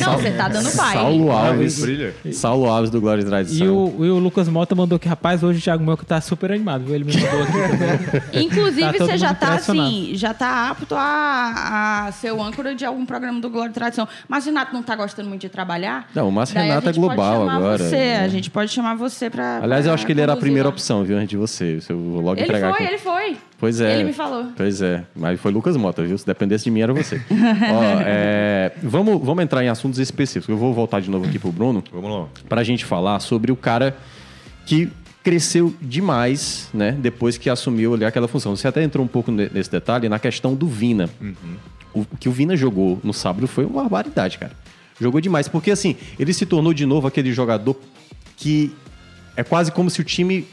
Não, 0.01 0.15
você 0.19 0.31
tá 0.33 0.49
dando 0.49 0.71
pai. 0.75 0.95
Saulo 0.95 1.31
Alves. 1.31 1.81
brilha. 1.81 2.15
Saulo 2.33 2.67
Alves 2.69 2.91
do 2.91 3.01
Glória 3.01 3.21
e 3.23 3.25
E 3.25 3.29
Tradição. 3.29 3.67
o, 3.97 4.05
e 4.05 4.11
o 4.11 4.19
Lucas 4.19 4.49
Mota 4.49 4.75
mandou 4.75 4.99
que, 4.99 5.09
rapaz, 5.09 5.43
hoje 5.43 5.59
o 5.59 5.63
Thiago 5.63 5.85
Melco 5.85 6.05
tá 6.05 6.21
super 6.21 6.53
animado, 6.53 6.85
viu? 6.85 6.95
Ele 6.95 7.05
me 7.05 7.13
mandou 7.15 7.43
aqui 7.43 7.53
também. 7.53 8.23
Inclusive, 8.45 8.83
Tá 8.83 8.93
todo 8.93 9.07
você 9.07 9.19
já 9.19 9.29
mundo 9.29 9.39
tá 9.39 9.47
impressionado. 9.49 9.89
assim, 9.89 10.11
já 10.15 10.35
tá 10.35 10.71
apto 10.71 10.95
a, 10.95 12.05
a 12.07 12.13
ser 12.13 12.33
o 12.33 12.43
âncora 12.43 12.75
de 12.75 12.85
algum 12.85 13.05
programa 13.07 13.41
do 13.41 13.49
Glória 13.51 13.71
e 13.71 13.75
Tradição. 13.75 14.09
Mas 14.29 14.45
o 14.45 14.49
Renato 14.49 14.73
não 14.73 14.83
tá 14.83 14.97
gostando 14.97 15.29
muito 15.29 15.43
de 15.43 15.49
trabalhar. 15.49 16.09
Não, 16.15 16.29
o 16.29 16.33
Márcio 16.33 16.55
Daí 16.55 16.65
a 16.65 16.67
Renato 16.69 16.89
é 16.89 16.93
gente 16.93 17.01
pode 17.03 17.15
global 17.17 17.41
chamar 17.41 17.57
agora, 17.57 17.79
Você, 17.85 17.97
né? 17.97 18.21
A 18.25 18.29
gente 18.29 18.51
pode 18.51 18.71
chamar 18.73 18.95
você 18.97 19.29
pra. 19.31 19.59
Aliás, 19.63 19.87
eu 19.87 19.93
acho 19.93 20.05
que 20.07 20.13
ele 20.13 20.21
era 20.21 20.33
a 20.33 20.37
primeira 20.37 20.69
lá. 20.69 20.73
opção, 20.75 21.05
viu, 21.05 21.17
antes 21.17 21.29
de 21.29 21.37
você. 21.37 21.81
Se 21.81 21.93
eu 21.93 21.99
vou 21.99 22.22
logo 22.23 22.37
Ele 22.39 22.45
entregar 22.45 22.71
foi, 22.75 22.85
aqui. 22.85 22.93
ele 22.95 22.99
foi. 23.03 23.37
Pois 23.59 23.81
é. 23.81 23.95
Ele 23.95 24.05
me 24.05 24.13
falou. 24.13 24.47
Pois 24.57 24.81
é. 24.81 25.05
Mas 25.15 25.39
foi 25.41 25.53
Lucas 25.53 25.77
Mota, 25.77 26.03
viu? 26.03 26.17
Se 26.17 26.27
dependesse 26.27 26.65
de 26.65 26.71
mim, 26.71 26.81
era 26.81 26.93
você. 26.93 27.17
Ó, 27.31 27.83
é, 28.07 28.73
vamos, 28.83 29.23
vamos 29.25 29.43
entrar 29.45 29.63
em 29.65 29.69
assuntos 29.69 29.99
específicos. 29.99 30.49
Eu 30.49 30.57
vou 30.57 30.73
voltar 30.73 31.01
de 31.01 31.11
novo 31.11 31.27
aqui 31.27 31.39
pro 31.39 31.53
Bruno 31.53 31.83
Vamos 31.93 32.11
lá. 32.11 32.27
pra 32.49 32.63
gente 32.65 32.85
falar 32.85 33.21
sobre 33.21 33.53
o 33.53 33.57
cara 33.57 33.97
que 34.67 34.89
cresceu 35.23 35.73
demais, 35.81 36.69
né? 36.75 36.93
Depois 36.93 37.39
que 37.39 37.49
assumiu 37.49 37.95
ali 37.95 38.05
aquela 38.05 38.27
função. 38.27 38.57
Você 38.57 38.67
até 38.67 38.83
entrou 38.83 39.05
um 39.05 39.09
pouco 39.09 39.31
ne- 39.31 39.49
nesse 39.53 39.71
detalhe 39.71 40.09
na 40.09 40.19
questão 40.19 40.55
do 40.55 40.67
Vina. 40.67 41.09
O 41.95 42.05
que 42.19 42.29
o 42.29 42.33
Vina 42.33 42.57
jogou 42.57 42.99
no 43.05 43.13
sábado 43.13 43.47
foi 43.47 43.65
uma 43.65 43.83
barbaridade, 43.83 44.39
cara. 44.39 44.53
Jogou 45.01 45.21
demais. 45.21 45.47
Porque, 45.49 45.71
assim, 45.71 45.97
ele 46.19 46.33
se 46.33 46.45
tornou 46.47 46.73
de 46.75 46.85
novo 46.87 47.07
aquele 47.07 47.33
jogador 47.33 47.77
que 48.37 48.73
é 49.37 49.43
quase 49.45 49.71
como 49.71 49.89
se 49.91 50.01
o 50.01 50.05
time 50.05 50.47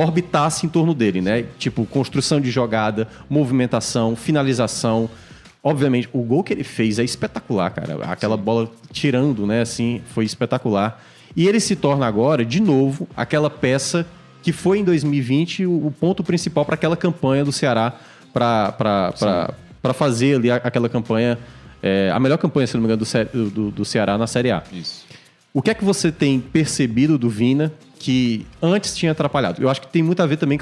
orbitasse 0.00 0.64
em 0.64 0.68
torno 0.68 0.94
dele, 0.94 1.20
né? 1.20 1.44
Tipo, 1.58 1.84
construção 1.84 2.40
de 2.40 2.50
jogada, 2.50 3.06
movimentação, 3.28 4.16
finalização. 4.16 5.10
Obviamente, 5.62 6.08
o 6.12 6.22
gol 6.22 6.42
que 6.42 6.52
ele 6.52 6.64
fez 6.64 6.98
é 6.98 7.04
espetacular, 7.04 7.70
cara. 7.70 8.04
Aquela 8.04 8.36
bola 8.36 8.70
tirando, 8.92 9.46
né, 9.46 9.60
assim, 9.60 10.00
foi 10.14 10.24
espetacular. 10.24 11.02
E 11.36 11.46
ele 11.46 11.60
se 11.60 11.76
torna 11.76 12.06
agora, 12.06 12.44
de 12.44 12.60
novo, 12.60 13.06
aquela 13.14 13.50
peça 13.50 14.06
que 14.42 14.52
foi 14.52 14.78
em 14.78 14.84
2020 14.84 15.66
o, 15.66 15.92
ponto 16.00 16.24
principal 16.24 16.64
para 16.64 16.74
aquela 16.74 16.96
campanha 16.96 17.44
do 17.44 17.52
Ceará 17.52 17.92
para 18.32 18.74
fazer 19.92 20.36
ali 20.36 20.50
aquela 20.50 20.88
campanha, 20.88 21.38
é, 21.82 22.10
a 22.12 22.18
melhor 22.18 22.38
campanha, 22.38 22.66
se 22.66 22.74
não 22.74 22.80
me 22.80 22.86
engano, 22.86 23.04
do, 23.32 23.50
do, 23.50 23.70
do 23.70 23.84
Ceará 23.84 24.16
na 24.16 24.26
Série 24.26 24.50
A. 24.50 24.62
Isso. 24.72 25.04
O 25.52 25.60
que 25.60 25.70
é 25.70 25.74
que 25.74 25.84
você 25.84 26.10
tem 26.10 26.40
percebido 26.40 27.18
do 27.18 27.28
Vina 27.28 27.70
que 28.00 28.46
antes 28.62 28.96
tinha 28.96 29.12
atrapalhado? 29.12 29.62
Eu 29.62 29.68
acho 29.68 29.82
que 29.82 29.86
tem 29.86 30.02
muito 30.02 30.22
a 30.22 30.26
ver 30.26 30.38
também 30.38 30.58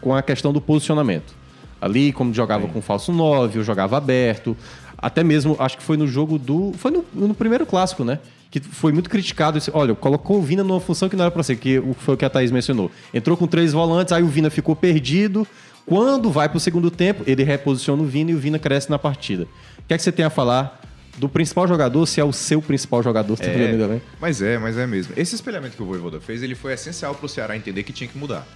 com 0.00 0.14
a, 0.14 0.22
questão 0.22 0.52
do 0.54 0.60
posicionamento. 0.60 1.34
Ali, 1.80 2.12
como 2.12 2.32
jogava 2.32 2.66
com 2.66 2.80
falso 2.80 3.12
9, 3.12 3.58
eu 3.58 3.62
jogava 3.62 3.98
aberto. 3.98 4.56
Até 4.96 5.22
mesmo, 5.22 5.54
acho 5.60 5.76
que 5.76 5.82
foi 5.82 5.96
no 5.98 6.08
jogo 6.08 6.38
do. 6.38 6.72
Foi 6.78 6.90
no, 6.90 7.04
no 7.14 7.34
primeiro 7.34 7.66
clássico, 7.66 8.04
né? 8.04 8.18
Que 8.50 8.58
foi 8.58 8.90
muito 8.90 9.10
criticado. 9.10 9.58
Esse, 9.58 9.70
olha, 9.72 9.94
colocou 9.94 10.38
o 10.38 10.42
Vina 10.42 10.64
numa 10.64 10.80
função 10.80 11.08
que 11.10 11.14
não 11.14 11.24
era 11.26 11.30
pra 11.30 11.42
ser, 11.42 11.56
que 11.56 11.78
o- 11.78 11.94
foi 11.94 12.14
o 12.14 12.16
que 12.16 12.24
a 12.24 12.30
Thaís 12.30 12.50
mencionou. 12.50 12.90
Entrou 13.12 13.36
com 13.36 13.46
três 13.46 13.72
volantes, 13.74 14.10
aí 14.12 14.22
o 14.22 14.26
Vina 14.26 14.48
ficou 14.50 14.74
perdido. 14.74 15.46
Quando 15.84 16.30
vai 16.30 16.48
pro 16.48 16.58
segundo 16.58 16.90
tempo, 16.90 17.22
ele 17.26 17.44
reposiciona 17.44 18.02
o 18.02 18.06
Vina 18.06 18.30
e 18.30 18.34
o 18.34 18.38
Vina 18.38 18.58
cresce 18.58 18.90
na 18.90 18.98
partida. 18.98 19.44
O 19.78 19.82
que 19.86 19.94
é 19.94 19.96
que 19.96 20.02
você 20.02 20.10
tem 20.10 20.24
a 20.24 20.30
falar 20.30 20.80
do 21.18 21.28
principal 21.28 21.66
jogador, 21.66 22.06
se 22.06 22.20
é 22.20 22.24
o 22.24 22.32
seu 22.32 22.60
principal 22.62 23.02
jogador? 23.02 23.36
Você 23.36 23.44
dar, 23.76 23.88
né? 23.88 24.00
Mas 24.20 24.40
é, 24.42 24.58
mas 24.58 24.76
é 24.78 24.86
mesmo. 24.86 25.12
Esse 25.16 25.34
espelhamento 25.34 25.76
que 25.76 25.82
o 25.82 25.86
Voivoda 25.86 26.20
fez, 26.20 26.42
ele 26.42 26.54
foi 26.54 26.72
essencial 26.72 27.14
pro 27.14 27.28
Ceará 27.28 27.56
entender 27.56 27.82
que 27.82 27.92
tinha 27.92 28.08
que 28.08 28.16
mudar. 28.16 28.46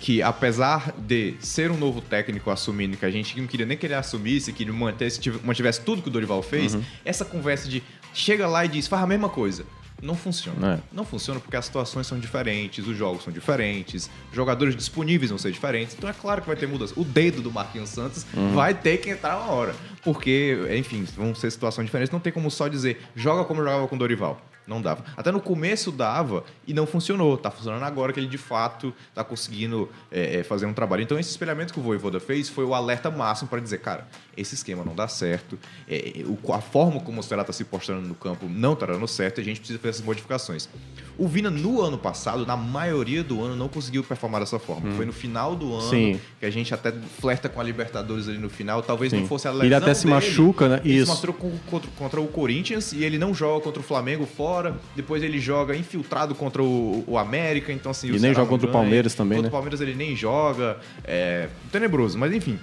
Que 0.00 0.22
apesar 0.22 0.92
de 0.96 1.34
ser 1.40 1.70
um 1.70 1.76
novo 1.76 2.00
técnico 2.00 2.50
assumindo 2.50 2.96
que 2.96 3.04
a 3.04 3.10
gente 3.10 3.40
não 3.40 3.46
queria 3.48 3.66
nem 3.66 3.76
que 3.76 3.84
ele 3.86 3.94
assumisse, 3.94 4.52
que 4.52 4.62
ele 4.62 4.70
mantesse, 4.72 5.18
tive- 5.18 5.40
mantivesse 5.44 5.80
tudo 5.80 6.02
que 6.02 6.08
o 6.08 6.10
Dorival 6.12 6.42
fez, 6.42 6.74
Uhum. 6.74 6.82
essa 7.04 7.24
conversa 7.24 7.68
de 7.68 7.82
chega 8.14 8.46
lá 8.46 8.64
e 8.64 8.68
diz, 8.68 8.86
faz 8.86 9.02
a 9.02 9.06
mesma 9.06 9.28
coisa. 9.28 9.64
Não 10.00 10.14
funciona. 10.14 10.74
É. 10.74 10.78
Não 10.92 11.04
funciona 11.04 11.40
porque 11.40 11.56
as 11.56 11.64
situações 11.64 12.06
são 12.06 12.18
diferentes, 12.18 12.86
os 12.86 12.96
jogos 12.96 13.24
são 13.24 13.32
diferentes, 13.32 14.08
os 14.30 14.36
jogadores 14.36 14.76
disponíveis 14.76 15.30
vão 15.30 15.38
ser 15.38 15.50
diferentes. 15.50 15.94
Então 15.98 16.08
é 16.08 16.12
claro 16.12 16.40
que 16.40 16.46
vai 16.46 16.56
ter 16.56 16.66
mudança. 16.68 16.94
O 16.96 17.04
dedo 17.04 17.42
do 17.42 17.50
Marquinhos 17.50 17.90
Santos 17.90 18.24
Uhum. 18.34 18.54
vai 18.54 18.74
ter 18.74 18.98
que 18.98 19.10
entrar 19.10 19.36
uma 19.38 19.50
hora. 19.52 19.74
Porque, 20.02 20.56
enfim, 20.78 21.04
vão 21.16 21.34
ser 21.34 21.50
situações 21.50 21.84
diferentes. 21.86 22.12
Não 22.12 22.20
tem 22.20 22.32
como 22.32 22.50
só 22.50 22.68
dizer, 22.68 23.00
joga 23.16 23.44
como 23.44 23.60
jogava 23.62 23.86
com 23.88 23.96
o 23.96 23.98
Dorival. 23.98 24.40
Não 24.68 24.82
dava. 24.82 25.02
Até 25.16 25.32
no 25.32 25.40
começo 25.40 25.90
dava 25.90 26.44
e 26.66 26.74
não 26.74 26.86
funcionou. 26.86 27.36
Tá 27.38 27.50
funcionando 27.50 27.82
agora 27.84 28.12
que 28.12 28.20
ele 28.20 28.26
de 28.26 28.36
fato 28.38 28.92
tá 29.14 29.24
conseguindo 29.24 29.88
é, 30.12 30.40
é, 30.40 30.42
fazer 30.42 30.66
um 30.66 30.74
trabalho. 30.74 31.02
Então 31.02 31.18
esse 31.18 31.30
espelhamento 31.30 31.72
que 31.72 31.80
o 31.80 31.82
Voivoda 31.82 32.20
fez 32.20 32.48
foi 32.48 32.64
o 32.64 32.74
alerta 32.74 33.10
máximo 33.10 33.48
para 33.48 33.60
dizer, 33.60 33.78
cara, 33.78 34.06
esse 34.36 34.54
esquema 34.54 34.84
não 34.84 34.94
dá 34.94 35.08
certo. 35.08 35.58
é, 35.88 36.20
é, 36.20 36.24
o- 36.24 36.52
a 36.52 36.60
forma 36.60 37.00
como 37.00 37.20
o 37.20 37.22
Ceará 37.22 37.42
tá 37.44 37.52
se 37.52 37.64
postando 37.64 38.06
no 38.06 38.14
campo 38.14 38.46
não 38.48 38.76
tá 38.76 38.86
dando 38.86 39.08
certo 39.08 39.38
e 39.38 39.40
a 39.40 39.44
gente 39.44 39.58
precisa 39.60 39.78
fazer 39.78 39.90
essas 39.90 40.04
modificações. 40.04 40.68
O 41.16 41.26
Vina, 41.26 41.50
no 41.50 41.80
ano 41.80 41.96
passado, 41.98 42.44
na 42.46 42.56
maioria 42.56 43.24
do 43.24 43.42
ano, 43.42 43.56
não 43.56 43.68
conseguiu 43.68 44.04
performar 44.04 44.40
dessa 44.40 44.58
forma. 44.58 44.92
Foi 44.92 45.04
no 45.06 45.12
final 45.12 45.56
do 45.56 45.72
ano 45.74 45.88
Sim. 45.90 46.20
que 46.38 46.46
a 46.46 46.50
gente 46.50 46.72
até 46.74 46.92
flerta 47.20 47.48
com 47.48 47.60
a 47.60 47.64
Libertadores 47.64 48.28
ali 48.28 48.38
no 48.38 48.48
final. 48.50 48.82
Talvez 48.82 49.10
Sim. 49.10 49.20
não 49.20 49.26
fosse 49.26 49.48
a 49.48 49.50
lesão 49.50 49.64
Ele 49.66 49.74
até 49.74 49.94
se 49.94 50.02
dele. 50.04 50.14
machuca, 50.14 50.68
né? 50.68 50.80
Ele 50.84 50.94
Isso. 50.96 51.06
se 51.06 51.10
mostrou 51.10 51.34
com- 51.34 51.58
contra, 51.70 51.90
contra 51.98 52.20
o 52.20 52.28
Corinthians 52.28 52.92
e 52.92 53.02
ele 53.02 53.18
não 53.18 53.32
joga 53.34 53.62
contra 53.64 53.80
o 53.80 53.82
Flamengo 53.82 54.26
fora. 54.26 54.57
Depois 54.96 55.22
ele 55.22 55.38
joga 55.38 55.76
infiltrado 55.76 56.34
contra 56.34 56.62
o, 56.62 57.04
o 57.06 57.18
América. 57.18 57.72
Então, 57.72 57.90
assim, 57.90 58.08
E 58.08 58.10
o 58.10 58.12
nem 58.12 58.20
Ceará 58.20 58.36
joga 58.36 58.48
contra 58.48 58.68
o 58.68 58.72
ganha. 58.72 58.82
Palmeiras 58.82 59.14
também, 59.14 59.38
Contra 59.38 59.42
né? 59.42 59.48
o 59.48 59.52
Palmeiras 59.52 59.80
ele 59.80 59.94
nem 59.94 60.14
joga. 60.16 60.78
É 61.04 61.48
tenebroso, 61.70 62.18
mas 62.18 62.32
enfim. 62.32 62.58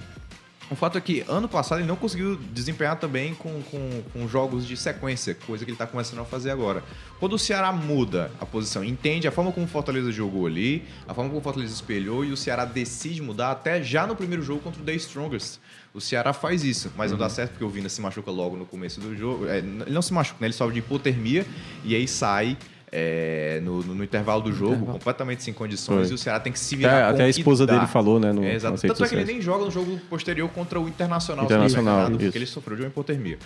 O 0.68 0.74
fato 0.74 0.98
é 0.98 1.00
que 1.00 1.24
ano 1.28 1.48
passado 1.48 1.78
ele 1.78 1.86
não 1.86 1.94
conseguiu 1.94 2.34
desempenhar 2.52 2.98
também 2.98 3.34
com, 3.34 3.62
com, 3.70 4.02
com 4.12 4.26
jogos 4.26 4.66
de 4.66 4.76
sequência, 4.76 5.32
coisa 5.46 5.64
que 5.64 5.70
ele 5.70 5.76
está 5.76 5.86
começando 5.86 6.18
a 6.18 6.24
fazer 6.24 6.50
agora. 6.50 6.82
Quando 7.20 7.34
o 7.34 7.38
Ceará 7.38 7.70
muda 7.70 8.32
a 8.40 8.44
posição, 8.44 8.82
entende 8.82 9.28
a 9.28 9.30
forma 9.30 9.52
como 9.52 9.64
o 9.64 9.68
Fortaleza 9.68 10.10
jogou 10.10 10.44
ali, 10.44 10.82
a 11.06 11.14
forma 11.14 11.30
como 11.30 11.38
o 11.40 11.42
Fortaleza 11.42 11.72
espelhou 11.72 12.24
e 12.24 12.32
o 12.32 12.36
Ceará 12.36 12.64
decide 12.64 13.22
mudar 13.22 13.52
até 13.52 13.80
já 13.80 14.08
no 14.08 14.16
primeiro 14.16 14.42
jogo 14.42 14.60
contra 14.60 14.82
o 14.82 14.84
The 14.84 14.94
Strongest. 14.94 15.60
O 15.96 16.00
Ceará 16.00 16.32
faz 16.34 16.62
isso, 16.62 16.92
mas 16.96 17.10
não 17.10 17.16
dá 17.16 17.26
certo 17.28 17.52
porque 17.52 17.64
o 17.64 17.68
Vina 17.70 17.88
se 17.88 18.00
machuca 18.02 18.30
logo 18.30 18.54
no 18.54 18.66
começo 18.66 19.00
do 19.00 19.16
jogo. 19.16 19.46
É, 19.48 19.58
ele 19.58 19.84
não 19.90 20.02
se 20.02 20.12
machuca, 20.12 20.36
né? 20.40 20.46
ele 20.48 20.52
sofre 20.52 20.74
de 20.74 20.80
hipotermia 20.80 21.46
e 21.82 21.94
aí 21.94 22.06
sai 22.06 22.56
é, 22.92 23.60
no, 23.64 23.82
no- 23.82 23.94
no 23.96 24.04
intervalo 24.04 24.42
do 24.42 24.52
jogo, 24.52 24.84
completamente 24.86 25.42
sem 25.42 25.52
condições, 25.52 26.02
Foi. 26.08 26.12
e 26.12 26.14
o 26.14 26.18
Ceará 26.18 26.38
tem 26.38 26.52
que 26.52 26.58
se 26.58 26.74
Até, 26.76 26.76
virar. 26.76 27.08
até 27.10 27.24
a 27.24 27.28
esposa 27.28 27.66
dele 27.66 27.86
falou, 27.86 28.20
né? 28.20 28.32
No, 28.32 28.44
É, 28.44 28.54
exato. 28.54 28.80
Tanto 28.80 29.04
é 29.04 29.08
que 29.08 29.14
ele 29.14 29.24
nem 29.24 29.40
joga 29.40 29.64
no 29.64 29.70
jogo 29.70 29.98
posterior 30.08 30.48
contra 30.50 30.78
o 30.78 30.86
Internacional, 30.86 31.44
Internacional, 31.46 32.10
porque 32.10 32.36
ele 32.38 32.46
sofreu 32.46 32.76
de 32.76 32.82
uma 32.82 32.88
hipotermia. 32.88 33.38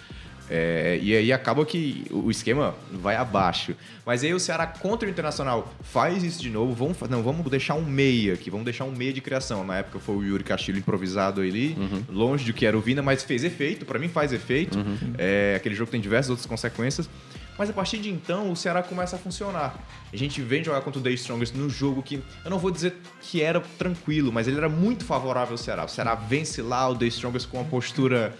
É, 0.52 0.98
e 1.00 1.14
aí 1.14 1.32
acaba 1.32 1.64
que 1.64 2.04
o 2.10 2.28
esquema 2.28 2.74
vai 2.90 3.14
abaixo. 3.14 3.72
Mas 4.04 4.24
aí 4.24 4.34
o 4.34 4.40
Ceará 4.40 4.66
contra 4.66 5.06
o 5.08 5.10
Internacional 5.10 5.72
faz 5.80 6.24
isso 6.24 6.42
de 6.42 6.50
novo. 6.50 6.74
Vamos, 6.74 6.98
não, 7.08 7.22
vamos 7.22 7.48
deixar 7.48 7.74
um 7.76 7.84
meia 7.84 8.34
aqui, 8.34 8.50
vamos 8.50 8.64
deixar 8.64 8.84
um 8.84 8.90
meia 8.90 9.12
de 9.12 9.20
criação. 9.20 9.64
Na 9.64 9.76
época 9.78 10.00
foi 10.00 10.16
o 10.16 10.24
Yuri 10.24 10.42
Castilho 10.42 10.78
improvisado 10.78 11.40
ali, 11.40 11.76
Uhum. 11.78 12.02
longe 12.10 12.44
do 12.44 12.52
que 12.52 12.66
era 12.66 12.76
o 12.76 12.80
Vina, 12.80 13.00
mas 13.00 13.22
fez 13.22 13.44
efeito. 13.44 13.86
Pra 13.86 13.96
mim 13.98 14.08
faz 14.08 14.32
efeito. 14.32 14.76
Uhum. 14.76 15.14
É, 15.16 15.54
aquele 15.56 15.76
jogo 15.76 15.88
tem 15.90 16.00
diversas 16.00 16.30
outras 16.30 16.46
consequências. 16.46 17.08
Mas 17.56 17.68
a 17.70 17.72
partir 17.72 17.98
de 17.98 18.10
então, 18.10 18.50
o 18.50 18.56
Ceará 18.56 18.82
começa 18.82 19.14
a 19.16 19.18
funcionar. 19.18 19.78
A 20.12 20.16
gente 20.16 20.40
vem 20.40 20.64
jogar 20.64 20.80
contra 20.80 20.98
o 20.98 21.02
The 21.04 21.10
Strongest 21.10 21.54
no 21.54 21.68
jogo 21.70 22.02
que, 22.02 22.14
eu 22.44 22.50
não 22.50 22.58
vou 22.58 22.70
dizer 22.70 22.94
que 23.20 23.40
era 23.42 23.60
tranquilo, 23.78 24.32
mas 24.32 24.48
ele 24.48 24.56
era 24.56 24.68
muito 24.68 25.04
favorável 25.04 25.52
ao 25.52 25.58
Ceará. 25.58 25.84
O 25.84 25.88
Ceará 25.88 26.14
vence 26.14 26.60
lá 26.62 26.88
o 26.88 26.96
The 26.96 27.06
Strongest 27.06 27.48
com 27.48 27.58
uma 27.58 27.66
postura 27.66 28.34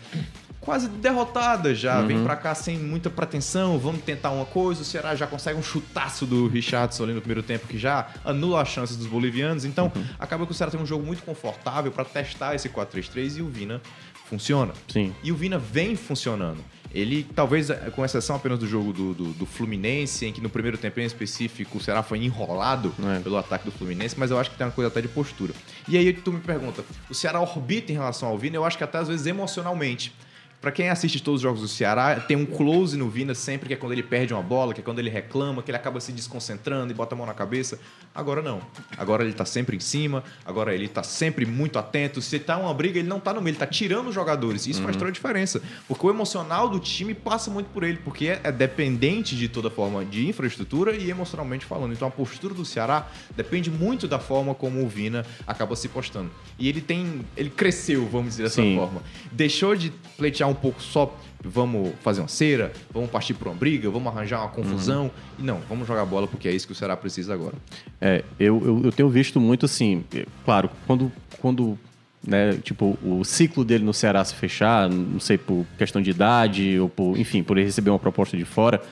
quase 0.60 0.88
derrotada 0.88 1.74
já. 1.74 2.00
Vem 2.02 2.22
pra 2.22 2.36
cá 2.36 2.54
sem 2.54 2.78
muita 2.78 3.08
pretensão, 3.10 3.78
vamos 3.78 4.02
tentar 4.02 4.30
uma 4.30 4.44
coisa. 4.44 4.82
O 4.82 4.84
Ceará 4.84 5.14
já 5.14 5.26
consegue 5.26 5.58
um 5.58 5.62
chutaço 5.62 6.26
do 6.26 6.46
Richardson 6.48 7.04
ali 7.04 7.12
no 7.14 7.20
primeiro 7.20 7.42
tempo 7.42 7.66
que 7.66 7.78
já 7.78 8.08
anula 8.24 8.62
as 8.62 8.68
chances 8.68 8.96
dos 8.96 9.06
bolivianos. 9.06 9.64
Então, 9.64 9.90
acaba 10.18 10.44
que 10.46 10.52
o 10.52 10.54
Ceará 10.54 10.70
tem 10.70 10.80
um 10.80 10.86
jogo 10.86 11.04
muito 11.04 11.22
confortável 11.22 11.90
pra 11.90 12.04
testar 12.04 12.54
esse 12.54 12.68
4-3-3 12.68 13.38
e 13.38 13.42
o 13.42 13.48
Vina 13.48 13.80
funciona. 14.28 14.72
Sim. 14.86 15.12
E 15.24 15.32
o 15.32 15.34
Vina 15.36 15.58
vem 15.58 15.96
funcionando. 15.96 16.64
Ele, 16.92 17.24
talvez, 17.36 17.70
eh, 17.70 17.74
com 17.94 18.04
exceção 18.04 18.34
apenas 18.36 18.58
do 18.58 18.66
jogo 18.66 18.92
do, 18.92 19.14
do, 19.14 19.24
do 19.32 19.46
Fluminense, 19.46 20.26
em 20.26 20.32
que 20.32 20.40
no 20.40 20.48
primeiro 20.50 20.76
tempo 20.76 20.98
em 21.00 21.04
específico 21.04 21.78
o 21.78 21.80
Ceará 21.80 22.02
foi 22.02 22.18
enrolado 22.24 22.92
É. 23.16 23.20
pelo 23.20 23.36
ataque 23.36 23.64
do 23.64 23.70
Fluminense, 23.70 24.16
mas 24.18 24.30
eu 24.32 24.38
acho 24.38 24.50
que 24.50 24.56
tem 24.56 24.66
uma 24.66 24.72
coisa 24.72 24.88
até 24.88 25.00
de 25.00 25.06
postura. 25.08 25.52
E 25.88 25.96
aí 25.96 26.12
tu 26.12 26.32
me 26.32 26.40
pergunta, 26.40 26.84
o 27.08 27.14
Ceará 27.14 27.40
orbita 27.40 27.92
em 27.92 27.94
relação 27.94 28.28
ao 28.28 28.36
Vina, 28.36 28.56
eu 28.56 28.64
acho 28.64 28.76
que 28.76 28.82
até 28.84 28.98
às 28.98 29.06
vezes 29.08 29.24
emocionalmente. 29.26 30.12
Pra 30.60 30.70
quem 30.70 30.90
assiste 30.90 31.22
todos 31.22 31.38
os 31.38 31.42
jogos 31.42 31.62
do 31.62 31.68
Ceará, 31.68 32.16
tem 32.16 32.36
um 32.36 32.44
close 32.44 32.94
no 32.94 33.08
Vina 33.08 33.34
sempre, 33.34 33.68
que 33.68 33.72
é 33.72 33.76
quando 33.78 33.92
ele 33.92 34.02
perde 34.02 34.34
uma 34.34 34.42
bola, 34.42 34.74
que 34.74 34.80
é 34.82 34.84
quando 34.84 34.98
ele 34.98 35.08
reclama, 35.08 35.62
que 35.62 35.70
ele 35.70 35.76
acaba 35.78 36.00
se 36.00 36.12
desconcentrando 36.12 36.92
e 36.92 36.94
bota 36.94 37.14
a 37.14 37.18
mão 37.18 37.26
na 37.26 37.32
cabeça. 37.32 37.80
Agora 38.14 38.42
não. 38.42 38.60
Agora 38.98 39.24
ele 39.24 39.32
tá 39.32 39.46
sempre 39.46 39.74
em 39.78 39.80
cima, 39.80 40.22
agora 40.44 40.74
ele 40.74 40.86
tá 40.86 41.02
sempre 41.02 41.46
muito 41.46 41.78
atento. 41.78 42.20
Se 42.20 42.38
tá 42.38 42.58
uma 42.58 42.74
briga, 42.74 42.98
ele 42.98 43.08
não 43.08 43.18
tá 43.18 43.32
no 43.32 43.40
meio, 43.40 43.52
ele 43.52 43.58
tá 43.58 43.66
tirando 43.66 44.08
os 44.08 44.14
jogadores. 44.14 44.66
Isso 44.66 44.82
faz 44.82 44.96
toda 44.96 45.08
a 45.08 45.12
diferença. 45.12 45.62
Porque 45.88 46.06
o 46.06 46.10
emocional 46.10 46.68
do 46.68 46.78
time 46.78 47.14
passa 47.14 47.50
muito 47.50 47.68
por 47.68 47.82
ele, 47.82 47.98
porque 48.04 48.28
é, 48.28 48.40
é 48.44 48.52
dependente 48.52 49.34
de 49.34 49.48
toda 49.48 49.70
forma 49.70 50.04
de 50.04 50.28
infraestrutura 50.28 50.94
e 50.94 51.08
emocionalmente 51.08 51.64
falando. 51.64 51.94
Então 51.94 52.08
a 52.08 52.10
postura 52.10 52.52
do 52.52 52.66
Ceará 52.66 53.08
depende 53.34 53.70
muito 53.70 54.06
da 54.06 54.18
forma 54.18 54.54
como 54.54 54.84
o 54.84 54.88
Vina 54.88 55.24
acaba 55.46 55.74
se 55.74 55.88
postando. 55.88 56.30
E 56.58 56.68
ele 56.68 56.82
tem. 56.82 57.24
Ele 57.34 57.48
cresceu, 57.48 58.06
vamos 58.06 58.32
dizer 58.32 58.42
dessa 58.42 58.60
Sim. 58.60 58.76
forma. 58.76 59.00
Deixou 59.32 59.74
de 59.74 59.90
pleitear 60.18 60.49
um 60.50 60.54
pouco 60.54 60.82
só. 60.82 61.14
Vamos 61.42 61.92
fazer 62.02 62.20
uma 62.20 62.28
cera, 62.28 62.70
vamos 62.92 63.08
partir 63.08 63.32
para 63.32 63.48
uma 63.48 63.56
briga, 63.56 63.88
vamos 63.88 64.12
arranjar 64.12 64.40
uma 64.40 64.48
confusão. 64.48 65.10
E 65.38 65.42
não, 65.42 65.60
vamos 65.68 65.88
jogar 65.88 66.04
bola 66.04 66.26
porque 66.26 66.46
é 66.46 66.52
isso 66.52 66.66
que 66.66 66.72
o 66.72 66.76
Ceará 66.76 66.94
precisa 66.96 67.32
agora. 67.32 67.54
É, 67.98 68.22
eu, 68.38 68.62
eu, 68.62 68.80
eu 68.84 68.92
tenho 68.92 69.08
visto 69.08 69.40
muito 69.40 69.64
assim, 69.64 70.04
é, 70.14 70.26
claro, 70.44 70.68
quando, 70.86 71.10
quando 71.40 71.78
né, 72.26 72.58
tipo, 72.62 72.98
o 73.02 73.24
ciclo 73.24 73.64
dele 73.64 73.84
no 73.84 73.94
Ceará 73.94 74.22
se 74.24 74.34
fechar, 74.34 74.88
não 74.88 75.20
sei, 75.20 75.38
por 75.38 75.64
questão 75.78 76.02
de 76.02 76.10
idade, 76.10 76.78
ou 76.78 76.88
por, 76.88 77.18
enfim, 77.18 77.42
por 77.42 77.56
ele 77.56 77.66
receber 77.66 77.90
uma 77.90 77.98
proposta 77.98 78.36
de 78.36 78.44
fora, 78.44 78.82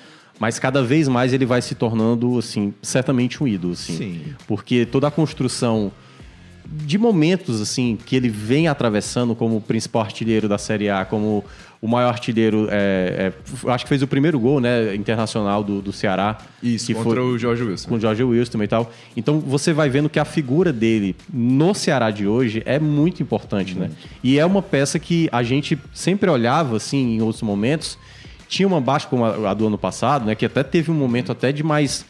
mas 0.41 0.59
cada 0.59 0.83
vez 0.83 1.09
mais 1.09 1.33
ele 1.33 1.45
vai 1.45 1.61
se 1.61 1.75
tornando, 1.75 2.39
assim, 2.39 2.73
certamente 2.81 3.43
um 3.43 3.49
ídolo, 3.49 3.73
assim. 3.73 3.97
Sim. 3.97 4.35
Porque 4.47 4.87
toda 4.87 5.09
a 5.09 5.11
construção 5.11 5.93
de 6.71 6.99
momentos 6.99 7.61
assim 7.61 7.99
que 8.05 8.15
ele 8.15 8.29
vem 8.29 8.69
atravessando 8.69 9.35
como 9.35 9.57
o 9.57 9.61
principal 9.61 10.03
artilheiro 10.03 10.49
da 10.49 10.59
Série 10.59 10.91
A, 10.91 11.05
como 11.05 11.45
o 11.81 11.87
maior 11.87 12.09
artilheiro, 12.09 12.67
é, 12.71 13.33
é, 13.65 13.71
acho 13.71 13.85
que 13.85 13.89
fez 13.89 14.03
o 14.03 14.07
primeiro 14.07 14.39
gol, 14.39 14.61
né, 14.61 14.95
internacional 14.95 15.63
do, 15.63 15.81
do 15.81 15.93
Ceará. 15.93 16.39
Isso, 16.63 16.87
que 16.87 16.95
contra 16.95 17.21
foi 17.21 17.21
o 17.21 17.39
Jorge 17.39 17.63
Wilson. 17.63 17.89
com 17.89 17.95
o 17.95 18.01
George 18.01 18.23
Wilson 18.23 18.63
e 18.63 18.69
tal. 18.69 18.93
Então 19.17 19.39
você 19.39 19.73
vai 19.73 19.89
vendo 19.89 20.09
que 20.09 20.19
a 20.19 20.25
figura 20.25 20.73
dele 20.73 21.15
no 21.33 21.73
Ceará 21.75 22.11
de 22.11 22.27
hoje 22.27 22.63
é 22.67 22.79
muito 22.79 23.23
importante, 23.23 23.79
né? 23.79 23.91
E 24.23 24.39
é 24.39 24.45
uma 24.45 24.61
peça 24.61 24.99
que 24.99 25.29
a 25.31 25.43
gente 25.43 25.79
sempre 25.95 26.29
olhava 26.29 26.77
assim 26.77 27.17
em 27.17 27.23
outros 27.23 27.43
momentos. 27.43 27.97
Tinha 28.49 28.67
uma 28.67 28.81
baixa 28.81 29.07
como 29.07 29.25
a, 29.25 29.51
a 29.51 29.55
do 29.55 29.67
ano 29.67 29.79
passado, 29.79 30.27
né? 30.27 30.35
Que 30.35 30.47
até 30.47 30.65
teve 30.65 30.91
um 30.91 30.95
momento 30.95 31.31
até 31.31 31.53
de 31.53 31.63
mais 31.63 32.05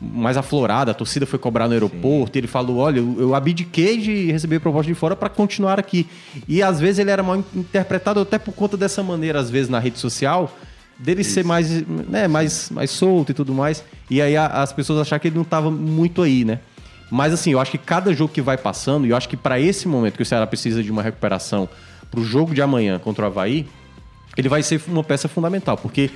mais 0.00 0.36
aflorada, 0.36 0.90
a 0.90 0.94
torcida 0.94 1.24
foi 1.26 1.38
cobrar 1.38 1.66
no 1.66 1.72
aeroporto, 1.72 2.36
e 2.36 2.40
ele 2.40 2.46
falou: 2.46 2.76
"Olha, 2.78 2.98
eu, 2.98 3.16
eu 3.18 3.34
abdiquei 3.34 3.96
de 3.98 4.30
receber 4.30 4.60
proposta 4.60 4.92
de 4.92 4.94
fora 4.98 5.16
para 5.16 5.28
continuar 5.28 5.78
aqui". 5.78 6.06
E 6.46 6.62
às 6.62 6.78
vezes 6.80 6.98
ele 6.98 7.10
era 7.10 7.22
mal 7.22 7.42
interpretado 7.54 8.20
até 8.20 8.38
por 8.38 8.52
conta 8.52 8.76
dessa 8.76 9.02
maneira, 9.02 9.38
às 9.40 9.48
vezes 9.50 9.68
na 9.68 9.78
rede 9.78 9.98
social, 9.98 10.54
dele 10.98 11.24
ser 11.24 11.44
mais, 11.44 11.70
né, 12.08 12.26
mais, 12.28 12.70
mais 12.70 12.90
solto 12.90 13.30
e 13.30 13.34
tudo 13.34 13.52
mais. 13.54 13.82
E 14.10 14.20
aí 14.20 14.36
a- 14.36 14.46
as 14.62 14.72
pessoas 14.72 15.00
acharam 15.00 15.20
que 15.20 15.28
ele 15.28 15.36
não 15.36 15.42
estava 15.42 15.70
muito 15.70 16.22
aí, 16.22 16.44
né? 16.44 16.60
Mas 17.10 17.32
assim, 17.32 17.52
eu 17.52 17.60
acho 17.60 17.70
que 17.70 17.78
cada 17.78 18.12
jogo 18.12 18.32
que 18.32 18.42
vai 18.42 18.56
passando, 18.58 19.06
e 19.06 19.10
eu 19.10 19.16
acho 19.16 19.28
que 19.28 19.36
para 19.36 19.60
esse 19.60 19.86
momento 19.86 20.16
que 20.16 20.22
o 20.22 20.26
Ceará 20.26 20.46
precisa 20.46 20.82
de 20.82 20.90
uma 20.90 21.02
recuperação 21.02 21.68
pro 22.10 22.24
jogo 22.24 22.52
de 22.54 22.60
amanhã 22.62 22.98
contra 22.98 23.24
o 23.24 23.26
Havaí, 23.28 23.66
ele 24.36 24.48
vai 24.48 24.62
ser 24.62 24.80
uma 24.88 25.04
peça 25.04 25.28
fundamental, 25.28 25.76
porque 25.76 26.10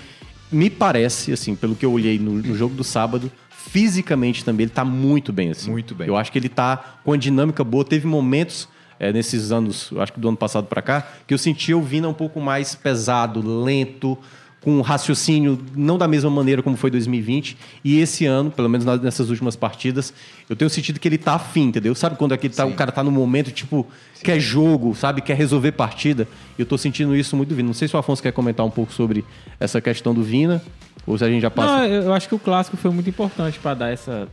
me 0.51 0.69
parece, 0.69 1.33
assim, 1.33 1.55
pelo 1.55 1.77
que 1.77 1.87
eu 1.87 1.93
olhei 1.93 2.19
no, 2.19 2.33
no 2.33 2.57
jogo 2.57 2.75
do 2.75 2.83
sábado, 2.83 3.31
fisicamente 3.69 4.45
também 4.45 4.65
ele 4.65 4.73
tá 4.73 4.85
muito 4.85 5.33
bem, 5.33 5.51
assim. 5.51 5.71
Muito 5.71 5.95
bem. 5.95 6.09
Eu 6.09 6.17
acho 6.17 6.33
que 6.33 6.39
ele 6.39 6.49
tá 6.49 6.99
com 7.05 7.13
a 7.13 7.17
dinâmica 7.17 7.63
boa. 7.63 7.85
Teve 7.85 8.07
momentos 8.07 8.69
é, 8.99 9.13
nesses 9.13 9.53
anos, 9.53 9.91
acho 9.99 10.13
que 10.13 10.21
do 10.21 10.29
ano 10.29 10.37
passado 10.37 10.67
para 10.67 10.83
cá, 10.83 11.07
que 11.27 11.33
eu 11.33 11.39
senti 11.39 11.73
o 11.73 11.81
Vina 11.81 12.09
um 12.09 12.15
pouco 12.15 12.41
mais 12.41 12.75
pesado, 12.75 13.41
lento, 13.65 14.19
com 14.61 14.73
um 14.73 14.81
raciocínio 14.83 15.59
não 15.75 15.97
da 15.97 16.07
mesma 16.07 16.29
maneira 16.29 16.63
como 16.63 16.77
foi 16.77 16.91
2020. 16.91 17.57
E 17.83 17.99
esse 17.99 18.27
ano, 18.27 18.51
pelo 18.51 18.69
menos 18.69 18.85
nessas 19.01 19.31
últimas 19.31 19.57
partidas, 19.57 20.13
eu 20.49 20.57
tenho 20.57 20.69
sentido 20.69 21.01
que 21.01 21.09
ele 21.09 21.17
tá 21.17 21.35
afim, 21.35 21.69
entendeu? 21.69 21.95
Sabe 21.95 22.17
quando 22.17 22.33
aquele 22.33 22.53
tá, 22.53 22.67
o 22.67 22.75
cara 22.75 22.93
tá 22.93 23.03
no 23.03 23.11
momento, 23.11 23.51
tipo, 23.51 23.87
quer 24.23 24.39
jogo, 24.39 24.95
sabe? 24.95 25.23
Quer 25.23 25.37
resolver 25.37 25.73
partida. 25.73 26.29
E 26.59 26.63
eu 26.63 26.67
tô 26.67 26.77
sentindo 26.77 27.17
isso 27.17 27.37
muito 27.37 27.49
do 27.49 27.55
Vina. 27.55 27.69
Não 27.69 27.75
sei 27.75 27.89
se 27.89 27.97
o 27.97 27.99
Afonso 27.99 28.23
quer 28.23 28.33
comentar 28.33 28.67
um 28.67 28.71
pouco 28.71 28.93
sobre 28.93 29.25
essa 29.59 29.81
questão 29.81 30.13
do 30.13 30.23
Vina, 30.23 30.63
ou 31.11 31.19
se 31.19 31.25
a 31.25 31.29
gente 31.29 31.43
já 31.43 31.51
passa. 31.51 31.79
Não, 31.79 31.85
eu 31.87 32.13
acho 32.13 32.29
que 32.29 32.35
o 32.35 32.39
clássico 32.39 32.77
foi 32.77 32.91
muito 32.91 33.09
importante 33.09 33.59
para 33.59 33.75
dar 33.75 33.91
essa. 33.91 34.29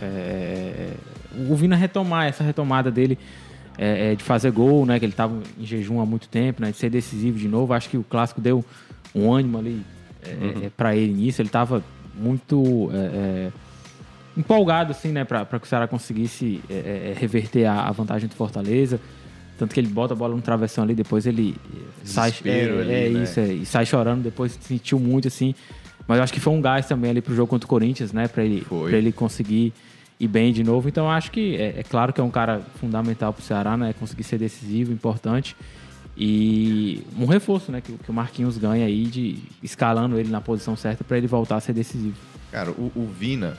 é, 0.00 0.92
o 1.48 1.54
Vina 1.56 1.76
retomar 1.76 2.26
essa 2.26 2.44
retomada 2.44 2.90
dele 2.90 3.18
é, 3.78 4.12
é, 4.12 4.14
de 4.14 4.22
fazer 4.22 4.50
gol, 4.50 4.86
né? 4.86 4.98
Que 4.98 5.04
ele 5.04 5.12
estava 5.12 5.34
em 5.58 5.64
jejum 5.64 6.00
há 6.00 6.06
muito 6.06 6.28
tempo, 6.28 6.62
né? 6.62 6.70
De 6.70 6.76
ser 6.76 6.90
decisivo 6.90 7.38
de 7.38 7.48
novo. 7.48 7.72
Acho 7.72 7.88
que 7.88 7.96
o 7.96 8.04
clássico 8.04 8.40
deu 8.40 8.64
um 9.14 9.32
ânimo 9.32 9.58
ali 9.58 9.82
é, 10.22 10.70
para 10.76 10.94
ele 10.94 11.12
nisso. 11.12 11.40
Ele 11.40 11.48
estava 11.48 11.82
muito 12.14 12.90
é, 12.92 12.96
é, 12.96 13.52
empolgado, 14.36 14.92
assim, 14.92 15.08
né? 15.08 15.24
Para 15.24 15.44
que 15.44 15.66
o 15.66 15.66
Ceará 15.66 15.88
conseguisse 15.88 16.60
é, 16.70 16.74
é, 17.12 17.16
reverter 17.18 17.64
a, 17.66 17.88
a 17.88 17.90
vantagem 17.92 18.28
do 18.28 18.34
Fortaleza. 18.34 19.00
Tanto 19.58 19.72
que 19.72 19.80
ele 19.80 19.88
bota 19.88 20.14
a 20.14 20.16
bola 20.16 20.34
no 20.34 20.42
travessão 20.42 20.82
ali, 20.82 20.94
depois 20.94 21.26
ele 21.26 21.54
é, 21.74 21.78
sai. 22.04 22.28
É, 22.28 22.32
Desespero 22.32 22.80
ali, 22.80 22.92
é 22.92 23.08
né? 23.08 23.22
isso, 23.22 23.40
é, 23.40 23.46
e 23.52 23.66
sai 23.66 23.86
chorando, 23.86 24.22
depois 24.22 24.58
sentiu 24.60 24.98
muito, 24.98 25.28
assim. 25.28 25.54
Mas 26.06 26.18
eu 26.18 26.24
acho 26.24 26.32
que 26.32 26.40
foi 26.40 26.52
um 26.52 26.60
gás 26.60 26.86
também 26.86 27.10
ali 27.10 27.20
pro 27.22 27.34
jogo 27.34 27.48
contra 27.48 27.66
o 27.66 27.68
Corinthians, 27.68 28.12
né? 28.12 28.28
Pra 28.28 28.44
ele, 28.44 28.60
Foi. 28.62 28.90
pra 28.90 28.98
ele 28.98 29.10
conseguir 29.12 29.72
ir 30.20 30.28
bem 30.28 30.52
de 30.52 30.62
novo. 30.62 30.88
Então 30.88 31.04
eu 31.06 31.10
acho 31.10 31.30
que 31.30 31.56
é, 31.56 31.80
é 31.80 31.82
claro 31.82 32.12
que 32.12 32.20
é 32.20 32.24
um 32.24 32.30
cara 32.30 32.60
fundamental 32.78 33.32
pro 33.32 33.42
Ceará, 33.42 33.76
né? 33.76 33.94
Conseguir 33.98 34.22
ser 34.24 34.38
decisivo, 34.38 34.92
importante. 34.92 35.56
E 36.16 37.02
um 37.18 37.26
reforço, 37.26 37.72
né? 37.72 37.80
Que, 37.80 37.90
o- 37.92 37.98
que 37.98 38.10
o 38.10 38.14
Marquinhos 38.14 38.56
ganha 38.56 38.86
aí 38.86 39.04
de 39.06 39.38
escalando 39.62 40.18
ele 40.18 40.28
na 40.28 40.40
posição 40.40 40.76
certa 40.76 41.02
pra 41.02 41.16
ele 41.18 41.26
voltar 41.26 41.56
a 41.56 41.60
ser 41.60 41.72
decisivo. 41.72 42.14
Cara, 42.52 42.70
o, 42.70 42.92
o 42.94 43.10
Vina, 43.18 43.56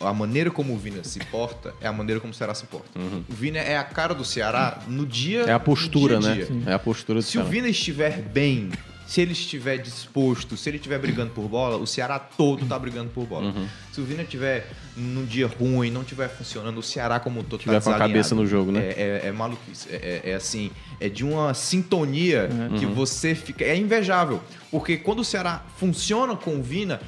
a 0.00 0.14
maneira 0.14 0.50
como 0.50 0.72
o 0.72 0.78
Vina 0.78 1.04
se 1.04 1.18
porta 1.26 1.74
é 1.80 1.86
a 1.86 1.92
maneira 1.92 2.18
como 2.20 2.32
o 2.32 2.34
Ceará 2.36 2.54
se 2.54 2.64
porta. 2.64 2.88
O 2.98 3.32
Vina 3.34 3.58
é 3.58 3.76
a 3.76 3.84
cara 3.84 4.14
do 4.14 4.24
Ceará 4.24 4.78
no 4.88 5.04
dia 5.04 5.40
É 5.42 5.52
a 5.52 5.60
postura, 5.60 6.18
dia 6.18 6.30
a 6.30 6.34
né? 6.36 6.42
dia. 6.44 6.62
É 6.66 6.72
a 6.72 6.78
postura 6.78 7.18
do 7.18 7.22
Se 7.22 7.30
o 7.30 7.32
Ceará. 7.42 7.48
Vina 7.48 7.68
estiver 7.68 8.22
bem, 8.22 8.70
se 9.10 9.20
ele 9.20 9.32
estiver 9.32 9.76
disposto, 9.78 10.56
se 10.56 10.70
ele 10.70 10.76
estiver 10.76 10.96
brigando 10.96 11.32
por 11.32 11.48
bola, 11.48 11.76
o 11.76 11.84
Ceará 11.84 12.16
todo 12.16 12.64
tá 12.64 12.78
brigando 12.78 13.10
por 13.10 13.26
bola. 13.26 13.46
Uhum. 13.46 13.66
Se 13.90 14.00
o 14.00 14.04
Vina 14.04 14.22
estiver 14.22 14.70
num 14.96 15.24
dia 15.24 15.48
ruim, 15.48 15.90
não 15.90 16.02
estiver 16.02 16.28
funcionando, 16.28 16.78
o 16.78 16.82
Ceará 16.82 17.18
como 17.18 17.40
um 17.40 17.42
todo 17.42 17.58
Tiver 17.58 17.80
tá 17.80 17.90
com 17.90 17.90
a 17.90 17.98
cabeça 17.98 18.36
no 18.36 18.46
jogo, 18.46 18.70
né? 18.70 18.80
É, 18.96 19.20
é, 19.24 19.26
é 19.26 19.32
maluquice. 19.32 19.88
É, 19.90 20.20
é- 20.24 20.30
é 20.30 20.34
assim, 20.36 20.70
é 21.00 21.08
de 21.08 21.24
uma 21.24 21.52
sintonia 21.54 22.48
Uhum. 22.52 22.78
que 22.78 22.86
você 22.86 23.34
fica... 23.34 23.64
É 23.64 23.76
invejável. 23.76 24.40
Porque 24.70 24.96
quando 24.96 25.18
o 25.18 25.24
Ceará 25.24 25.64
funciona 25.76 26.36
com 26.36 26.54
o 26.60 26.62
Vina, 26.62 27.00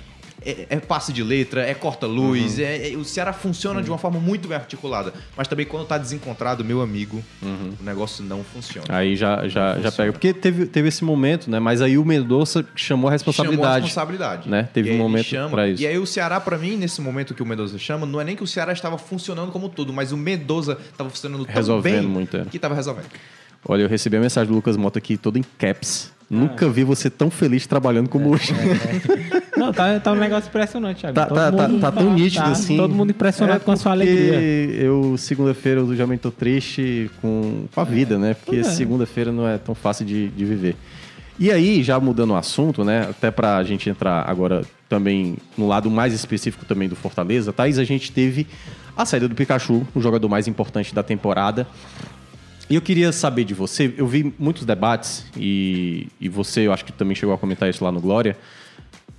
é, 0.45 0.66
é 0.70 0.80
passe 0.80 1.12
de 1.12 1.22
letra, 1.22 1.62
é 1.66 1.74
corta-luz. 1.74 2.59
Uhum. 2.59 2.64
é- 2.64 2.93
é- 2.93 2.97
o 2.97 3.05
Ceará 3.05 3.32
funciona 3.32 3.82
de 3.82 3.90
uma 3.90 3.99
forma 3.99 4.18
muito 4.20 4.49
bem 4.49 4.57
articulada. 4.57 5.12
Mas 5.36 5.49
também 5.49 5.66
quando 5.66 5.86
tá 5.86 5.99
desencontrado, 5.99 6.64
meu 6.64 6.80
amigo, 6.82 7.22
Uhum. 7.43 7.72
o 7.80 7.82
negócio 7.84 8.24
não 8.24 8.43
funciona. 8.45 8.86
Aí 8.88 9.16
já, 9.16 9.47
já, 9.49 9.78
já 9.80 9.90
pega. 9.93 10.12
Porque 10.12 10.32
teve, 10.32 10.66
teve 10.66 10.88
esse 10.88 11.05
momento, 11.05 11.51
né? 11.51 11.59
Mas 11.61 11.80
aí 11.82 11.97
o 11.99 12.05
Mendonça 12.05 12.64
chamou 12.74 13.09
a 13.09 13.12
responsabilidade. 13.12 13.62
Chamou 13.62 13.76
a 13.76 13.80
responsabilidade. 13.84 14.49
Né? 14.49 14.68
Teve 14.72 14.93
um 14.93 14.99
momento 14.99 15.28
pra 15.51 15.68
isso. 15.68 15.82
E 15.82 15.86
aí 15.86 15.99
o 15.99 16.07
Ceará, 16.07 16.40
pra 16.40 16.59
mim, 16.59 16.76
nesse 16.76 17.01
momento 17.01 17.34
que 17.34 17.43
o 17.43 17.47
Mendoza 17.47 17.78
chama, 17.78 18.07
não 18.07 18.20
é 18.20 18.24
nem 18.24 18.36
que 18.36 18.43
o 18.43 18.47
Ceará 18.47 18.72
estava 18.72 18.99
funcionando 18.99 19.51
como 19.53 19.68
tudo, 19.68 19.93
mas 19.93 20.12
o 20.12 20.16
Mendoza 20.16 20.78
estava 20.90 21.09
funcionando 21.11 21.45
tão 21.45 21.55
Resolvendo 21.55 22.01
bem 22.03 22.09
muito, 22.09 22.36
é. 22.36 22.45
que 22.45 22.57
estava 22.57 22.74
resolvendo. 22.74 23.07
Olha, 23.66 23.82
eu 23.82 23.88
recebi 23.88 24.16
a 24.16 24.20
mensagem 24.20 24.48
do 24.48 24.54
Lucas 24.54 24.76
Mota 24.76 24.98
aqui, 24.98 25.16
todo 25.16 25.38
em 25.38 25.44
caps. 25.58 26.12
Nunca 26.28 26.66
vi 26.68 26.82
você 26.82 27.10
tão 27.10 27.30
feliz 27.30 27.66
trabalhando 27.66 28.08
como 28.08 28.30
hoje. 28.30 28.54
Não, 29.54 29.70
tá, 29.70 30.00
tá 30.00 30.12
um 30.12 30.16
negócio 30.16 30.48
impressionante, 30.48 31.00
Thiago. 31.00 31.14
Tá, 31.14 31.26
tá, 31.26 31.52
tá, 31.52 31.68
tá 31.68 31.92
tão 31.92 32.14
nítido 32.14 32.46
tá, 32.46 32.52
assim. 32.52 32.76
Todo 32.76 32.94
mundo 32.94 33.10
impressionado 33.10 33.60
É 33.60 33.64
com 33.64 33.70
a 33.70 33.76
sua 33.76 33.92
alegria. 33.92 34.40
Eu, 34.80 35.14
segunda-feira, 35.18 35.80
eu 35.80 35.94
já 35.94 36.06
me 36.06 36.16
tô 36.16 36.30
triste 36.30 37.10
com, 37.20 37.66
com 37.72 37.80
a 37.80 37.84
vida, 37.84 38.18
né? 38.18 38.32
Porque 38.32 38.60
é. 38.60 38.62
segunda-feira 38.64 39.30
não 39.30 39.46
é 39.46 39.58
tão 39.58 39.74
fácil 39.74 40.06
de, 40.06 40.28
de 40.28 40.44
viver. 40.46 40.74
E 41.38 41.50
aí, 41.50 41.82
já 41.82 42.00
mudando 42.00 42.30
o 42.30 42.36
assunto, 42.36 42.82
né? 42.82 43.08
Até 43.10 43.30
pra 43.30 43.62
gente 43.62 43.90
entrar 43.90 44.24
agora 44.26 44.62
também 44.88 45.36
no 45.56 45.68
lado 45.68 45.90
mais 45.90 46.14
específico 46.14 46.64
também 46.64 46.88
do 46.88 46.96
Fortaleza, 46.96 47.52
Thaís, 47.52 47.78
a 47.78 47.84
gente 47.84 48.10
teve 48.10 48.46
a 48.96 49.04
saída 49.04 49.28
do 49.28 49.34
Pikachu, 49.34 49.86
o 49.94 50.00
jogador 50.00 50.28
mais 50.28 50.48
importante 50.48 50.94
da 50.94 51.02
temporada. 51.02 51.66
E 52.72 52.74
eu 52.74 52.80
queria 52.80 53.12
saber 53.12 53.44
de 53.44 53.52
você, 53.52 53.92
eu 53.98 54.06
vi 54.06 54.32
muitos 54.38 54.64
debates, 54.64 55.26
e, 55.36 56.08
e 56.18 56.26
você, 56.26 56.66
eu 56.66 56.72
acho 56.72 56.86
que 56.86 56.90
também 56.90 57.14
chegou 57.14 57.34
a 57.34 57.36
comentar 57.36 57.68
isso 57.68 57.84
lá 57.84 57.92
no 57.92 58.00
Glória, 58.00 58.34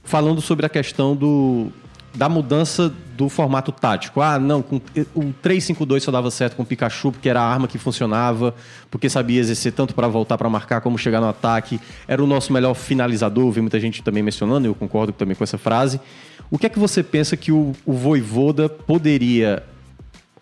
falando 0.04 0.42
sobre 0.42 0.66
a 0.66 0.70
questão 0.70 1.16
do, 1.16 1.68
da 2.16 2.28
mudança 2.28 2.92
do 3.16 3.30
formato 3.30 3.72
tático. 3.72 4.22
Ah, 4.22 4.40
não, 4.40 4.64
com, 4.64 4.78
o 5.14 5.32
3-5-2 5.44 6.00
só 6.00 6.10
dava 6.10 6.32
certo 6.32 6.56
com 6.56 6.64
o 6.64 6.66
Pikachu, 6.66 7.12
porque 7.12 7.30
era 7.30 7.42
a 7.42 7.48
arma 7.48 7.68
que 7.68 7.78
funcionava, 7.78 8.56
porque 8.90 9.08
sabia 9.08 9.40
exercer 9.40 9.72
tanto 9.72 9.94
para 9.94 10.08
voltar 10.08 10.36
para 10.36 10.50
marcar 10.50 10.82
como 10.82 10.98
chegar 10.98 11.22
no 11.22 11.30
ataque. 11.30 11.80
Era 12.08 12.24
o 12.24 12.26
nosso 12.26 12.52
melhor 12.52 12.74
finalizador, 12.74 13.52
vi 13.52 13.62
muita 13.62 13.80
gente 13.80 14.02
também 14.02 14.24
mencionando, 14.24 14.66
eu 14.66 14.74
concordo 14.74 15.14
também 15.14 15.36
com 15.36 15.44
essa 15.44 15.60
frase. 15.60 16.02
O 16.50 16.58
que 16.58 16.66
é 16.66 16.70
que 16.70 16.80
você 16.80 17.04
pensa 17.04 17.38
que 17.38 17.52
o, 17.52 17.74
o 17.86 17.94
Voivoda 17.94 18.68
poderia 18.68 19.62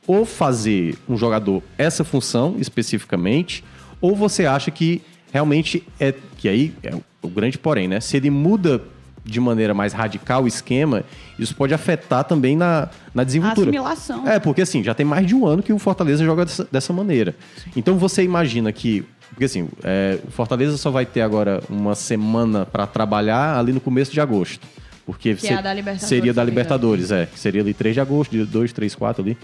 ou 0.07 0.25
fazer 0.25 0.97
um 1.07 1.15
jogador 1.17 1.61
essa 1.77 2.03
função 2.03 2.55
especificamente, 2.59 3.63
ou 3.99 4.15
você 4.15 4.45
acha 4.45 4.71
que 4.71 5.01
realmente 5.31 5.83
é. 5.99 6.13
Que 6.37 6.49
aí 6.49 6.73
é 6.83 6.93
o- 7.23 7.29
grande 7.29 7.57
porém, 7.57 7.87
né? 7.87 7.99
Se 7.99 8.17
ele 8.17 8.29
muda 8.29 8.81
de 9.23 9.39
maneira 9.39 9.73
mais 9.73 9.93
radical 9.93 10.43
o 10.43 10.47
esquema, 10.47 11.03
isso 11.37 11.55
pode 11.55 11.73
afetar 11.75 12.23
também 12.23 12.57
na, 12.57 12.89
na 13.13 13.23
desenvoltura. 13.23 13.69
Assimilação. 13.69 14.27
É, 14.27 14.39
porque 14.39 14.63
assim, 14.63 14.83
já 14.83 14.95
tem 14.95 15.05
mais 15.05 15.27
de 15.27 15.35
um 15.35 15.45
ano 15.45 15.61
que 15.61 15.71
o 15.71 15.77
Fortaleza 15.77 16.25
joga 16.25 16.43
dessa, 16.45 16.67
dessa 16.71 16.91
maneira. 16.91 17.35
Então 17.75 17.97
você 17.97 18.23
imagina 18.23 18.71
que. 18.71 19.05
Porque 19.29 19.45
assim, 19.45 19.69
é, 19.83 20.17
o 20.27 20.31
Fortaleza 20.31 20.75
só 20.77 20.89
vai 20.91 21.05
ter 21.05 21.21
agora 21.21 21.61
uma 21.69 21.93
semana 21.95 22.65
para 22.65 22.85
trabalhar 22.87 23.57
ali 23.57 23.71
no 23.71 23.79
começo 23.79 24.11
de 24.11 24.19
agosto. 24.19 24.67
Porque 25.05 25.35
Que 25.35 25.47
é 25.47 25.53
a 25.55 25.61
da 25.61 25.73
seria 25.99 26.33
da 26.33 26.41
engano. 26.41 26.49
Libertadores, 26.49 27.11
é. 27.11 27.27
Que 27.27 27.39
seria 27.39 27.61
ali 27.61 27.73
3 27.73 27.93
de 27.93 28.01
agosto, 28.01 28.31
de 28.31 28.43
2, 28.43 28.73
3, 28.73 28.93
4 28.95 29.23
ali. 29.23 29.37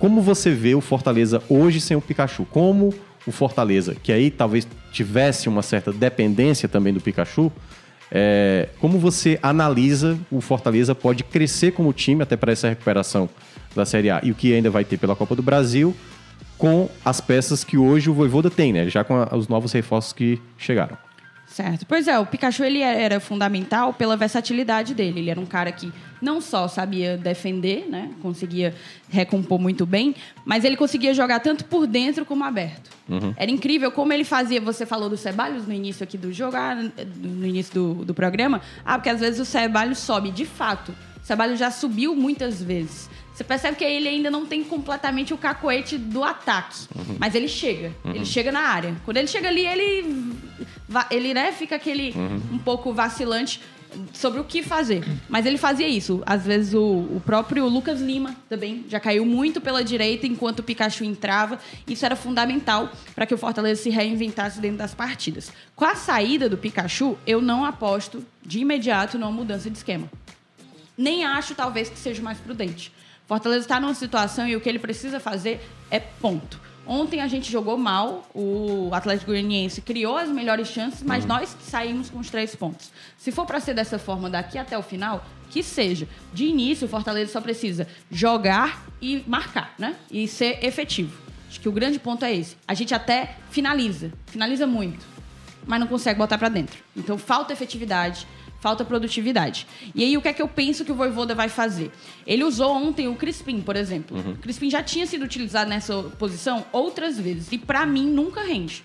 Como 0.00 0.20
você 0.20 0.50
vê 0.50 0.74
o 0.74 0.80
Fortaleza 0.80 1.40
hoje 1.48 1.80
sem 1.80 1.96
o 1.96 2.00
Pikachu? 2.00 2.44
Como 2.50 2.92
o 3.26 3.30
Fortaleza, 3.30 3.94
que 4.02 4.10
aí 4.10 4.30
talvez 4.30 4.66
tivesse 4.90 5.48
uma 5.48 5.62
certa 5.62 5.92
dependência 5.92 6.68
também 6.68 6.92
do 6.92 7.00
Pikachu, 7.00 7.52
é, 8.10 8.68
como 8.80 8.98
você 8.98 9.38
analisa 9.42 10.18
o 10.32 10.40
Fortaleza 10.40 10.94
pode 10.96 11.22
crescer 11.22 11.70
como 11.72 11.92
time 11.92 12.22
até 12.24 12.36
para 12.36 12.50
essa 12.50 12.68
recuperação 12.68 13.28
da 13.76 13.84
Série 13.84 14.10
A 14.10 14.20
e 14.24 14.32
o 14.32 14.34
que 14.34 14.52
ainda 14.52 14.68
vai 14.70 14.84
ter 14.84 14.96
pela 14.96 15.14
Copa 15.14 15.36
do 15.36 15.42
Brasil 15.42 15.94
com 16.58 16.88
as 17.04 17.20
peças 17.20 17.62
que 17.62 17.78
hoje 17.78 18.10
o 18.10 18.14
Voivoda 18.14 18.50
tem, 18.50 18.72
né? 18.72 18.88
Já 18.88 19.04
com 19.04 19.14
a- 19.14 19.36
os 19.36 19.46
novos 19.48 19.70
reforços 19.72 20.12
que 20.12 20.40
chegaram. 20.58 20.96
Certo. 21.50 21.84
Pois 21.84 22.06
é, 22.06 22.16
o 22.16 22.24
Pikachu 22.24 22.62
ele 22.62 22.80
era 22.80 23.18
fundamental 23.18 23.92
pela 23.92 24.16
versatilidade 24.16 24.94
dele. 24.94 25.18
Ele 25.18 25.30
era 25.30 25.40
um 25.40 25.46
cara 25.46 25.72
que 25.72 25.92
não 26.22 26.40
só 26.40 26.68
sabia 26.68 27.16
defender, 27.16 27.86
né, 27.88 28.10
conseguia 28.22 28.74
recompor 29.08 29.58
muito 29.58 29.84
bem, 29.84 30.14
mas 30.44 30.64
ele 30.64 30.76
conseguia 30.76 31.12
jogar 31.12 31.40
tanto 31.40 31.64
por 31.64 31.86
dentro 31.88 32.24
como 32.24 32.44
aberto. 32.44 32.90
Era 33.36 33.50
incrível 33.50 33.90
como 33.90 34.12
ele 34.12 34.22
fazia. 34.22 34.60
Você 34.60 34.86
falou 34.86 35.08
do 35.08 35.16
Ceballos 35.16 35.66
no 35.66 35.74
início 35.74 36.04
aqui 36.04 36.16
do 36.16 36.32
jogo, 36.32 36.56
ah, 36.56 36.76
no 37.16 37.44
início 37.44 37.74
do, 37.74 38.04
do 38.04 38.14
programa. 38.14 38.60
Ah, 38.84 38.96
porque 38.96 39.08
às 39.08 39.18
vezes 39.18 39.40
o 39.40 39.44
Ceballos 39.44 39.98
sobe. 39.98 40.30
De 40.30 40.46
fato, 40.46 40.94
o 41.20 41.26
Ceballos 41.26 41.58
já 41.58 41.72
subiu 41.72 42.14
muitas 42.14 42.62
vezes. 42.62 43.10
Você 43.34 43.42
percebe 43.42 43.76
que 43.76 43.84
ele 43.84 44.06
ainda 44.06 44.30
não 44.30 44.44
tem 44.44 44.62
completamente 44.62 45.32
o 45.32 45.38
cacoete 45.38 45.96
do 45.96 46.22
ataque. 46.22 46.86
Mas 47.18 47.34
ele 47.34 47.48
chega. 47.48 47.92
Ele 48.04 48.24
chega 48.24 48.52
na 48.52 48.60
área. 48.60 48.94
Quando 49.04 49.16
ele 49.16 49.28
chega 49.28 49.48
ali, 49.48 49.66
ele, 49.66 50.34
ele 51.10 51.34
né, 51.34 51.52
fica 51.52 51.76
aquele 51.76 52.14
um 52.52 52.58
pouco 52.58 52.92
vacilante 52.92 53.60
sobre 54.12 54.38
o 54.40 54.44
que 54.44 54.62
fazer. 54.62 55.02
Mas 55.28 55.46
ele 55.46 55.58
fazia 55.58 55.88
isso. 55.88 56.22
Às 56.24 56.44
vezes 56.44 56.74
o, 56.74 56.80
o 56.82 57.22
próprio 57.24 57.66
Lucas 57.66 58.00
Lima 58.00 58.36
também 58.48 58.84
já 58.88 59.00
caiu 59.00 59.26
muito 59.26 59.60
pela 59.60 59.82
direita 59.82 60.26
enquanto 60.26 60.60
o 60.60 60.62
Pikachu 60.62 61.04
entrava. 61.04 61.58
Isso 61.86 62.04
era 62.06 62.14
fundamental 62.14 62.90
para 63.14 63.26
que 63.26 63.34
o 63.34 63.38
Fortaleza 63.38 63.82
se 63.82 63.90
reinventasse 63.90 64.60
dentro 64.60 64.78
das 64.78 64.94
partidas. 64.94 65.52
Com 65.74 65.84
a 65.84 65.96
saída 65.96 66.48
do 66.48 66.56
Pikachu, 66.56 67.18
eu 67.26 67.42
não 67.42 67.64
aposto 67.64 68.24
de 68.44 68.60
imediato 68.60 69.18
numa 69.18 69.32
mudança 69.32 69.68
de 69.68 69.76
esquema 69.76 70.08
nem 71.00 71.24
acho 71.24 71.54
talvez 71.54 71.88
que 71.88 71.98
seja 71.98 72.22
mais 72.22 72.38
prudente. 72.38 72.92
Fortaleza 73.26 73.64
está 73.64 73.80
numa 73.80 73.94
situação 73.94 74.46
e 74.46 74.54
o 74.54 74.60
que 74.60 74.68
ele 74.68 74.78
precisa 74.78 75.18
fazer 75.18 75.60
é 75.90 75.98
ponto. 75.98 76.60
Ontem 76.86 77.20
a 77.20 77.28
gente 77.28 77.50
jogou 77.50 77.76
mal, 77.76 78.28
o 78.34 78.90
Atlético 78.92 79.30
Goianiense 79.30 79.80
criou 79.80 80.16
as 80.16 80.28
melhores 80.28 80.68
chances, 80.68 81.02
mas 81.02 81.24
nós 81.24 81.56
saímos 81.62 82.10
com 82.10 82.18
os 82.18 82.30
três 82.30 82.56
pontos. 82.56 82.90
Se 83.16 83.30
for 83.30 83.46
para 83.46 83.60
ser 83.60 83.74
dessa 83.74 83.98
forma 83.98 84.28
daqui 84.28 84.58
até 84.58 84.76
o 84.76 84.82
final, 84.82 85.24
que 85.50 85.62
seja. 85.62 86.08
De 86.32 86.44
início, 86.44 86.86
o 86.86 86.90
Fortaleza 86.90 87.32
só 87.32 87.40
precisa 87.40 87.86
jogar 88.10 88.86
e 89.00 89.22
marcar, 89.26 89.74
né? 89.78 89.96
E 90.10 90.26
ser 90.26 90.64
efetivo. 90.64 91.16
Acho 91.48 91.60
que 91.60 91.68
o 91.68 91.72
grande 91.72 91.98
ponto 91.98 92.24
é 92.24 92.34
esse. 92.34 92.56
A 92.66 92.74
gente 92.74 92.94
até 92.94 93.36
finaliza, 93.50 94.12
finaliza 94.26 94.66
muito, 94.66 95.04
mas 95.66 95.80
não 95.80 95.86
consegue 95.86 96.18
botar 96.18 96.38
para 96.38 96.48
dentro. 96.48 96.78
Então 96.96 97.18
falta 97.18 97.52
efetividade, 97.52 98.26
falta 98.60 98.84
produtividade. 98.84 99.66
E 99.94 100.04
aí 100.04 100.16
o 100.16 100.22
que 100.22 100.28
é 100.28 100.32
que 100.32 100.42
eu 100.42 100.48
penso 100.48 100.84
que 100.84 100.92
o 100.92 100.94
Voivoda 100.94 101.34
vai 101.34 101.48
fazer? 101.48 101.90
Ele 102.26 102.44
usou 102.44 102.74
ontem 102.76 103.08
o 103.08 103.16
Crispim, 103.16 103.60
por 103.60 103.74
exemplo. 103.74 104.18
O 104.18 104.36
Crispim 104.36 104.70
já 104.70 104.82
tinha 104.82 105.06
sido 105.06 105.24
utilizado 105.24 105.68
nessa 105.68 106.02
posição 106.18 106.64
outras 106.70 107.18
vezes 107.18 107.50
e 107.50 107.58
para 107.58 107.84
mim 107.86 108.06
nunca 108.06 108.42
rende. 108.42 108.84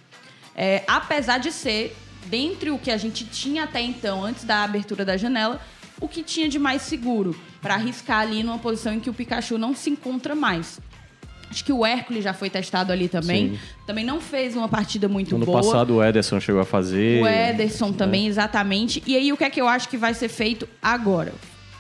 É, 0.56 0.84
apesar 0.88 1.38
de 1.38 1.52
ser 1.52 1.96
dentre 2.28 2.72
o 2.72 2.80
que 2.80 2.90
a 2.90 2.98
gente 2.98 3.26
tinha 3.26 3.66
até 3.66 3.82
então, 3.82 4.24
antes 4.24 4.46
da 4.46 4.64
abertura 4.64 5.06
da 5.06 5.18
janela, 5.18 5.62
o 6.00 6.08
que 6.08 6.24
tinha 6.24 6.50
de 6.50 6.58
mais 6.58 6.82
seguro 6.82 7.40
para 7.62 7.76
arriscar 7.76 8.22
ali 8.22 8.44
numa 8.44 8.58
posição 8.58 8.94
em 8.94 9.00
que 9.00 9.10
o 9.10 9.14
Pikachu 9.14 9.58
não 9.58 9.76
se 9.76 9.90
encontra 9.90 10.36
mais. 10.36 10.80
Acho 11.50 11.64
que 11.64 11.72
o 11.72 11.86
Hércules 11.86 12.24
já 12.24 12.34
foi 12.34 12.50
testado 12.50 12.92
ali 12.92 13.08
também. 13.08 13.52
Sim. 13.52 13.60
Também 13.86 14.04
não 14.04 14.20
fez 14.20 14.56
uma 14.56 14.68
partida 14.68 15.08
muito 15.08 15.36
ano 15.36 15.46
boa. 15.46 15.62
passado 15.62 15.96
o 15.96 16.04
Ederson 16.04 16.40
chegou 16.40 16.62
a 16.62 16.66
fazer. 16.66 17.22
O 17.24 17.28
Ederson 17.28 17.92
também, 17.92 18.28
exatamente. 18.28 19.02
E 19.06 19.16
aí, 19.16 19.32
o 19.32 19.38
que 19.38 19.44
é 19.44 19.50
que 19.50 19.62
eu 19.62 19.68
acho 19.68 19.88
que 19.88 19.98
vai 19.98 20.14
ser 20.14 20.30
feito 20.30 20.68
agora? 20.82 21.34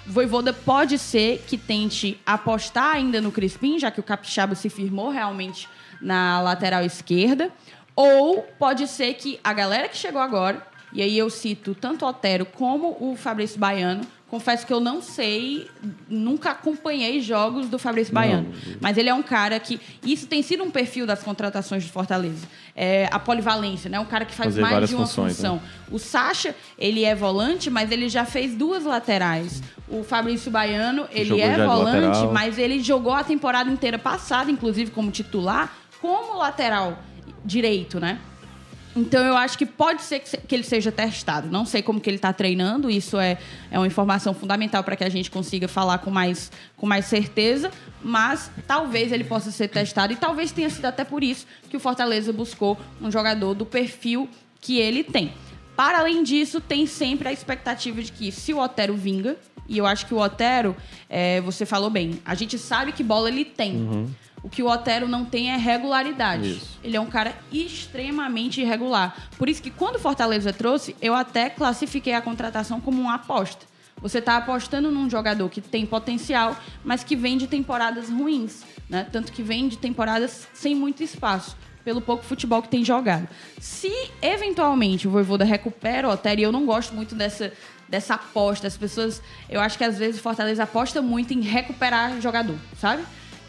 O 0.07 0.11
Voivoda 0.11 0.53
pode 0.53 0.97
ser 0.97 1.43
que 1.47 1.57
tente 1.57 2.19
apostar 2.25 2.95
ainda 2.95 3.19
no 3.19 3.31
Crispim, 3.31 3.79
já 3.79 3.89
que 3.89 3.99
o 3.99 4.03
Capixaba 4.03 4.53
se 4.53 4.69
firmou 4.69 5.09
realmente 5.09 5.67
na 5.99 6.39
lateral 6.41 6.83
esquerda. 6.83 7.49
Ou 7.95 8.45
pode 8.59 8.87
ser 8.87 9.13
que 9.15 9.39
a 9.43 9.53
galera 9.53 9.87
que 9.87 9.97
chegou 9.97 10.21
agora, 10.21 10.65
e 10.93 11.01
aí 11.01 11.17
eu 11.17 11.29
cito 11.29 11.73
tanto 11.73 12.05
o 12.05 12.07
Otero 12.07 12.45
como 12.45 12.95
o 12.99 13.15
Fabrício 13.15 13.59
Baiano, 13.59 14.05
confesso 14.29 14.65
que 14.65 14.73
eu 14.73 14.79
não 14.79 15.01
sei, 15.01 15.67
nunca 16.09 16.51
acompanhei 16.51 17.21
jogos 17.21 17.69
do 17.69 17.77
Fabrício 17.79 18.13
Baiano. 18.13 18.51
Mas 18.81 18.97
ele 18.97 19.09
é 19.09 19.13
um 19.13 19.23
cara 19.23 19.59
que. 19.59 19.79
Isso 20.03 20.27
tem 20.27 20.41
sido 20.41 20.63
um 20.63 20.71
perfil 20.71 21.05
das 21.05 21.23
contratações 21.23 21.83
de 21.83 21.91
Fortaleza. 21.91 22.47
É, 22.75 23.07
a 23.11 23.19
polivalência, 23.19 23.89
né? 23.89 23.99
Um 23.99 24.05
cara 24.05 24.25
que 24.25 24.33
faz 24.33 24.49
Fazer 24.55 24.61
mais 24.61 24.89
de 24.89 24.95
uma 24.95 25.05
funções, 25.05 25.35
função. 25.35 25.61
O 25.89 25.97
Sacha, 25.97 26.53
ele 26.77 27.03
é 27.05 27.15
volante, 27.15 27.69
mas 27.69 27.91
ele 27.91 28.09
já 28.09 28.25
fez 28.25 28.53
duas 28.55 28.83
laterais. 28.83 29.61
O 29.87 30.03
Fabrício 30.03 30.51
Baiano, 30.51 31.07
ele 31.11 31.29
Jogou 31.29 31.45
é 31.45 31.65
volante, 31.65 32.05
lateral. 32.07 32.33
mas 32.33 32.57
ele 32.57 32.81
jogou 32.81 33.13
a 33.13 33.23
temporada 33.23 33.69
inteira 33.69 33.97
passada, 33.97 34.51
inclusive 34.51 34.91
como 34.91 35.11
titular, 35.11 35.73
como 36.01 36.37
lateral 36.37 36.97
direito, 37.45 37.99
né? 37.99 38.19
Então 38.95 39.25
eu 39.25 39.35
acho 39.35 39.57
que 39.57 39.65
pode 39.65 40.01
ser 40.03 40.19
que 40.21 40.55
ele 40.55 40.63
seja 40.63 40.91
testado. 40.91 41.49
Não 41.49 41.65
sei 41.65 41.81
como 41.81 41.99
que 41.99 42.09
ele 42.09 42.15
está 42.15 42.31
treinando, 42.31 42.89
isso 42.89 43.19
é, 43.19 43.37
é 43.69 43.77
uma 43.77 43.87
informação 43.87 44.33
fundamental 44.33 44.83
para 44.83 44.95
que 44.95 45.03
a 45.03 45.09
gente 45.09 45.29
consiga 45.29 45.67
falar 45.67 45.97
com 45.97 46.09
mais, 46.09 46.51
com 46.77 46.87
mais 46.87 47.05
certeza, 47.05 47.71
mas 48.01 48.49
talvez 48.65 49.11
ele 49.11 49.25
possa 49.25 49.51
ser 49.51 49.67
testado 49.67 50.13
e 50.13 50.15
talvez 50.15 50.51
tenha 50.51 50.69
sido 50.69 50.85
até 50.85 51.03
por 51.03 51.23
isso 51.23 51.45
que 51.69 51.75
o 51.75 51.79
Fortaleza 51.79 52.31
buscou 52.31 52.79
um 53.01 53.11
jogador 53.11 53.53
do 53.53 53.65
perfil 53.65 54.29
que 54.61 54.79
ele 54.79 55.03
tem. 55.03 55.33
Para 55.75 55.99
além 55.99 56.23
disso, 56.23 56.61
tem 56.61 56.85
sempre 56.85 57.27
a 57.27 57.33
expectativa 57.33 58.01
de 58.01 58.11
que 58.11 58.31
se 58.31 58.53
o 58.53 58.59
Otero 58.59 58.95
vinga, 58.95 59.35
E 59.67 59.79
eu 59.79 59.85
acho 59.85 60.05
que 60.05 60.13
o 60.13 60.19
Otero, 60.19 60.75
é, 61.09 61.41
você 61.41 61.65
falou 61.65 61.89
bem, 61.89 62.21
a 62.23 62.35
gente 62.35 62.57
sabe 62.57 62.91
que 62.91 63.03
bola 63.03 63.29
ele 63.29 63.43
tem. 63.43 63.73
O 64.45 64.49
que 64.49 64.61
o 64.61 64.67
Otero 64.67 65.07
não 65.07 65.25
tem 65.25 65.49
é 65.49 65.57
regularidade. 65.57 66.57
Isso. 66.57 66.79
Ele 66.83 66.95
é 66.95 67.01
um 67.01 67.07
cara 67.07 67.35
extremamente 67.51 68.61
irregular. 68.61 69.27
Por 69.39 69.49
isso 69.49 69.59
que 69.59 69.71
quando 69.71 69.95
o 69.95 69.99
Fortaleza 69.99 70.53
trouxe, 70.53 70.95
eu 71.01 71.15
até 71.15 71.49
classifiquei 71.49 72.13
a 72.13 72.21
contratação 72.21 72.79
como 72.79 73.01
uma 73.01 73.15
aposta. 73.15 73.65
Você 73.99 74.19
está 74.19 74.37
apostando 74.37 74.91
num 74.91 75.09
jogador 75.09 75.49
que 75.49 75.59
tem 75.59 75.83
potencial, 75.83 76.55
mas 76.83 77.03
que 77.03 77.15
vem 77.15 77.39
de 77.39 77.47
temporadas 77.47 78.07
ruins, 78.07 78.63
né? 78.87 79.07
Tanto 79.11 79.31
que 79.31 79.41
vem 79.41 79.67
de 79.67 79.79
temporadas 79.79 80.47
sem 80.53 80.75
muito 80.75 81.01
espaço, 81.01 81.57
pelo 81.83 81.99
pouco 81.99 82.23
futebol 82.23 82.61
que 82.61 82.69
tem 82.69 82.85
jogado. 82.85 83.27
Se 83.59 83.91
eventualmente 84.21 85.07
o 85.07 85.11
Voivoda 85.11 85.43
recupera 85.43 86.07
o 86.07 86.11
Otero, 86.11 86.41
e 86.41 86.43
eu 86.43 86.51
não 86.51 86.67
gosto 86.67 86.93
muito 86.93 87.15
dessa 87.15 87.51
dessa 87.87 88.15
aposta, 88.15 88.67
as 88.67 88.75
pessoas, 88.75 89.21
eu 89.49 89.61
acho 89.61 89.77
que 89.77 89.83
às 89.83 89.97
vezes 89.97 90.19
o 90.19 90.23
Fortaleza 90.23 90.63
aposta 90.63 91.01
muito 91.01 91.33
em 91.33 91.41
recuperar 91.41 92.19
jogador, 92.19 92.57
sabe? 92.79 93.03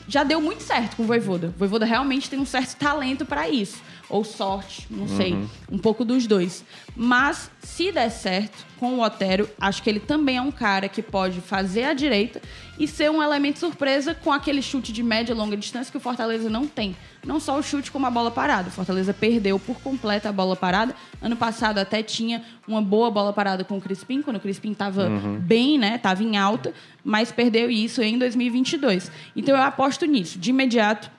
Já 0.08 0.22
deu 0.22 0.40
muito 0.40 0.62
certo 0.62 0.96
com 0.96 1.02
o 1.02 1.06
Voivoda. 1.06 1.48
O 1.48 1.58
Voivoda 1.58 1.84
realmente 1.84 2.30
tem 2.30 2.38
um 2.38 2.46
certo 2.46 2.76
talento 2.76 3.24
para 3.24 3.48
isso. 3.48 3.82
Ou 4.08 4.22
sorte, 4.22 4.86
não 4.88 5.08
sei. 5.08 5.36
Um 5.70 5.78
pouco 5.78 6.04
dos 6.04 6.26
dois. 6.26 6.64
Mas, 6.94 7.50
se 7.60 7.90
der 7.90 8.08
certo 8.10 8.64
com 8.78 8.94
o 8.94 9.02
Otero, 9.02 9.48
acho 9.60 9.82
que 9.82 9.90
ele 9.90 9.98
também 9.98 10.36
é 10.36 10.42
um 10.42 10.52
cara 10.52 10.88
que 10.88 11.02
pode 11.02 11.40
fazer 11.40 11.84
a 11.84 11.94
direita 11.94 12.40
e 12.78 12.86
ser 12.86 13.10
um 13.10 13.22
elemento 13.22 13.58
surpresa 13.58 14.14
com 14.14 14.32
aquele 14.32 14.62
chute 14.62 14.92
de 14.92 15.02
média 15.02 15.32
e 15.32 15.36
longa 15.36 15.56
distância 15.56 15.90
que 15.90 15.96
o 15.96 16.00
Fortaleza 16.00 16.48
não 16.48 16.66
tem. 16.66 16.94
Não 17.24 17.40
só 17.40 17.58
o 17.58 17.62
chute, 17.62 17.90
como 17.90 18.06
a 18.06 18.10
bola 18.10 18.30
parada. 18.30 18.68
O 18.68 18.70
Fortaleza 18.70 19.12
perdeu 19.12 19.58
por 19.58 19.80
completo 19.80 20.28
a 20.28 20.32
bola 20.32 20.54
parada. 20.54 20.94
Ano 21.20 21.34
passado 21.34 21.78
até 21.78 22.02
tinha 22.02 22.44
uma 22.68 22.80
boa 22.80 23.10
bola 23.10 23.32
parada 23.32 23.64
com 23.64 23.76
o 23.76 23.80
Crispim, 23.80 24.22
quando 24.22 24.36
o 24.36 24.40
Crispim 24.40 24.70
estava 24.70 25.08
bem, 25.40 25.78
né? 25.78 25.98
Tava 25.98 26.22
em 26.22 26.36
alta, 26.36 26.72
mas 27.02 27.32
perdeu 27.32 27.68
isso 27.68 28.02
em 28.02 28.18
2022. 28.18 29.10
Então 29.34 29.56
eu 29.56 29.62
aposto 29.62 30.06
nisso. 30.06 30.38
De 30.38 30.50
imediato, 30.50 31.10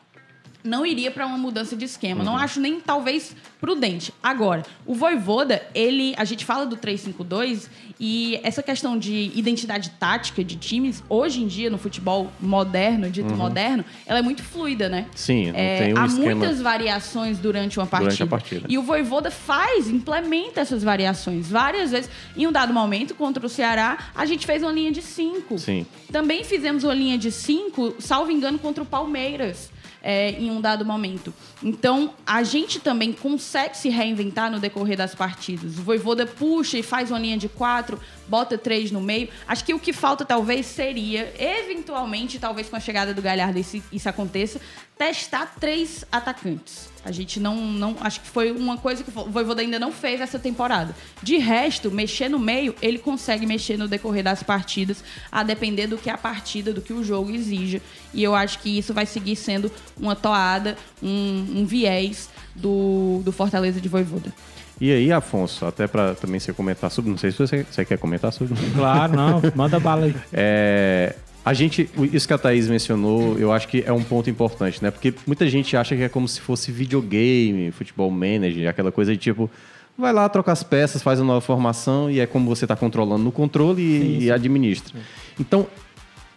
não 0.63 0.85
iria 0.85 1.09
para 1.11 1.25
uma 1.25 1.37
mudança 1.37 1.75
de 1.75 1.85
esquema. 1.85 2.23
Não 2.23 2.35
acho 2.37 2.59
nem 2.59 2.79
talvez 2.79 3.35
prudente. 3.59 4.13
Agora, 4.21 4.63
o 4.85 4.93
Voivoda, 4.93 5.65
ele, 5.73 6.13
a 6.17 6.25
gente 6.25 6.43
fala 6.45 6.65
do 6.65 6.75
352 6.75 7.69
e 7.99 8.39
essa 8.43 8.61
questão 8.61 8.97
de 8.97 9.31
identidade 9.33 9.91
tática 9.99 10.43
de 10.43 10.55
times, 10.57 11.03
hoje 11.09 11.41
em 11.41 11.47
dia 11.47 11.69
no 11.69 11.77
futebol 11.77 12.31
moderno, 12.39 13.09
dito 13.09 13.33
moderno, 13.33 13.83
ela 14.05 14.19
é 14.19 14.21
muito 14.21 14.43
fluida, 14.43 14.87
né? 14.89 15.07
Sim, 15.15 15.51
não 15.51 15.59
É, 15.59 15.77
tem 15.85 15.93
um 15.93 15.97
há 15.97 16.05
esquema. 16.05 16.35
muitas 16.35 16.61
variações 16.61 17.39
durante 17.39 17.79
uma 17.79 17.87
partida. 17.87 18.09
Durante 18.11 18.23
a 18.23 18.27
partida. 18.27 18.65
E 18.69 18.77
o 18.77 18.83
Voivoda 18.83 19.31
faz, 19.31 19.89
implementa 19.89 20.59
essas 20.61 20.83
variações 20.83 21.49
várias 21.49 21.91
vezes. 21.91 22.09
Em 22.35 22.45
um 22.45 22.51
dado 22.51 22.73
momento, 22.73 23.15
contra 23.15 23.45
o 23.45 23.49
Ceará, 23.49 23.97
a 24.13 24.25
gente 24.25 24.45
fez 24.45 24.61
uma 24.61 24.71
linha 24.71 24.91
de 24.91 25.01
cinco. 25.01 25.57
Sim. 25.57 25.85
Também 26.11 26.43
fizemos 26.43 26.83
uma 26.83 26.93
linha 26.93 27.17
de 27.17 27.31
cinco, 27.31 27.95
salvo 27.99 28.31
engano, 28.31 28.59
contra 28.59 28.83
o 28.83 28.85
Palmeiras. 28.85 29.71
É, 30.07 30.31
em 30.31 30.49
um 30.49 30.61
dado 30.61 30.85
momento. 30.85 31.33
Então, 31.61 32.13
a 32.25 32.41
gente 32.41 32.79
também 32.79 33.11
consegue 33.11 33.75
se 33.75 33.89
reinventar 33.89 34.49
no 34.49 34.57
decorrer 34.57 34.95
das 34.95 35.13
partidas. 35.13 35.77
O 35.77 35.81
Voivoda 35.81 36.25
puxa 36.25 36.77
e 36.77 36.81
faz 36.81 37.11
uma 37.11 37.19
linha 37.19 37.37
de 37.37 37.49
quatro, 37.49 37.99
bota 38.27 38.57
três 38.57 38.91
no 38.91 39.01
meio. 39.01 39.29
Acho 39.47 39.63
que 39.63 39.73
o 39.73 39.79
que 39.79 39.93
falta 39.93 40.25
talvez 40.25 40.65
seria, 40.65 41.33
eventualmente, 41.39 42.39
talvez 42.39 42.69
com 42.69 42.75
a 42.75 42.79
chegada 42.79 43.13
do 43.13 43.21
Galhardo 43.21 43.59
isso, 43.59 43.81
isso 43.91 44.09
aconteça, 44.09 44.59
testar 44.97 45.55
três 45.59 46.05
atacantes. 46.11 46.89
A 47.05 47.11
gente 47.11 47.39
não, 47.39 47.55
não. 47.55 47.95
Acho 48.01 48.19
que 48.19 48.27
foi 48.27 48.51
uma 48.51 48.77
coisa 48.77 49.03
que 49.03 49.09
o 49.09 49.25
Voivoda 49.25 49.61
ainda 49.61 49.79
não 49.79 49.91
fez 49.91 50.19
essa 50.19 50.37
temporada. 50.37 50.93
De 51.23 51.37
resto, 51.37 51.89
mexer 51.89 52.27
no 52.27 52.37
meio, 52.37 52.75
ele 52.81 52.97
consegue 52.97 53.45
mexer 53.45 53.77
no 53.77 53.87
decorrer 53.87 54.23
das 54.23 54.43
partidas, 54.43 55.03
a 55.31 55.41
depender 55.43 55.87
do 55.87 55.97
que 55.97 56.09
a 56.09 56.17
partida, 56.17 56.73
do 56.73 56.81
que 56.81 56.91
o 56.91 57.03
jogo 57.03 57.31
exija. 57.31 57.81
E 58.13 58.23
eu 58.23 58.35
acho 58.35 58.59
que 58.59 58.77
isso 58.77 58.93
vai 58.93 59.05
seguir 59.05 59.37
sendo 59.37 59.71
uma 59.97 60.15
toada, 60.15 60.77
um, 61.01 61.61
um 61.61 61.65
viés 61.65 62.29
do, 62.53 63.21
do 63.23 63.31
Fortaleza 63.31 63.79
de 63.79 63.87
Voivoda. 63.87 64.33
E 64.79 64.91
aí, 64.91 65.11
Afonso, 65.11 65.65
até 65.65 65.87
para 65.87 66.13
também 66.15 66.39
você 66.39 66.53
comentar 66.53 66.91
sobre, 66.91 67.09
não 67.09 67.17
sei 67.17 67.31
se 67.31 67.37
você, 67.39 67.65
você 67.69 67.83
quer 67.83 67.97
comentar 67.97 68.31
sobre. 68.31 68.53
Claro, 68.75 69.15
não. 69.15 69.41
Manda 69.55 69.79
bala 69.79 70.05
aí. 70.05 70.15
É, 70.31 71.15
a 71.43 71.53
gente, 71.53 71.89
isso 72.13 72.27
que 72.27 72.33
a 72.33 72.37
Thaís 72.37 72.67
mencionou, 72.67 73.37
eu 73.39 73.51
acho 73.53 73.67
que 73.69 73.83
é 73.87 73.91
um 73.91 74.03
ponto 74.03 74.29
importante, 74.29 74.83
né? 74.83 74.91
Porque 74.91 75.13
muita 75.25 75.47
gente 75.49 75.75
acha 75.77 75.95
que 75.95 76.03
é 76.03 76.09
como 76.09 76.27
se 76.27 76.41
fosse 76.41 76.71
videogame, 76.71 77.71
futebol 77.71 78.11
manager, 78.11 78.69
aquela 78.69 78.91
coisa 78.91 79.13
de 79.13 79.17
tipo, 79.17 79.49
vai 79.97 80.11
lá, 80.13 80.27
troca 80.29 80.51
as 80.51 80.61
peças, 80.61 81.01
faz 81.01 81.19
uma 81.19 81.27
nova 81.33 81.41
formação 81.41 82.11
e 82.11 82.19
é 82.19 82.25
como 82.27 82.47
você 82.47 82.65
está 82.65 82.75
controlando 82.75 83.23
no 83.23 83.31
controle 83.31 83.81
e, 83.81 84.23
e 84.25 84.31
administra. 84.31 84.93
Então, 85.39 85.65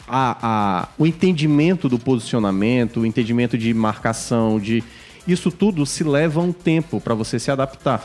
a- 0.08 0.36
a- 0.40 0.88
o 0.96 1.06
entendimento 1.06 1.88
do 1.88 1.98
posicionamento, 1.98 3.00
o 3.00 3.06
entendimento 3.06 3.58
de 3.58 3.74
marcação, 3.74 4.58
de 4.60 4.82
isso 5.32 5.50
tudo 5.50 5.84
se 5.86 6.02
leva 6.04 6.40
um 6.40 6.52
tempo 6.52 7.00
para 7.00 7.14
você 7.14 7.38
se 7.38 7.50
adaptar. 7.50 8.02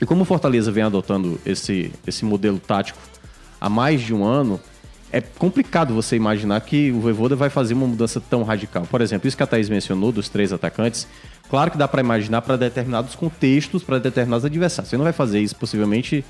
E 0.00 0.04
como 0.06 0.22
o 0.22 0.24
Fortaleza 0.24 0.70
vem 0.72 0.82
adotando 0.82 1.40
esse, 1.46 1.92
esse 2.06 2.24
modelo 2.24 2.58
tático 2.58 2.98
há 3.60 3.68
mais 3.68 4.00
de 4.02 4.12
um 4.12 4.24
ano, 4.24 4.60
é 5.12 5.20
complicado 5.20 5.94
você 5.94 6.16
imaginar 6.16 6.60
que 6.60 6.90
o 6.90 7.00
Voivoda 7.00 7.36
vai 7.36 7.48
fazer 7.48 7.74
uma 7.74 7.86
mudança 7.86 8.20
tão 8.20 8.42
radical. 8.42 8.84
Por 8.90 9.00
exemplo, 9.00 9.28
isso 9.28 9.36
que 9.36 9.42
a 9.42 9.46
Thaís 9.46 9.68
mencionou 9.68 10.10
dos 10.10 10.28
três 10.28 10.52
atacantes, 10.52 11.06
claro 11.48 11.70
que 11.70 11.78
dá 11.78 11.86
para 11.86 12.00
imaginar 12.00 12.42
para 12.42 12.56
determinados 12.56 13.14
contextos, 13.14 13.82
para 13.84 13.98
determinados 13.98 14.44
adversários. 14.44 14.90
Você 14.90 14.96
não 14.96 15.04
vai 15.04 15.12
fazer 15.12 15.40
isso 15.40 15.54
possivelmente. 15.56 16.24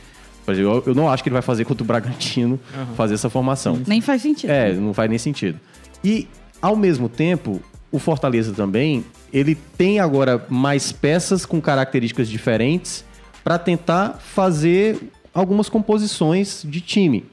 Eu- 0.46 0.82
eu 0.86 0.94
não 0.94 1.08
acho 1.08 1.22
que 1.22 1.30
ele 1.30 1.34
vai 1.34 1.40
fazer 1.42 1.64
contra 1.64 1.82
o 1.82 1.86
Bragantino 1.86 2.60
fazer 2.94 3.14
essa 3.14 3.30
formação. 3.30 3.80
Nem 3.86 4.02
faz 4.02 4.20
sentido. 4.20 4.50
É, 4.50 4.74
não 4.74 4.92
faz 4.92 5.08
nem 5.08 5.18
sentido. 5.18 5.58
E, 6.04 6.28
ao 6.60 6.76
mesmo 6.76 7.08
tempo, 7.08 7.62
o 7.90 7.98
Fortaleza 7.98 8.52
também, 8.52 9.02
ele 9.34 9.56
tem 9.56 9.98
agora 9.98 10.46
mais 10.48 10.92
peças 10.92 11.44
com 11.44 11.60
características 11.60 12.28
diferentes 12.28 13.04
para 13.42 13.58
tentar 13.58 14.20
fazer 14.20 15.10
algumas 15.34 15.68
composições 15.68 16.62
de 16.64 16.80
time. 16.80 17.26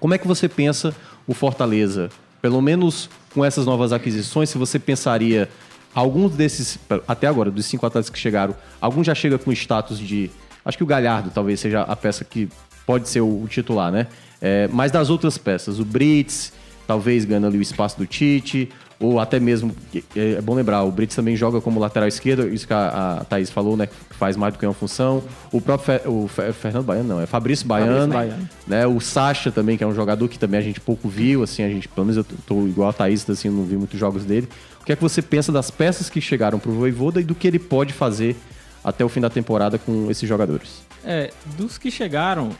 Como 0.00 0.14
é 0.14 0.18
que 0.18 0.26
você 0.26 0.48
pensa 0.48 0.96
o 1.26 1.34
Fortaleza, 1.34 2.08
pelo 2.40 2.62
menos 2.62 3.10
com 3.34 3.44
essas 3.44 3.66
novas 3.66 3.92
aquisições, 3.92 4.48
se 4.48 4.56
você 4.56 4.78
pensaria 4.78 5.46
alguns 5.94 6.32
desses, 6.32 6.78
até 7.06 7.26
agora, 7.26 7.50
dos 7.50 7.66
cinco 7.66 7.84
atletas 7.84 8.08
que 8.08 8.18
chegaram, 8.18 8.54
alguns 8.80 9.06
já 9.06 9.14
chega 9.14 9.36
com 9.36 9.52
status 9.52 9.98
de. 9.98 10.30
Acho 10.64 10.78
que 10.78 10.84
o 10.84 10.86
Galhardo 10.86 11.30
talvez 11.30 11.60
seja 11.60 11.82
a 11.82 11.94
peça 11.94 12.24
que 12.24 12.48
pode 12.86 13.08
ser 13.08 13.20
o, 13.20 13.42
o 13.42 13.46
titular, 13.46 13.92
né? 13.92 14.06
É, 14.40 14.68
mas 14.72 14.90
das 14.90 15.10
outras 15.10 15.36
peças, 15.36 15.78
o 15.78 15.84
Brits, 15.84 16.52
talvez 16.86 17.24
ganhando 17.24 17.46
ali 17.46 17.58
o 17.58 17.62
espaço 17.62 17.98
do 17.98 18.06
Tite, 18.06 18.70
ou 18.98 19.20
até 19.20 19.38
mesmo, 19.38 19.74
é, 20.14 20.40
bom 20.40 20.54
lembrar, 20.54 20.82
o 20.82 20.90
Brits 20.90 21.14
também 21.14 21.36
joga 21.36 21.60
como 21.60 21.78
lateral 21.78 22.08
esquerdo, 22.08 22.48
isso 22.48 22.66
que 22.66 22.72
a, 22.72 23.18
a 23.20 23.24
Thaís 23.24 23.50
falou, 23.50 23.76
né? 23.76 23.86
Que 23.86 24.16
faz 24.16 24.36
mais 24.36 24.54
do 24.54 24.58
que 24.58 24.64
uma 24.66 24.72
função. 24.72 25.22
O 25.52 25.60
próprio 25.60 25.98
Fe- 26.00 26.08
o 26.08 26.26
Fe- 26.28 26.52
Fernando 26.52 26.84
Baiano, 26.84 27.08
não, 27.08 27.20
é 27.20 27.26
Fabrício 27.26 27.66
Baiano, 27.66 28.12
Baiano. 28.12 28.48
né? 28.66 28.86
O 28.86 28.98
Sacha 29.00 29.50
também, 29.52 29.76
que 29.76 29.84
é 29.84 29.86
um 29.86 29.94
jogador 29.94 30.26
que 30.28 30.38
também 30.38 30.58
a 30.58 30.62
gente 30.62 30.80
pouco 30.80 31.08
viu, 31.08 31.42
assim, 31.42 31.62
a 31.62 31.68
gente, 31.68 31.88
pelo 31.88 32.06
menos 32.06 32.16
eu 32.16 32.24
tô- 32.24 32.36
tô 32.46 32.66
igual 32.66 32.88
a 32.88 32.92
Thaís, 32.92 33.28
assim, 33.28 33.50
não 33.50 33.64
vi 33.64 33.76
muitos 33.76 34.00
jogos 34.00 34.24
dele. 34.24 34.48
O 34.80 34.84
que 34.86 34.92
é 34.92 34.96
que 34.96 35.02
você 35.02 35.20
pensa 35.20 35.52
das 35.52 35.70
peças 35.70 36.08
que 36.08 36.20
chegaram 36.20 36.58
pro 36.58 36.72
Voivoda 36.72 37.20
e 37.20 37.24
do 37.24 37.34
que 37.34 37.46
ele 37.46 37.58
pode 37.58 37.92
fazer 37.92 38.34
até 38.82 39.04
o 39.04 39.08
fim 39.08 39.20
da 39.20 39.28
temporada 39.28 39.78
com 39.78 40.10
esses 40.10 40.26
jogadores? 40.28 40.80
É, 41.04 41.30
dos 41.58 41.76
que 41.76 41.90
chegaram, 41.90 42.50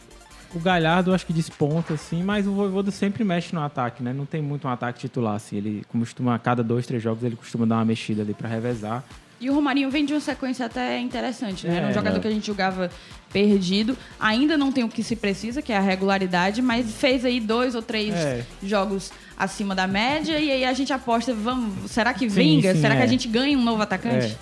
o 0.55 0.59
Galhardo 0.61 1.13
acho 1.13 1.27
que 1.27 1.33
desponta, 1.33 1.95
assim, 1.95 2.23
mas 2.23 2.47
o 2.47 2.53
Voivoda 2.53 2.91
sempre 2.91 3.25
mexe 3.25 3.55
no 3.55 3.61
ataque, 3.63 4.03
né? 4.03 4.13
Não 4.13 4.25
tem 4.27 4.41
muito 4.41 4.67
um 4.67 4.71
ataque 4.71 4.99
titular, 5.01 5.35
assim. 5.35 5.57
Ele 5.57 5.85
costuma, 5.89 6.35
a 6.35 6.39
cada 6.39 6.63
dois, 6.63 6.87
três 6.87 7.03
jogos, 7.03 7.23
ele 7.25 7.37
costuma 7.37 7.67
dar 7.67 7.77
uma 7.77 7.85
mexida 7.85 8.23
ali 8.23 8.33
pra 8.35 8.49
revezar. 8.49 9.05
E 9.39 9.51
o 9.51 9.55
Romarinho 9.55 9.91
vem 9.91 10.07
de 10.07 10.15
uma 10.15 10.21
sequência 10.21 10.65
até 10.65 10.99
interessante, 10.99 11.67
né? 11.67 11.77
Era 11.77 11.87
um 11.89 11.91
É, 11.91 11.93
jogador 11.93 12.17
é. 12.17 12.21
que 12.21 12.27
a 12.27 12.31
gente 12.31 12.47
julgava 12.47 12.91
perdido. 13.31 13.95
Ainda 14.19 14.57
não 14.57 14.73
tem 14.73 14.83
o 14.83 14.89
que 14.89 15.03
se 15.03 15.15
precisa, 15.15 15.61
que 15.61 15.73
é 15.73 15.77
a 15.77 15.81
regularidade, 15.81 16.63
mas 16.63 16.91
fez 16.95 17.23
aí 17.23 17.39
dois 17.39 17.75
ou 17.75 17.83
três 17.83 18.15
É. 18.15 18.47
jogos 18.63 19.13
acima 19.37 19.75
da 19.75 19.87
média. 19.87 20.39
E 20.39 20.51
aí 20.51 20.65
a 20.65 20.73
gente 20.73 20.91
aposta, 20.91 21.35
vamos, 21.35 21.91
será 21.91 22.15
que 22.15 22.31
Sim, 22.31 22.35
vinga? 22.35 22.75
sim, 22.75 22.81
será 22.81 22.95
que 22.97 23.03
é. 23.03 23.05
a 23.05 23.09
gente 23.09 23.29
ganha 23.29 23.59
um 23.59 23.63
novo 23.63 23.83
atacante? 23.83 24.35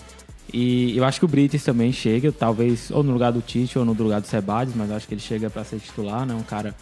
E 0.52 0.96
eu 0.96 1.04
acho 1.04 1.18
que 1.18 1.24
o 1.24 1.28
Brites 1.28 1.64
também 1.64 1.92
chega, 1.92 2.30
talvez 2.30 2.90
ou 2.90 3.02
no 3.02 3.12
lugar 3.12 3.32
do 3.32 3.40
Tite 3.40 3.78
ou 3.78 3.84
no 3.84 3.92
lugar 3.92 4.20
do 4.20 4.26
Sebades, 4.26 4.74
mas 4.74 4.90
acho 4.90 5.08
que 5.08 5.14
ele 5.14 5.20
chega 5.20 5.50
pra 5.50 5.64
ser 5.64 5.78
titular, 5.78 6.24
né? 6.26 6.34
Um 6.34 6.42
cara 6.42 6.74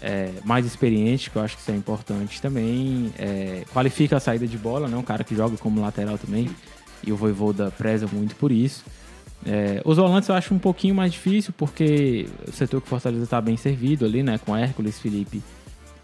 é, 0.00 0.30
mais 0.44 0.64
experiente, 0.64 1.30
que 1.30 1.36
eu 1.36 1.42
acho 1.42 1.56
que 1.56 1.62
isso 1.62 1.70
é 1.70 1.76
importante 1.76 2.40
também. 2.40 3.12
É, 3.18 3.64
qualifica 3.72 4.16
a 4.16 4.20
saída 4.20 4.46
de 4.46 4.56
bola, 4.56 4.88
né? 4.88 4.96
Um 4.96 5.02
cara 5.02 5.24
que 5.24 5.34
joga 5.34 5.56
como 5.56 5.80
lateral 5.80 6.16
também. 6.16 6.48
E 7.04 7.12
o 7.12 7.16
Voivoda 7.16 7.70
preza 7.70 8.06
muito 8.10 8.34
por 8.36 8.52
isso. 8.52 8.84
É, 9.44 9.82
os 9.84 9.96
volantes 9.96 10.28
eu 10.28 10.34
acho 10.34 10.54
um 10.54 10.58
pouquinho 10.58 10.94
mais 10.94 11.12
difícil, 11.12 11.52
porque 11.56 12.28
o 12.46 12.52
setor 12.52 12.80
que 12.80 12.86
o 12.86 12.90
Fortaleza 12.90 13.24
está 13.24 13.40
bem 13.40 13.56
servido 13.56 14.04
ali, 14.04 14.22
né? 14.22 14.38
Com 14.38 14.56
Hércules, 14.56 14.98
Felipe 14.98 15.42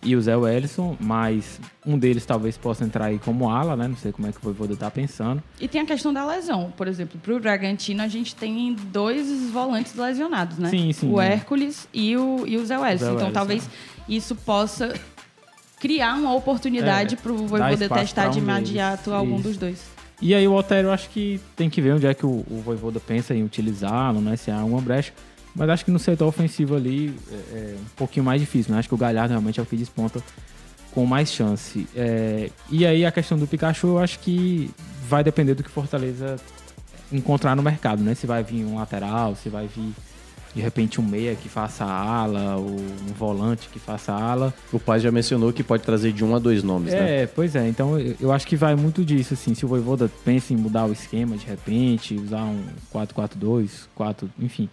e 0.02 0.14
o 0.14 0.20
Zé 0.22 0.36
Wellison, 0.36 0.96
mas 1.00 1.60
um 1.84 1.98
deles 1.98 2.24
talvez 2.24 2.56
possa 2.56 2.84
entrar 2.84 3.06
aí 3.06 3.18
como 3.18 3.50
ala, 3.50 3.76
né? 3.76 3.88
Não 3.88 3.96
sei 3.96 4.12
como 4.12 4.28
é 4.28 4.32
que 4.32 4.38
o 4.38 4.40
Voivoda 4.42 4.76
tá 4.76 4.90
pensando. 4.90 5.42
E 5.60 5.66
tem 5.66 5.80
a 5.80 5.84
questão 5.86 6.12
da 6.12 6.24
lesão. 6.24 6.72
Por 6.76 6.86
exemplo, 6.86 7.18
pro 7.20 7.40
Bragantino 7.40 8.02
a 8.02 8.08
gente 8.08 8.34
tem 8.34 8.74
dois 8.74 9.50
volantes 9.50 9.94
lesionados, 9.94 10.58
né? 10.58 10.70
Sim, 10.70 10.92
sim. 10.92 11.10
O 11.12 11.20
Hércules 11.20 11.88
e 11.92 12.16
o, 12.16 12.46
e 12.46 12.56
o 12.56 12.64
Zé 12.64 12.78
Wellison. 12.78 13.04
Zé 13.04 13.10
Então 13.10 13.16
Wellison. 13.26 13.32
talvez 13.32 13.68
isso 14.08 14.34
possa 14.36 14.94
criar 15.80 16.14
uma 16.14 16.34
oportunidade 16.34 17.14
É, 17.14 17.18
pro 17.18 17.34
dar 17.36 17.46
Voivoda 17.46 17.88
testar 17.88 18.22
pra 18.22 18.30
de 18.30 18.38
um 18.40 18.42
imediato 18.42 19.04
deles. 19.04 19.18
algum 19.18 19.34
Isso. 19.36 19.48
dos 19.48 19.56
dois. 19.56 19.98
E 20.20 20.34
aí 20.34 20.48
o 20.48 20.64
eu 20.70 20.92
acho 20.92 21.08
que 21.10 21.40
tem 21.54 21.70
que 21.70 21.80
ver 21.80 21.94
onde 21.94 22.06
é 22.06 22.12
que 22.12 22.26
o, 22.26 22.44
o 22.50 22.60
Voivoda 22.64 22.98
pensa 22.98 23.34
em 23.34 23.44
utilizá-lo, 23.44 24.20
né? 24.20 24.36
Se 24.36 24.50
há 24.50 24.58
alguma 24.60 24.80
brecha. 24.80 25.12
Mas 25.54 25.68
acho 25.70 25.84
que 25.84 25.90
no 25.90 25.98
setor 25.98 26.26
ofensivo 26.26 26.76
ali 26.76 27.14
é, 27.30 27.34
é 27.34 27.76
um 27.80 27.96
pouquinho 27.96 28.24
mais 28.24 28.40
difícil, 28.40 28.72
né? 28.72 28.78
Acho 28.78 28.88
que 28.88 28.94
o 28.94 28.98
Galhardo 28.98 29.30
realmente 29.30 29.58
é 29.58 29.62
o 29.62 29.66
que 29.66 29.76
desponta 29.76 30.22
com 30.92 31.04
mais 31.04 31.32
chance. 31.32 31.86
É, 31.94 32.50
e 32.70 32.86
aí 32.86 33.04
a 33.04 33.12
questão 33.12 33.38
do 33.38 33.46
Pikachu 33.46 33.88
eu 33.88 33.98
acho 33.98 34.18
que 34.20 34.70
vai 35.08 35.24
depender 35.24 35.54
do 35.54 35.62
que 35.62 35.70
Fortaleza 35.70 36.36
encontrar 37.12 37.56
no 37.56 37.62
mercado, 37.62 38.02
né? 38.02 38.14
Se 38.14 38.26
vai 38.26 38.42
vir 38.42 38.64
um 38.64 38.76
lateral, 38.76 39.34
se 39.34 39.48
vai 39.48 39.66
vir 39.66 39.92
de 40.54 40.60
repente 40.62 41.00
um 41.00 41.04
meia 41.04 41.34
que 41.34 41.48
faça 41.48 41.84
ala, 41.84 42.56
ou 42.56 42.70
um 42.70 43.12
volante 43.16 43.68
que 43.68 43.78
faça 43.78 44.12
ala. 44.12 44.52
O 44.72 44.78
pai 44.78 44.98
já 44.98 45.10
mencionou 45.10 45.52
que 45.52 45.62
pode 45.62 45.82
trazer 45.82 46.12
de 46.12 46.24
um 46.24 46.34
a 46.34 46.38
dois 46.38 46.62
nomes, 46.62 46.92
né? 46.92 47.22
É, 47.22 47.26
pois 47.26 47.54
é. 47.54 47.68
Então 47.68 47.98
eu 47.98 48.16
eu 48.20 48.32
acho 48.32 48.46
que 48.46 48.56
vai 48.56 48.74
muito 48.74 49.04
disso, 49.04 49.34
assim. 49.34 49.54
Se 49.54 49.64
o 49.64 49.68
Voivoda 49.68 50.10
pensa 50.24 50.52
em 50.52 50.56
mudar 50.56 50.86
o 50.86 50.92
esquema 50.92 51.36
de 51.36 51.46
repente, 51.46 52.14
usar 52.14 52.44
um 52.44 52.64
4-4-2, 52.92 53.86
4, 53.94 54.30
enfim, 54.40 54.68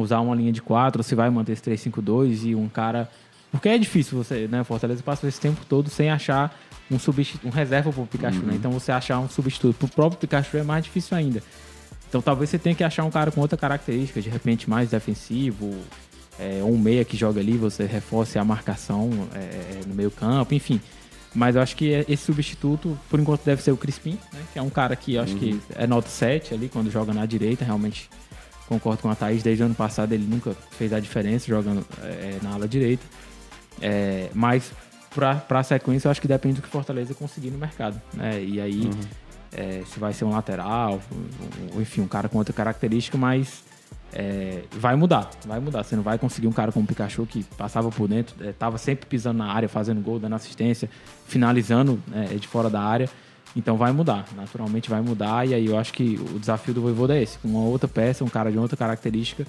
usar 0.00 0.20
uma 0.20 0.34
linha 0.34 0.52
de 0.52 0.62
4, 0.62 1.00
ou 1.00 1.02
se 1.02 1.14
vai 1.14 1.28
manter 1.30 1.52
esse 1.52 1.62
3-5-2 1.62 2.44
e 2.44 2.54
um 2.54 2.68
cara. 2.68 3.10
Porque 3.50 3.68
é 3.68 3.76
difícil 3.76 4.16
você, 4.16 4.48
né? 4.48 4.62
O 4.62 4.64
Fortaleza 4.64 5.02
passou 5.02 5.28
esse 5.28 5.40
tempo 5.40 5.60
todo 5.68 5.90
sem 5.90 6.10
achar 6.10 6.58
um, 6.90 6.98
substitu... 6.98 7.46
um 7.46 7.50
reserva 7.50 7.92
pro 7.92 8.06
Pikachu, 8.06 8.40
né? 8.40 8.54
Então 8.54 8.70
você 8.70 8.90
achar 8.90 9.18
um 9.18 9.28
substituto 9.28 9.76
pro 9.76 9.88
próprio 9.88 10.18
Pikachu 10.18 10.56
é 10.56 10.62
mais 10.62 10.84
difícil 10.84 11.16
ainda. 11.16 11.42
Então 12.08 12.22
talvez 12.22 12.50
você 12.50 12.58
tenha 12.58 12.74
que 12.74 12.84
achar 12.84 13.04
um 13.04 13.10
cara 13.10 13.30
com 13.30 13.40
outra 13.40 13.58
característica, 13.58 14.20
de 14.20 14.30
repente 14.30 14.68
mais 14.68 14.90
defensivo, 14.90 15.74
é, 16.38 16.60
ou 16.62 16.72
um 16.72 16.78
meia 16.78 17.04
que 17.04 17.16
joga 17.16 17.40
ali, 17.40 17.56
você 17.56 17.84
reforce 17.84 18.38
a 18.38 18.44
marcação 18.44 19.10
é, 19.34 19.80
no 19.86 19.94
meio 19.94 20.10
campo, 20.10 20.54
enfim. 20.54 20.80
Mas 21.34 21.56
eu 21.56 21.62
acho 21.62 21.74
que 21.76 21.92
é- 21.92 22.04
esse 22.08 22.24
substituto, 22.24 22.98
por 23.08 23.18
enquanto, 23.18 23.42
deve 23.44 23.62
ser 23.62 23.72
o 23.72 23.76
Crispim, 23.76 24.18
né? 24.32 24.40
Que 24.52 24.58
é 24.58 24.62
um 24.62 24.68
cara 24.68 24.94
que 24.94 25.14
eu 25.14 25.22
acho 25.22 25.34
que 25.36 25.58
é 25.74 25.86
nota 25.86 26.08
7 26.08 26.52
ali, 26.52 26.68
quando 26.68 26.90
joga 26.90 27.14
na 27.14 27.24
direita, 27.24 27.64
realmente 27.64 28.10
concordo 28.68 29.02
com 29.02 29.10
a 29.10 29.14
Thaís, 29.14 29.42
desde 29.42 29.62
o 29.62 29.66
ano 29.66 29.74
passado 29.74 30.12
ele 30.12 30.24
nunca 30.24 30.52
fez 30.72 30.92
a 30.92 31.00
diferença 31.00 31.46
jogando 31.46 31.84
é, 32.02 32.38
na 32.42 32.54
ala 32.54 32.68
direita. 32.68 33.04
É, 33.80 34.28
mas 34.34 34.72
pra, 35.14 35.36
pra 35.36 35.62
sequência, 35.62 36.08
eu 36.08 36.10
acho 36.10 36.20
que 36.20 36.28
depende 36.28 36.56
do 36.56 36.62
que 36.62 36.68
o 36.68 36.70
Fortaleza 36.70 37.14
conseguir 37.14 37.50
no 37.50 37.58
mercado. 37.58 38.00
Né? 38.14 38.42
E 38.42 38.60
aí, 38.60 38.90
é, 39.52 39.82
se 39.86 39.98
vai 39.98 40.12
ser 40.12 40.24
um 40.24 40.30
lateral, 40.30 41.00
enfim, 41.78 42.00
um 42.00 42.08
cara 42.08 42.28
com 42.28 42.38
outra 42.38 42.52
característica, 42.52 43.16
mas 43.18 43.62
é, 44.12 44.62
vai 44.72 44.94
mudar, 44.96 45.30
vai 45.46 45.60
mudar. 45.60 45.82
Você 45.82 45.96
não 45.96 46.02
vai 46.02 46.18
conseguir 46.18 46.46
um 46.46 46.52
cara 46.52 46.72
como 46.72 46.84
o 46.84 46.88
Pikachu 46.88 47.26
que 47.26 47.42
passava 47.56 47.90
por 47.90 48.08
dentro, 48.08 48.34
estava 48.46 48.78
sempre 48.78 49.06
pisando 49.06 49.38
na 49.38 49.52
área, 49.52 49.68
fazendo 49.68 50.00
gol, 50.00 50.18
dando 50.18 50.34
assistência, 50.34 50.88
finalizando 51.26 52.02
é, 52.12 52.34
de 52.34 52.46
fora 52.46 52.68
da 52.68 52.80
área. 52.80 53.08
Então 53.54 53.76
vai 53.76 53.92
mudar, 53.92 54.26
naturalmente 54.34 54.88
vai 54.88 55.00
mudar. 55.00 55.46
E 55.46 55.54
aí 55.54 55.66
eu 55.66 55.78
acho 55.78 55.92
que 55.92 56.18
o 56.34 56.38
desafio 56.38 56.72
do 56.72 56.82
Voivoda 56.82 57.16
é 57.16 57.22
esse: 57.22 57.38
com 57.38 57.48
uma 57.48 57.60
outra 57.60 57.88
peça, 57.88 58.24
um 58.24 58.28
cara 58.28 58.50
de 58.50 58.58
outra 58.58 58.76
característica, 58.76 59.46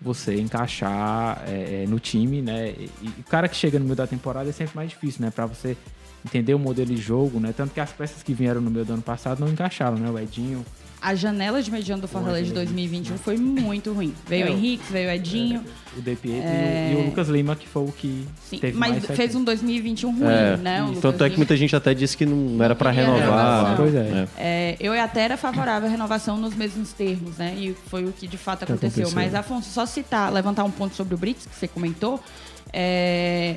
você 0.00 0.40
encaixar 0.40 1.42
é, 1.46 1.82
é, 1.82 1.86
no 1.86 2.00
time, 2.00 2.42
né? 2.42 2.70
E, 2.70 2.90
e 3.02 3.08
o 3.20 3.24
cara 3.24 3.48
que 3.48 3.56
chega 3.56 3.78
no 3.78 3.84
meio 3.84 3.96
da 3.96 4.06
temporada 4.06 4.48
é 4.48 4.52
sempre 4.52 4.74
mais 4.74 4.90
difícil, 4.90 5.22
né? 5.22 5.30
Para 5.30 5.46
você 5.46 5.76
entender 6.24 6.54
o 6.54 6.58
modelo 6.58 6.94
de 6.94 7.00
jogo, 7.00 7.38
né? 7.38 7.52
Tanto 7.56 7.72
que 7.74 7.80
as 7.80 7.92
peças 7.92 8.22
que 8.22 8.32
vieram 8.32 8.60
no 8.60 8.70
meio 8.70 8.84
do 8.84 8.94
ano 8.94 9.02
passado 9.02 9.40
não 9.40 9.48
encaixaram, 9.48 9.96
né? 9.96 10.10
O 10.10 10.18
Edinho, 10.18 10.64
A 11.02 11.14
janela 11.16 11.60
de 11.60 11.68
mediano 11.70 12.00
do 12.00 12.06
Fortaleza 12.06 12.46
de 12.46 12.52
2021 12.52 13.18
foi 13.18 13.36
muito 13.36 13.92
ruim. 13.92 14.14
Veio 14.28 14.46
É, 14.46 14.50
o 14.50 14.52
o- 14.52 14.56
Henrique, 14.56 14.84
veio 14.92 15.08
o 15.08 15.12
Edinho. 15.12 15.64
o 15.96 16.00
De 16.00 16.14
Pietro 16.14 16.48
e, 16.48 16.94
o, 16.94 16.98
e 16.98 17.02
o 17.02 17.06
Lucas 17.06 17.28
Lima, 17.28 17.56
que 17.56 17.66
foi 17.66 17.82
o 17.82 17.90
que 17.92 18.24
Sim, 18.48 18.58
teve 18.58 18.78
mas 18.78 18.92
mais 18.92 19.06
fez 19.16 19.34
um 19.34 19.42
2021 19.42 20.10
ruim, 20.12 20.22
É, 20.24 20.56
né? 20.56 20.82
o 20.82 20.86
Lucas 20.86 21.02
Tanto 21.02 21.24
é 21.24 21.30
que 21.30 21.36
muita 21.36 21.56
gente 21.56 21.74
até 21.74 21.92
disse 21.92 22.16
que 22.16 22.24
não 22.24 22.62
era 22.62 22.74
pra 22.76 22.92
queria 22.94 23.12
renovar. 23.14 23.76
Pois 23.76 23.94
é. 23.94 24.28
É, 24.38 24.76
eu 24.78 24.92
até 24.92 25.22
era 25.22 25.36
favorável 25.36 25.88
à 25.88 25.90
renovação 25.90 26.36
nos 26.36 26.54
mesmos 26.54 26.92
termos, 26.92 27.36
né? 27.36 27.52
E 27.58 27.74
foi 27.88 28.04
o 28.04 28.12
que 28.12 28.28
de 28.28 28.38
fato 28.38 28.62
aconteceu. 28.62 29.02
aconteceu. 29.06 29.10
Mas, 29.14 29.34
Afonso, 29.34 29.70
só 29.70 29.84
citar, 29.84 30.32
levantar 30.32 30.62
um 30.62 30.70
ponto 30.70 30.94
sobre 30.94 31.14
o 31.14 31.18
Brits, 31.18 31.46
que 31.46 31.54
você 31.56 31.66
comentou. 31.66 32.20
é, 32.72 33.56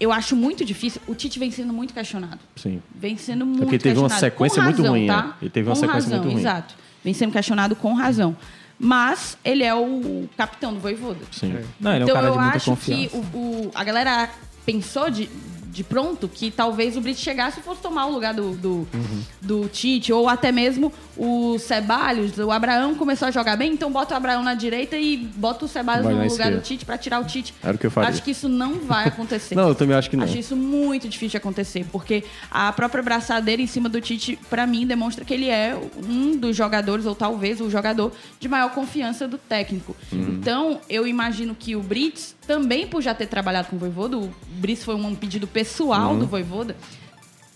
Eu 0.00 0.12
acho 0.12 0.34
muito 0.36 0.64
difícil. 0.64 1.00
O 1.06 1.14
Tite 1.14 1.38
vem 1.38 1.50
sendo 1.50 1.72
muito 1.72 1.92
questionado. 1.94 2.38
Sim. 2.56 2.82
Vem 2.94 3.16
sendo 3.16 3.44
muito 3.46 3.60
porque 3.62 3.78
teve 3.78 3.98
uma 3.98 4.08
questionado. 4.08 4.32
sequência 4.34 4.56
Com 4.56 4.64
muito 4.64 4.76
razão, 4.78 4.92
ruim, 4.92 5.06
tá? 5.06 5.22
né? 5.22 5.32
Ele 5.42 5.50
teve 5.50 5.68
uma 5.68 5.74
Com 5.74 5.80
sequência 5.80 6.02
razão, 6.10 6.18
muito 6.18 6.32
ruim. 6.32 6.40
Exato. 6.40 6.74
Vem 7.04 7.14
sendo 7.14 7.32
questionado 7.32 7.76
com 7.76 7.94
razão. 7.94 8.36
Mas 8.78 9.36
ele 9.44 9.64
é 9.64 9.74
o 9.74 10.28
capitão 10.36 10.72
do 10.72 10.78
Voivoda. 10.80 11.18
Sim. 11.32 11.58
Não, 11.80 11.92
ele 11.92 12.02
é 12.02 12.06
um 12.06 12.08
então 12.08 12.14
cara 12.14 12.26
eu 12.28 12.32
de 12.32 12.38
muita 12.38 12.56
acho 12.56 12.70
confiança. 12.70 13.08
que 13.08 13.16
o, 13.16 13.20
o- 13.36 13.70
a 13.74 13.82
galera 13.84 14.30
pensou 14.64 15.10
de, 15.10 15.28
de 15.68 15.84
pronto 15.84 16.28
que 16.28 16.50
talvez 16.50 16.96
o 16.96 17.00
Brito 17.00 17.20
chegasse 17.20 17.60
e 17.60 17.62
fosse 17.62 17.80
tomar 17.80 18.06
o 18.06 18.12
lugar 18.12 18.32
do, 18.34 18.52
do, 18.52 18.68
Uhum. 18.94 19.22
do 19.42 19.68
Tite, 19.68 20.12
ou 20.12 20.28
até 20.28 20.50
mesmo 20.50 20.92
o 21.16 21.58
Ceballos, 21.58 22.36
o 22.38 22.50
Abraão 22.50 22.94
começou 22.94 23.28
a 23.28 23.30
jogar 23.30 23.56
bem, 23.56 23.72
então 23.72 23.90
bota 23.92 24.14
o 24.14 24.16
Abraão 24.16 24.42
na 24.42 24.54
direita 24.54 24.96
e 24.96 25.16
bota 25.16 25.64
o 25.64 25.68
Ceballos 25.68 26.04
Vai 26.04 26.12
no 26.14 26.18
lugar 26.20 26.32
esquerda. 26.32 26.56
do 26.56 26.62
Tite 26.62 26.84
pra 26.84 26.96
tirar 26.96 27.20
o 27.20 27.24
Tite. 27.24 27.54
Era 27.62 27.76
o 27.76 27.78
que 27.78 27.86
eu 27.86 27.90
faria. 27.90 28.08
Acho 28.10 28.22
que 28.22 28.30
isso 28.30 28.48
não 28.48 28.74
vai 28.80 29.06
acontecer. 29.08 29.54
Não, 29.54 29.68
eu 29.68 29.74
também 29.74 29.96
acho 29.96 30.08
que 30.08 30.16
não. 30.16 30.24
Acho 30.24 30.38
isso 30.38 30.56
muito 30.56 31.08
difícil 31.08 31.30
de 31.32 31.36
acontecer, 31.36 31.84
porque 31.92 32.24
a 32.50 32.72
própria 32.72 33.02
braçadeira 33.02 33.60
em 33.60 33.66
cima 33.66 33.88
do 33.88 34.00
Tite, 34.00 34.38
pra 34.48 34.66
mim, 34.66 34.86
demonstra 34.86 35.24
que 35.24 35.34
ele 35.34 35.48
é 35.48 35.78
um 36.08 36.36
dos 36.36 36.56
jogadores, 36.56 37.04
ou 37.06 37.14
talvez 37.14 37.60
o 37.60 37.68
jogador 37.68 38.12
de 38.40 38.48
maior 38.48 38.70
confiança 38.70 39.28
do 39.28 39.36
técnico. 39.38 39.94
Então, 40.12 40.80
eu 40.88 41.06
imagino 41.06 41.54
que 41.54 41.76
o 41.76 41.80
Brits, 41.82 42.34
também 42.46 42.86
por 42.86 43.02
já 43.02 43.14
ter 43.14 43.26
trabalhado 43.26 43.68
com 43.68 43.76
o 43.76 43.78
Voivoda, 43.78 44.16
o 44.16 44.30
Brits 44.48 44.84
foi 44.84 44.94
um 44.94 45.14
pedido 45.14 45.46
pessoal 45.58 46.16
do 46.16 46.24
Voivoda, 46.24 46.76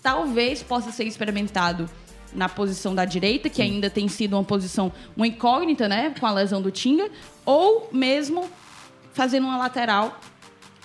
talvez 0.01 0.61
possa 0.61 0.91
ser 0.91 1.05
experimentado 1.05 1.89
na 2.35 2.49
posição 2.49 2.93
da 2.93 3.05
direita, 3.05 3.49
que 3.49 3.61
ainda 3.61 3.89
tem 3.89 4.09
sido 4.09 4.33
uma 4.33 4.43
posição, 4.43 4.91
uma 5.15 5.25
incógnita, 5.25 5.87
né, 5.87 6.13
com 6.19 6.25
a 6.25 6.31
lesão 6.31 6.61
do 6.61 6.69
Tinga, 6.69 7.09
ou 7.45 7.87
mesmo 7.93 8.49
fazendo 9.13 9.47
uma 9.47 9.57
lateral 9.57 10.19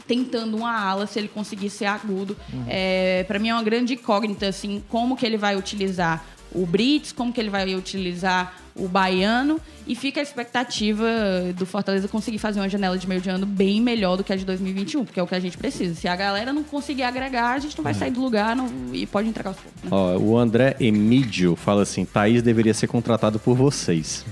tentando 0.06 0.56
uma 0.56 0.72
ala 0.80 1.08
se 1.08 1.18
ele 1.18 1.26
conseguir 1.26 1.70
ser 1.70 1.86
agudo. 1.86 2.36
É, 2.68 3.24
para 3.24 3.40
mim 3.40 3.48
é 3.48 3.52
uma 3.52 3.64
grande 3.64 3.94
incógnita 3.94 4.46
assim, 4.46 4.82
como 4.88 5.16
que 5.16 5.26
ele 5.26 5.36
vai 5.36 5.56
utilizar 5.56 6.24
o 6.52 6.64
Brits, 6.64 7.10
como 7.10 7.32
que 7.32 7.40
ele 7.40 7.50
vai 7.50 7.74
utilizar 7.74 8.54
o 8.78 8.88
baiano 8.88 9.60
e 9.86 9.94
fica 9.94 10.20
a 10.20 10.22
expectativa 10.22 11.06
do 11.56 11.64
Fortaleza 11.64 12.06
conseguir 12.08 12.38
fazer 12.38 12.60
uma 12.60 12.68
janela 12.68 12.96
de 12.98 13.08
meio 13.08 13.20
de 13.20 13.30
ano 13.30 13.46
bem 13.46 13.80
melhor 13.80 14.16
do 14.16 14.24
que 14.24 14.32
a 14.32 14.36
de 14.36 14.44
2021, 14.44 15.04
porque 15.04 15.18
é 15.18 15.22
o 15.22 15.26
que 15.26 15.34
a 15.34 15.40
gente 15.40 15.56
precisa. 15.56 15.94
Se 15.94 16.06
a 16.06 16.14
galera 16.14 16.52
não 16.52 16.62
conseguir 16.62 17.02
agregar, 17.04 17.52
a 17.54 17.58
gente 17.58 17.76
não 17.76 17.82
vai 17.82 17.94
sair 17.94 18.10
do 18.10 18.20
lugar 18.20 18.54
não- 18.54 18.68
e 18.92 19.06
pode 19.06 19.28
entregar 19.28 19.50
os 19.50 19.56
pontos. 19.56 19.82
Né? 19.82 19.88
Ó, 19.90 20.16
o 20.18 20.38
André 20.38 20.76
Emídio 20.78 21.56
fala 21.56 21.82
assim: 21.82 22.04
Thaís 22.04 22.42
deveria 22.42 22.74
ser 22.74 22.86
contratado 22.86 23.38
por 23.38 23.56
vocês. 23.56 24.24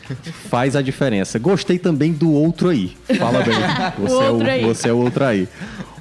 Faz 0.50 0.76
a 0.76 0.82
diferença. 0.82 1.38
Gostei 1.38 1.78
também 1.78 2.12
do 2.12 2.30
outro 2.30 2.68
aí. 2.68 2.96
Fala 3.18 3.42
bem. 3.42 3.56
Você, 3.98 4.14
é, 4.14 4.30
outro 4.30 4.50
aí. 4.50 4.64
o, 4.64 4.68
você 4.74 4.88
é 4.88 4.92
o 4.92 4.98
outro 4.98 5.24
aí. 5.24 5.48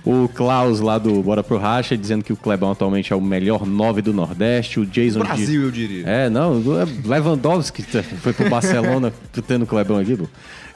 O 0.06 0.28
Klaus 0.30 0.80
lá 0.80 1.00
do 1.00 1.24
Bora 1.24 1.42
pro 1.42 1.58
Racha 1.58 1.98
dizendo 1.98 2.24
que 2.24 2.32
o 2.32 2.36
Clebão 2.36 2.72
atualmente 2.72 3.12
é 3.12 3.16
o 3.16 3.22
melhor 3.22 3.66
nove 3.66 4.02
do 4.04 4.14
Nordeste. 4.14 4.80
O 4.80 4.86
Jason. 4.86 5.20
de- 5.22 5.26
Brasil, 5.26 5.64
eu 5.64 5.72
diria. 5.72 6.06
É, 6.08 6.30
não, 6.30 6.62
é 6.80 6.86
Lewandowski 7.08 7.84
foi 8.22 8.32
pro 8.32 8.48
Barcelona 8.50 9.12
tendo 9.48 9.64
o 9.64 9.66
Clebão 9.66 9.98
aqui, 9.98 10.16
pô. 10.16 10.28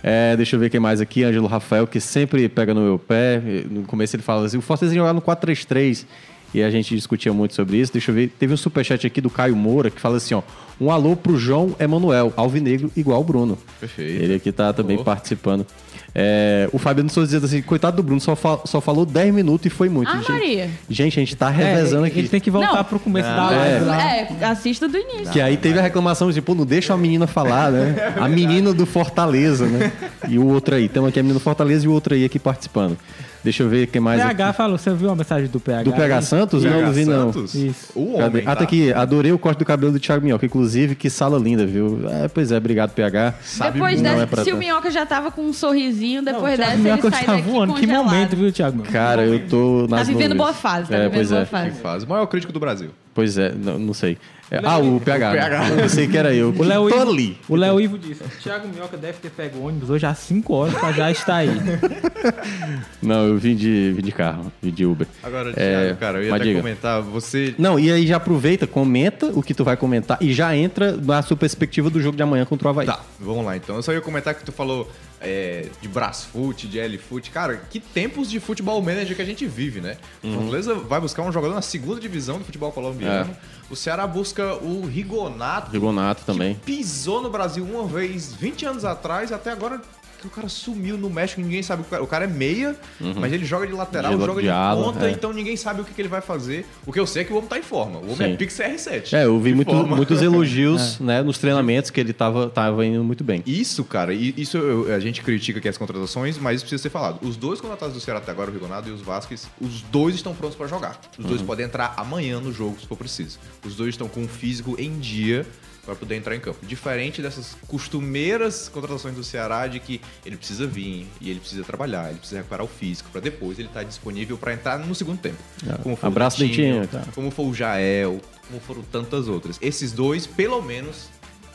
É, 0.02 0.36
deixa 0.36 0.56
eu 0.56 0.60
ver 0.60 0.70
quem 0.70 0.80
mais 0.80 1.00
aqui, 1.00 1.24
Ângelo 1.24 1.46
Rafael, 1.46 1.86
que 1.86 2.00
sempre 2.00 2.48
pega 2.50 2.74
no 2.74 2.82
meu 2.82 2.98
pé. 2.98 3.40
No 3.70 3.84
começo 3.84 4.16
ele 4.16 4.24
fala 4.24 4.46
assim: 4.46 4.58
o 4.58 4.62
Fortaleza 4.62 4.96
jogar 4.96 5.14
no 5.14 5.22
4-3-3. 5.22 6.06
E 6.52 6.64
a 6.64 6.72
gente 6.72 6.96
discutia 6.96 7.32
muito 7.32 7.54
sobre 7.54 7.78
isso. 7.78 7.94
Deixa 7.94 8.10
eu 8.10 8.16
ver. 8.16 8.30
Teve 8.40 8.52
um 8.54 8.58
superchat 8.58 9.06
aqui 9.06 9.22
do 9.22 9.30
Caio 9.30 9.56
Moura 9.56 9.92
que 9.92 10.02
fala 10.02 10.18
assim: 10.18 10.34
ó. 10.34 10.42
Um 10.82 10.90
alô 10.90 11.14
pro 11.16 11.38
João 11.38 11.76
Emanuel, 11.78 12.34
alvinegro 12.38 12.90
igual 12.96 13.20
o 13.20 13.24
Bruno. 13.24 13.58
Perfeito. 13.82 14.24
Ele 14.24 14.34
aqui 14.36 14.50
tá 14.52 14.72
também 14.72 14.96
Boa. 14.96 15.04
participando. 15.06 15.68
É, 16.16 16.68
o 16.74 16.78
Fabiano 16.80 17.10
Souza 17.10 17.28
dizendo 17.28 17.46
assim: 17.46 17.62
coitado 17.62 17.98
do 17.98 18.04
Bruno, 18.04 18.20
só, 18.20 18.36
fa- 18.36 18.60
só 18.66 18.82
falou 18.82 19.06
10 19.06 19.34
minutos 19.34 19.68
e 19.68 19.70
foi 19.70 19.90
muito. 19.90 20.10
Ah, 20.12 20.18
gente, 20.18 20.32
Maria. 20.32 20.70
gente, 20.90 21.20
a 21.20 21.22
gente 21.22 21.36
tá 21.36 21.50
É, 21.50 21.54
revezando 21.54 22.04
a 22.04 22.08
aqui. 22.08 22.20
gente 22.22 22.30
tem 22.32 22.40
que 22.42 22.50
voltar 22.50 22.76
Não. 22.78 22.84
pro 22.84 23.00
começo 23.00 23.30
da 23.30 23.50
live 23.50 23.86
lá. 23.86 24.02
É, 24.16 24.28
assista 24.46 24.88
do 24.88 24.98
início. 24.98 25.30
Que 25.32 25.40
aí 25.40 25.56
teve 25.56 25.78
a 25.78 25.82
reclamação 25.82 26.32
de, 26.32 26.42
pô, 26.42 26.56
não 26.56 26.66
deixa 26.66 26.94
a 26.94 26.98
menina 26.98 27.28
falar, 27.28 27.72
né? 27.72 28.14
A 28.20 28.28
menina 28.28 28.74
do 28.74 28.86
Fortaleza, 28.86 29.66
né? 29.68 29.92
E 30.28 30.40
o 30.40 30.48
outro 30.48 30.76
aí. 30.76 30.90
Temos 30.90 31.10
aqui 31.10 31.20
a 31.20 31.24
menina 31.24 31.38
do 31.40 31.44
Fortaleza 31.44 31.86
e 31.86 31.88
o 31.88 31.92
outro 31.94 32.14
aí 32.16 32.26
aqui 32.26 32.40
participando. 32.40 32.98
Deixa 33.44 33.64
eu 33.64 33.70
ver 33.70 33.88
quem 33.88 34.02
mais. 34.02 34.22
PH 34.22 34.48
aqui. 34.50 34.58
falou, 34.58 34.78
você 34.78 34.94
viu 34.94 35.10
a 35.10 35.16
mensagem 35.16 35.48
do 35.50 35.60
PH? 35.60 35.84
Do 35.84 35.94
PH 35.94 36.22
Santos? 36.22 36.64
não, 36.64 36.82
não 36.82 36.92
vi 36.92 37.06
não. 37.06 37.32
Santos? 37.32 37.56
Isso. 37.56 37.92
O 37.96 38.18
homem, 38.18 38.44
Ah, 38.46 38.56
tá 38.56 38.64
aqui. 38.64 38.92
Adorei 38.92 39.32
o 39.32 39.40
corte 39.40 39.60
do 39.60 39.66
cabelo 39.66 39.92
do 39.92 40.00
Thiago 40.00 40.24
Minhoca. 40.26 40.46
Inclusive, 40.46 40.96
que 40.96 41.10
sala 41.10 41.38
linda, 41.40 41.66
viu? 41.66 42.02
É, 42.10 42.28
pois 42.28 42.52
é, 42.52 42.58
obrigado, 42.58 42.92
PH. 42.92 43.34
Depois 43.74 44.02
não 44.02 44.12
dessa, 44.18 44.24
é 44.24 44.28
se 44.28 44.34
o 44.34 44.46
tanto. 44.46 44.58
Minhoca 44.58 44.92
já 44.92 45.06
tava 45.06 45.32
com 45.32 45.42
um 45.42 45.54
sorrisinho 45.54 46.22
depois 46.22 46.54
o 46.54 46.58
Thiago 46.58 46.58
dessa 46.58 46.74
ele 46.74 46.84
Minhoca 46.84 47.12
sai 47.12 47.24
tá 47.26 47.32
daqui 47.36 47.50
voando. 47.50 47.74
Que 47.76 47.88
momento, 47.88 48.36
viu, 48.36 48.52
Thiago? 48.52 48.84
Cara, 48.84 49.26
eu 49.26 49.40
tô 49.48 49.88
nas 49.90 50.00
Tá 50.02 50.04
vivendo 50.04 50.22
nuvens. 50.34 50.38
boa 50.38 50.54
fase, 50.54 50.90
tá 50.90 50.96
É, 50.96 51.00
vivendo 51.04 51.14
pois 51.14 51.30
boa 51.30 51.42
é. 51.42 51.46
fase. 51.46 51.72
Que 51.72 51.78
faz. 51.78 52.04
O 52.04 52.10
maior 52.10 52.26
crítico 52.28 52.52
do 52.54 52.60
Brasil. 52.60 52.90
Pois 53.14 53.38
é, 53.38 53.52
não, 53.54 53.80
não 53.80 53.94
sei. 53.94 54.18
É, 54.52 54.60
ah, 54.64 54.80
o 54.80 55.00
PH. 55.00 55.32
né? 55.34 55.70
Eu 55.72 55.76
pensei 55.78 56.08
que 56.08 56.18
era 56.18 56.34
eu. 56.34 56.50
O 56.50 56.64
Léo 56.64 56.90
Ivo, 56.90 57.02
ali. 57.02 57.38
o 57.48 57.56
Léo 57.56 57.80
Ivo 57.80 57.98
disse: 58.00 58.24
Thiago 58.42 58.68
Minhoca 58.68 58.98
deve 58.98 59.20
ter 59.20 59.30
pego 59.30 59.60
o 59.60 59.68
ônibus 59.68 59.90
hoje 59.90 60.06
às 60.06 60.18
5 60.20 60.54
horas 60.54 60.74
pra 60.74 60.92
já 60.92 61.12
estar 61.12 61.36
aí. 61.36 61.50
Não, 63.02 63.28
eu 63.28 63.38
vim 63.38 63.56
de, 63.56 63.94
vim 63.96 64.02
de 64.02 64.12
carro, 64.12 64.52
vim 64.62 64.72
de 64.72 64.86
Uber. 64.86 65.08
Agora, 65.24 65.52
É, 65.56 65.86
Thiago, 65.86 66.00
cara, 66.00 66.18
eu 66.20 66.24
ia 66.26 66.36
até 66.36 66.44
diga. 66.44 66.60
comentar, 66.60 67.02
você... 67.02 67.54
Não, 67.58 67.80
e 67.80 67.92
aí 67.92 68.06
já 68.08 68.18
aproveita, 68.18 68.66
comenta 68.68 69.28
o 69.28 69.42
que 69.42 69.54
tu 69.54 69.64
vai 69.64 69.78
comentar 69.78 70.18
e 70.22 70.34
já 70.34 70.56
entra 70.56 70.92
na 70.98 71.22
sua 71.22 71.38
perspectiva 71.38 71.90
do 71.90 72.02
jogo 72.02 72.18
de 72.18 72.24
amanhã 72.24 72.46
contra 72.46 72.68
o 72.68 72.72
Havaí. 72.72 72.88
Tá, 72.88 73.00
vamos 73.20 73.46
lá 73.46 73.56
então. 73.56 73.76
Eu 73.76 73.84
só 73.84 73.94
ia 73.94 74.02
comentar 74.02 74.34
que 74.34 74.44
tu 74.44 74.52
falou 74.52 74.90
é, 75.22 75.68
de 75.82 75.88
Brasfoot, 75.88 76.68
de 76.68 76.80
L-Foot. 76.80 77.32
Cara, 77.32 77.58
que 77.70 77.80
tempos 77.80 78.30
de 78.30 78.40
futebol 78.40 78.82
manager 78.82 79.16
que 79.16 79.22
a 79.22 79.26
gente 79.26 79.46
vive, 79.46 79.82
né? 79.82 79.98
O 80.24 80.34
Fortaleza 80.34 80.76
vai 80.76 81.00
buscar 81.00 81.24
um 81.24 81.32
jogador 81.32 81.54
na 81.56 81.62
segunda 81.62 82.00
divisão 82.00 82.40
do 82.40 82.46
futebol 82.46 82.72
colombiano. 82.72 83.36
O 83.70 83.76
Ceará 83.76 84.08
busca 84.08 84.56
o 84.56 84.86
Rigonato, 84.86 85.72
Rigonato 85.72 86.24
também. 86.26 86.56
que 86.56 86.62
pisou 86.62 87.22
no 87.22 87.30
Brasil 87.30 87.64
uma 87.64 87.86
vez 87.86 88.34
20 88.34 88.66
anos 88.66 88.86
atrás, 88.86 89.32
até 89.32 89.52
agora 89.52 89.82
o 90.28 90.30
cara 90.30 90.48
sumiu 90.50 90.98
no 90.98 91.10
México, 91.10 91.42
ninguém 91.42 91.62
sabe. 91.64 91.82
o 91.82 91.86
cara- 91.86 92.04
O 92.04 92.08
cara 92.08 92.26
é 92.26 92.28
meia, 92.28 92.76
mas 93.18 93.32
ele 93.34 93.46
joga 93.46 93.66
de 93.68 93.74
lateral, 93.74 94.18
De- 94.18 94.26
joga 94.26 94.42
de 94.42 94.48
de, 94.48 94.54
ponta, 94.84 95.08
é. 95.08 95.12
então 95.12 95.32
ninguém 95.34 95.56
sabe 95.58 95.82
o 95.82 95.84
que, 95.86 95.94
que 95.94 96.02
ele 96.02 96.08
vai 96.10 96.22
fazer. 96.22 96.66
O 96.86 96.92
que 96.92 97.00
eu 97.00 97.06
sei 97.08 97.22
é 97.22 97.26
que 97.26 97.34
o 97.34 97.38
homem 97.38 97.50
tá 97.50 97.58
em 97.58 97.62
forma. 97.64 98.00
O 98.00 98.04
homem 98.12 98.16
Sim. 98.16 98.24
é 98.34 98.36
Pix 98.36 98.54
CR7. 98.58 99.14
É, 99.14 99.26
eu 99.26 99.40
vi 99.40 99.54
muito- 99.54 99.72
forma. 99.72 99.96
muitos 99.96 100.22
elogios 100.22 101.00
né, 101.00 101.22
nos 101.22 101.38
treinamentos 101.38 101.90
que 101.92 102.00
ele 102.00 102.14
tava, 102.14 102.50
tava 102.50 102.86
indo 102.86 103.04
muito 103.04 103.24
bem. 103.24 103.42
Isso, 103.46 103.84
cara, 103.84 104.14
isso 104.14 104.58
eu- 104.58 104.94
a 104.94 105.00
gente 105.00 105.22
critica 105.22 105.60
aqui 105.60 105.68
as 105.68 105.78
contratações, 105.78 106.38
mas 106.38 106.56
isso 106.58 106.64
precisa 106.66 106.82
ser 106.84 106.90
falado. 106.90 107.20
Os 107.26 107.36
dois 107.38 107.62
contratados 107.62 107.94
do 107.96 108.00
Ceará 108.02 108.20
até 108.20 108.32
agora, 108.32 108.50
o 108.50 108.54
Rigonado 108.54 108.90
e 108.90 108.92
os 108.92 109.02
Vasquez, 109.02 109.48
os 109.62 109.82
dois 109.84 110.16
estão 110.16 110.34
prontos 110.34 110.56
pra 110.58 110.68
jogar. 110.68 111.00
Os 111.18 111.26
dois 111.26 111.42
podem 111.42 111.66
entrar 111.66 111.94
amanhã 111.98 112.40
no 112.40 112.52
jogo, 112.52 112.78
se 112.80 112.88
for 112.88 112.98
preciso. 112.98 113.40
Os 113.66 113.76
dois 113.76 113.90
estão 113.90 114.08
com 114.08 114.24
o 114.24 114.28
físico 114.28 114.76
em 114.80 114.98
dia 115.00 115.46
para 115.90 116.00
poder 116.00 116.16
entrar 116.16 116.36
em 116.36 116.40
campo. 116.40 116.66
Diferente 116.66 117.22
dessas 117.22 117.56
costumeiras 117.68 118.70
contratações 118.70 119.16
do 119.16 119.24
Ceará 119.24 119.68
de 119.68 119.80
que 119.80 120.02
ele 120.26 120.38
precisa 120.38 120.68
vir 120.68 121.08
e 121.20 121.30
ele 121.30 121.40
precisa 121.40 121.64
trabalhar, 121.64 122.10
ele 122.10 122.20
precisa 122.20 122.38
recuperar 122.38 122.66
o 122.66 122.70
físico 122.70 123.10
para 123.12 123.22
depois 123.22 123.58
ele 123.58 123.68
estar 123.68 123.84
disponível 123.84 124.38
para 124.38 124.54
entrar 124.54 124.78
no 124.80 124.94
segundo 124.94 125.20
tempo. 125.20 125.38
É. 125.68 125.74
Como 125.82 125.96
foi 125.96 126.08
Abraço, 126.08 126.38
o 126.38 126.48
Dentinho, 126.48 126.88
tá. 126.88 127.04
como 127.14 127.32
foi 127.32 127.46
o 127.46 127.54
Jael, 127.54 128.22
como 128.48 128.60
foram 128.62 128.82
tantas 128.84 129.28
outras. 129.28 129.58
Esses 129.62 129.92
dois, 129.92 130.26
pelo 130.26 130.62
menos, 130.62 131.10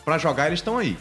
Pra 0.05 0.19
jogar, 0.19 0.49
eles 0.49 0.59
estão 0.59 0.77
aí. 0.77 0.97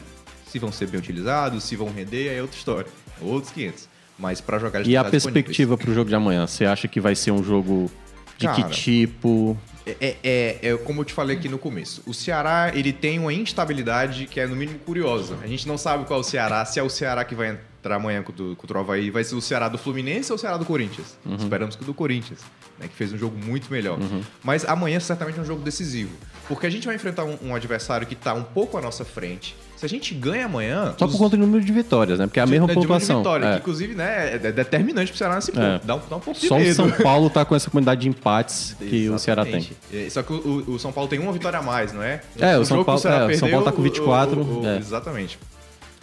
Se 0.47 0.57
vão 0.57 0.72
ser 0.72 0.88
bem 0.88 0.99
utilizados, 0.99 1.64
se 1.64 1.76
vão 1.76 1.91
render, 1.91 2.30
aí 2.30 2.38
é 2.38 2.41
outra 2.41 2.57
história. 2.57 2.89
Outros 3.22 3.51
500. 3.51 3.89
Mas 4.18 4.39
pra 4.39 4.60
jogar, 4.60 4.80
eles 4.80 4.91
E 4.91 4.95
a 4.95 5.03
perspectiva 5.03 5.77
pro 5.77 5.93
jogo 5.93 6.10
de 6.10 6.15
amanhã? 6.15 6.47
Você 6.47 6.65
acha 6.65 6.88
que 6.88 7.01
vai 7.01 7.15
ser 7.15 7.31
um 7.31 7.43
jogo 7.43 7.91
de 8.38 8.45
Cara, 8.45 8.64
que 8.64 8.69
tipo? 8.69 9.57
É, 9.85 9.95
é, 9.99 10.18
é- 10.23 10.69
é 10.69 10.77
como 10.77 11.01
eu 11.01 11.05
te 11.05 11.14
falei 11.14 11.35
aqui 11.38 11.49
no 11.49 11.57
começo. 11.57 12.01
O 12.05 12.14
Ceará, 12.14 12.72
ele 12.73 12.93
tem 12.93 13.19
uma 13.19 13.34
instabilidade 13.34 14.27
que 14.27 14.39
é, 14.39 14.47
no 14.47 14.55
mínimo, 14.55 14.80
curiosa. 14.80 15.38
A 15.41 15.47
gente 15.47 15.68
não 15.68 15.77
sabe 15.77 16.05
qual 16.05 16.19
é 16.19 16.22
o 16.22 16.23
Ceará, 16.23 16.64
se 16.65 16.80
é 16.80 16.84
o 16.84 16.89
Ceará 16.89 17.23
que 17.26 17.35
vai 17.35 17.49
entrar 17.81 17.95
amanhã 17.95 18.23
contra, 18.23 18.43
o- 18.43 18.55
contra 18.55 18.77
o 18.77 18.81
Havaí, 18.81 19.10
vai 19.10 19.23
ser 19.23 19.35
o 19.35 19.41
Ceará 19.41 19.68
do 19.68 19.77
Fluminense 19.77 20.31
ou 20.31 20.38
o 20.38 20.39
Ceará 20.39 20.57
do 20.57 20.65
Corinthians. 20.65 21.18
Esperamos 21.38 21.76
que 21.76 21.84
o 21.84 21.85
do 21.85 21.93
Corinthians, 21.93 22.39
né, 22.80 22.88
que 22.88 22.95
fez 22.95 23.11
um 23.11 23.18
jogo 23.18 23.38
muito 23.38 23.69
melhor. 23.72 23.97
Mas 24.43 24.64
amanhã, 24.65 24.99
certamente, 24.99 25.38
é 25.38 25.41
um 25.41 25.45
jogo 25.45 25.61
decisivo. 25.64 26.11
Porque 26.47 26.65
a 26.65 26.69
gente 26.69 26.85
vai 26.85 26.95
enfrentar 26.95 27.23
um, 27.26 27.38
um 27.41 27.55
adversário 27.55 28.07
que 28.07 28.15
tá 28.15 28.34
um 28.34 28.43
pouco 28.43 28.77
à 28.77 28.81
nossa 28.81 29.03
frente. 29.05 29.55
Se 29.84 29.85
a 29.85 29.89
gente 29.89 30.14
ganha 30.14 30.45
amanhã... 30.45 30.95
Só 30.97 31.05
os- 31.05 31.11
por 31.11 31.18
conta 31.18 31.35
do 31.35 31.41
número 31.45 31.61
de 31.61 31.73
vitórias, 31.73 32.18
né? 32.18 32.26
Porque 32.26 32.39
é 32.39 32.43
a 32.43 32.45
mesma 32.45 32.68
de 32.68 32.76
número 32.76 32.99
de 32.99 33.05
vitória, 33.05 33.45
É. 33.45 33.51
que, 33.55 33.57
inclusive, 33.60 33.93
né, 33.95 34.30
é 34.31 34.35
é 34.35 34.51
determinante 34.53 35.11
pro 35.11 35.18
Ceará 35.18 35.35
nesse 35.35 35.51
ponto. 35.51 35.61
É. 35.65 35.81
Dá, 35.84 35.95
um, 35.95 36.01
dá 36.10 36.15
um 36.15 36.19
pouco 36.22 36.39
de 36.39 36.47
Só 36.47 36.55
o 36.55 36.60
medo. 36.60 36.73
São 36.73 36.89
Paulo 36.89 37.30
tá 37.30 37.43
com 37.43 37.53
essa 37.53 37.69
quantidade 37.69 37.99
de 37.99 38.07
empates 38.07 38.77
que 38.80 39.10
o 39.10 39.19
Ceará 39.19 39.43
tem. 39.43 39.55
Exatamente. 39.57 40.07
É, 40.07 40.10
Só 40.10 40.23
que 40.23 40.31
o, 40.31 40.38
o- 40.38 40.72
o 40.76 40.80
São 40.80 40.93
Paulo 40.93 41.10
tem 41.10 41.19
uma 41.19 41.34
vitória 41.34 41.60
a 41.60 41.61
mais, 41.61 41.91
não 41.91 42.01
é? 42.01 42.22
É, 42.39 42.57
o 42.57 42.64
São 42.64 42.81
Paulo- 42.81 43.01
é, 43.05 43.26
o 43.35 43.38
São 43.38 43.49
Paulo 43.49 43.65
tá 43.65 43.72
com 43.73 43.81
24, 43.81 44.39
o- 44.39 44.61
o- 44.61 44.68
é. 44.68 44.77
Exatamente. 44.77 45.38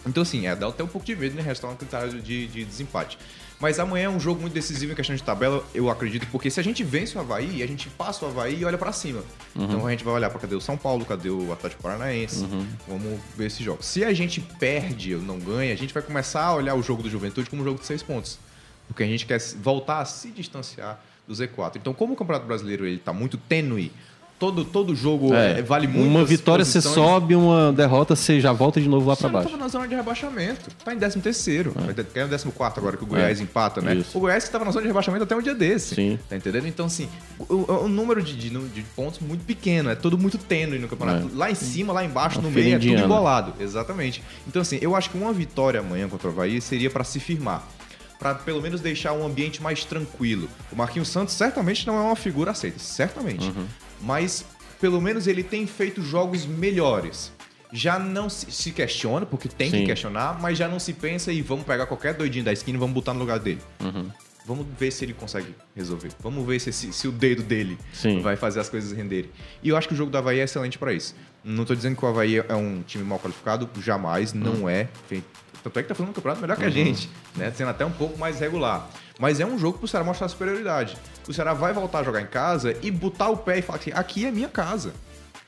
Então, 0.05 0.21
assim, 0.21 0.45
é, 0.45 0.55
dá 0.55 0.67
até 0.67 0.83
um 0.83 0.87
pouco 0.87 1.05
de 1.05 1.15
medo 1.15 1.39
em 1.39 1.43
restar 1.43 1.71
um 1.71 1.75
critério 1.75 2.21
de, 2.21 2.45
de 2.47 2.63
desempate. 2.65 3.17
Mas 3.61 3.79
amanhã 3.79 4.05
é 4.05 4.09
um 4.09 4.19
jogo 4.19 4.41
muito 4.41 4.53
decisivo 4.53 4.91
em 4.91 4.95
questão 4.95 5.15
de 5.15 5.21
tabela, 5.21 5.63
eu 5.73 5.87
acredito, 5.87 6.25
porque 6.31 6.49
se 6.49 6.59
a 6.59 6.63
gente 6.63 6.83
vence 6.83 7.15
o 7.15 7.21
Havaí, 7.21 7.61
a 7.61 7.67
gente 7.67 7.87
passa 7.89 8.25
o 8.25 8.27
Havaí 8.27 8.59
e 8.59 8.65
olha 8.65 8.77
pra 8.77 8.91
cima. 8.91 9.23
Uhum. 9.55 9.65
Então 9.65 9.85
a 9.85 9.91
gente 9.91 10.03
vai 10.03 10.15
olhar 10.15 10.31
pra 10.31 10.39
cadê 10.39 10.55
o 10.55 10.59
São 10.59 10.75
Paulo, 10.75 11.05
cadê 11.05 11.29
o 11.29 11.53
Atlético 11.53 11.83
Paranaense. 11.83 12.43
Uhum. 12.43 12.65
Vamos 12.87 13.19
ver 13.37 13.45
esse 13.45 13.63
jogo. 13.63 13.83
Se 13.83 14.03
a 14.03 14.11
gente 14.13 14.41
perde 14.41 15.13
ou 15.13 15.21
não 15.21 15.37
ganha, 15.37 15.73
a 15.73 15.77
gente 15.77 15.93
vai 15.93 16.01
começar 16.01 16.43
a 16.43 16.55
olhar 16.55 16.73
o 16.73 16.81
jogo 16.81 17.03
do 17.03 17.09
Juventude 17.09 17.51
como 17.51 17.61
um 17.61 17.65
jogo 17.65 17.79
de 17.79 17.85
seis 17.85 18.01
pontos. 18.01 18.39
Porque 18.87 19.03
a 19.03 19.07
gente 19.07 19.27
quer 19.27 19.39
voltar 19.61 19.99
a 19.99 20.05
se 20.05 20.31
distanciar 20.31 20.99
do 21.27 21.33
Z4. 21.35 21.75
Então, 21.75 21.93
como 21.93 22.13
o 22.13 22.15
Campeonato 22.15 22.47
Brasileiro 22.47 22.85
ele 22.85 22.97
tá 22.97 23.13
muito 23.13 23.37
tênue, 23.37 23.91
todo, 24.41 24.65
todo 24.65 24.95
jogo 24.95 25.33
É, 25.35 25.59
é, 25.59 25.61
vale 25.61 25.85
muito. 25.87 26.05
Uma 26.09 26.25
vitória 26.25 26.65
você 26.65 26.81
sobe, 26.81 27.35
uma 27.35 27.71
derrota 27.71 28.15
você 28.15 28.41
já 28.41 28.51
volta 28.51 28.81
de 28.81 28.89
novo 28.89 29.07
lá 29.07 29.15
pra 29.15 29.27
Você 29.29 29.33
baixo. 29.33 29.49
tava 29.51 29.61
na 29.61 29.67
zona 29.69 29.87
de 29.87 29.93
rebaixamento. 29.93 30.69
Tá 30.83 30.93
em 30.93 30.97
13 30.97 31.19
terceiro. 31.21 31.73
Caiu 32.13 32.27
no 32.27 32.51
14 32.51 32.79
agora 32.79 32.97
que 32.97 33.03
o 33.03 33.05
Goiás 33.07 33.39
É, 33.39 33.43
empata, 33.43 33.79
né? 33.81 33.93
isso. 33.95 34.17
O 34.17 34.21
Goiás 34.21 34.43
que 34.43 34.49
tava 34.49 34.65
na 34.65 34.71
zona 34.71 34.81
de 34.81 34.87
rebaixamento 34.87 35.23
até 35.23 35.35
um 35.35 35.41
dia 35.43 35.53
desse. 35.53 35.93
Sim. 35.93 36.17
Tá 36.27 36.35
entendendo? 36.35 36.65
Então, 36.67 36.87
assim, 36.87 37.07
o, 37.37 37.83
o- 37.85 37.87
número 37.87 38.19
de, 38.21 38.33
de- 38.35 38.49
de 38.49 38.81
pontos 38.95 39.19
muito 39.19 39.45
pequeno. 39.45 39.89
É 39.91 39.95
todo 39.95 40.17
muito 40.17 40.39
tênue 40.39 40.79
no 40.79 40.87
campeonato. 40.87 41.27
É. 41.31 41.37
Lá 41.37 41.51
em 41.51 41.55
cima, 41.55 41.93
lá 41.93 42.03
embaixo, 42.03 42.39
Uma 42.39 42.49
no 42.49 42.55
meio, 42.55 42.69
é 42.69 42.79
tudo 42.79 42.87
indiana. 42.87 43.05
embolado. 43.05 43.53
Exatamente. 43.59 44.23
Então, 44.47 44.61
assim, 44.63 44.79
eu 44.81 44.95
acho 44.95 45.09
que 45.11 45.17
uma 45.17 45.31
vitória 45.31 45.79
amanhã 45.79 46.09
contra 46.09 46.27
o 46.27 46.31
Havaí 46.31 46.59
seria 46.59 46.89
pra 46.89 47.03
se 47.03 47.19
firmar. 47.19 47.63
Pra 48.17 48.35
pelo 48.35 48.61
menos 48.61 48.81
deixar 48.81 49.13
um 49.13 49.25
ambiente 49.25 49.61
mais 49.63 49.83
tranquilo. 49.83 50.47
O 50.71 50.75
Marquinhos 50.75 51.07
Santos 51.09 51.33
certamente 51.35 51.85
não 51.87 51.97
é 51.97 52.01
uma 52.01 52.15
figura 52.15 52.51
aceita. 52.51 52.79
Certamente. 52.79 53.45
Uhum. 53.45 53.65
Mas 54.01 54.45
pelo 54.79 54.99
menos 54.99 55.27
ele 55.27 55.43
tem 55.43 55.67
feito 55.67 56.01
jogos 56.01 56.45
melhores. 56.45 57.31
Já 57.71 57.97
não 57.97 58.29
se, 58.29 58.71
questiona, 58.71 59.25
porque 59.25 59.47
tem 59.47 59.69
Sim. 59.69 59.77
que 59.77 59.85
questionar, 59.85 60.41
mas 60.41 60.57
já 60.57 60.67
não 60.67 60.79
se 60.79 60.91
pensa 60.91 61.31
e 61.31 61.41
vamos 61.41 61.65
pegar 61.65 61.85
qualquer 61.85 62.13
doidinho 62.13 62.43
da 62.43 62.51
esquina 62.51 62.77
e 62.77 62.79
vamos 62.79 62.93
botar 62.93 63.13
no 63.13 63.19
lugar 63.19 63.39
dele. 63.39 63.61
Uhum. 63.79 64.09
Vamos 64.45 64.65
ver 64.79 64.91
se 64.91 65.05
ele 65.05 65.13
consegue 65.13 65.55
resolver. 65.75 66.09
Vamos 66.19 66.45
ver 66.45 66.59
se, 66.59 66.73
se, 66.73 66.91
se 66.91 67.07
o 67.07 67.11
dedo 67.11 67.43
dele 67.43 67.77
Sim. 67.93 68.21
vai 68.21 68.35
fazer 68.35 68.59
as 68.59 68.69
coisas 68.69 68.91
renderem. 68.91 69.29
E 69.61 69.69
eu 69.69 69.77
acho 69.77 69.87
que 69.87 69.93
o 69.93 69.97
jogo 69.97 70.09
do 70.11 70.17
Havaí 70.17 70.39
é 70.39 70.43
excelente 70.43 70.77
pra 70.79 70.91
isso. 70.93 71.15
Não 71.43 71.63
tô 71.65 71.75
dizendo 71.75 71.95
que 71.95 72.03
o 72.03 72.07
Havaí 72.07 72.37
é 72.37 72.55
um 72.55 72.81
time 72.81 73.03
mal 73.03 73.19
qualificado, 73.19 73.69
jamais, 73.81 74.33
não 74.33 74.67
é. 74.67 74.87
Tem- 75.07 75.23
Tanto 75.63 75.77
é 75.77 75.83
que 75.83 75.89
tá 75.89 75.93
fazendo 75.93 76.09
um 76.09 76.13
campeonato 76.13 76.41
melhor 76.41 76.57
que 76.57 76.65
a 76.65 76.69
gente, 76.71 77.07
né? 77.35 77.51
Sendo 77.55 77.69
até 77.69 77.85
um 77.85 77.91
pouco 77.91 78.17
mais 78.17 78.39
regular. 78.39 78.89
Mas 79.19 79.39
é 79.39 79.45
um 79.45 79.59
jogo 79.59 79.77
pro 79.77 79.87
Ceará 79.87 80.03
mostrar 80.03 80.27
superioridade. 80.27 80.97
O 81.29 81.33
Ceará 81.33 81.53
vai 81.53 81.71
voltar 81.71 81.99
a 81.99 82.03
jogar 82.03 82.19
em 82.19 82.25
casa 82.25 82.75
e 82.81 82.89
botar 82.89 83.29
o 83.29 83.37
pé 83.37 83.59
e 83.59 83.61
falar 83.61 83.77
que 83.77 83.91
aqui 83.91 84.25
é 84.25 84.31
minha 84.31 84.49
casa. 84.49 84.91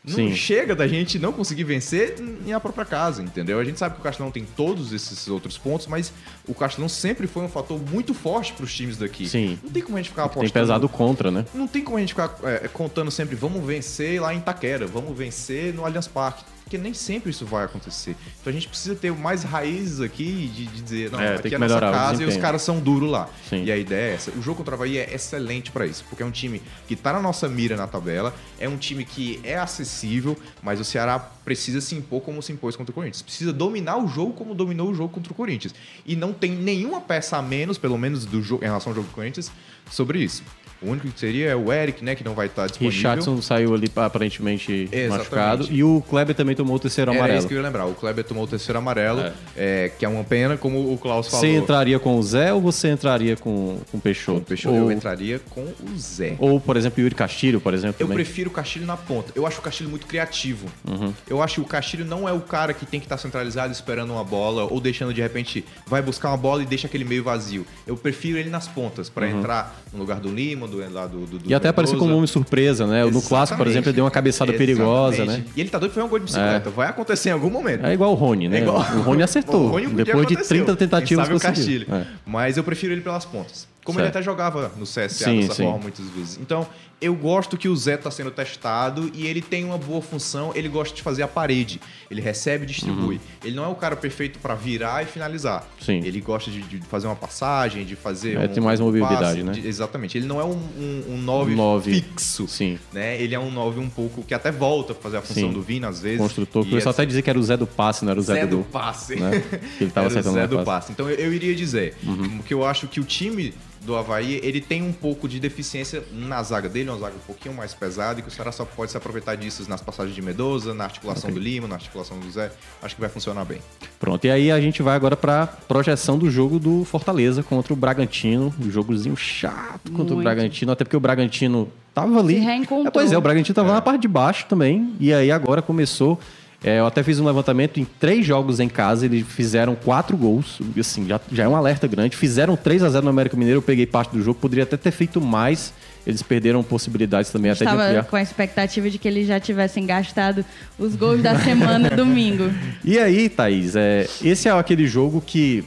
Não 0.06 0.16
Sim. 0.16 0.36
chega 0.36 0.76
da 0.76 0.86
gente 0.86 1.18
não 1.18 1.32
conseguir 1.32 1.64
vencer 1.64 2.16
em 2.46 2.52
a 2.52 2.60
própria 2.60 2.84
casa, 2.84 3.24
entendeu? 3.24 3.58
A 3.58 3.64
gente 3.64 3.80
sabe 3.80 3.96
que 3.96 4.02
o 4.02 4.04
Castelão 4.04 4.30
tem 4.30 4.44
todos 4.44 4.92
esses 4.92 5.30
outros 5.30 5.58
pontos, 5.58 5.88
mas 5.88 6.12
o 6.46 6.54
Castelão 6.54 6.90
sempre 6.90 7.26
foi 7.26 7.44
um 7.44 7.48
fator 7.48 7.80
muito 7.90 8.14
forte 8.14 8.52
pros 8.52 8.74
times 8.74 8.98
daqui. 8.98 9.30
Sim. 9.30 9.58
Não 9.64 9.72
tem 9.72 9.82
como 9.82 9.98
a 9.98 10.02
gente 10.02 10.10
ficar 10.10 10.26
apostando. 10.26 10.52
Tem 10.52 10.62
pesado 10.62 10.90
contra, 10.90 11.32
né? 11.32 11.46
Não 11.54 11.68
tem 11.68 11.82
como 11.82 11.98
a 11.98 12.02
gente 12.02 12.10
ficar 12.10 12.36
é, 12.44 12.68
contando 12.68 13.10
sempre, 13.10 13.36
vamos 13.36 13.66
vencer 13.66 14.22
lá 14.22 14.34
em 14.34 14.40
Itaquera, 14.40 14.86
vamos 14.86 15.18
vencer 15.18 15.74
no 15.74 15.86
Allianz 15.86 16.08
Parque. 16.08 16.44
Porque 16.74 16.82
nem 16.82 16.94
sempre 16.96 17.30
isso 17.30 17.46
vai 17.46 17.66
acontecer. 17.66 18.16
Então 18.42 18.50
a 18.50 18.52
gente 18.52 18.68
precisa 18.68 18.96
ter 18.96 19.12
mais 19.12 19.44
raízes 19.44 20.02
aqui 20.02 20.48
de, 20.48 20.66
de 20.66 20.82
dizer, 20.82 21.12
não, 21.12 21.20
É, 21.20 21.28
tem 21.28 21.36
aqui 21.36 21.50
que 21.50 21.54
é 21.54 21.58
a 21.58 21.60
nossa 21.60 21.80
casa 21.80 22.24
e 22.24 22.26
os 22.26 22.36
caras 22.36 22.64
são 22.64 22.80
duros 22.80 23.12
lá. 23.12 23.30
Sim. 23.48 23.64
E 23.64 23.72
a 23.72 23.78
ideia 23.78 24.10
é 24.10 24.16
essa. 24.16 24.32
O 24.32 24.42
jogo 24.42 24.58
contra 24.58 24.72
o 24.72 24.74
Havaí 24.74 24.98
é 24.98 25.14
excelente 25.14 25.70
pra 25.70 25.86
isso, 25.86 26.04
porque 26.10 26.24
é 26.24 26.26
um 26.26 26.32
time 26.32 26.64
que 26.88 26.96
tá 26.96 27.14
na 27.14 27.22
nossa 27.22 27.48
mira 27.48 27.78
na 27.78 27.86
tabela, 27.86 28.34
é 28.60 28.68
um 28.68 28.76
time 28.76 29.06
que 29.06 29.40
é 29.44 29.56
acessível, 29.56 30.36
mas 30.64 30.80
o 30.80 30.84
Ceará 30.84 31.20
precisa 31.20 31.80
se 31.80 31.94
impor 31.94 32.22
como 32.22 32.42
se 32.42 32.52
impôs 32.52 32.76
contra 32.76 32.92
o 32.92 32.96
Corinthians. 32.96 33.22
Precisa 33.22 33.54
dominar 33.54 33.98
o 33.98 34.08
jogo 34.08 34.34
como 34.34 34.56
dominou 34.56 34.90
o 34.90 34.96
jogo 34.96 35.14
contra 35.14 35.32
o 35.32 35.36
Corinthians. 35.36 35.76
E 36.08 36.16
não 36.16 36.34
tem 36.34 36.54
nenhuma 36.54 37.02
peça 37.02 37.38
a 37.38 37.42
menos, 37.44 37.78
pelo 37.78 38.00
menos 38.00 38.26
do 38.26 38.42
jogo, 38.42 38.64
em 38.64 38.68
relação 38.68 38.90
ao 38.90 38.96
jogo 38.96 39.10
do 39.10 39.14
Corinthians, 39.14 39.52
sobre 39.92 40.24
isso. 40.24 40.42
O 40.84 40.90
único 40.92 41.08
que 41.08 41.20
seria 41.20 41.50
é 41.50 41.56
o 41.56 41.72
Eric, 41.72 42.04
né, 42.04 42.16
que 42.16 42.24
não 42.24 42.34
vai 42.34 42.48
estar 42.48 42.68
disponível. 42.68 42.96
Richardson 42.96 43.42
saiu 43.42 43.74
ali 43.74 43.90
aparentemente 43.96 44.90
Exatamente. 44.92 45.10
machucado. 45.10 45.68
E 45.72 45.84
o 45.84 46.04
Kleber 46.10 46.36
também 46.36 46.56
tomou 46.56 46.76
o 46.76 46.80
terceiro 46.80 47.12
Era 47.12 47.20
amarelo. 47.20 47.40
isso 47.40 47.48
que 47.48 47.54
eu 47.54 47.58
ia 47.58 47.64
lembrar. 47.64 47.86
O 47.86 47.94
Kleber 47.94 48.24
tomou 48.24 48.44
o 48.44 48.48
terceiro 48.48 48.78
amarelo, 48.80 49.32
é, 49.56 49.92
que 49.98 50.06
é 50.06 50.10
uma 50.10 50.24
pena, 50.24 50.58
como 50.58 50.94
o 50.94 50.98
Klaus 50.98 51.28
falou. 51.28 51.42
Você 51.46 51.56
entraria 51.56 52.00
com 52.00 52.18
o 52.18 52.24
Zé 52.24 52.54
ou 52.54 52.62
você 52.62 52.90
entraria 52.90 53.36
com, 53.36 53.78
com 53.92 53.98
o 53.98 54.02
Peixoto? 54.02 54.38
Com 54.40 54.44
o 54.44 54.46
Peixoto, 54.46 54.76
ou, 54.76 54.82
Eu 54.84 54.92
entraria 54.92 55.40
com 55.50 55.62
o 55.64 55.98
Zé. 55.98 56.36
ou, 56.40 56.60
por 56.60 56.78
exemplo, 56.78 57.00
o 57.00 57.02
Yuri 57.04 57.16
Castilho, 57.16 57.60
por 57.62 57.74
exemplo, 57.74 57.96
Eu 58.00 58.08
também. 58.08 58.24
prefiro 58.24 58.50
o 58.50 58.54
Castilho 58.54 58.86
na 58.86 58.98
ponta. 58.98 59.32
Eu 59.36 59.46
acho 59.48 59.60
o 59.60 59.62
Castilho 59.62 59.90
muito 59.90 60.06
criativo. 60.08 60.68
Uhum. 60.88 61.14
Eu 61.28 61.42
acho 61.42 61.56
que 61.56 61.62
o 61.62 61.66
Castilho 61.66 62.06
não 62.06 62.28
é 62.28 62.34
o 62.34 62.42
cara 62.42 62.74
que 62.74 62.86
tem 62.86 63.00
que 63.00 63.06
estar 63.06 63.18
centralizado 63.18 63.72
esperando 63.72 64.12
uma 64.12 64.24
bola 64.24 64.64
ou 64.66 64.80
deixando 64.80 65.14
de 65.14 65.22
repente 65.22 65.64
vai 65.88 66.02
buscar 66.02 66.30
uma 66.30 66.38
bola 66.38 66.62
e 66.64 66.66
deixa 66.66 66.88
aquele 66.88 67.04
meio 67.06 67.24
vazio. 67.24 67.66
Eu 67.88 67.96
prefiro 67.96 68.38
ele 68.38 68.50
nas 68.50 68.68
pontas 68.68 69.10
para 69.10 69.24
Uhum. 69.28 69.40
entrar 69.40 69.82
no 69.92 70.00
lugar 70.00 70.20
do 70.20 70.30
Lima, 70.30 70.68
lá 70.92 71.08
do, 71.08 71.26
do, 71.26 71.50
E 71.50 71.54
até 71.54 71.68
apareceu 71.70 71.98
como 71.98 72.12
nome 72.12 72.28
surpresa, 72.28 72.86
né? 72.88 73.06
No 73.06 73.22
clássico, 73.22 73.58
por 73.58 73.68
exemplo, 73.68 73.90
ele 73.90 73.96
deu 73.96 74.06
uma 74.06 74.12
cabeçada 74.12 74.52
perigosa, 74.54 75.26
né? 75.26 75.44
E 75.56 75.62
ele 75.62 75.70
tá 75.70 75.78
doido 75.80 75.92
que 75.92 75.96
foi 75.96 76.04
um 76.04 76.10
gol 76.10 76.20
de 76.20 76.26
bicicleta. 76.26 76.70
Vai 76.70 76.88
acontecer 76.88 77.30
em 77.30 77.34
algum 77.34 77.50
momento. 77.50 77.86
É 77.86 77.94
igual 77.94 78.12
o 78.12 78.16
Rony, 78.16 78.48
né? 78.50 78.60
É 78.60 78.62
igual- 78.62 78.80
O 78.80 79.02
Rony 79.02 79.24
acertou. 79.24 79.66
O 79.66 79.68
Rony 79.70 79.88
um 79.88 79.94
Depois 79.96 80.28
de 80.28 80.34
aconteceu. 80.34 80.66
30 80.66 80.76
tentativas 80.76 81.30
conseguiu. 81.30 81.86
É. 81.92 82.06
Mas 82.26 82.58
eu 82.58 82.64
prefiro 82.64 82.94
ele 82.94 83.02
pelas 83.02 83.26
pontas. 83.26 83.68
Como 83.84 83.98
Certo. 84.00 84.06
ele 84.06 84.10
até 84.18 84.22
jogava 84.24 84.72
no 84.78 84.86
CSA 84.86 85.10
Sim, 85.10 85.42
dessa 85.42 85.56
sim. 85.56 85.64
forma 85.64 85.80
muitas 85.80 86.06
vezes. 86.10 86.40
Então, 86.42 86.66
eu 87.02 87.14
gosto 87.14 87.58
que 87.58 87.68
o 87.68 87.76
Zé 87.76 87.96
está 87.96 88.10
sendo 88.10 88.32
testado 88.32 89.12
e 89.14 89.28
ele 89.28 89.42
tem 89.42 89.66
uma 89.66 89.78
boa 89.78 90.02
função. 90.02 90.54
Ele 90.56 90.70
gosta 90.70 90.96
de 90.96 91.02
fazer 91.02 91.22
a 91.22 91.28
parede. 91.28 91.82
Ele 92.10 92.22
recebe 92.22 92.64
e 92.64 92.68
distribui. 92.68 93.20
Ele 93.44 93.54
não 93.56 93.66
é 93.66 93.68
o 93.68 93.76
cara 93.76 93.98
perfeito 93.98 94.40
para 94.40 94.56
virar 94.56 95.04
e 95.04 95.06
finalizar. 95.06 95.64
Uhum. 95.80 95.86
Sim. 95.86 96.02
Ele 96.08 96.22
gosta 96.22 96.50
de, 96.50 96.62
de 96.62 96.78
fazer 96.88 97.08
uma 97.08 97.16
passagem, 97.18 97.84
de 97.84 97.98
fazer. 97.98 98.38
É, 98.38 98.46
um, 98.46 98.48
tem 98.48 98.64
mais 98.64 98.80
mobilidade, 98.80 99.20
passe, 99.20 99.44
né? 99.44 99.52
de- 99.52 99.68
exatamente. 99.68 100.18
Ele 100.18 100.28
não 100.28 100.40
é 100.40 100.46
um, 100.46 100.52
um, 100.56 101.04
um 101.10 101.18
nove, 101.18 101.54
Nove. 101.54 101.94
fixo. 101.94 102.48
Sim. 102.48 102.80
Né? 102.94 103.22
Ele 103.22 103.36
é 103.36 103.40
um 103.40 103.52
9 103.52 103.82
um 103.82 103.90
pouco 103.90 104.24
que 104.24 104.34
até 104.34 104.50
volta 104.50 104.94
pra 104.94 105.04
fazer 105.04 105.18
a 105.18 105.22
função 105.22 105.50
Sim. 105.50 105.52
do 105.54 105.62
Vina 105.62 105.90
às 105.90 106.00
vezes. 106.02 106.20
Construtor. 106.20 106.64
Pessoal 106.64 106.78
essa- 106.78 106.90
até 106.92 107.06
dizia 107.06 107.22
que 107.22 107.30
era 107.30 107.38
o 107.40 107.44
Zé 107.44 107.58
do 107.58 107.68
passe, 107.68 108.06
não 108.06 108.12
era 108.12 108.20
o 108.22 108.24
Zé, 108.24 108.36
Zé 108.36 108.48
do 108.48 108.58
do 108.60 108.64
passe. 108.64 109.18
né? 109.18 109.44
Que 109.78 109.84
ele 109.84 109.92
tava 109.92 110.08
Era 110.14 110.20
o 110.20 110.32
Zé 110.32 110.48
do 110.48 110.56
passe. 110.58 110.66
passe. 110.66 110.92
Então 110.94 111.10
eu, 111.10 111.18
eu 111.18 111.34
iria 111.34 111.54
dizer 111.54 111.98
Uhum. 112.04 112.40
que 112.40 112.54
eu 112.54 112.66
acho 112.66 112.88
que 112.88 113.02
o 113.02 113.04
time 113.04 113.54
do 113.86 113.96
Havaí 113.96 114.40
ele 114.44 114.62
tem 114.62 114.82
um 114.82 114.92
pouco 114.92 115.28
de 115.28 115.40
deficiência 115.40 116.04
na 116.12 116.42
zaga 116.44 116.70
dele, 116.70 116.90
uma 116.90 117.00
zaga 117.00 117.16
um 117.16 117.26
pouquinho 117.26 117.56
mais 117.56 117.74
pesada, 117.74 118.20
e 118.20 118.24
que 118.24 118.30
o 118.30 118.32
Ceará 118.32 118.52
só 118.52 118.66
pode 118.66 118.92
se 118.92 118.98
aproveitar 118.98 119.36
disso 119.36 119.66
nas 119.68 119.82
passagens 119.82 120.16
de 120.16 120.22
Medoza, 120.22 120.74
na 120.74 120.86
articulação 120.86 121.32
do 121.32 121.40
Lima, 121.40 121.68
na 121.68 121.76
articulação 121.76 122.20
do 122.20 122.30
Zé. 122.32 122.52
Acho 122.82 122.96
que 122.96 123.02
vai 123.02 123.10
funcionar 123.10 123.46
bem. 123.46 123.60
Pronto, 124.00 124.26
e 124.26 124.32
aí 124.32 124.52
a 124.52 124.60
gente 124.60 124.82
vai 124.82 124.96
agora 124.96 125.16
pra 125.16 125.48
projeção 125.48 126.18
do 126.18 126.30
jogo 126.30 126.60
do 126.60 126.84
Fortaleza 126.86 127.44
contra 127.44 127.74
o 127.74 127.76
Bragantino. 127.76 128.54
Um 128.60 128.72
jogozinho 128.72 129.16
chato 129.16 129.92
contra 129.92 130.14
o 130.14 130.16
Muito. 130.16 130.24
Bragantino, 130.24 130.72
até 130.72 130.84
porque 130.84 130.98
o 130.98 131.00
Bragantino 131.00 131.70
tava 131.94 132.20
ali. 132.20 132.36
Se 132.36 132.40
reencontrou. 132.40 132.88
É, 132.88 132.92
pois 132.92 133.12
é, 133.12 133.18
o 133.18 133.22
Bragantino 133.22 133.56
tava 133.56 133.74
na 133.74 133.82
parte 133.82 134.02
de 134.02 134.08
baixo 134.08 134.46
também. 134.48 134.94
E 135.00 135.14
aí 135.14 135.32
agora 135.32 135.62
começou. 135.62 136.20
É, 136.64 136.80
eu 136.80 136.86
até 136.86 137.04
fiz 137.04 137.20
um 137.20 137.26
levantamento 137.26 137.78
em 137.78 137.84
três 137.84 138.26
jogos 138.26 138.62
em 138.62 138.70
casa, 138.70 139.06
eles 139.06 139.28
fizeram 139.28 139.76
quatro 139.76 140.16
gols. 140.16 140.62
Assim, 140.80 141.06
já, 141.06 141.20
já 141.30 141.44
é 141.44 141.48
um 141.48 141.56
alerta 141.56 141.88
grande. 141.88 142.16
Fizeram 142.16 142.56
3 142.56 142.84
a 142.84 142.90
0 142.90 143.04
no 143.04 143.10
América 143.10 143.36
Mineiro, 143.36 143.58
eu 143.58 143.62
peguei 143.62 143.86
parte 143.86 144.12
do 144.12 144.24
jogo, 144.24 144.40
poderia 144.40 144.64
até 144.64 144.78
ter 144.78 144.92
feito 144.92 145.20
mais. 145.20 145.74
Eles 146.08 146.22
perderam 146.22 146.64
possibilidades 146.64 147.32
também 147.32 147.52
até 147.52 147.66
de 147.66 147.72
ampliar. 147.72 148.06
com 148.06 148.16
a 148.16 148.22
expectativa 148.22 148.90
de 148.90 148.98
que 148.98 149.08
eles 149.08 149.28
já 149.28 149.40
tivessem 149.40 149.86
gastado 149.86 150.46
os 150.80 150.96
gols 150.96 151.22
da 151.22 151.38
semana 151.40 151.90
domingo. 151.90 152.50
E 152.84 153.00
aí, 153.00 153.30
Thaís, 153.30 153.76
é, 153.76 154.08
esse 154.22 154.48
é 154.48 154.52
aquele 154.52 154.86
jogo 154.86 155.22
que, 155.26 155.64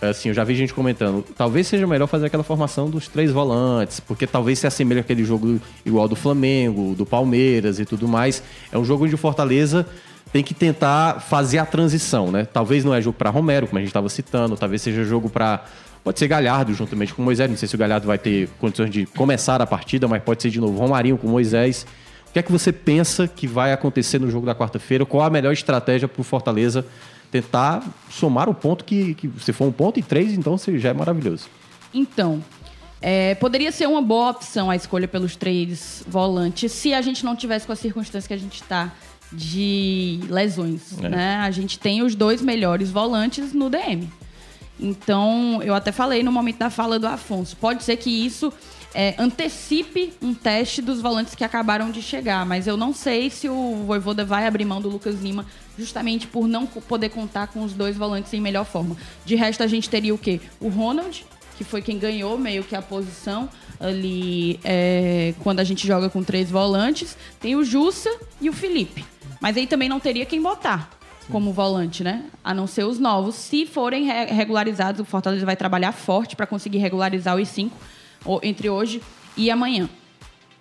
assim, 0.00 0.30
eu 0.30 0.34
já 0.34 0.44
vi 0.44 0.54
gente 0.54 0.72
comentando, 0.72 1.24
talvez 1.36 1.66
seja 1.66 1.86
melhor 1.86 2.06
fazer 2.06 2.26
aquela 2.26 2.42
formação 2.42 2.88
dos 2.88 3.06
três 3.06 3.30
volantes, 3.30 4.00
porque 4.00 4.26
talvez 4.26 4.58
se 4.58 4.66
assemelhe 4.66 5.00
àquele 5.00 5.24
jogo 5.24 5.60
igual 5.84 6.08
do 6.08 6.16
Flamengo, 6.16 6.94
do 6.94 7.04
Palmeiras 7.04 7.78
e 7.78 7.84
tudo 7.84 8.08
mais. 8.08 8.42
É 8.72 8.78
um 8.78 8.84
jogo 8.84 9.04
onde 9.04 9.14
o 9.14 9.18
Fortaleza 9.18 9.86
tem 10.32 10.42
que 10.42 10.54
tentar 10.54 11.20
fazer 11.20 11.58
a 11.58 11.66
transição, 11.66 12.30
né? 12.30 12.44
Talvez 12.44 12.84
não 12.84 12.94
é 12.94 13.00
jogo 13.00 13.16
para 13.16 13.30
Romero, 13.30 13.66
como 13.66 13.78
a 13.78 13.80
gente 13.80 13.90
estava 13.90 14.08
citando, 14.08 14.56
talvez 14.56 14.82
seja 14.82 15.04
jogo 15.04 15.28
para 15.28 15.64
Pode 16.04 16.18
ser 16.18 16.28
Galhardo 16.28 16.72
juntamente 16.72 17.12
com 17.12 17.20
Moisés. 17.20 17.50
Não 17.50 17.56
sei 17.56 17.68
se 17.68 17.74
o 17.74 17.78
Galhardo 17.78 18.06
vai 18.06 18.16
ter 18.16 18.48
condições 18.58 18.88
de 18.88 19.04
começar 19.04 19.60
a 19.60 19.66
partida, 19.66 20.08
mas 20.08 20.22
pode 20.22 20.40
ser 20.40 20.48
de 20.48 20.60
novo 20.60 20.78
Romarinho 20.78 21.18
com 21.18 21.28
Moisés. 21.28 21.86
O 22.30 22.32
que 22.32 22.38
é 22.38 22.42
que 22.42 22.52
você 22.52 22.72
pensa 22.72 23.28
que 23.28 23.46
vai 23.46 23.72
acontecer 23.72 24.18
no 24.18 24.30
jogo 24.30 24.46
da 24.46 24.54
quarta-feira? 24.54 25.04
Qual 25.04 25.22
a 25.22 25.28
melhor 25.28 25.52
estratégia 25.52 26.08
para 26.08 26.20
o 26.20 26.24
Fortaleza 26.24 26.86
tentar 27.30 27.82
somar 28.10 28.48
o 28.48 28.54
ponto 28.54 28.84
que, 28.84 29.14
que 29.14 29.30
se 29.40 29.52
for 29.52 29.66
um 29.66 29.72
ponto 29.72 29.98
e 29.98 30.02
três, 30.02 30.32
então 30.32 30.56
você 30.56 30.78
já 30.78 30.90
é 30.90 30.92
maravilhoso. 30.92 31.46
Então, 31.92 32.42
é, 33.00 33.34
poderia 33.36 33.70
ser 33.70 33.86
uma 33.86 34.02
boa 34.02 34.30
opção 34.30 34.70
a 34.70 34.76
escolha 34.76 35.06
pelos 35.06 35.36
três 35.36 36.02
volantes 36.08 36.72
se 36.72 36.92
a 36.92 37.00
gente 37.00 37.24
não 37.24 37.36
tivesse 37.36 37.66
com 37.66 37.72
a 37.72 37.76
circunstância 37.76 38.26
que 38.26 38.34
a 38.34 38.38
gente 38.38 38.62
está 38.62 38.92
de 39.32 40.20
lesões. 40.28 40.98
É. 41.02 41.08
Né? 41.08 41.36
A 41.36 41.50
gente 41.50 41.78
tem 41.78 42.02
os 42.02 42.14
dois 42.14 42.40
melhores 42.40 42.90
volantes 42.90 43.52
no 43.52 43.68
DM. 43.68 44.10
Então, 44.80 45.60
eu 45.62 45.74
até 45.74 45.90
falei 45.90 46.22
no 46.22 46.30
momento 46.30 46.58
da 46.58 46.70
fala 46.70 46.98
do 46.98 47.06
Afonso. 47.06 47.56
Pode 47.56 47.82
ser 47.82 47.96
que 47.96 48.10
isso 48.10 48.52
é, 48.94 49.14
antecipe 49.18 50.12
um 50.22 50.32
teste 50.32 50.80
dos 50.80 51.00
volantes 51.00 51.34
que 51.34 51.44
acabaram 51.44 51.90
de 51.90 52.00
chegar, 52.00 52.46
mas 52.46 52.66
eu 52.66 52.76
não 52.76 52.94
sei 52.94 53.28
se 53.28 53.48
o 53.48 53.84
Voivoda 53.86 54.24
vai 54.24 54.46
abrir 54.46 54.64
mão 54.64 54.80
do 54.80 54.88
Lucas 54.88 55.20
Lima 55.20 55.44
justamente 55.76 56.26
por 56.26 56.48
não 56.48 56.66
poder 56.66 57.08
contar 57.10 57.48
com 57.48 57.62
os 57.62 57.72
dois 57.72 57.96
volantes 57.96 58.32
em 58.32 58.40
melhor 58.40 58.64
forma. 58.64 58.96
De 59.24 59.34
resto, 59.34 59.62
a 59.62 59.66
gente 59.66 59.90
teria 59.90 60.14
o 60.14 60.18
quê? 60.18 60.40
O 60.60 60.68
Ronald, 60.68 61.24
que 61.56 61.64
foi 61.64 61.82
quem 61.82 61.98
ganhou 61.98 62.38
meio 62.38 62.64
que 62.64 62.74
a 62.74 62.82
posição 62.82 63.48
ali 63.78 64.58
é, 64.64 65.34
quando 65.42 65.60
a 65.60 65.64
gente 65.64 65.86
joga 65.86 66.08
com 66.08 66.22
três 66.22 66.50
volantes. 66.50 67.16
Tem 67.40 67.56
o 67.56 67.64
Jussa 67.64 68.10
e 68.40 68.48
o 68.48 68.52
Felipe. 68.52 69.04
Mas 69.40 69.56
aí 69.56 69.66
também 69.66 69.88
não 69.88 70.00
teria 70.00 70.24
quem 70.26 70.40
botar 70.42 70.90
como 71.30 71.52
volante, 71.52 72.02
né? 72.02 72.24
A 72.42 72.54
não 72.54 72.66
ser 72.66 72.84
os 72.84 72.98
novos. 72.98 73.34
Se 73.34 73.66
forem 73.66 74.04
re- 74.04 74.24
regularizados, 74.26 75.00
o 75.00 75.04
Fortaleza 75.04 75.44
vai 75.44 75.56
trabalhar 75.56 75.92
forte 75.92 76.34
para 76.34 76.46
conseguir 76.46 76.78
regularizar 76.78 77.36
os 77.36 77.48
cinco 77.48 77.76
entre 78.42 78.68
hoje 78.70 79.02
e 79.36 79.50
amanhã. 79.50 79.88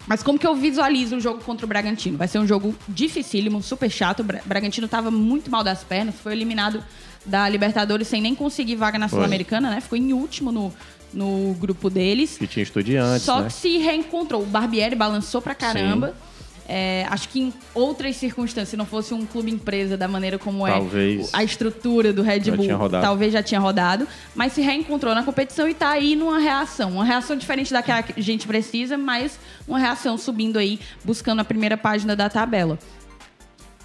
Mas 0.06 0.22
como 0.24 0.38
que 0.40 0.45
eu 0.48 0.56
visualizo 0.56 1.18
o 1.18 1.20
jogo 1.20 1.44
contra 1.44 1.66
o 1.66 1.70
Bragantino? 1.70 2.18
Vai 2.18 2.28
ser 2.28 2.40
um 2.40 2.48
jogo 2.48 2.74
dificílimo, 2.88 3.62
super 3.64 3.90
chato. 3.90 4.22
O 4.22 4.24
Bra- 4.24 4.41
Bragantino 4.45 4.86
estava 4.86 5.10
muito 5.12 5.49
mal 5.52 5.64
das 5.64 5.84
pernas, 5.84 6.16
foi 6.16 6.32
eliminado 6.34 6.84
da 7.26 7.48
Libertadores 7.49 8.08
sem 8.08 8.22
nem 8.22 8.34
conseguir 8.36 8.76
vaga 8.76 8.98
na 8.99 9.08
Sul-Americana, 9.10 9.70
né? 9.70 9.82
Ficou 9.82 9.98
em 9.98 10.14
último 10.14 10.49
no, 10.52 10.74
no 11.14 11.54
grupo 11.56 11.90
deles. 11.90 12.38
Que 12.38 12.48
tinha 12.48 12.64
estudiantes, 12.64 13.24
Só 13.24 13.40
né? 13.41 13.48
que 13.48 13.54
se 13.54 13.78
reencontrou. 13.80 14.44
O 14.44 14.45
Barbieri 14.45 14.95
balançou 14.95 15.41
pra 15.41 15.54
caramba. 15.56 16.16
É, 16.68 17.06
acho 17.10 17.30
que 17.30 17.39
em 17.39 17.53
outras 17.73 18.18
circunstâncias, 18.18 18.69
se 18.69 18.77
não 18.77 18.85
fosse 18.85 19.14
um 19.14 19.26
clube 19.26 19.49
empresa 19.49 19.95
da 19.95 20.07
maneira 20.07 20.38
como 20.38 20.68
Talvez. 20.68 21.27
é 21.34 21.38
a 21.38 21.44
estrutura 21.44 22.11
do 22.11 22.22
Red 22.22 22.52
Bull, 22.52 22.89
talvez 22.89 23.31
já 23.31 23.41
tinha 23.41 23.60
rodado, 23.60 24.06
mas 24.35 24.52
se 24.52 24.61
reencontrou 24.61 25.15
na 25.15 25.23
competição 25.23 25.69
e 25.69 25.73
tá 25.73 25.89
aí 25.89 26.15
numa 26.15 26.39
reação. 26.39 26.91
Uma 26.91 27.06
reação 27.06 27.38
diferente 27.38 27.72
da 27.72 27.81
que 27.81 27.91
a 27.91 28.03
gente 28.18 28.45
precisa, 28.45 28.98
mas 28.98 29.39
uma 29.65 29.80
reação 29.80 30.18
subindo 30.18 30.60
aí, 30.60 30.80
buscando 31.06 31.39
a 31.39 31.45
primeira 31.45 31.77
página 31.77 32.15
da 32.15 32.30
tabela. 32.30 32.77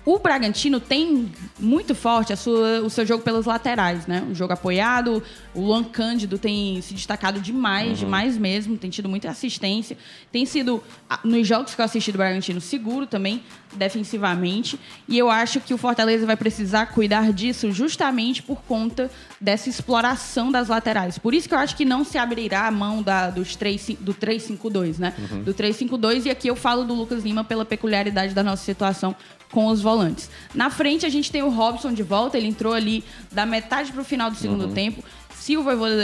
O 0.05 0.19
Bragantino 0.19 0.81
tem 0.81 1.31
muito 1.61 1.95
forte 1.95 2.33
a 2.33 2.37
sua- 2.37 2.81
o 2.81 2.91
seu 2.91 3.07
jogo 3.07 3.23
pelas 3.23 3.47
laterais, 3.47 4.05
né? 4.07 4.21
Um 4.29 4.35
jogo 4.35 4.53
apoiado. 4.53 5.23
O 5.55 5.61
Luan 5.61 5.85
Cândido 5.85 6.39
tem 6.39 6.81
se 6.83 6.93
destacado 6.93 7.39
demais, 7.41 7.99
demais 8.01 8.37
mesmo. 8.37 8.77
Tem 8.77 8.91
tido 8.91 9.09
muita 9.09 9.31
assistência. 9.31 9.97
Tem 10.33 10.45
sido, 10.45 10.83
nos 11.23 11.47
jogos 11.47 11.75
que 11.77 11.81
eu 11.81 11.85
assisti 11.85 12.11
do 12.11 12.19
Bragantino, 12.19 12.61
seguro 12.61 13.07
também, 13.07 13.43
defensivamente. 13.75 14.79
E 15.07 15.17
eu 15.17 15.31
acho 15.31 15.61
que 15.61 15.73
o 15.73 15.79
Fortaleza 15.79 16.27
vai 16.27 16.37
precisar 16.37 16.87
cuidar 16.87 17.33
disso 17.33 17.71
justamente 17.71 18.43
por 18.43 18.61
conta 18.63 19.09
dessa 19.41 19.69
exploração 19.69 20.51
das 20.51 20.67
laterais. 20.69 21.17
Por 21.17 21.33
isso 21.33 21.49
que 21.49 21.55
eu 21.55 21.59
acho 21.59 21.77
que 21.77 21.85
não 21.85 22.05
se 22.05 22.19
abrirá 22.19 22.67
a 22.67 22.71
mão 22.73 23.03
da, 23.03 23.31
dos 23.31 23.55
3, 23.55 23.97
do 24.01 24.13
3-5-2, 24.15 24.99
né? 24.99 25.15
Do 25.45 25.55
3-5-2. 25.55 26.27
E 26.27 26.31
aqui 26.31 26.49
eu 26.49 26.57
falo 26.57 26.83
do 26.85 26.93
Lucas 26.95 27.23
Lima 27.23 27.45
pela 27.45 27.65
peculiaridade 27.65 28.35
da 28.35 28.43
nossa 28.43 28.65
situação 28.65 29.15
com 29.53 29.67
os 29.69 29.81
volantes. 29.81 30.29
Na 30.55 30.69
frente 30.71 31.07
a 31.07 31.09
gente 31.09 31.31
tem 31.31 31.43
o 31.43 31.49
Robson 31.51 31.93
de 31.93 32.03
volta, 32.03 32.37
ele 32.37 32.49
entrou 32.49 32.73
ali 32.73 33.05
da 33.31 33.47
metade 33.47 33.93
para 33.93 34.01
o 34.01 34.05
final 34.05 34.31
do 34.31 34.37
segundo 34.37 34.67
tempo. 34.75 35.05
Se 35.35 35.57
o 35.57 35.63
Voivoda, 35.63 35.95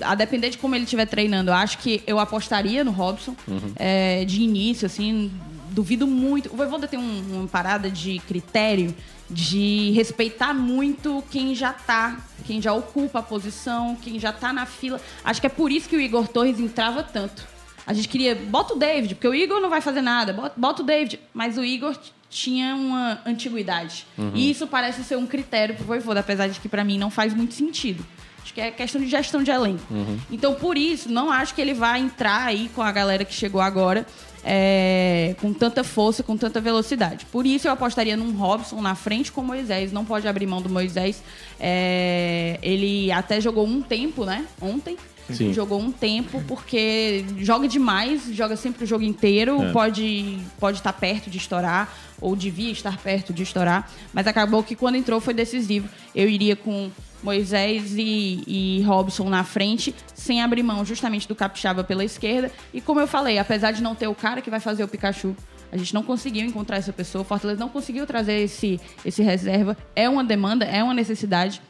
a 0.00 0.14
depender 0.14 0.50
de 0.50 0.58
como 0.58 0.74
ele 0.74 0.84
estiver 0.84 1.06
treinando, 1.06 1.50
eu 1.50 1.54
acho 1.54 1.78
que 1.78 2.02
eu 2.06 2.18
apostaria 2.18 2.82
no 2.82 2.90
Robson 2.90 3.36
é, 3.76 4.24
de 4.24 4.42
início, 4.42 4.86
assim, 4.86 5.30
duvido 5.70 6.06
muito. 6.06 6.52
O 6.52 6.56
Voivoda 6.56 6.88
tem 6.88 6.98
um- 6.98 7.22
uma 7.40 7.48
parada 7.48 7.90
de 7.90 8.18
critério 8.20 8.94
de 9.28 9.90
respeitar 9.92 10.52
muito 10.54 11.22
quem 11.30 11.54
já 11.54 11.72
tá, 11.72 12.18
quem 12.44 12.60
já 12.60 12.72
ocupa 12.72 13.20
a 13.20 13.22
posição, 13.22 13.96
quem 14.00 14.18
já 14.18 14.32
tá 14.32 14.52
na 14.52 14.66
fila. 14.66 15.00
Acho 15.24 15.40
que 15.40 15.46
é 15.46 15.50
por 15.50 15.70
isso 15.70 15.88
que 15.88 15.96
o 15.96 16.00
Igor 16.00 16.26
Torres 16.28 16.58
entrava 16.58 17.02
tanto. 17.02 17.46
A 17.86 17.92
gente 17.92 18.08
queria, 18.08 18.34
bota 18.34 18.74
o 18.74 18.76
David, 18.78 19.14
porque 19.16 19.28
o 19.28 19.34
Igor 19.34 19.60
não 19.60 19.70
vai 19.70 19.80
fazer 19.80 20.00
nada, 20.02 20.32
bota, 20.32 20.54
bota 20.56 20.82
o 20.82 20.84
David. 20.84 21.18
Mas 21.34 21.56
o 21.58 21.64
Igor 21.64 21.96
tinha 22.30 22.74
uma 22.76 23.20
antiguidade. 23.26 24.06
E 24.34 24.50
isso 24.50 24.66
parece 24.66 25.02
ser 25.04 25.16
um 25.16 25.26
critério 25.26 25.74
pro 25.74 25.84
Voivoda, 25.84 26.20
apesar 26.20 26.46
de 26.46 26.60
que 26.60 26.68
pra 26.68 26.84
mim 26.84 26.96
não 26.96 27.10
faz 27.10 27.34
muito 27.34 27.52
sentido. 27.54 28.06
Acho 28.42 28.54
que 28.54 28.60
é 28.60 28.70
questão 28.70 29.00
de 29.00 29.08
gestão 29.08 29.42
de 29.42 29.50
elenco. 29.50 29.82
Então, 30.30 30.54
por 30.54 30.78
isso, 30.78 31.10
não 31.10 31.30
acho 31.30 31.54
que 31.54 31.60
ele 31.60 31.74
vai 31.74 32.00
entrar 32.00 32.46
aí 32.46 32.70
com 32.74 32.82
a 32.82 32.90
galera 32.90 33.24
que 33.24 33.34
chegou 33.34 33.60
agora 33.60 34.06
é, 34.44 35.34
com 35.40 35.52
tanta 35.52 35.84
força, 35.84 36.22
com 36.22 36.36
tanta 36.36 36.60
velocidade. 36.60 37.26
Por 37.26 37.46
isso, 37.46 37.68
eu 37.68 37.72
apostaria 37.72 38.16
num 38.16 38.32
Robson 38.32 38.80
na 38.80 38.94
frente 38.94 39.30
com 39.30 39.40
o 39.40 39.44
Moisés. 39.44 39.92
Não 39.92 40.04
pode 40.04 40.26
abrir 40.26 40.46
mão 40.46 40.62
do 40.62 40.68
Moisés. 40.68 41.22
É, 41.58 42.58
ele 42.62 43.12
até 43.12 43.40
jogou 43.40 43.66
um 43.66 43.82
tempo, 43.82 44.24
né? 44.24 44.46
Ontem. 44.60 44.96
Sim. 45.30 45.52
Jogou 45.52 45.80
um 45.80 45.92
tempo 45.92 46.42
porque 46.48 47.24
joga 47.38 47.68
demais, 47.68 48.22
joga 48.32 48.56
sempre 48.56 48.82
o 48.82 48.86
jogo 48.86 49.04
inteiro, 49.04 49.62
É. 49.62 49.70
pode 49.72 50.38
pode 50.58 50.78
estar 50.78 50.92
perto 50.92 51.30
de 51.30 51.38
estourar 51.38 51.96
ou 52.20 52.34
devia 52.34 52.72
estar 52.72 52.98
perto 52.98 53.32
de 53.32 53.44
estourar, 53.44 53.88
mas 54.12 54.26
acabou 54.26 54.60
que 54.64 54.74
quando 54.74 54.96
entrou 54.96 55.20
foi 55.20 55.32
decisivo. 55.32 55.88
Eu 56.16 56.28
iria 56.28 56.56
com 56.56 56.90
Moisés 57.22 57.94
e, 57.96 58.42
e 58.46 58.82
Robson 58.82 59.28
na 59.28 59.44
frente, 59.44 59.94
sem 60.14 60.42
abrir 60.42 60.62
mão 60.62 60.84
justamente 60.84 61.28
do 61.28 61.34
Capixaba 61.34 61.84
pela 61.84 62.04
esquerda. 62.04 62.50
E 62.72 62.80
como 62.80 63.00
eu 63.00 63.06
falei, 63.06 63.38
apesar 63.38 63.72
de 63.72 63.82
não 63.82 63.94
ter 63.94 64.08
o 64.08 64.14
cara 64.14 64.40
que 64.40 64.50
vai 64.50 64.60
fazer 64.60 64.84
o 64.84 64.88
Pikachu, 64.88 65.36
a 65.72 65.76
gente 65.76 65.94
não 65.94 66.02
conseguiu 66.02 66.44
encontrar 66.44 66.78
essa 66.78 66.92
pessoa, 66.92 67.22
o 67.22 67.24
Fortaleza 67.24 67.60
não 67.60 67.68
conseguiu 67.68 68.06
trazer 68.06 68.40
esse, 68.40 68.80
esse 69.04 69.22
reserva. 69.22 69.76
É 69.94 70.08
uma 70.08 70.24
demanda, 70.24 70.64
é 70.64 70.82
uma 70.82 70.94
necessidade. 70.94 71.62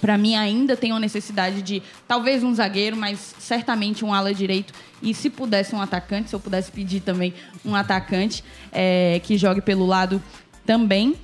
Para 0.00 0.16
mim 0.16 0.34
ainda 0.34 0.76
tem 0.76 0.92
uma 0.92 1.00
necessidade 1.00 1.60
de 1.60 1.82
talvez 2.06 2.42
um 2.42 2.54
zagueiro, 2.54 2.96
mas 2.96 3.34
certamente 3.38 4.04
um 4.04 4.14
ala 4.14 4.32
direito. 4.32 4.72
E 5.02 5.12
se 5.12 5.28
pudesse 5.28 5.74
um 5.74 5.80
atacante, 5.80 6.30
se 6.30 6.36
eu 6.36 6.40
pudesse 6.40 6.70
pedir 6.70 7.00
também 7.00 7.34
um 7.64 7.74
atacante 7.74 8.42
é, 8.72 9.20
que 9.22 9.36
jogue 9.36 9.60
pelo 9.60 9.84
lado 9.84 10.22
também. 10.64 11.16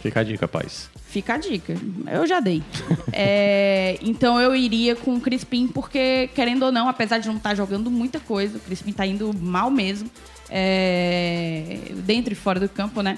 Fica 0.00 0.20
a 0.20 0.22
dica, 0.22 0.44
rapaz. 0.44 0.90
Fica 1.16 1.32
a 1.32 1.38
dica. 1.38 1.74
Eu 2.12 2.26
já 2.26 2.40
dei. 2.40 2.62
É, 3.18 3.98
então 4.02 4.38
eu 4.38 4.54
iria 4.54 4.94
com 4.94 5.14
o 5.14 5.20
Crispim, 5.20 5.68
porque, 5.68 6.28
querendo 6.34 6.64
ou 6.64 6.72
não, 6.72 6.86
apesar 6.86 7.16
de 7.16 7.26
não 7.26 7.36
estar 7.36 7.54
jogando 7.54 7.90
muita 7.90 8.20
coisa, 8.20 8.58
o 8.58 8.60
Crispim 8.60 8.92
tá 8.92 9.06
indo 9.06 9.32
mal 9.32 9.70
mesmo. 9.70 10.10
é, 10.50 11.78
dentro 12.04 12.34
e 12.34 12.36
fora 12.36 12.60
do 12.60 12.68
campo, 12.68 13.00
né? 13.00 13.16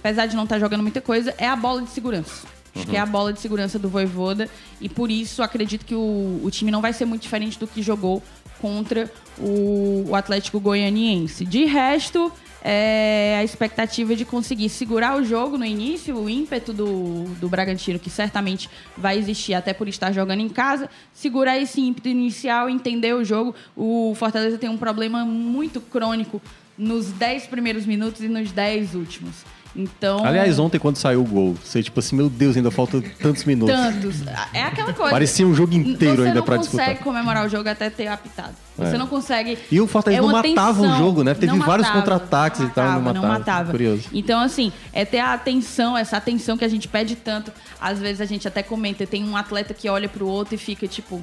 Apesar 0.00 0.26
de 0.26 0.34
não 0.34 0.42
estar 0.42 0.58
jogando 0.58 0.82
muita 0.82 1.00
coisa, 1.00 1.32
é 1.38 1.46
a 1.46 1.54
bola 1.54 1.82
de 1.82 1.90
segurança. 1.90 2.44
Acho 2.74 2.86
que 2.88 2.96
é 2.96 2.98
a 2.98 3.06
bola 3.06 3.32
de 3.32 3.40
segurança 3.40 3.78
do 3.78 3.88
Voivoda. 3.88 4.50
E 4.80 4.88
por 4.88 5.08
isso 5.08 5.40
acredito 5.40 5.84
que 5.84 5.94
o, 5.94 6.40
o 6.42 6.50
time 6.50 6.72
não 6.72 6.80
vai 6.80 6.92
ser 6.92 7.04
muito 7.04 7.22
diferente 7.22 7.56
do 7.56 7.68
que 7.68 7.80
jogou 7.82 8.20
contra 8.60 9.08
o, 9.38 10.06
o 10.08 10.16
Atlético 10.16 10.58
Goianiense. 10.58 11.44
De 11.44 11.66
resto, 11.66 12.32
é 12.68 13.36
a 13.38 13.44
expectativa 13.44 14.16
de 14.16 14.24
conseguir 14.24 14.68
segurar 14.68 15.16
o 15.16 15.24
jogo 15.24 15.56
no 15.56 15.64
início, 15.64 16.16
o 16.16 16.28
ímpeto 16.28 16.72
do, 16.72 17.22
do 17.40 17.48
Bragantino, 17.48 17.96
que 17.96 18.10
certamente 18.10 18.68
vai 18.96 19.16
existir 19.16 19.54
até 19.54 19.72
por 19.72 19.86
estar 19.86 20.10
jogando 20.10 20.40
em 20.40 20.48
casa, 20.48 20.90
segurar 21.14 21.56
esse 21.56 21.80
ímpeto 21.80 22.08
inicial, 22.08 22.68
entender 22.68 23.14
o 23.14 23.24
jogo. 23.24 23.54
O 23.76 24.16
Fortaleza 24.16 24.58
tem 24.58 24.68
um 24.68 24.76
problema 24.76 25.24
muito 25.24 25.80
crônico 25.80 26.42
nos 26.76 27.06
10 27.12 27.46
primeiros 27.46 27.86
minutos 27.86 28.20
e 28.20 28.28
nos 28.28 28.50
10 28.50 28.96
últimos. 28.96 29.44
Então. 29.76 30.24
Aliás, 30.24 30.58
ontem 30.58 30.78
quando 30.78 30.96
saiu 30.96 31.20
o 31.20 31.24
gol, 31.24 31.54
você 31.62 31.82
tipo 31.82 32.00
assim, 32.00 32.16
meu 32.16 32.30
Deus, 32.30 32.56
ainda 32.56 32.70
falta 32.70 33.02
tantos 33.20 33.44
minutos. 33.44 33.74
Tantos. 33.74 34.16
É 34.54 34.62
aquela 34.62 34.92
coisa. 34.92 35.10
Parecia 35.10 35.46
um 35.46 35.54
jogo 35.54 35.74
inteiro 35.74 36.22
você 36.22 36.28
ainda 36.28 36.42
pra 36.42 36.54
não 36.54 36.62
disputar. 36.62 36.86
consegue 36.86 37.04
comemorar 37.04 37.44
o 37.44 37.48
jogo 37.48 37.68
até 37.68 37.90
ter 37.90 38.06
apitado. 38.06 38.54
Você 38.76 38.94
É. 38.94 38.98
não 38.98 39.06
consegue. 39.06 39.58
E 39.70 39.80
o 39.80 39.86
Fortaleza 39.86 40.22
é 40.22 40.26
não 40.26 40.32
matava 40.32 40.80
tensão. 40.80 40.94
o 40.94 40.98
jogo, 40.98 41.22
né? 41.22 41.34
Teve 41.34 41.46
Não 41.56 41.58
vários 41.66 41.88
contra-ataques 41.90 42.60
e 42.60 42.68
tal, 42.70 43.00
não 43.00 43.12
Não 43.12 43.14
matava. 43.22 43.26
matava. 43.28 43.70
Curioso. 43.72 44.08
Então, 44.12 44.40
assim, 44.40 44.72
é 44.92 45.04
ter 45.04 45.18
a 45.18 45.34
atenção, 45.34 45.96
essa 45.96 46.16
atenção 46.16 46.56
que 46.56 46.64
a 46.64 46.68
gente 46.68 46.88
pede 46.88 47.14
tanto. 47.16 47.52
Às 47.80 47.98
vezes 47.98 48.20
a 48.20 48.24
gente 48.26 48.48
até 48.48 48.62
comenta, 48.62 49.06
tem 49.06 49.24
um 49.28 49.36
atleta 49.36 49.74
que 49.74 49.88
olha 49.88 50.08
pro 50.08 50.26
outro 50.26 50.54
e 50.54 50.58
fica, 50.58 50.86
tipo, 50.88 51.22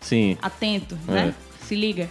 Sim. 0.00 0.36
atento, 0.42 0.96
É. 1.08 1.12
né? 1.12 1.34
Se 1.66 1.74
liga. 1.74 2.08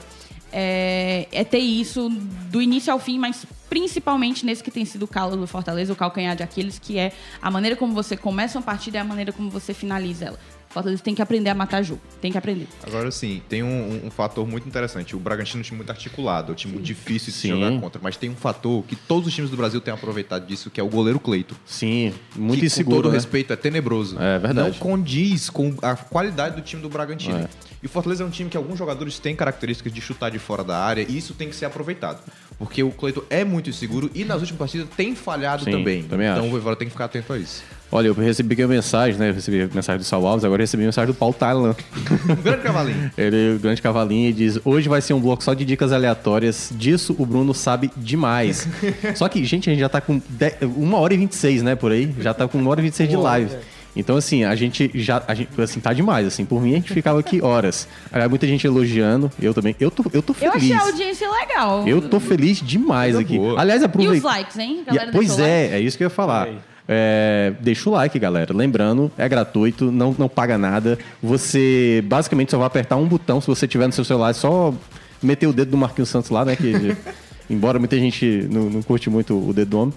É, 0.51 1.27
é 1.31 1.43
ter 1.43 1.59
isso 1.59 2.09
do 2.49 2.61
início 2.61 2.91
ao 2.91 2.99
fim, 2.99 3.17
mas 3.17 3.45
principalmente 3.76 4.45
nesse 4.45 4.61
que 4.61 4.69
tem 4.69 4.84
sido 4.84 5.03
o 5.03 5.07
calo 5.07 5.38
do 5.38 5.48
Fortaleza, 5.48 5.93
o 5.93 5.95
calcanhar 5.95 6.35
de 6.35 6.43
Aquiles, 6.43 6.77
que 6.77 6.98
é 6.99 7.14
a 7.41 7.49
maneira 7.49 7.73
como 7.77 7.93
você 7.93 8.18
começa 8.18 8.57
uma 8.60 8.64
partida 8.65 8.98
e 8.98 8.99
a 8.99 9.03
maneira 9.06 9.31
como 9.31 9.49
você 9.49 9.73
finaliza 9.73 10.26
ela. 10.26 10.39
O 10.69 10.73
Fortaleza 10.73 11.02
tem 11.02 11.15
que 11.15 11.22
aprender 11.22 11.49
a 11.49 11.56
matar 11.56 11.81
jogo. 11.81 12.02
Tem 12.22 12.34
que 12.34 12.38
aprender. 12.38 12.68
Agora 12.85 13.10
sim, 13.11 13.41
tem 13.48 13.64
um, 13.64 13.68
um- 13.68 14.07
um 14.07 14.11
fator 14.11 14.45
muito 14.45 14.68
interessante. 14.68 15.15
O 15.15 15.19
Bragantino 15.19 15.60
é 15.60 15.61
um 15.61 15.64
time 15.64 15.77
muito 15.77 15.89
articulado, 15.89 16.52
é 16.52 16.53
um 16.53 16.56
time 16.56 16.73
muito 16.73 16.85
difícil 16.85 17.27
de 17.27 17.31
se 17.39 17.41
Sim. 17.43 17.49
jogar 17.49 17.80
contra. 17.80 18.02
Mas 18.03 18.18
tem 18.18 18.30
um 18.30 18.35
fator 18.35 18.84
que 18.84 18.95
todos 18.95 19.27
os 19.30 19.34
times 19.34 19.49
do 19.49 19.56
Brasil 19.56 19.80
têm 19.80 19.93
aproveitado 19.93 20.45
disso, 20.45 20.69
que 20.69 20.80
é 20.80 20.84
o 20.84 20.89
goleiro 20.89 21.19
Cleito. 21.19 21.56
Sim, 21.65 22.14
muito 22.35 22.60
que, 22.60 22.65
inseguro. 22.65 22.98
Com 22.98 23.02
todo 23.03 23.11
né? 23.11 23.18
respeito, 23.18 23.53
é 23.53 23.56
tenebroso. 23.56 24.18
É 24.19 24.38
verdade. 24.38 24.69
Não 24.72 24.77
condiz 24.77 25.49
com 25.49 25.73
a 25.81 25.95
qualidade 25.95 26.57
do 26.57 26.61
time 26.61 26.81
do 26.81 26.89
Bragantino. 26.89 27.38
É. 27.38 27.49
E 27.83 27.87
o 27.87 27.89
Fortaleza 27.89 28.23
é 28.23 28.27
um 28.27 28.29
time 28.29 28.49
que 28.49 28.55
alguns 28.55 28.77
jogadores 28.77 29.17
têm 29.17 29.35
características 29.35 29.91
de 29.91 29.99
chutar 29.99 30.29
de 30.29 30.37
fora 30.37 30.63
da 30.63 30.77
área 30.77 31.05
e 31.07 31.17
isso 31.17 31.33
tem 31.33 31.49
que 31.49 31.55
ser 31.55 31.65
aproveitado. 31.65 32.19
Porque 32.59 32.83
o 32.83 32.91
Cleiton 32.91 33.23
é 33.29 33.43
muito 33.43 33.69
inseguro 33.69 34.11
e 34.13 34.23
nas 34.23 34.39
últimas 34.39 34.59
partidas 34.59 34.87
tem 34.95 35.15
falhado 35.15 35.63
Sim, 35.63 35.71
também. 35.71 36.03
também 36.03 36.27
então 36.27 36.41
acho. 36.41 36.47
o 36.47 36.51
Voivoda 36.51 36.75
tem 36.75 36.87
que 36.87 36.91
ficar 36.91 37.05
atento 37.05 37.33
a 37.33 37.39
isso. 37.39 37.63
Olha, 37.91 38.07
eu 38.07 38.13
recebi 38.13 38.53
aqui 38.53 38.63
uma 38.63 38.73
mensagem, 38.73 39.19
né? 39.19 39.31
Eu 39.31 39.33
recebi 39.33 39.63
a 39.63 39.67
mensagem 39.67 39.99
do 39.99 40.05
Sal 40.05 40.25
Alves, 40.25 40.45
agora 40.45 40.61
eu 40.61 40.63
recebi 40.63 40.83
a 40.83 40.85
mensagem 40.85 41.11
do 41.11 41.17
Paulo 41.17 41.33
Thailand. 41.33 41.75
Um 42.29 42.41
grande 42.41 42.61
cavalinho. 42.61 43.11
Ele, 43.17 43.55
o 43.55 43.59
grande 43.59 43.81
cavalinho, 43.81 44.29
e 44.29 44.33
diz: 44.33 44.59
Hoje 44.63 44.87
vai 44.87 45.01
ser 45.01 45.13
um 45.13 45.19
bloco 45.19 45.43
só 45.43 45.53
de 45.53 45.65
dicas 45.65 45.91
aleatórias. 45.91 46.71
Disso 46.71 47.13
o 47.19 47.25
Bruno 47.25 47.53
sabe 47.53 47.91
demais. 47.97 48.65
só 49.15 49.27
que, 49.27 49.43
gente, 49.43 49.69
a 49.69 49.73
gente 49.73 49.81
já 49.81 49.89
tá 49.89 49.99
com 49.99 50.21
10 50.29 50.57
uma 50.77 50.99
hora 50.99 51.13
e 51.13 51.17
26, 51.17 51.63
né? 51.63 51.75
Por 51.75 51.91
aí. 51.91 52.13
Já 52.19 52.33
tá 52.33 52.47
com 52.47 52.57
uma 52.57 52.69
hora 52.69 52.79
e 52.79 52.83
26 52.83 53.09
de 53.09 53.17
live. 53.17 53.51
Então, 53.95 54.15
assim, 54.15 54.43
a 54.45 54.55
gente 54.55 54.89
já. 54.95 55.22
A 55.27 55.34
gente, 55.34 55.49
assim, 55.61 55.80
tá 55.80 55.91
demais. 55.91 56.26
Assim, 56.26 56.45
por 56.45 56.61
mim, 56.61 56.72
a 56.72 56.76
gente 56.76 56.93
ficava 56.93 57.19
aqui 57.19 57.41
horas. 57.41 57.88
Aí, 58.11 58.27
muita 58.30 58.47
gente 58.47 58.65
elogiando. 58.65 59.30
Eu 59.41 59.53
também. 59.53 59.76
Eu 59.80 59.91
tô, 59.91 60.03
eu 60.13 60.22
tô 60.22 60.31
Eu 60.34 60.51
feliz. 60.51 60.55
achei 60.55 60.73
a 60.73 60.81
audiência 60.81 61.30
legal. 61.30 61.88
Eu 61.88 62.01
tô 62.01 62.19
feliz 62.19 62.61
demais 62.61 63.15
Coisa 63.15 63.27
aqui. 63.27 63.38
boa. 63.38 63.59
Aliás, 63.59 63.81
E 63.81 63.85
aproveita. 63.85 64.18
os 64.18 64.23
likes, 64.23 64.57
hein? 64.57 64.80
E- 64.81 64.85
galera 64.85 65.11
pois 65.11 65.38
é, 65.39 65.61
like? 65.63 65.73
é 65.76 65.80
isso 65.81 65.97
que 65.97 66.03
eu 66.03 66.07
ia 66.07 66.09
falar. 66.09 66.47
É, 66.88 67.53
deixa 67.59 67.89
o 67.89 67.93
like, 67.93 68.18
galera. 68.18 68.53
Lembrando, 68.55 69.11
é 69.18 69.27
gratuito, 69.30 69.91
não, 69.91 70.15
não 70.18 70.27
paga 70.30 70.57
nada. 70.57 70.97
Você 71.22 72.03
basicamente 72.05 72.51
só 72.51 72.57
vai 72.57 72.68
apertar 72.68 72.95
um 72.97 73.05
botão 73.07 73.39
se 73.41 73.47
você 73.47 73.68
tiver 73.68 73.88
no 73.88 73.93
seu 73.93 74.03
celular, 74.03 74.31
é 74.31 74.34
só 74.34 74.73
meter 75.22 75.47
o 75.47 75.53
dedo 75.53 75.72
do 75.72 75.77
Marquinhos 75.77 76.09
Santos 76.09 76.30
lá, 76.31 76.43
né? 76.43 76.55
Que, 76.55 76.95
embora 77.52 77.78
muita 77.78 77.98
gente 77.98 78.48
não, 78.49 78.69
não 78.69 78.82
curte 78.82 79.10
muito 79.10 79.38
o 79.38 79.53
dedo 79.53 79.69
do 79.69 79.80
homem. 79.80 79.94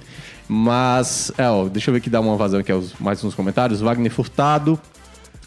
Mas, 0.49 1.33
é, 1.39 1.49
ó, 1.49 1.65
deixa 1.69 1.91
eu 1.91 1.93
ver 1.93 1.99
aqui 1.99 2.11
dar 2.11 2.21
uma 2.21 2.37
vazão 2.37 2.61
aqui 2.61 2.71
aos, 2.71 2.93
mais 3.01 3.23
uns 3.25 3.35
comentários. 3.35 3.81
Wagner 3.81 4.11
Furtado. 4.11 4.79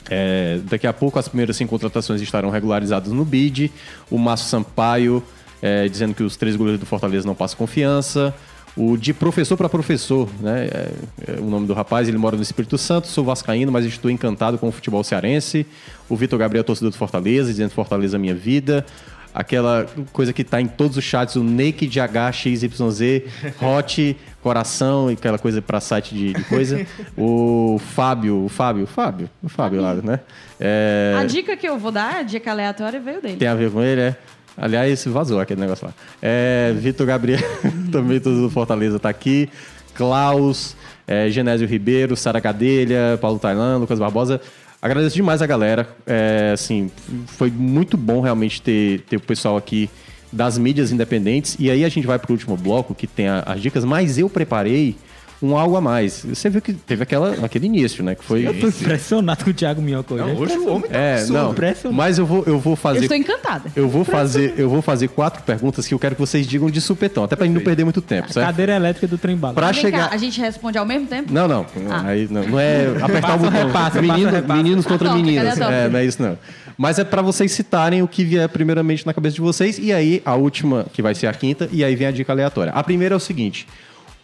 É, 0.10 0.60
daqui 0.64 0.88
a 0.88 0.94
pouco 0.94 1.20
as 1.20 1.28
primeiras 1.28 1.58
100 1.58 1.68
contratações 1.68 2.22
estarão 2.22 2.50
regularizadas 2.50 3.12
no 3.12 3.26
BID. 3.26 3.72
O 4.10 4.18
Márcio 4.18 4.48
Sampaio 4.48 5.22
é, 5.62 5.88
dizendo 5.88 6.14
que 6.14 6.24
os 6.24 6.38
três 6.38 6.56
goleiros 6.56 6.80
do 6.80 6.86
Fortaleza 6.86 7.28
não 7.28 7.36
passam 7.36 7.58
confiança. 7.58 8.34
O 8.76 8.96
de 8.96 9.12
professor 9.12 9.58
para 9.58 9.68
professor, 9.68 10.30
né? 10.40 10.68
É, 10.72 10.92
é 11.28 11.40
o 11.40 11.46
nome 11.46 11.66
do 11.66 11.74
rapaz, 11.74 12.08
ele 12.08 12.18
mora 12.18 12.36
no 12.36 12.44
Espírito 12.44 12.78
Santo, 12.78 13.08
sou 13.08 13.26
vascaíno, 13.26 13.72
mas 13.72 13.86
estou 13.86 14.12
encantado 14.12 14.58
com 14.60 14.68
o 14.68 14.72
futebol 14.72 15.04
cearense. 15.04 15.66
O 16.08 16.16
Vitor 16.16 16.38
Gabriel, 16.38 16.64
torcedor 16.64 16.92
do 16.92 16.98
Fortaleza, 16.98 17.50
dizendo 17.50 17.72
Fortaleza 17.72 18.20
minha 18.20 18.36
vida. 18.36 18.86
Aquela 19.39 19.85
coisa 20.11 20.34
que 20.34 20.43
tá 20.43 20.59
em 20.59 20.65
todos 20.65 20.97
os 20.97 21.03
chats, 21.03 21.35
o 21.35 21.43
Naked 21.43 21.95
HXYZ, 21.99 22.64
Hot, 23.61 24.18
coração 24.41 25.11
e 25.11 25.14
aquela 25.14 25.38
coisa 25.38 25.61
para 25.61 25.80
site 25.80 26.15
de, 26.15 26.34
de 26.34 26.43
coisa. 26.45 26.84
O 27.15 27.80
Fábio, 27.93 28.45
o 28.45 28.49
Fábio, 28.49 28.85
o 28.85 28.88
Fábio, 28.88 29.30
o 29.43 29.47
Fábio 29.47 29.80
lá, 29.80 29.93
né? 29.93 30.22
É, 30.59 31.15
A 31.19 31.23
dica 31.23 31.55
que 31.55 31.69
eu 31.69 31.77
vou 31.77 31.91
dar, 31.91 32.15
a 32.15 32.23
dica 32.23 32.49
aleatória, 32.49 32.99
veio 32.99 33.22
dele. 33.22 33.38
tem 33.38 33.47
a 33.47 33.53
ver 33.53 33.69
com 33.69 33.84
ele, 33.84 34.01
é? 34.01 34.15
Aliás, 34.57 35.05
vazou 35.05 35.39
aquele 35.39 35.61
negócio 35.61 35.85
lá. 35.85 35.93
É, 36.19 36.73
Vitor 36.76 37.05
Gabriel, 37.05 37.39
também 37.91 38.19
todo 38.19 38.41
do 38.41 38.49
Fortaleza 38.49 38.97
tá 38.97 39.09
aqui. 39.09 39.47
Klaus, 39.93 40.76
é, 41.07 41.30
Genésio 41.30 41.68
Ribeiro, 41.68 42.15
Sara 42.15 42.41
Cadelha, 42.41 43.19
Paulo 43.22 43.38
Tailan, 43.38 43.77
Lucas 43.77 43.99
Barbosa. 43.99 44.41
Agradeço 44.82 45.16
demais 45.16 45.41
a 45.41 45.48
galera. 45.48 45.88
É, 46.06 46.52
assim, 46.54 46.91
foi 47.26 47.49
muito 47.49 47.98
bom 47.98 48.22
realmente 48.22 48.62
ter, 48.62 49.02
ter 49.02 49.16
o 49.18 49.20
pessoal 49.20 49.58
aqui 49.58 49.90
das 50.32 50.58
mídias 50.58 50.91
independentes. 50.91 51.56
E 51.60 51.72
aí 51.72 51.84
a 51.84 51.90
gente 51.90 52.06
vai 52.06 52.20
pro 52.20 52.32
último 52.34 52.56
bloco, 52.56 52.94
que 52.94 53.08
tem 53.08 53.28
a- 53.28 53.44
as 53.45 53.62
dicas, 53.62 53.84
mas 53.84 54.18
eu 54.18 54.30
preparei 54.30 54.95
um 55.41 55.55
algo 55.57 55.76
a 55.76 55.81
mais. 55.81 56.23
Você 56.27 56.49
viu 56.49 56.61
que 56.61 56.73
teve 56.73 57.03
aquela, 57.03 57.34
aquele 57.45 57.65
início, 57.68 58.03
né? 58.03 58.15
Que 58.15 58.23
foi. 58.23 58.47
Eu 58.47 58.59
tô 58.59 58.68
impressionado 58.68 59.43
com 59.43 59.51
o 59.51 59.53
Thiago 59.53 59.81
Minhoca 59.81 60.14
hoje. 60.15 60.23
Não, 60.23 60.35
hoje 60.35 60.57
o 60.57 60.68
homem 60.69 60.89
tá 60.89 60.97
É, 60.97 61.26
não. 61.27 61.55
Mas 61.93 62.18
eu 62.18 62.26
vou, 62.26 62.43
eu 62.47 62.59
vou 62.59 62.73
Eu 62.73 62.77
fazer. 62.77 63.01
estou 63.01 63.15
encantada. 63.18 63.72
Eu 63.76 63.88
vou 63.88 64.03
fazer, 64.03 64.53
eu 64.57 64.69
vou 64.69 64.81
fazer 64.81 65.07
quatro 65.09 65.43
perguntas 65.43 65.88
que 65.88 65.93
eu 65.93 65.99
quero 65.99 66.15
que 66.15 66.22
vocês 66.22 66.47
digam 66.47 66.69
de 66.69 66.81
supetão, 66.81 67.23
até 67.23 67.35
pra 67.35 67.45
gente 67.45 67.55
não 67.55 67.61
perder 67.64 67.84
muito 67.84 68.01
tempo, 68.01 68.31
certo? 68.34 68.45
Cadeira 68.47 68.76
elétrica 68.76 69.07
do 69.07 69.18
trem 69.18 69.35
bala. 69.35 69.53
Pra 69.53 69.68
Vem 69.72 69.76
cá, 69.76 69.81
chegar. 69.81 70.09
a 70.14 70.18
gente 70.18 70.39
responde 70.41 70.77
ao 70.77 70.85
mesmo 70.85 71.07
tempo? 71.07 71.31
Não, 71.31 71.47
não. 71.47 71.65
Ah. 71.89 72.03
Aí 72.07 72.27
não, 72.30 72.43
não 72.43 72.59
é 72.59 72.88
apertar 73.01 73.35
o 73.35 73.39
botão. 73.39 73.68
repassa, 73.68 74.01
Menino- 74.01 74.23
passa, 74.26 74.35
repassa. 74.41 74.55
Meninos 74.64 74.85
contra 74.85 75.14
meninas. 75.14 75.59
É, 75.59 75.89
não 75.89 75.99
é 75.99 76.05
isso 76.05 76.22
não. 76.22 76.38
Mas 76.77 76.99
é 76.99 77.03
pra 77.03 77.22
vocês 77.23 77.51
citarem 77.51 78.03
o 78.03 78.07
que 78.07 78.23
vier 78.23 78.47
primeiramente 78.49 79.03
na 79.05 79.11
cabeça 79.14 79.34
de 79.35 79.41
vocês 79.41 79.80
e 79.80 79.91
aí 79.91 80.22
a 80.23 80.35
última, 80.35 80.85
que 80.93 81.01
vai 81.01 81.15
ser 81.15 81.26
a 81.26 81.34
quinta, 81.34 81.68
e 81.72 81.84
aí 81.84 81.95
vem 81.95 82.05
a 82.07 82.11
dica 82.11 82.31
aleatória. 82.31 82.72
A 82.72 82.84
primeira 82.84 83.15
é 83.15 83.18
o 83.18 83.19
seguinte: 83.19 83.68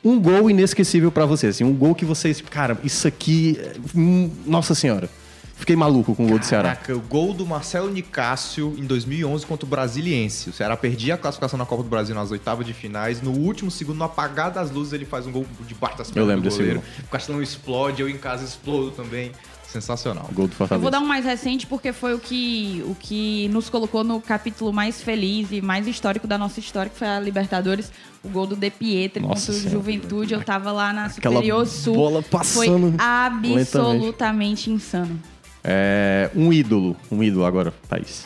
um 0.04 0.20
gol 0.20 0.50
inesquecível 0.50 1.12
pra 1.12 1.26
vocês, 1.26 1.56
assim, 1.56 1.64
um 1.64 1.74
gol 1.74 1.96
que 1.96 2.06
vocês, 2.06 2.42
cara, 2.42 2.78
isso 2.84 3.08
aqui, 3.08 3.58
hum, 3.96 4.30
nossa 4.46 4.76
senhora. 4.76 5.10
fiquei 5.56 5.76
maluco 5.78 6.14
com 6.14 6.26
o 6.26 6.28
gol 6.28 6.40
do 6.40 6.46
Ceará. 6.46 6.76
Caraca, 6.76 6.96
o 6.96 7.00
gol 7.00 7.34
do 7.34 7.46
Marcelo 7.46 7.90
Nicásio 7.90 8.76
em 8.78 8.84
2011 8.84 9.46
contra 9.46 9.66
o 9.66 9.70
Brasiliense. 9.70 10.50
O 10.50 10.54
Ceará 10.54 10.76
perdia 10.76 11.14
a 11.14 11.18
classificação 11.18 11.58
na 11.58 11.66
Copa 11.66 11.84
do 11.84 11.90
Brasil 11.90 12.14
nas 12.14 12.32
oitavas 12.32 12.66
de 12.66 12.74
finais. 12.74 13.22
No 13.22 13.32
último 13.32 13.72
segundo, 13.72 13.98
no 13.98 14.04
apagar 14.04 14.52
das 14.52 14.72
luzes, 14.72 14.92
ele 14.92 15.06
faz 15.06 15.26
um 15.26 15.32
gol 15.32 15.46
debaixo 15.66 15.98
das 15.98 16.12
pernas 16.12 16.28
lembro 16.28 16.42
do 16.42 16.50
desse 16.50 16.58
goleiro. 16.58 16.82
gol. 16.82 17.06
O 17.06 17.10
Castelão 17.10 17.42
explode, 17.42 18.02
eu 18.02 18.10
em 18.10 18.18
casa 18.18 18.44
explodo 18.44 18.92
também. 18.92 19.32
Sensacional. 19.74 20.30
Gol 20.34 20.48
do 20.48 20.54
Eu 20.54 20.58
Fortaleza. 20.58 20.82
vou 20.82 20.92
dar 20.92 21.00
um 21.00 21.06
mais 21.06 21.26
recente 21.26 21.66
porque 21.66 21.92
foi 21.92 22.14
o 22.14 22.20
que, 22.20 22.84
o 22.86 22.96
que 22.96 23.48
nos 23.50 23.70
colocou 23.70 24.04
no 24.04 24.22
capítulo 24.22 24.72
mais 24.72 25.02
feliz 25.02 25.48
e 25.52 25.62
mais 25.62 25.88
histórico 25.88 26.28
da 26.28 26.38
nossa 26.38 26.60
história, 26.60 26.92
que 26.92 26.98
foi 26.98 27.08
a 27.08 27.20
Libertadores, 27.20 27.92
o 28.24 28.30
gol 28.30 28.46
do 28.46 28.56
De 28.56 28.70
Pietri 28.70 29.24
Nossa 29.24 29.52
contra 29.52 29.68
o. 29.68 29.72
Juventude. 29.72 30.34
Eu 30.36 30.44
tava 30.44 30.72
lá 30.72 30.94
na 30.94 31.06
Aquela 31.08 31.36
Superior 31.36 31.66
Sul. 31.66 31.96
bola 31.96 32.22
foi 32.22 32.30
passando 32.32 32.94
absolutamente 33.00 34.70
insano. 34.70 35.20
É, 35.64 36.30
um 36.36 36.54
ídolo. 36.54 36.96
Um 37.12 37.24
ídolo 37.24 37.46
agora, 37.46 37.74
Thaís. 37.90 38.26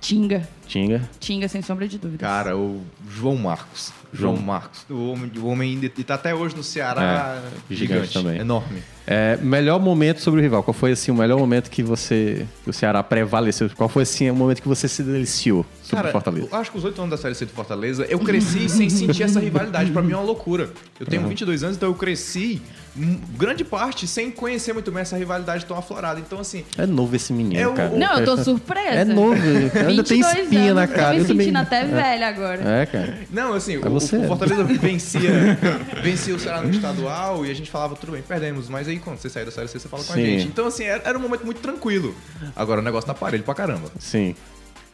Tinga. 0.00 0.48
Tinga. 0.66 1.08
Tinga, 1.20 1.48
sem 1.48 1.60
sombra 1.62 1.86
de 1.86 1.98
dúvida. 1.98 2.26
Cara, 2.26 2.56
o 2.56 2.82
João 3.08 3.36
Marcos. 3.36 3.92
João, 4.12 4.34
João. 4.34 4.46
Marcos. 4.46 4.84
O 4.90 5.10
homem, 5.10 5.30
o 5.36 5.46
homem 5.46 5.70
ainda 5.74 5.86
e 5.86 6.04
tá 6.04 6.14
até 6.14 6.34
hoje 6.34 6.56
no 6.56 6.62
Ceará. 6.62 7.40
É, 7.70 7.74
gigante 7.74 8.12
também. 8.12 8.38
Enorme. 8.40 8.82
É, 9.06 9.36
melhor 9.42 9.80
momento 9.80 10.20
sobre 10.20 10.40
o 10.40 10.42
rival. 10.42 10.62
Qual 10.62 10.72
foi 10.74 10.92
assim 10.92 11.10
o 11.10 11.14
melhor 11.14 11.38
momento 11.38 11.70
que 11.70 11.82
você, 11.82 12.46
que 12.62 12.70
o 12.70 12.72
Ceará 12.72 13.02
prevaleceu? 13.02 13.68
Qual 13.76 13.88
foi 13.88 14.04
assim 14.04 14.30
o 14.30 14.34
momento 14.34 14.62
que 14.62 14.68
você 14.68 14.86
se 14.86 15.02
deliciou 15.02 15.66
sobre 15.82 15.96
Cara, 15.96 16.08
o 16.08 16.12
Fortaleza? 16.12 16.48
eu 16.52 16.58
acho 16.58 16.70
que 16.70 16.78
os 16.78 16.84
oito 16.84 17.00
anos 17.00 17.10
da 17.10 17.16
Série 17.16 17.34
C 17.34 17.44
do 17.44 17.52
Fortaleza, 17.52 18.04
eu 18.08 18.18
cresci 18.20 18.68
sem 18.68 18.88
sentir 18.88 19.24
essa 19.24 19.40
rivalidade. 19.40 19.90
Pra 19.90 20.02
mim 20.02 20.12
é 20.12 20.16
uma 20.16 20.24
loucura. 20.24 20.70
Eu 21.00 21.06
tenho 21.06 21.26
22 21.26 21.64
anos, 21.64 21.76
então 21.76 21.88
eu 21.88 21.94
cresci 21.94 22.62
hum, 22.96 23.18
grande 23.36 23.64
parte 23.64 24.06
sem 24.06 24.30
conhecer 24.30 24.72
muito 24.72 24.92
bem 24.92 25.02
essa 25.02 25.16
rivalidade 25.16 25.64
tão 25.66 25.76
aflorada. 25.76 26.20
Então, 26.20 26.38
assim, 26.38 26.64
É 26.78 26.86
novo 26.86 27.16
esse 27.16 27.32
menino, 27.32 27.60
É 27.60 27.66
o- 27.66 27.72
cara. 27.74 27.90
Não, 27.96 28.18
eu 28.20 28.24
tô 28.24 28.36
surpresa. 28.36 28.88
É 28.88 29.04
novo. 29.04 29.34
Ainda 29.34 30.04
tem 30.04 30.22
22 30.22 30.38
espinha 30.38 30.74
na 30.74 30.82
anos, 30.82 30.94
cara. 30.94 31.08
Tô 31.08 31.14
me 31.14 31.18
Eu 31.20 31.26
também- 31.26 31.46
sentindo 31.46 31.58
até 31.58 31.84
velha 31.84 32.28
agora. 32.28 32.62
É, 32.62 32.86
cara. 32.86 33.18
Não, 33.32 33.52
assim, 33.54 33.78
o, 33.78 33.90
você. 33.90 34.16
o 34.16 34.26
Fortaleza 34.28 34.62
vencia, 34.64 35.58
vencia 36.02 36.34
o 36.34 36.38
Ceará 36.38 36.62
no 36.62 36.70
estadual 36.70 37.44
e 37.44 37.50
a 37.50 37.54
gente 37.54 37.70
falava, 37.70 37.96
tudo 37.96 38.12
bem, 38.12 38.22
perdemos. 38.22 38.68
Mas 38.68 38.88
aí 38.92 38.98
quando 38.98 39.18
você 39.18 39.28
sair 39.28 39.44
da 39.44 39.50
Série 39.50 39.68
C, 39.68 39.78
você 39.78 39.88
fala 39.88 40.04
com 40.04 40.12
a 40.12 40.16
Sim. 40.16 40.24
gente. 40.24 40.46
Então, 40.46 40.66
assim, 40.66 40.84
era, 40.84 41.02
era 41.04 41.18
um 41.18 41.22
momento 41.22 41.44
muito 41.44 41.60
tranquilo. 41.60 42.14
Agora 42.54 42.80
o 42.80 42.84
negócio 42.84 43.06
tá 43.06 43.14
parelho 43.14 43.42
pra 43.42 43.54
caramba. 43.54 43.90
Sim. 43.98 44.34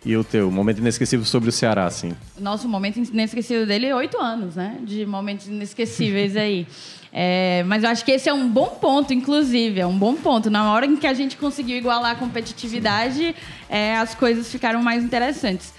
E 0.04 0.16
o 0.16 0.22
teu 0.22 0.50
momento 0.50 0.78
inesquecível 0.78 1.26
sobre 1.26 1.48
o 1.48 1.52
Ceará, 1.52 1.84
assim? 1.84 2.12
Nosso 2.38 2.68
momento 2.68 2.98
inesquecível 2.98 3.66
dele 3.66 3.86
é 3.86 3.94
oito 3.94 4.18
anos, 4.18 4.54
né? 4.54 4.78
De 4.82 5.04
momentos 5.04 5.48
inesquecíveis 5.48 6.36
aí. 6.36 6.66
É, 7.10 7.64
mas 7.66 7.82
eu 7.82 7.88
acho 7.88 8.04
que 8.04 8.12
esse 8.12 8.28
é 8.28 8.34
um 8.34 8.46
bom 8.46 8.76
ponto, 8.80 9.14
inclusive. 9.14 9.80
É 9.80 9.86
um 9.86 9.98
bom 9.98 10.14
ponto. 10.14 10.50
Na 10.50 10.70
hora 10.70 10.84
em 10.84 10.94
que 10.94 11.06
a 11.06 11.14
gente 11.14 11.38
conseguiu 11.38 11.78
igualar 11.78 12.12
a 12.12 12.14
competitividade, 12.14 13.34
é, 13.66 13.96
as 13.96 14.14
coisas 14.14 14.52
ficaram 14.52 14.82
mais 14.82 15.02
interessantes. 15.02 15.72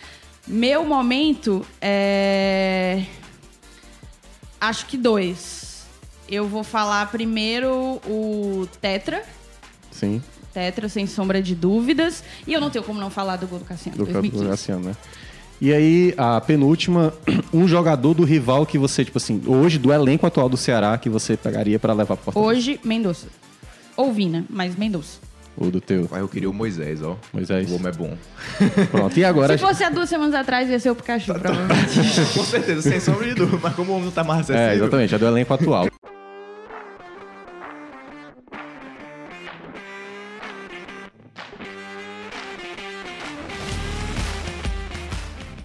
Meu 0.47 0.83
momento 0.83 1.63
é. 1.79 3.03
Acho 4.59 4.87
que 4.87 4.97
dois. 4.97 5.68
Eu 6.29 6.47
vou 6.47 6.63
falar 6.63 7.09
primeiro 7.11 7.99
o 8.07 8.67
Tetra. 8.79 9.23
Sim. 9.91 10.21
Tetra, 10.53 10.87
sem 10.87 11.07
sombra 11.07 11.41
de 11.41 11.55
dúvidas. 11.55 12.23
E 12.45 12.53
eu 12.53 12.61
não 12.61 12.69
tenho 12.69 12.83
como 12.83 12.99
não 12.99 13.09
falar 13.09 13.37
do 13.37 13.47
gol 13.47 13.59
do 13.59 13.65
Cassiano. 13.65 13.97
Do 13.97 14.05
campo 14.05 14.21
2015. 14.21 14.43
do 14.43 14.47
Graciano, 14.47 14.85
né? 14.85 14.95
E 15.61 15.73
aí, 15.73 16.13
a 16.17 16.39
penúltima, 16.39 17.13
um 17.53 17.67
jogador 17.67 18.13
do 18.13 18.23
rival 18.23 18.65
que 18.65 18.77
você, 18.77 19.03
tipo 19.03 19.17
assim, 19.17 19.41
hoje, 19.45 19.77
do 19.77 19.91
elenco 19.91 20.25
atual 20.25 20.47
do 20.47 20.55
Ceará, 20.55 20.97
que 20.97 21.09
você 21.09 21.35
pegaria 21.35 21.77
pra 21.77 21.93
levar 21.93 22.15
pro 22.15 22.31
Fortaleza. 22.31 22.49
Hoje, 22.49 22.79
Mendonça. 22.83 23.27
Ou 23.97 24.13
Vina, 24.13 24.45
mas 24.49 24.75
Mendonça. 24.75 25.19
O 25.57 25.69
do 25.69 25.81
teu. 25.81 26.07
Mas 26.09 26.21
eu 26.21 26.29
queria 26.29 26.49
o 26.49 26.53
Moisés, 26.53 27.03
ó. 27.03 27.17
Moisés. 27.33 27.69
O 27.69 27.75
homem 27.75 27.89
é 27.89 27.91
bom. 27.91 28.17
Pronto. 28.89 29.19
E 29.19 29.25
agora. 29.25 29.57
Se 29.57 29.61
fosse 29.61 29.83
há 29.83 29.89
duas 29.89 30.07
semanas 30.07 30.33
atrás, 30.33 30.69
ia 30.69 30.79
ser 30.79 30.89
o 30.89 30.95
Pikachu, 30.95 31.33
Tá, 31.33 31.39
provavelmente. 31.39 31.99
Com 32.33 32.43
certeza, 32.45 32.81
sem 32.81 32.99
sombra 33.01 33.27
de 33.27 33.33
dúvida. 33.33 33.59
Mas 33.61 33.75
como 33.75 33.91
o 33.91 33.95
homem 33.95 34.05
não 34.05 34.11
tá 34.11 34.23
mais 34.23 34.41
acessível... 34.41 34.69
É, 34.69 34.75
exatamente, 34.75 35.13
é 35.15 35.17
do 35.17 35.27
elenco 35.27 35.53
atual. 35.53 35.88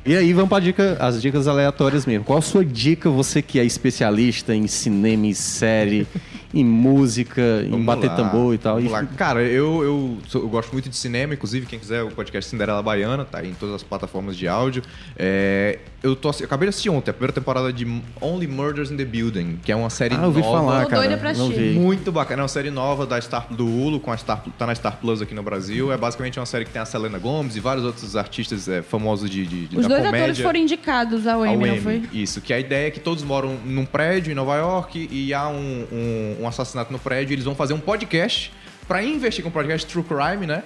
E 0.07 0.15
aí, 0.15 0.35
vamos 0.35 0.51
para 0.51 0.63
dica, 0.63 0.99
as 1.01 1.23
dicas 1.23 1.49
aleatórias 1.49 2.05
mesmo. 2.05 2.27
Qual 2.27 2.39
a 2.39 2.43
sua 2.43 2.63
dica, 2.63 3.09
você 3.09 3.41
que 3.41 3.59
é 3.59 3.65
especialista 3.65 4.55
em 4.55 4.67
cinema, 4.67 5.27
em 5.27 5.33
série, 5.33 6.07
em 6.55 6.65
música, 6.65 7.43
em 7.65 7.71
Vamos 7.71 7.87
bater 7.87 8.09
lá, 8.09 8.17
tambor 8.17 8.55
e 8.55 8.59
tal? 8.59 8.81
E-. 8.81 8.89
Cara, 9.17 9.43
eu, 9.43 9.83
eu, 9.83 10.19
sou- 10.29 10.43
eu 10.43 10.49
gosto 10.49 10.73
muito 10.73 10.89
de 10.89 10.97
cinema, 10.97 11.35
inclusive, 11.35 11.67
quem 11.67 11.79
quiser, 11.79 12.03
o 12.03 12.11
podcast 12.11 12.51
Cinderela 12.51 12.83
Baiana, 12.83 13.25
tá 13.25 13.39
aí 13.39 13.51
em 13.51 13.55
todas 13.55 13.75
as 13.75 13.83
plataformas 13.83 14.37
de 14.37 14.47
áudio. 14.49 14.83
É, 15.17 15.79
eu, 16.03 16.15
tô, 16.15 16.31
eu 16.31 16.45
acabei 16.45 16.67
de 16.67 16.71
assistir 16.71 16.91
ontem 16.91 17.11
a 17.11 17.15
primeira 17.15 17.33
temporada 17.33 17.73
de 17.73 17.87
Only 18.21 18.47
Murders 18.47 18.91
in 18.91 18.97
the 18.97 19.05
Building, 19.05 19.59
que 19.65 19.73
é 19.73 19.77
uma 19.77 19.91
série 19.91 20.15
Ah, 20.15 20.19
eu 20.21 20.25
ouvi 20.27 20.41
nova. 20.41 20.59
falar, 20.59 20.87
cara. 20.87 21.03
doida 21.03 21.17
pra 21.17 21.33
não 21.33 21.47
assistir. 21.47 21.73
vi. 21.73 21.79
Muito 21.79 22.13
bacana, 22.13 22.41
é 22.41 22.43
uma 22.43 22.49
série 22.49 22.71
nova 22.71 23.07
da 23.07 23.21
Star, 23.21 23.47
do 23.53 23.67
Hulu, 23.67 24.01
com 24.01 24.13
a 24.13 24.17
Star, 24.17 24.43
tá 24.59 24.67
na 24.67 24.75
Star 24.75 24.99
Plus 25.01 25.23
aqui 25.23 25.35
no 25.35 25.43
Brasil. 25.43 25.91
É 25.93 25.97
basicamente 25.97 26.39
uma 26.39 26.47
série 26.47 26.65
que 26.65 26.71
tem 26.71 26.83
a 26.83 26.85
Selena 26.85 27.19
Gomez 27.19 27.57
e 27.57 27.61
vários 27.61 27.85
outros 27.85 28.17
artistas 28.17 28.69
é, 28.69 28.83
famosos 28.83 29.31
de, 29.31 29.47
de, 29.47 29.67
de- 29.67 29.77
Os 29.77 29.83
da 29.83 29.89
dois 29.89 30.01
comédia. 30.05 30.19
atores 30.27 30.39
foram 30.41 30.61
indicados 30.61 31.27
ao 31.27 31.45
Emmy, 31.47 31.69
não 31.69 31.77
foi? 31.79 32.03
Isso, 32.13 32.41
que 32.41 32.53
a 32.53 32.61
ideia 32.61 32.89
é 32.89 32.91
que 32.91 33.01
todos 33.01 33.23
moram 33.25 33.57
num 33.65 33.85
prédio 33.85 34.31
em 34.31 34.35
Nova 34.35 34.57
York 34.57 35.09
e 35.11 35.33
há 35.33 35.49
um, 35.49 35.87
um- 35.91 36.44
um 36.45 36.49
assassinato 36.49 36.93
no 36.93 36.99
prédio. 36.99 37.35
Eles 37.35 37.45
vão 37.45 37.55
fazer 37.55 37.73
um 37.75 37.81
podcast 37.81 38.53
pra 38.87 39.03
investigar, 39.03 39.49
um 39.49 39.53
podcast 39.53 39.87
True 39.91 40.05
Crime, 40.05 40.47
né? 40.47 40.63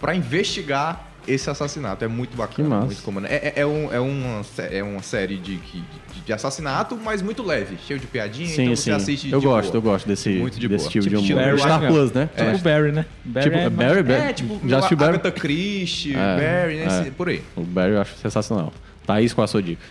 Pra 0.00 0.14
investigar 0.14 1.04
esse 1.26 1.50
assassinato. 1.50 2.04
É 2.04 2.08
muito 2.08 2.36
bacana. 2.36 2.82
Muito 2.82 3.02
comum. 3.02 3.20
É, 3.26 3.34
é, 3.34 3.52
é 3.56 3.66
um- 3.66 3.92
é 3.92 3.98
uma, 3.98 4.42
é 4.70 4.82
uma 4.84 5.02
série 5.02 5.36
de, 5.36 5.56
de, 5.56 5.82
de 6.24 6.32
assassinato, 6.32 6.96
mas 7.02 7.20
muito 7.20 7.42
leve, 7.42 7.76
cheio 7.84 7.98
de 7.98 8.06
piadinha. 8.06 8.46
Sim, 8.46 8.62
então 8.62 8.76
sim. 8.76 8.82
você 8.84 8.90
assiste 8.92 9.32
eu 9.32 9.40
de 9.40 9.44
gosto, 9.46 9.72
boa. 9.72 9.76
eu 9.78 9.82
gosto 9.82 10.06
desse, 10.06 10.28
Muito 10.30 10.60
de 10.60 10.68
desse 10.68 10.84
boa. 10.84 10.92
tipo, 10.92 11.08
de 11.08 11.16
humor. 11.16 11.44
Barry, 11.44 11.58
Star 11.58 11.80
né? 11.80 11.88
Plus, 11.88 12.12
né? 12.12 12.30
Tipo 12.36 12.58
Barry, 12.58 12.92
né? 12.92 13.06
Barry 13.24 13.50
Tipo, 13.50 13.58
é 13.58 13.70
Barry, 13.70 14.02
Barry. 14.04 14.22
É, 14.22 14.32
tipo, 14.32 14.68
Já 14.68 14.80
Barry? 14.80 14.94
Agatha 15.16 15.30
Christie, 15.32 16.14
É, 16.14 16.16
Barry, 16.16 16.76
né? 16.76 17.06
é. 17.08 17.10
Por 17.10 17.28
aí. 17.28 17.42
O 17.56 17.62
Barry 17.62 17.92
eu 17.94 18.00
acho 18.00 18.14
sensacional. 18.18 18.72
Thaís, 19.04 19.32
qual 19.34 19.44
a 19.44 19.48
sua 19.48 19.60
dica? 19.62 19.82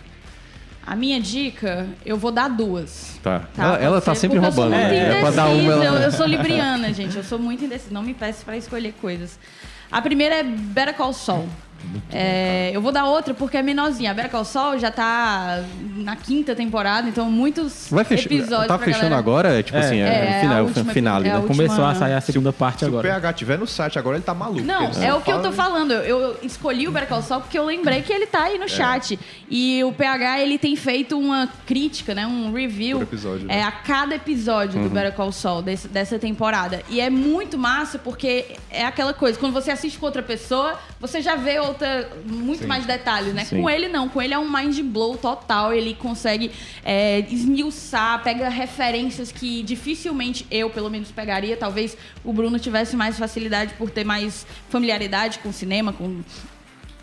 A 0.86 0.94
minha 0.94 1.20
dica, 1.20 1.88
eu 2.04 2.16
vou 2.16 2.30
dar 2.30 2.48
duas. 2.48 3.18
Tá. 3.20 3.40
Tá, 3.52 3.62
ela 3.64 3.78
ela 3.78 4.00
tá 4.00 4.14
sempre 4.14 4.38
roubando. 4.38 4.72
Eu 4.72 4.78
sou 4.78 4.88
muito 4.88 4.94
né? 4.94 5.18
É 5.18 5.20
pra 5.20 5.30
dar 5.32 5.50
indecisa, 5.50 5.74
uma. 5.74 5.84
eu, 5.84 5.94
Ela... 5.94 6.04
eu 6.04 6.12
sou 6.12 6.26
libriana, 6.26 6.92
gente. 6.94 7.16
Eu 7.16 7.24
sou 7.24 7.38
muito 7.40 7.64
indecisa. 7.64 7.92
Não 7.92 8.02
me 8.02 8.14
peço 8.14 8.44
pra 8.44 8.56
escolher 8.56 8.94
coisas. 9.00 9.36
A 9.90 10.00
primeira 10.00 10.36
é 10.36 10.42
Better 10.44 10.94
Call 10.94 11.12
Saul. 11.12 11.48
É, 12.12 12.70
eu 12.74 12.80
vou 12.80 12.92
dar 12.92 13.04
outra 13.06 13.32
porque 13.34 13.56
é 13.56 13.62
menorzinha. 13.62 14.10
A 14.10 14.14
Better 14.14 14.30
Call 14.30 14.44
Saul 14.44 14.78
já 14.78 14.90
tá 14.90 15.62
na 15.96 16.16
quinta 16.16 16.54
temporada, 16.54 17.08
então 17.08 17.30
muitos 17.30 17.88
Vai 17.90 18.04
fechar. 18.04 18.26
episódios 18.26 18.68
Tá 18.68 18.76
pra 18.76 18.84
fechando 18.84 19.02
galera. 19.04 19.18
agora? 19.18 19.58
É 19.58 19.62
tipo 19.62 19.76
É. 19.76 19.80
assim, 19.80 19.98
é, 20.00 20.06
É, 20.06 20.36
o 20.36 20.40
final, 20.40 20.56
a 20.58 20.62
o 20.62 20.66
última- 20.66 20.92
finale, 20.92 21.26
é 21.28 21.30
a 21.30 21.34
né? 21.34 21.40
última- 21.40 21.56
Começou 21.56 21.84
a 21.84 21.94
sair 21.94 22.12
a 22.14 22.20
segunda 22.20 22.52
parte 22.52 22.80
Se 22.80 22.84
o 22.84 22.88
agora. 22.88 23.08
PH 23.08 23.32
tiver 23.32 23.58
no 23.58 23.66
site 23.66 23.98
agora, 23.98 24.16
ele 24.16 24.24
tá 24.24 24.34
maluco. 24.34 24.62
Não, 24.62 24.90
é 25.02 25.14
o 25.14 25.20
que 25.20 25.30
eu 25.30 25.42
tô 25.42 25.52
fala- 25.52 25.66
falando. 25.66 25.92
Eu, 25.92 26.36
escolhi 26.42 26.86
o 26.86 26.92
Better 26.92 27.08
Call 27.08 27.22
Saul 27.22 27.40
porque 27.42 27.58
eu 27.58 27.64
lembrei 27.64 28.02
que 28.02 28.12
ele 28.12 28.26
tá 28.26 28.44
aí 28.44 28.58
no 28.58 28.68
chat. 28.68 29.18
E 29.50 29.82
o 29.84 29.92
PH, 29.92 30.40
ele 30.40 30.58
tem 30.58 30.76
feito 30.76 31.18
uma 31.18 31.48
crítica, 31.66 32.14
né? 32.14 32.26
Um 32.26 32.52
review 32.52 33.02
episódio, 33.02 33.46
né? 33.46 33.58
é, 33.58 33.62
a 33.62 33.70
cada 33.72 34.14
episódio 34.14 34.80
do 34.82 34.88
Better 34.88 35.12
Call 35.12 35.32
Saul 35.32 35.62
desse- 35.62 35.88
dessa 35.88 36.18
temporada. 36.18 36.82
E 36.88 37.00
é 37.00 37.10
muito 37.10 37.56
massa 37.58 37.98
porque 37.98 38.44
é 38.70 38.84
aquela 38.84 39.12
coisa, 39.12 39.38
quando 39.38 39.52
você 39.52 39.70
assiste 39.70 39.98
com 39.98 40.06
outra 40.06 40.22
pessoa, 40.22 40.74
você 41.00 41.20
já 41.20 41.34
vê 41.36 41.58
outra, 41.66 42.10
muito 42.24 42.66
mais 42.66 42.86
detalhes, 42.86 43.34
né? 43.34 43.44
Sim. 43.44 43.60
Com 43.60 43.70
ele 43.70 43.88
não, 43.88 44.08
com 44.08 44.20
ele 44.20 44.34
é 44.34 44.38
um 44.38 44.50
mind 44.50 44.80
blow 44.80 45.16
total. 45.16 45.72
Ele 45.72 45.94
consegue 45.94 46.50
é, 46.84 47.20
esmiuçar, 47.30 48.22
pega 48.22 48.48
referências 48.48 49.30
que 49.32 49.62
dificilmente 49.62 50.46
eu, 50.50 50.70
pelo 50.70 50.90
menos, 50.90 51.10
pegaria. 51.10 51.56
Talvez 51.56 51.96
o 52.24 52.32
Bruno 52.32 52.58
tivesse 52.58 52.96
mais 52.96 53.18
facilidade 53.18 53.74
por 53.74 53.90
ter 53.90 54.04
mais 54.04 54.46
familiaridade 54.68 55.38
com 55.40 55.52
cinema, 55.52 55.92
com 55.92 56.22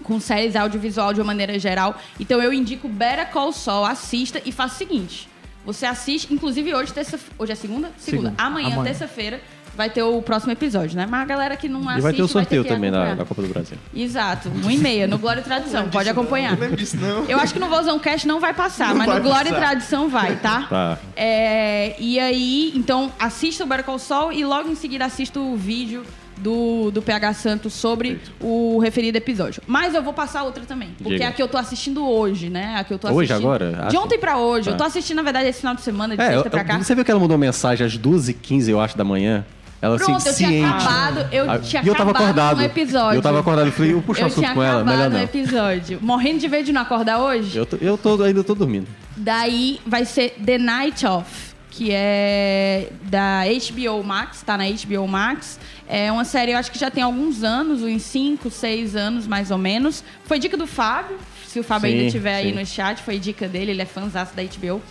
com 0.01 0.19
séries 0.19 0.55
audiovisual 0.55 1.13
de 1.13 1.21
uma 1.21 1.27
maneira 1.27 1.57
geral. 1.57 1.97
Então 2.19 2.41
eu 2.41 2.51
indico 2.51 2.89
Better 2.89 3.31
Call 3.31 3.53
Saul, 3.53 3.85
assista 3.85 4.41
e 4.43 4.51
faça 4.51 4.75
o 4.75 4.77
seguinte. 4.77 5.29
Você 5.65 5.85
assiste, 5.85 6.33
inclusive 6.33 6.75
hoje, 6.75 6.91
terça, 6.91 7.17
hoje 7.37 7.53
é 7.53 7.55
segunda? 7.55 7.89
Segunda. 7.97 8.29
Segunda. 8.29 8.43
Amanhã, 8.43 8.67
Amanhã. 8.67 8.83
terça-feira, 8.83 9.41
vai 9.75 9.89
ter 9.89 10.03
o 10.03 10.21
próximo 10.21 10.51
episódio, 10.51 10.95
né? 10.95 11.07
Mas 11.09 11.21
a 11.21 11.25
galera 11.25 11.55
que 11.57 11.67
não 11.67 11.81
assiste 11.81 11.99
E 11.99 12.01
vai 12.01 12.13
ter 12.13 12.21
o 12.21 12.27
sorteio 12.27 12.63
que 12.63 12.69
também 12.69 12.91
da, 12.91 13.15
Copa 13.15 13.41
do 13.41 13.47
Brasil. 13.47 13.77
Exato, 13.95 14.49
um 14.63 14.69
e 14.69 14.77
meia, 14.77 15.07
no 15.07 15.17
Glória 15.17 15.41
e 15.41 15.43
Tradição, 15.43 15.89
pode 15.89 16.09
acompanhar. 16.09 16.57
Não 16.57 16.71
disso, 16.71 16.97
não. 16.97 17.25
Eu 17.25 17.39
acho 17.39 17.53
que 17.53 17.59
no 17.59 17.67
Vozão 17.67 17.97
Cast 17.99 18.27
não 18.27 18.39
vai 18.39 18.53
passar, 18.53 18.89
Não 18.89 18.97
mas 18.97 19.07
vai 19.07 19.17
no 19.17 19.23
Glória 19.23 19.49
e 19.49 19.53
passar. 19.53 19.65
Tradição 19.67 20.09
vai, 20.09 20.35
tá? 20.37 20.67
Tá. 20.69 20.97
É, 21.15 21.95
e 21.99 22.19
aí, 22.19 22.71
então, 22.75 23.11
assista 23.19 23.63
o 23.63 23.67
Better 23.67 23.85
Call 23.85 23.99
Saul 23.99 24.31
e 24.31 24.45
logo 24.45 24.69
em 24.69 24.75
seguida 24.75 25.05
assista 25.05 25.39
o 25.39 25.55
vídeo 25.55 26.03
do, 26.37 26.91
do 26.91 27.01
PH 27.01 27.33
Santos 27.33 27.73
sobre 27.73 28.19
o 28.39 28.79
referido 28.79 29.17
episódio. 29.17 29.61
Mas 29.67 29.93
eu 29.93 30.01
vou 30.03 30.13
passar 30.13 30.43
outra 30.43 30.63
também, 30.65 30.89
porque 30.97 31.13
Diga. 31.13 31.25
é 31.25 31.27
a 31.27 31.31
que 31.31 31.41
eu 31.41 31.47
tô 31.47 31.57
assistindo 31.57 32.07
hoje, 32.07 32.49
né? 32.49 32.75
A 32.77 32.83
que 32.83 32.93
eu 32.93 32.99
tô 32.99 33.09
Hoje, 33.11 33.31
agora? 33.31 33.87
De 33.89 33.95
Ah, 33.95 33.99
ontem 33.99 34.17
pra 34.17 34.37
hoje. 34.37 34.65
Tá. 34.65 34.71
Eu 34.71 34.77
tô 34.77 34.83
assistindo, 34.83 35.17
na 35.17 35.23
verdade, 35.23 35.47
esse 35.47 35.59
final 35.59 35.75
de 35.75 35.81
semana, 35.81 36.15
de 36.15 36.21
É, 36.21 36.27
eu, 36.29 36.31
sexta 36.41 36.49
pra 36.49 36.63
cá. 36.63 36.77
você 36.77 36.95
viu 36.95 37.05
que 37.05 37.11
ela 37.11 37.19
mandou 37.19 37.37
mensagem 37.37 37.85
às 37.85 37.97
2h15, 37.97 38.67
eu 38.69 38.79
acho, 38.81 38.97
da 38.97 39.03
manhã? 39.03 39.45
Ela 39.83 39.95
assim, 39.97 40.05
Pronto, 40.05 40.27
eu 40.27 40.33
tinha 40.33 40.49
ciente. 40.49 40.65
acabado, 40.65 41.27
eu 41.29 41.51
Ah, 41.51 41.59
tinha 41.59 41.83
e 41.83 41.87
eu 41.89 41.93
tava 41.93 42.11
acordado. 42.11 42.55
no 42.55 42.63
episódio. 42.63 43.17
Eu 43.17 43.21
tava 43.21 43.39
acordado, 43.41 43.65
eu 43.67 43.71
falei, 43.73 43.91
eu 43.91 44.01
puxar 44.01 44.21
Eu 44.21 44.27
assunto 44.27 44.39
tinha 44.39 44.53
com 44.53 44.63
ela, 44.63 44.81
melhor 44.85 45.09
não. 45.09 45.19
episódio. 45.21 45.99
Morrendo 46.01 46.39
de 46.39 46.47
medo 46.47 46.63
de 46.63 46.71
não 46.71 46.81
acordar 46.83 47.19
hoje. 47.19 47.57
Eu, 47.57 47.65
tô, 47.65 47.75
eu 47.81 47.97
tô, 47.97 48.23
ainda 48.23 48.41
tô 48.45 48.55
dormindo. 48.55 48.87
Daí 49.17 49.81
vai 49.85 50.05
ser 50.05 50.37
The 50.43 50.57
Night 50.57 51.05
Of, 51.05 51.29
que 51.69 51.89
é 51.91 52.87
da 53.03 53.41
HBO 53.43 54.01
Max, 54.05 54.41
tá 54.41 54.57
na 54.57 54.63
HBO 54.69 55.05
Max. 55.05 55.59
É 55.85 56.09
uma 56.13 56.23
série, 56.23 56.53
eu 56.53 56.57
acho 56.57 56.71
que 56.71 56.79
já 56.79 56.89
tem 56.89 57.03
alguns 57.03 57.43
anos, 57.43 57.81
uns 57.81 58.03
5, 58.03 58.49
6 58.49 58.95
anos 58.95 59.27
mais 59.27 59.51
ou 59.51 59.57
menos. 59.57 60.01
Foi 60.23 60.39
dica 60.39 60.55
do 60.55 60.65
Fábio, 60.65 61.17
se 61.45 61.59
o 61.59 61.63
Fábio 61.63 61.89
Sim, 61.89 61.95
ainda 61.95 62.07
estiver 62.07 62.35
aí 62.35 62.53
no 62.53 62.65
chat, 62.65 63.01
foi 63.01 63.19
dica 63.19 63.49
dele, 63.49 63.71
ele 63.71 63.81
é 63.81 63.85
fãzaço 63.85 64.33
da 64.33 64.43
HBO. 64.43 64.81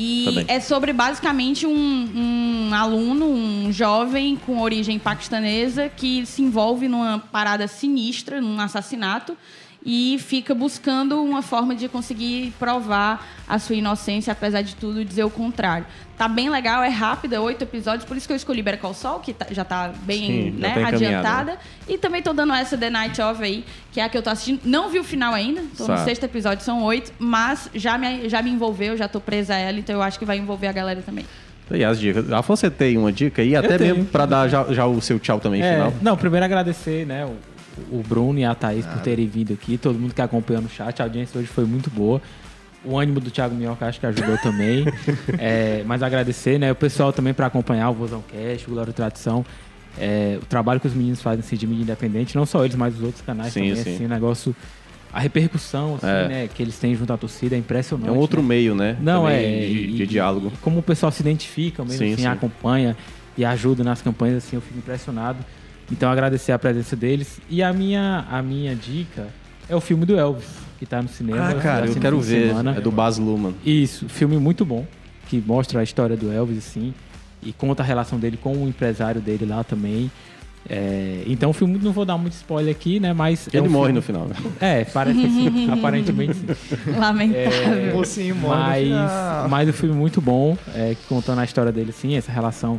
E 0.00 0.24
Também. 0.26 0.44
é 0.46 0.60
sobre 0.60 0.92
basicamente 0.92 1.66
um, 1.66 1.72
um 2.70 2.72
aluno, 2.72 3.26
um 3.26 3.72
jovem 3.72 4.36
com 4.36 4.60
origem 4.60 4.96
paquistanesa 4.96 5.88
que 5.88 6.24
se 6.24 6.40
envolve 6.40 6.86
numa 6.86 7.18
parada 7.18 7.66
sinistra, 7.66 8.40
num 8.40 8.60
assassinato, 8.60 9.36
e 9.84 10.18
fica 10.18 10.54
buscando 10.54 11.22
uma 11.22 11.40
forma 11.40 11.74
de 11.74 11.88
conseguir 11.88 12.52
provar 12.58 13.26
a 13.48 13.58
sua 13.58 13.76
inocência, 13.76 14.32
apesar 14.32 14.62
de 14.62 14.74
tudo 14.76 15.04
dizer 15.04 15.24
o 15.24 15.30
contrário. 15.30 15.86
Tá 16.16 16.26
bem 16.26 16.50
legal, 16.50 16.82
é 16.82 16.88
rápida, 16.88 17.40
oito 17.40 17.62
episódios, 17.62 18.04
por 18.04 18.16
isso 18.16 18.26
que 18.26 18.32
eu 18.32 18.36
escolhi 18.36 18.60
Better 18.60 18.80
Call 18.80 18.92
Saul, 18.92 19.20
que 19.20 19.32
tá- 19.32 19.46
já 19.52 19.64
tá 19.64 19.92
bem 20.02 20.20
Sim, 20.26 20.50
né, 20.58 20.70
tá 20.74 20.80
encaminhada, 20.80 20.96
adiantada. 20.96 21.58
E 21.88 21.96
também 21.96 22.20
tô 22.20 22.32
dando 22.32 22.52
essa 22.52 22.76
The 22.76 22.90
Night 22.90 23.22
Of 23.22 23.42
aí, 23.42 23.64
que 23.92 24.00
é 24.00 24.04
a 24.04 24.08
que 24.08 24.18
eu 24.18 24.22
tô 24.22 24.28
assistindo. 24.28 24.60
Não 24.64 24.90
vi 24.90 24.98
o 24.98 25.04
final 25.04 25.32
ainda, 25.32 25.62
tô 25.76 25.86
no 25.86 25.96
sexto 26.04 26.24
episódio, 26.24 26.64
são 26.64 26.82
oito, 26.82 27.12
mas 27.18 27.70
já 27.72 27.96
me, 27.96 28.28
já 28.28 28.42
me 28.42 28.50
envolveu, 28.50 28.96
já 28.96 29.06
tô 29.06 29.20
presa 29.20 29.54
a 29.54 29.58
ela, 29.58 29.78
então 29.78 29.94
eu 29.94 30.02
acho 30.02 30.18
que 30.18 30.24
vai 30.24 30.36
envolver 30.38 30.66
a 30.66 30.72
galera 30.72 31.00
também. 31.02 31.24
E 31.70 31.84
as 31.84 32.00
dicas. 32.00 32.32
Afonso, 32.32 32.60
você 32.62 32.70
tem 32.70 32.96
uma 32.98 33.12
dica 33.12 33.42
aí? 33.42 33.54
Até 33.54 33.78
mesmo 33.78 34.06
pra 34.06 34.26
dar 34.26 34.48
já, 34.48 34.64
já 34.72 34.86
o 34.86 35.00
seu 35.00 35.20
tchau 35.20 35.38
também 35.38 35.62
É, 35.62 35.74
final. 35.74 35.94
não, 36.02 36.16
primeiro 36.16 36.44
agradecer, 36.44 37.06
né, 37.06 37.24
o, 37.26 37.36
o 37.90 38.02
Bruno 38.06 38.38
e 38.38 38.44
a 38.44 38.54
Thaís 38.54 38.84
por 38.86 39.00
terem 39.00 39.26
vindo 39.26 39.52
aqui, 39.52 39.76
todo 39.78 39.98
mundo 39.98 40.14
que 40.14 40.20
acompanhou 40.22 40.62
no 40.62 40.68
chat, 40.68 41.00
a 41.00 41.04
audiência 41.04 41.38
hoje 41.38 41.48
foi 41.48 41.64
muito 41.64 41.88
boa. 41.90 42.20
O 42.84 42.96
ânimo 42.98 43.18
do 43.20 43.30
Thiago 43.30 43.54
Minhoca 43.54 43.86
acho 43.86 43.98
que 44.00 44.06
ajudou 44.06 44.38
também. 44.42 44.84
É, 45.38 45.82
mas 45.86 46.02
agradecer, 46.02 46.58
né, 46.58 46.70
o 46.70 46.74
pessoal 46.76 47.12
também 47.12 47.34
para 47.34 47.46
acompanhar 47.46 47.90
o 47.90 47.94
Vozão 47.94 48.22
Cast, 48.22 48.66
o 48.66 48.70
Glória 48.70 48.92
Tradição. 48.92 49.44
É, 49.98 50.38
o 50.40 50.46
trabalho 50.46 50.78
que 50.78 50.86
os 50.86 50.94
meninos 50.94 51.20
fazem 51.20 51.40
assim, 51.40 51.56
de 51.56 51.66
mídia 51.66 51.82
independente, 51.82 52.36
não 52.36 52.46
só 52.46 52.64
eles, 52.64 52.76
mas 52.76 52.94
os 52.94 53.02
outros 53.02 53.20
canais 53.22 53.52
Sim, 53.52 53.68
também, 53.70 53.82
sim. 53.82 53.94
assim, 53.94 54.04
o 54.04 54.08
negócio. 54.08 54.54
A 55.12 55.18
repercussão 55.20 55.94
assim, 55.96 56.06
É. 56.06 56.28
né, 56.28 56.48
que 56.54 56.62
eles 56.62 56.78
têm 56.78 56.94
junto 56.94 57.12
à 57.12 57.16
torcida 57.16 57.56
é 57.56 57.58
impressionante. 57.58 58.08
É 58.08 58.12
um 58.12 58.18
outro 58.18 58.40
né? 58.42 58.48
meio, 58.48 58.74
né? 58.74 58.96
Não, 59.00 59.22
Também 59.22 59.36
é. 59.38 59.60
De, 59.66 59.72
e- 59.72 59.92
de 59.94 60.06
diálogo. 60.06 60.52
como 60.60 60.78
o 60.78 60.82
pessoal 60.82 61.10
se 61.10 61.20
identifica 61.22 61.82
mesmo, 61.82 61.98
Sim, 61.98 62.12
assim, 62.12 62.22
sim. 62.22 62.28
acompanha 62.28 62.96
e 63.36 63.44
ajuda 63.44 63.82
nas 63.82 64.02
campanhas, 64.02 64.44
assim, 64.44 64.56
eu 64.56 64.60
fico 64.62 64.78
impressionado. 64.78 65.38
Então, 65.90 66.10
agradecer 66.10 66.52
a 66.52 66.58
presença 66.58 66.94
deles. 66.94 67.40
E 67.48 67.62
a 67.62 67.72
minha, 67.72 68.24
a 68.30 68.42
minha 68.42 68.74
dica 68.74 69.28
é 69.68 69.74
o 69.74 69.80
filme 69.80 70.04
do 70.04 70.18
Elvis, 70.18 70.46
que 70.78 70.84
tá 70.86 71.00
no 71.02 71.08
cinema. 71.08 71.48
Ah, 71.50 71.54
cara, 71.54 71.86
eu 71.86 71.94
quero 71.96 72.20
ver. 72.20 72.48
semana. 72.48 72.74
É 72.76 72.80
do 72.80 72.90
Baz 72.90 73.18
Luhrmann. 73.18 73.54
Isso, 73.64 74.08
filme 74.08 74.36
muito 74.36 74.64
bom, 74.64 74.86
que 75.28 75.42
mostra 75.46 75.80
a 75.80 75.82
história 75.82 76.16
do 76.16 76.30
Elvis, 76.30 76.58
assim, 76.58 76.92
e 77.42 77.52
conta 77.52 77.82
a 77.82 77.86
relação 77.86 78.18
dele 78.18 78.36
com 78.36 78.52
o 78.52 78.68
empresário 78.68 79.20
dele 79.20 79.46
lá 79.46 79.64
também. 79.64 80.10
É, 80.68 81.22
então, 81.26 81.48
o 81.48 81.52
filme, 81.54 81.78
não 81.82 81.92
vou 81.92 82.04
dar 82.04 82.18
muito 82.18 82.34
spoiler 82.34 82.70
aqui, 82.74 83.00
né, 83.00 83.14
mas... 83.14 83.48
é 83.50 83.56
Ele 83.56 83.68
um 83.68 83.70
morre 83.70 83.86
filme- 83.86 83.92
no 83.94 84.02
final. 84.02 84.26
né? 84.26 84.34
É, 84.60 84.84
parece 84.84 85.18
que 85.18 85.28
sim, 85.30 85.70
aparentemente 85.72 86.34
sim. 86.34 86.46
Lamentável. 86.98 87.94
Mocinho 87.96 88.36
morre 88.36 88.84
no 88.90 88.96
Mas, 88.98 89.50
mas 89.50 89.68
o 89.70 89.72
filme 89.72 89.94
muito 89.94 90.20
bom, 90.20 90.58
é, 90.74 90.94
que 90.94 91.06
contando 91.08 91.38
a 91.38 91.44
história 91.44 91.72
dele, 91.72 91.90
assim, 91.90 92.16
essa 92.16 92.30
relação 92.30 92.78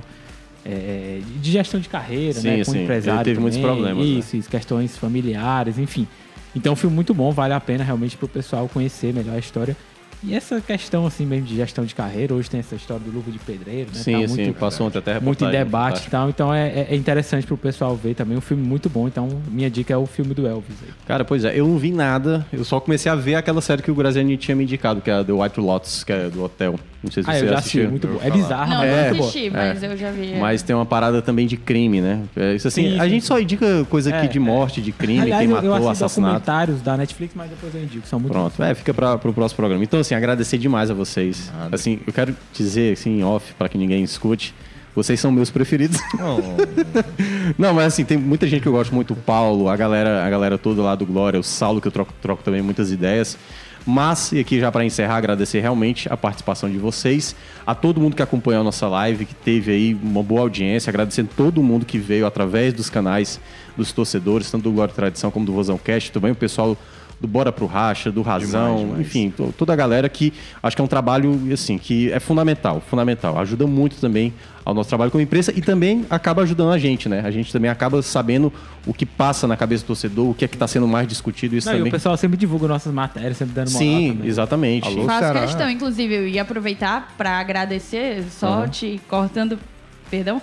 é, 0.69 1.19
de 1.41 1.51
gestão 1.51 1.79
de 1.79 1.89
carreira, 1.89 2.33
Sim, 2.39 2.47
né? 2.49 2.57
Com 2.65 2.71
sim. 2.71 2.79
o 2.79 2.81
empresário. 2.83 3.19
Ele 3.19 3.23
teve 3.25 3.39
muitos 3.39 3.59
também, 3.59 3.75
problemas, 3.75 4.05
né? 4.05 4.11
Isso, 4.19 4.37
isso, 4.37 4.49
questões 4.49 4.97
familiares, 4.97 5.77
enfim. 5.77 6.07
Então, 6.55 6.73
um 6.73 6.75
filme 6.75 6.95
muito 6.95 7.13
bom, 7.13 7.31
vale 7.31 7.53
a 7.53 7.59
pena 7.59 7.83
realmente 7.83 8.17
pro 8.17 8.27
pessoal 8.27 8.67
conhecer 8.67 9.13
melhor 9.13 9.35
a 9.35 9.39
história. 9.39 9.75
E 10.21 10.35
essa 10.35 10.59
questão, 10.59 11.05
assim, 11.07 11.25
mesmo 11.25 11.45
de 11.45 11.55
gestão 11.55 11.85
de 11.85 11.95
carreira, 11.95 12.33
hoje 12.33 12.49
tem 12.49 12.59
essa 12.59 12.75
história 12.75 13.01
do 13.01 13.09
Luva 13.09 13.31
de 13.31 13.39
Pedreiro, 13.39 13.89
né? 13.93 14.01
Sim, 14.01 14.21
Tá 14.21 14.27
sim. 14.27 14.43
muito, 14.43 14.59
Passou 14.59 14.87
ontem 14.87 14.97
até 14.97 15.17
muito 15.17 15.45
em 15.45 15.49
debate 15.49 16.07
e 16.07 16.09
tal. 16.09 16.27
Então, 16.29 16.53
é, 16.53 16.67
é- 16.67 16.87
é 16.89 16.95
interessante 16.97 17.47
pro 17.47 17.55
pessoal 17.55 17.95
ver 17.95 18.15
também. 18.15 18.37
Um 18.37 18.41
filme 18.41 18.61
muito 18.61 18.89
bom. 18.89 19.07
Então, 19.07 19.29
minha 19.49 19.69
dica 19.69 19.93
é 19.93 19.97
o 19.97 20.05
filme 20.05 20.33
do 20.33 20.45
Elvis. 20.45 20.75
Aí. 20.83 20.89
Cara, 21.07 21.23
pois 21.23 21.45
é, 21.45 21.57
eu 21.57 21.65
não 21.65 21.77
vi 21.77 21.91
nada. 21.91 22.45
Eu 22.51 22.65
só 22.65 22.81
comecei 22.81 23.09
a 23.09 23.15
ver 23.15 23.35
aquela 23.35 23.61
série 23.61 23.81
que 23.81 23.89
o 23.89 23.95
Graziani 23.95 24.35
tinha 24.35 24.55
me 24.57 24.63
indicado, 24.65 24.99
que 24.99 25.09
é 25.09 25.13
a 25.13 25.23
The 25.23 25.31
White 25.31 25.57
Lotus, 25.61 26.03
que 26.03 26.11
é 26.11 26.27
do 26.29 26.43
hotel. 26.43 26.77
Não 27.01 27.09
sei 27.09 27.23
se 27.23 27.29
Ah, 27.29 27.33
você 27.33 27.45
eu 27.45 27.49
já 27.49 27.57
assisti, 27.59 27.77
assistiu. 27.79 27.89
muito 27.91 28.07
bom. 28.07 28.19
É 28.21 28.29
bizarro, 28.29 28.69
Não, 28.71 28.77
mas 28.79 28.89
não 28.89 28.97
é 28.97 29.03
muito 29.03 29.17
boa. 29.17 29.29
assisti, 29.29 29.49
mas 29.49 29.83
eu 29.83 29.97
já 29.97 30.11
vi. 30.11 30.35
Mas 30.37 30.61
tem 30.63 30.75
uma 30.75 30.85
parada 30.85 31.21
também 31.21 31.47
de 31.47 31.55
crime, 31.55 32.01
né? 32.01 32.21
É 32.35 32.55
isso 32.55 32.67
assim, 32.67 32.89
Sim, 32.91 32.99
a 32.99 33.03
sim, 33.03 33.09
gente 33.11 33.21
sim. 33.21 33.27
só 33.27 33.39
indica 33.39 33.85
coisa 33.89 34.09
aqui 34.09 34.25
É, 34.25 34.29
de 34.29 34.37
é. 34.37 34.41
morte, 34.41 34.81
de 34.81 34.91
crime, 34.91 35.21
Aliás, 35.21 35.39
quem 35.39 35.47
matou, 35.47 35.69
eu 35.77 35.89
assassinato. 35.89 36.33
documentários 36.39 36.81
da 36.81 36.97
Netflix, 36.97 37.33
mas 37.35 37.49
depois 37.49 37.73
eu 37.73 37.81
indico. 37.83 38.05
São 38.05 38.19
muito 38.19 38.33
bons. 38.33 38.53
Pronto, 38.53 38.63
é, 38.63 38.75
fica 38.75 38.93
para 38.93 39.15
o 39.15 39.33
próximo 39.33 39.55
programa. 39.55 39.81
Então, 39.83 39.99
assim, 40.01 40.13
agradecer 40.13 40.57
demais 40.57 40.91
a 40.91 40.93
vocês. 40.93 41.49
Assim, 41.71 41.99
eu 42.05 42.11
quero 42.11 42.35
dizer, 42.53 42.93
assim, 42.93 43.19
em 43.19 43.23
off, 43.23 43.53
para 43.53 43.69
que 43.69 43.77
ninguém 43.77 44.03
escute, 44.03 44.53
vocês 44.93 45.19
são 45.21 45.31
meus 45.31 45.49
preferidos. 45.49 45.97
Não, 47.57 47.73
mas 47.73 47.85
assim, 47.87 48.03
tem 48.03 48.17
muita 48.17 48.47
gente 48.47 48.61
que 48.61 48.67
eu 48.67 48.71
gosto 48.71 48.93
muito, 48.93 49.13
o 49.13 49.15
Paulo, 49.15 49.69
a 49.69 49.75
galera, 49.75 50.25
a 50.25 50.29
galera 50.29 50.57
toda 50.57 50.81
lá 50.81 50.95
do 50.95 51.05
Glória, 51.05 51.39
o 51.39 51.43
Saulo, 51.43 51.79
que 51.81 51.87
eu 51.87 51.91
troco, 51.91 52.13
troco 52.21 52.43
também 52.43 52.61
muitas 52.61 52.91
ideias. 52.91 53.37
Mas, 53.85 54.31
e 54.31 54.39
aqui 54.39 54.59
já 54.59 54.71
para 54.71 54.85
encerrar, 54.85 55.17
agradecer 55.17 55.61
realmente 55.61 56.11
a 56.11 56.17
participação 56.17 56.69
de 56.69 56.77
vocês, 56.77 57.35
a 57.65 57.73
todo 57.73 57.99
mundo 57.99 58.15
que 58.15 58.21
acompanhou 58.21 58.61
a 58.61 58.63
nossa 58.63 58.87
live, 58.87 59.25
que 59.25 59.33
teve 59.33 59.71
aí 59.71 59.93
uma 59.93 60.21
boa 60.21 60.41
audiência, 60.41 60.89
agradecendo 60.89 61.29
todo 61.35 61.63
mundo 61.63 61.85
que 61.85 61.97
veio 61.97 62.25
através 62.25 62.73
dos 62.73 62.89
canais 62.89 63.39
dos 63.75 63.91
torcedores, 63.91 64.51
tanto 64.51 64.63
do 64.63 64.71
Glória 64.71 64.91
e 64.91 64.95
Tradição 64.95 65.31
como 65.31 65.45
do 65.45 65.53
Vozão 65.53 65.77
Cast, 65.77 66.11
também 66.11 66.31
o 66.31 66.35
pessoal 66.35 66.77
do 67.19 67.27
Bora 67.27 67.51
pro 67.51 67.65
Racha, 67.65 68.11
do 68.11 68.21
Razão, 68.21 68.67
Demais, 68.77 68.79
demais. 68.87 69.01
enfim, 69.01 69.29
to- 69.35 69.53
toda 69.57 69.73
a 69.73 69.75
galera 69.75 70.07
que 70.07 70.31
acho 70.63 70.75
que 70.75 70.81
é 70.81 70.85
um 70.85 70.87
trabalho 70.87 71.37
assim 71.51 71.77
que 71.77 72.09
é 72.11 72.19
fundamental, 72.19 72.81
fundamental, 72.89 73.37
ajuda 73.37 73.67
muito 73.67 73.97
também 73.97 74.33
ao 74.63 74.73
nosso 74.73 74.87
trabalho 74.87 75.11
como 75.11 75.21
imprensa 75.21 75.51
e 75.55 75.61
também 75.61 76.05
acaba 76.09 76.43
ajudando 76.43 76.71
a 76.71 76.77
gente, 76.77 77.09
né? 77.09 77.21
A 77.25 77.31
gente 77.31 77.51
também 77.51 77.69
acaba 77.69 78.01
sabendo 78.01 78.53
o 78.87 78.93
que 78.93 79.05
passa 79.05 79.47
na 79.47 79.57
cabeça 79.57 79.83
do 79.83 79.87
torcedor, 79.87 80.29
o 80.29 80.33
que 80.33 80.45
é 80.45 80.47
que 80.47 80.55
está 80.55 80.67
sendo 80.67 80.87
mais 80.87 81.07
discutido 81.07 81.55
isso 81.57 81.67
Não, 81.67 81.73
e 81.73 81.77
também. 81.79 81.89
o 81.89 81.91
pessoal 81.91 82.15
sempre 82.15 82.37
divulga 82.37 82.67
nossas 82.67 82.93
matérias, 82.93 83.35
sempre 83.35 83.53
dando 83.53 83.69
moral 83.71 83.87
Sim, 83.89 84.13
também. 84.13 84.27
exatamente. 84.29 84.87
Alô? 84.87 85.05
Faço 85.05 85.19
Ceará. 85.19 85.41
questão, 85.41 85.69
inclusive, 85.69 86.13
eu 86.15 86.27
ia 86.27 86.43
aproveitar 86.43 87.13
para 87.17 87.37
agradecer, 87.39 88.23
só 88.31 88.67
te 88.67 89.01
cortando, 89.09 89.59
perdão, 90.09 90.41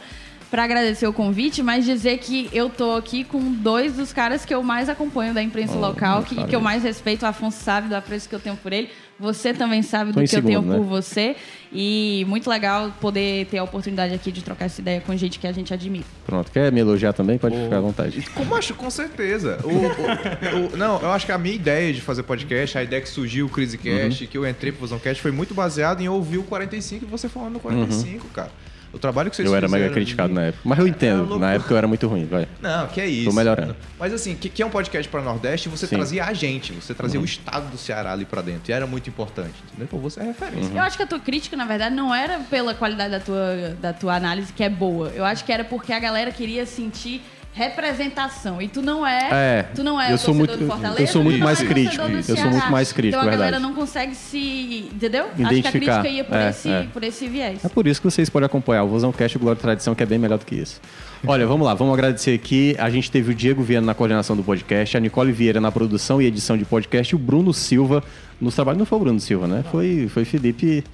para 0.51 0.63
agradecer 0.65 1.07
o 1.07 1.13
convite, 1.13 1.63
mas 1.63 1.85
dizer 1.85 2.19
que 2.19 2.49
eu 2.53 2.71
tô 2.71 2.93
aqui 2.95 3.25
com 3.25 3.41
dois 3.53 3.95
dos 3.95 4.13
caras 4.13 4.45
que 4.45 4.55
eu 4.55 4.63
mais 4.63 4.89
acompanho 4.89 5.35
da 5.35 5.43
imprensa 5.43 5.75
Oh, 5.77 5.81
local, 5.81 6.23
que, 6.23 6.35
que 6.45 6.55
eu 6.55 6.61
mais 6.61 6.83
respeito. 6.85 7.25
O 7.25 7.27
Afonso 7.27 7.59
sabe 7.63 7.89
do 7.89 7.97
apreço 7.97 8.29
que 8.29 8.35
eu 8.35 8.39
tenho 8.41 8.57
por 8.57 8.73
ele. 8.73 8.89
Você 9.19 9.53
também 9.55 9.83
sabe 9.83 10.13
Tô 10.13 10.21
do 10.21 10.27
que 10.29 10.37
eu 10.37 10.43
tenho 10.43 10.61
segundo, 10.61 10.71
né? 10.73 10.77
por 10.79 10.85
você. 10.87 11.37
E 11.73 12.25
muito 12.29 12.49
legal 12.49 12.93
poder 13.01 13.47
ter 13.47 13.59
a 13.59 13.65
oportunidade 13.65 14.15
aqui 14.15 14.31
de 14.31 14.43
trocar 14.43 14.67
essa 14.67 14.81
ideia 14.81 15.01
com 15.01 15.17
gente 15.17 15.39
que 15.39 15.47
a 15.47 15.53
gente 15.53 15.73
admira. 15.75 16.05
Pronto, 16.25 16.51
quer 16.53 16.71
me 16.71 16.81
elogiar 16.81 17.13
também? 17.13 17.39
Pode 17.39 17.57
ficar 17.57 17.79
à 17.79 17.81
vontade. 17.81 18.23
Como 18.35 18.55
acho, 18.55 18.75
com 18.75 18.89
certeza. 18.91 19.59
O- 19.65 19.69
o- 19.69 20.75
o- 20.75 20.77
não, 20.77 21.01
eu 21.01 21.11
acho 21.13 21.27
que 21.27 21.33
a 21.33 21.39
minha 21.39 21.55
ideia 21.55 21.93
de 21.93 22.01
fazer 22.01 22.23
podcast, 22.23 22.77
a 22.79 22.83
ideia 22.85 23.03
que 23.03 23.09
surgiu 23.09 23.47
o 23.47 23.49
CriseCast, 23.49 24.25
Uhum. 24.25 24.31
que 24.31 24.39
eu 24.39 24.47
entrei 24.47 24.71
pro 24.71 24.83
Fusãocast, 24.83 25.21
foi 25.21 25.33
muito 25.33 25.55
baseado 25.55 26.01
em 26.03 26.09
ouvir 26.09 26.39
o 26.39 26.43
45 26.45 27.05
e 27.05 27.09
você 27.09 27.29
falando 27.29 27.55
no 27.55 27.61
45, 27.61 28.29
cara. 28.29 28.51
O 28.93 28.99
trabalho 28.99 29.29
que 29.31 29.37
vocês 29.37 29.47
Uhum. 29.49 29.55
Eu 29.55 29.57
era 29.59 29.69
mega 29.69 29.91
criticado 29.91 30.29
de- 30.31 30.35
na 30.35 30.43
época. 30.45 30.61
Mas 30.65 30.79
eu 30.79 30.87
É 30.87 30.89
entendo, 30.89 31.19
louco. 31.25 31.39
na 31.39 31.53
época 31.53 31.73
eu 31.75 31.77
era 31.79 31.87
muito 31.87 32.07
ruim, 32.09 32.25
vai. 32.27 32.49
Não, 32.63 32.87
que 32.89 33.01
é 33.01 33.07
isso. 33.07 33.33
melhorando. 33.33 33.77
Mas 33.99 34.13
assim, 34.13 34.35
que, 34.35 34.49
que 34.49 34.63
é 34.63 34.67
um 34.67 34.71
podcast 34.71 35.09
para 35.11 35.21
Nordeste, 35.23 35.69
você 35.69 35.87
Sim. 35.87 35.95
Uhum. 35.97 36.01
trazia 36.01 36.25
a 36.25 36.33
gente, 36.33 36.73
você 36.73 36.95
trazia 36.95 37.21
o 37.21 37.25
estado 37.25 37.71
do 37.71 37.77
Ceará 37.77 38.13
ali 38.13 38.25
pra 38.25 38.41
dentro. 38.43 38.71
E 38.71 38.73
era 38.73 38.87
muito 38.87 39.09
importante, 39.11 39.55
entendeu? 39.69 39.87
Pô, 39.89 39.99
você 39.99 40.21
é 40.21 40.25
referência. 40.25 40.71
Uhum. 40.71 40.77
Eu 40.77 40.83
acho 40.83 40.97
que 40.97 41.03
a 41.03 41.07
tua 41.07 41.21
crítica, 41.21 41.57
na 41.57 41.65
verdade, 41.67 41.95
não 41.95 42.15
era 42.15 42.39
pela 42.41 42.75
qualidade 42.75 43.11
da 43.11 43.21
tua, 43.21 43.77
da 43.81 43.93
tua 43.93 44.15
análise, 44.17 44.53
que 44.53 44.63
é 44.65 44.69
boa. 44.71 45.13
Eu 45.15 45.25
acho 45.25 45.45
que 45.45 45.53
era 45.53 45.65
porque 45.65 45.93
a 45.93 45.99
galera 45.99 46.31
queria 46.31 46.65
sentir 46.65 47.23
representação. 47.57 48.61
E 48.61 48.69
tu 48.69 48.83
não 48.83 49.07
é. 49.07 49.29
É, 49.33 49.63
tu 49.75 49.83
não 49.83 50.01
é 50.01 50.11
eu 50.11 50.17
o 50.17 50.19
sou 50.19 50.35
muito- 50.35 50.57
do 50.57 50.67
Fortaleza. 50.67 51.01
eu 51.01 51.07
sou 51.07 51.23
muito 51.25 51.39
mais 51.39 51.61
crítico. 51.63 52.03
Eu 52.03 52.23
sou 52.37 52.51
muito 52.51 52.71
mais 52.71 52.93
crítico, 52.93 53.17
Então 53.17 53.21
a 53.29 53.33
galera 53.33 53.53
verdade. 53.59 53.63
não 53.63 53.75
consegue 53.75 54.15
se. 54.15 54.89
Entendeu? 54.93 55.25
Acho 55.25 55.35
que 55.37 55.43
a 55.43 55.53
Identificar. 55.53 56.01
crítica 56.03 56.09
ia 56.09 56.25
por, 56.25 56.37
É, 56.37 56.51
esse, 56.51 56.69
é. 56.69 56.87
por 56.93 57.03
esse 57.03 57.29
viés. 57.29 57.65
É 57.65 57.69
por 57.69 57.87
isso 57.87 58.01
que 58.01 58.05
vocês 58.11 58.29
podem 58.29 58.47
acompanhar 58.47 58.85
o 58.85 58.89
Vozão 58.89 59.13
Cast 59.13 59.39
Glória 59.39 59.59
e 59.59 59.63
Tradição, 59.63 59.95
que 59.95 60.03
é 60.03 60.07
bem 60.07 60.19
melhor 60.19 60.39
do 60.39 60.45
que 60.45 60.55
isso. 60.55 60.81
Olha, 61.27 61.47
vamos 61.47 61.67
lá, 61.67 61.75
vamos 61.75 61.95
agradecer 61.95 62.35
aqui. 62.35 62.77
A 62.79 62.91
gente 62.91 63.11
teve 63.11 63.33
o 63.33 63.35
Diego 63.35 63.63
Viana 63.63 63.87
na 63.87 63.95
coordenação 63.95 64.37
do 64.37 64.45
podcast, 64.45 64.97
a 64.97 65.01
Nicole 65.01 65.33
Vieira 65.33 65.61
na 65.61 65.73
produção 65.73 66.21
e 66.21 66.27
edição 66.27 66.57
de 66.57 66.65
podcast 66.65 67.15
e 67.15 67.17
o 67.17 67.19
Bruno 67.19 67.53
Silva 67.55 68.05
nos 68.41 68.55
trabalhos. 68.55 68.79
Não 68.79 68.87
foi 68.87 68.99
o 68.99 69.01
Bruno 69.01 69.19
Silva, 69.21 69.47
né? 69.47 69.65
Foi, 69.71 70.09
foi 70.13 70.25
Felipe. 70.25 70.85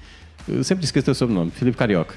Eu 0.47 0.63
sempre 0.63 0.83
esqueço 0.85 1.11
o 1.11 1.15
sobrenome. 1.15 1.51
Felipe 1.51 1.77
Carioca. 1.77 2.15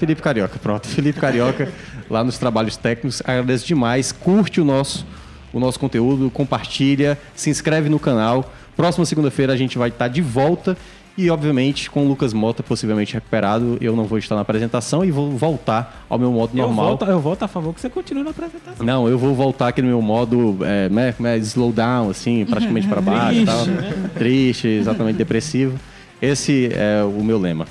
Felipe 0.00 0.22
Carioca, 0.22 0.58
pronto. 0.58 0.88
Felipe 0.88 1.20
Carioca, 1.20 1.70
lá 2.08 2.24
nos 2.24 2.38
trabalhos 2.38 2.74
técnicos. 2.74 3.20
Agradeço 3.22 3.66
demais. 3.66 4.10
Curte 4.10 4.58
o 4.58 4.64
nosso, 4.64 5.06
o 5.52 5.60
nosso 5.60 5.78
conteúdo, 5.78 6.30
compartilha, 6.30 7.18
se 7.34 7.50
inscreve 7.50 7.90
no 7.90 7.98
canal. 7.98 8.50
Próxima 8.74 9.04
segunda-feira 9.04 9.52
a 9.52 9.56
gente 9.56 9.76
vai 9.76 9.90
estar 9.90 10.08
de 10.08 10.22
volta. 10.22 10.74
E, 11.18 11.28
obviamente, 11.28 11.90
com 11.90 12.06
o 12.06 12.08
Lucas 12.08 12.32
Mota 12.32 12.62
possivelmente 12.62 13.12
recuperado, 13.12 13.76
eu 13.78 13.94
não 13.94 14.04
vou 14.04 14.16
estar 14.16 14.36
na 14.36 14.40
apresentação 14.40 15.04
e 15.04 15.10
vou 15.10 15.32
voltar 15.32 16.06
ao 16.08 16.18
meu 16.18 16.32
modo 16.32 16.56
Eu 16.56 16.66
normal. 16.66 16.86
volto, 16.86 17.04
eu 17.04 17.20
volto 17.20 17.42
a 17.42 17.48
favor 17.48 17.74
que 17.74 17.80
você 17.80 17.90
continue 17.90 18.22
na 18.22 18.30
apresentação. 18.30 18.86
Não, 18.86 19.06
eu 19.06 19.18
vou 19.18 19.34
voltar 19.34 19.68
aqui 19.68 19.82
no 19.82 19.88
meu 19.88 20.00
modo 20.00 20.56
é, 20.62 20.88
né, 20.88 21.14
é, 21.24 21.36
slow 21.38 21.72
down, 21.72 22.08
assim, 22.08 22.46
praticamente 22.46 22.88
para 22.88 23.02
baixo 23.02 23.40
e 23.40 23.44
tal. 23.44 23.66
Triste, 24.14 24.66
exatamente 24.66 25.16
depressivo. 25.16 25.78
Esse 26.22 26.70
é 26.72 27.02
o 27.04 27.22
meu 27.22 27.38
lema. 27.38 27.66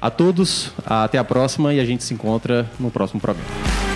A 0.00 0.10
todos, 0.10 0.72
até 0.86 1.18
a 1.18 1.24
próxima 1.24 1.74
e 1.74 1.80
a 1.80 1.84
gente 1.84 2.02
se 2.02 2.14
encontra 2.14 2.68
no 2.78 2.90
próximo 2.90 3.20
programa. 3.20 3.89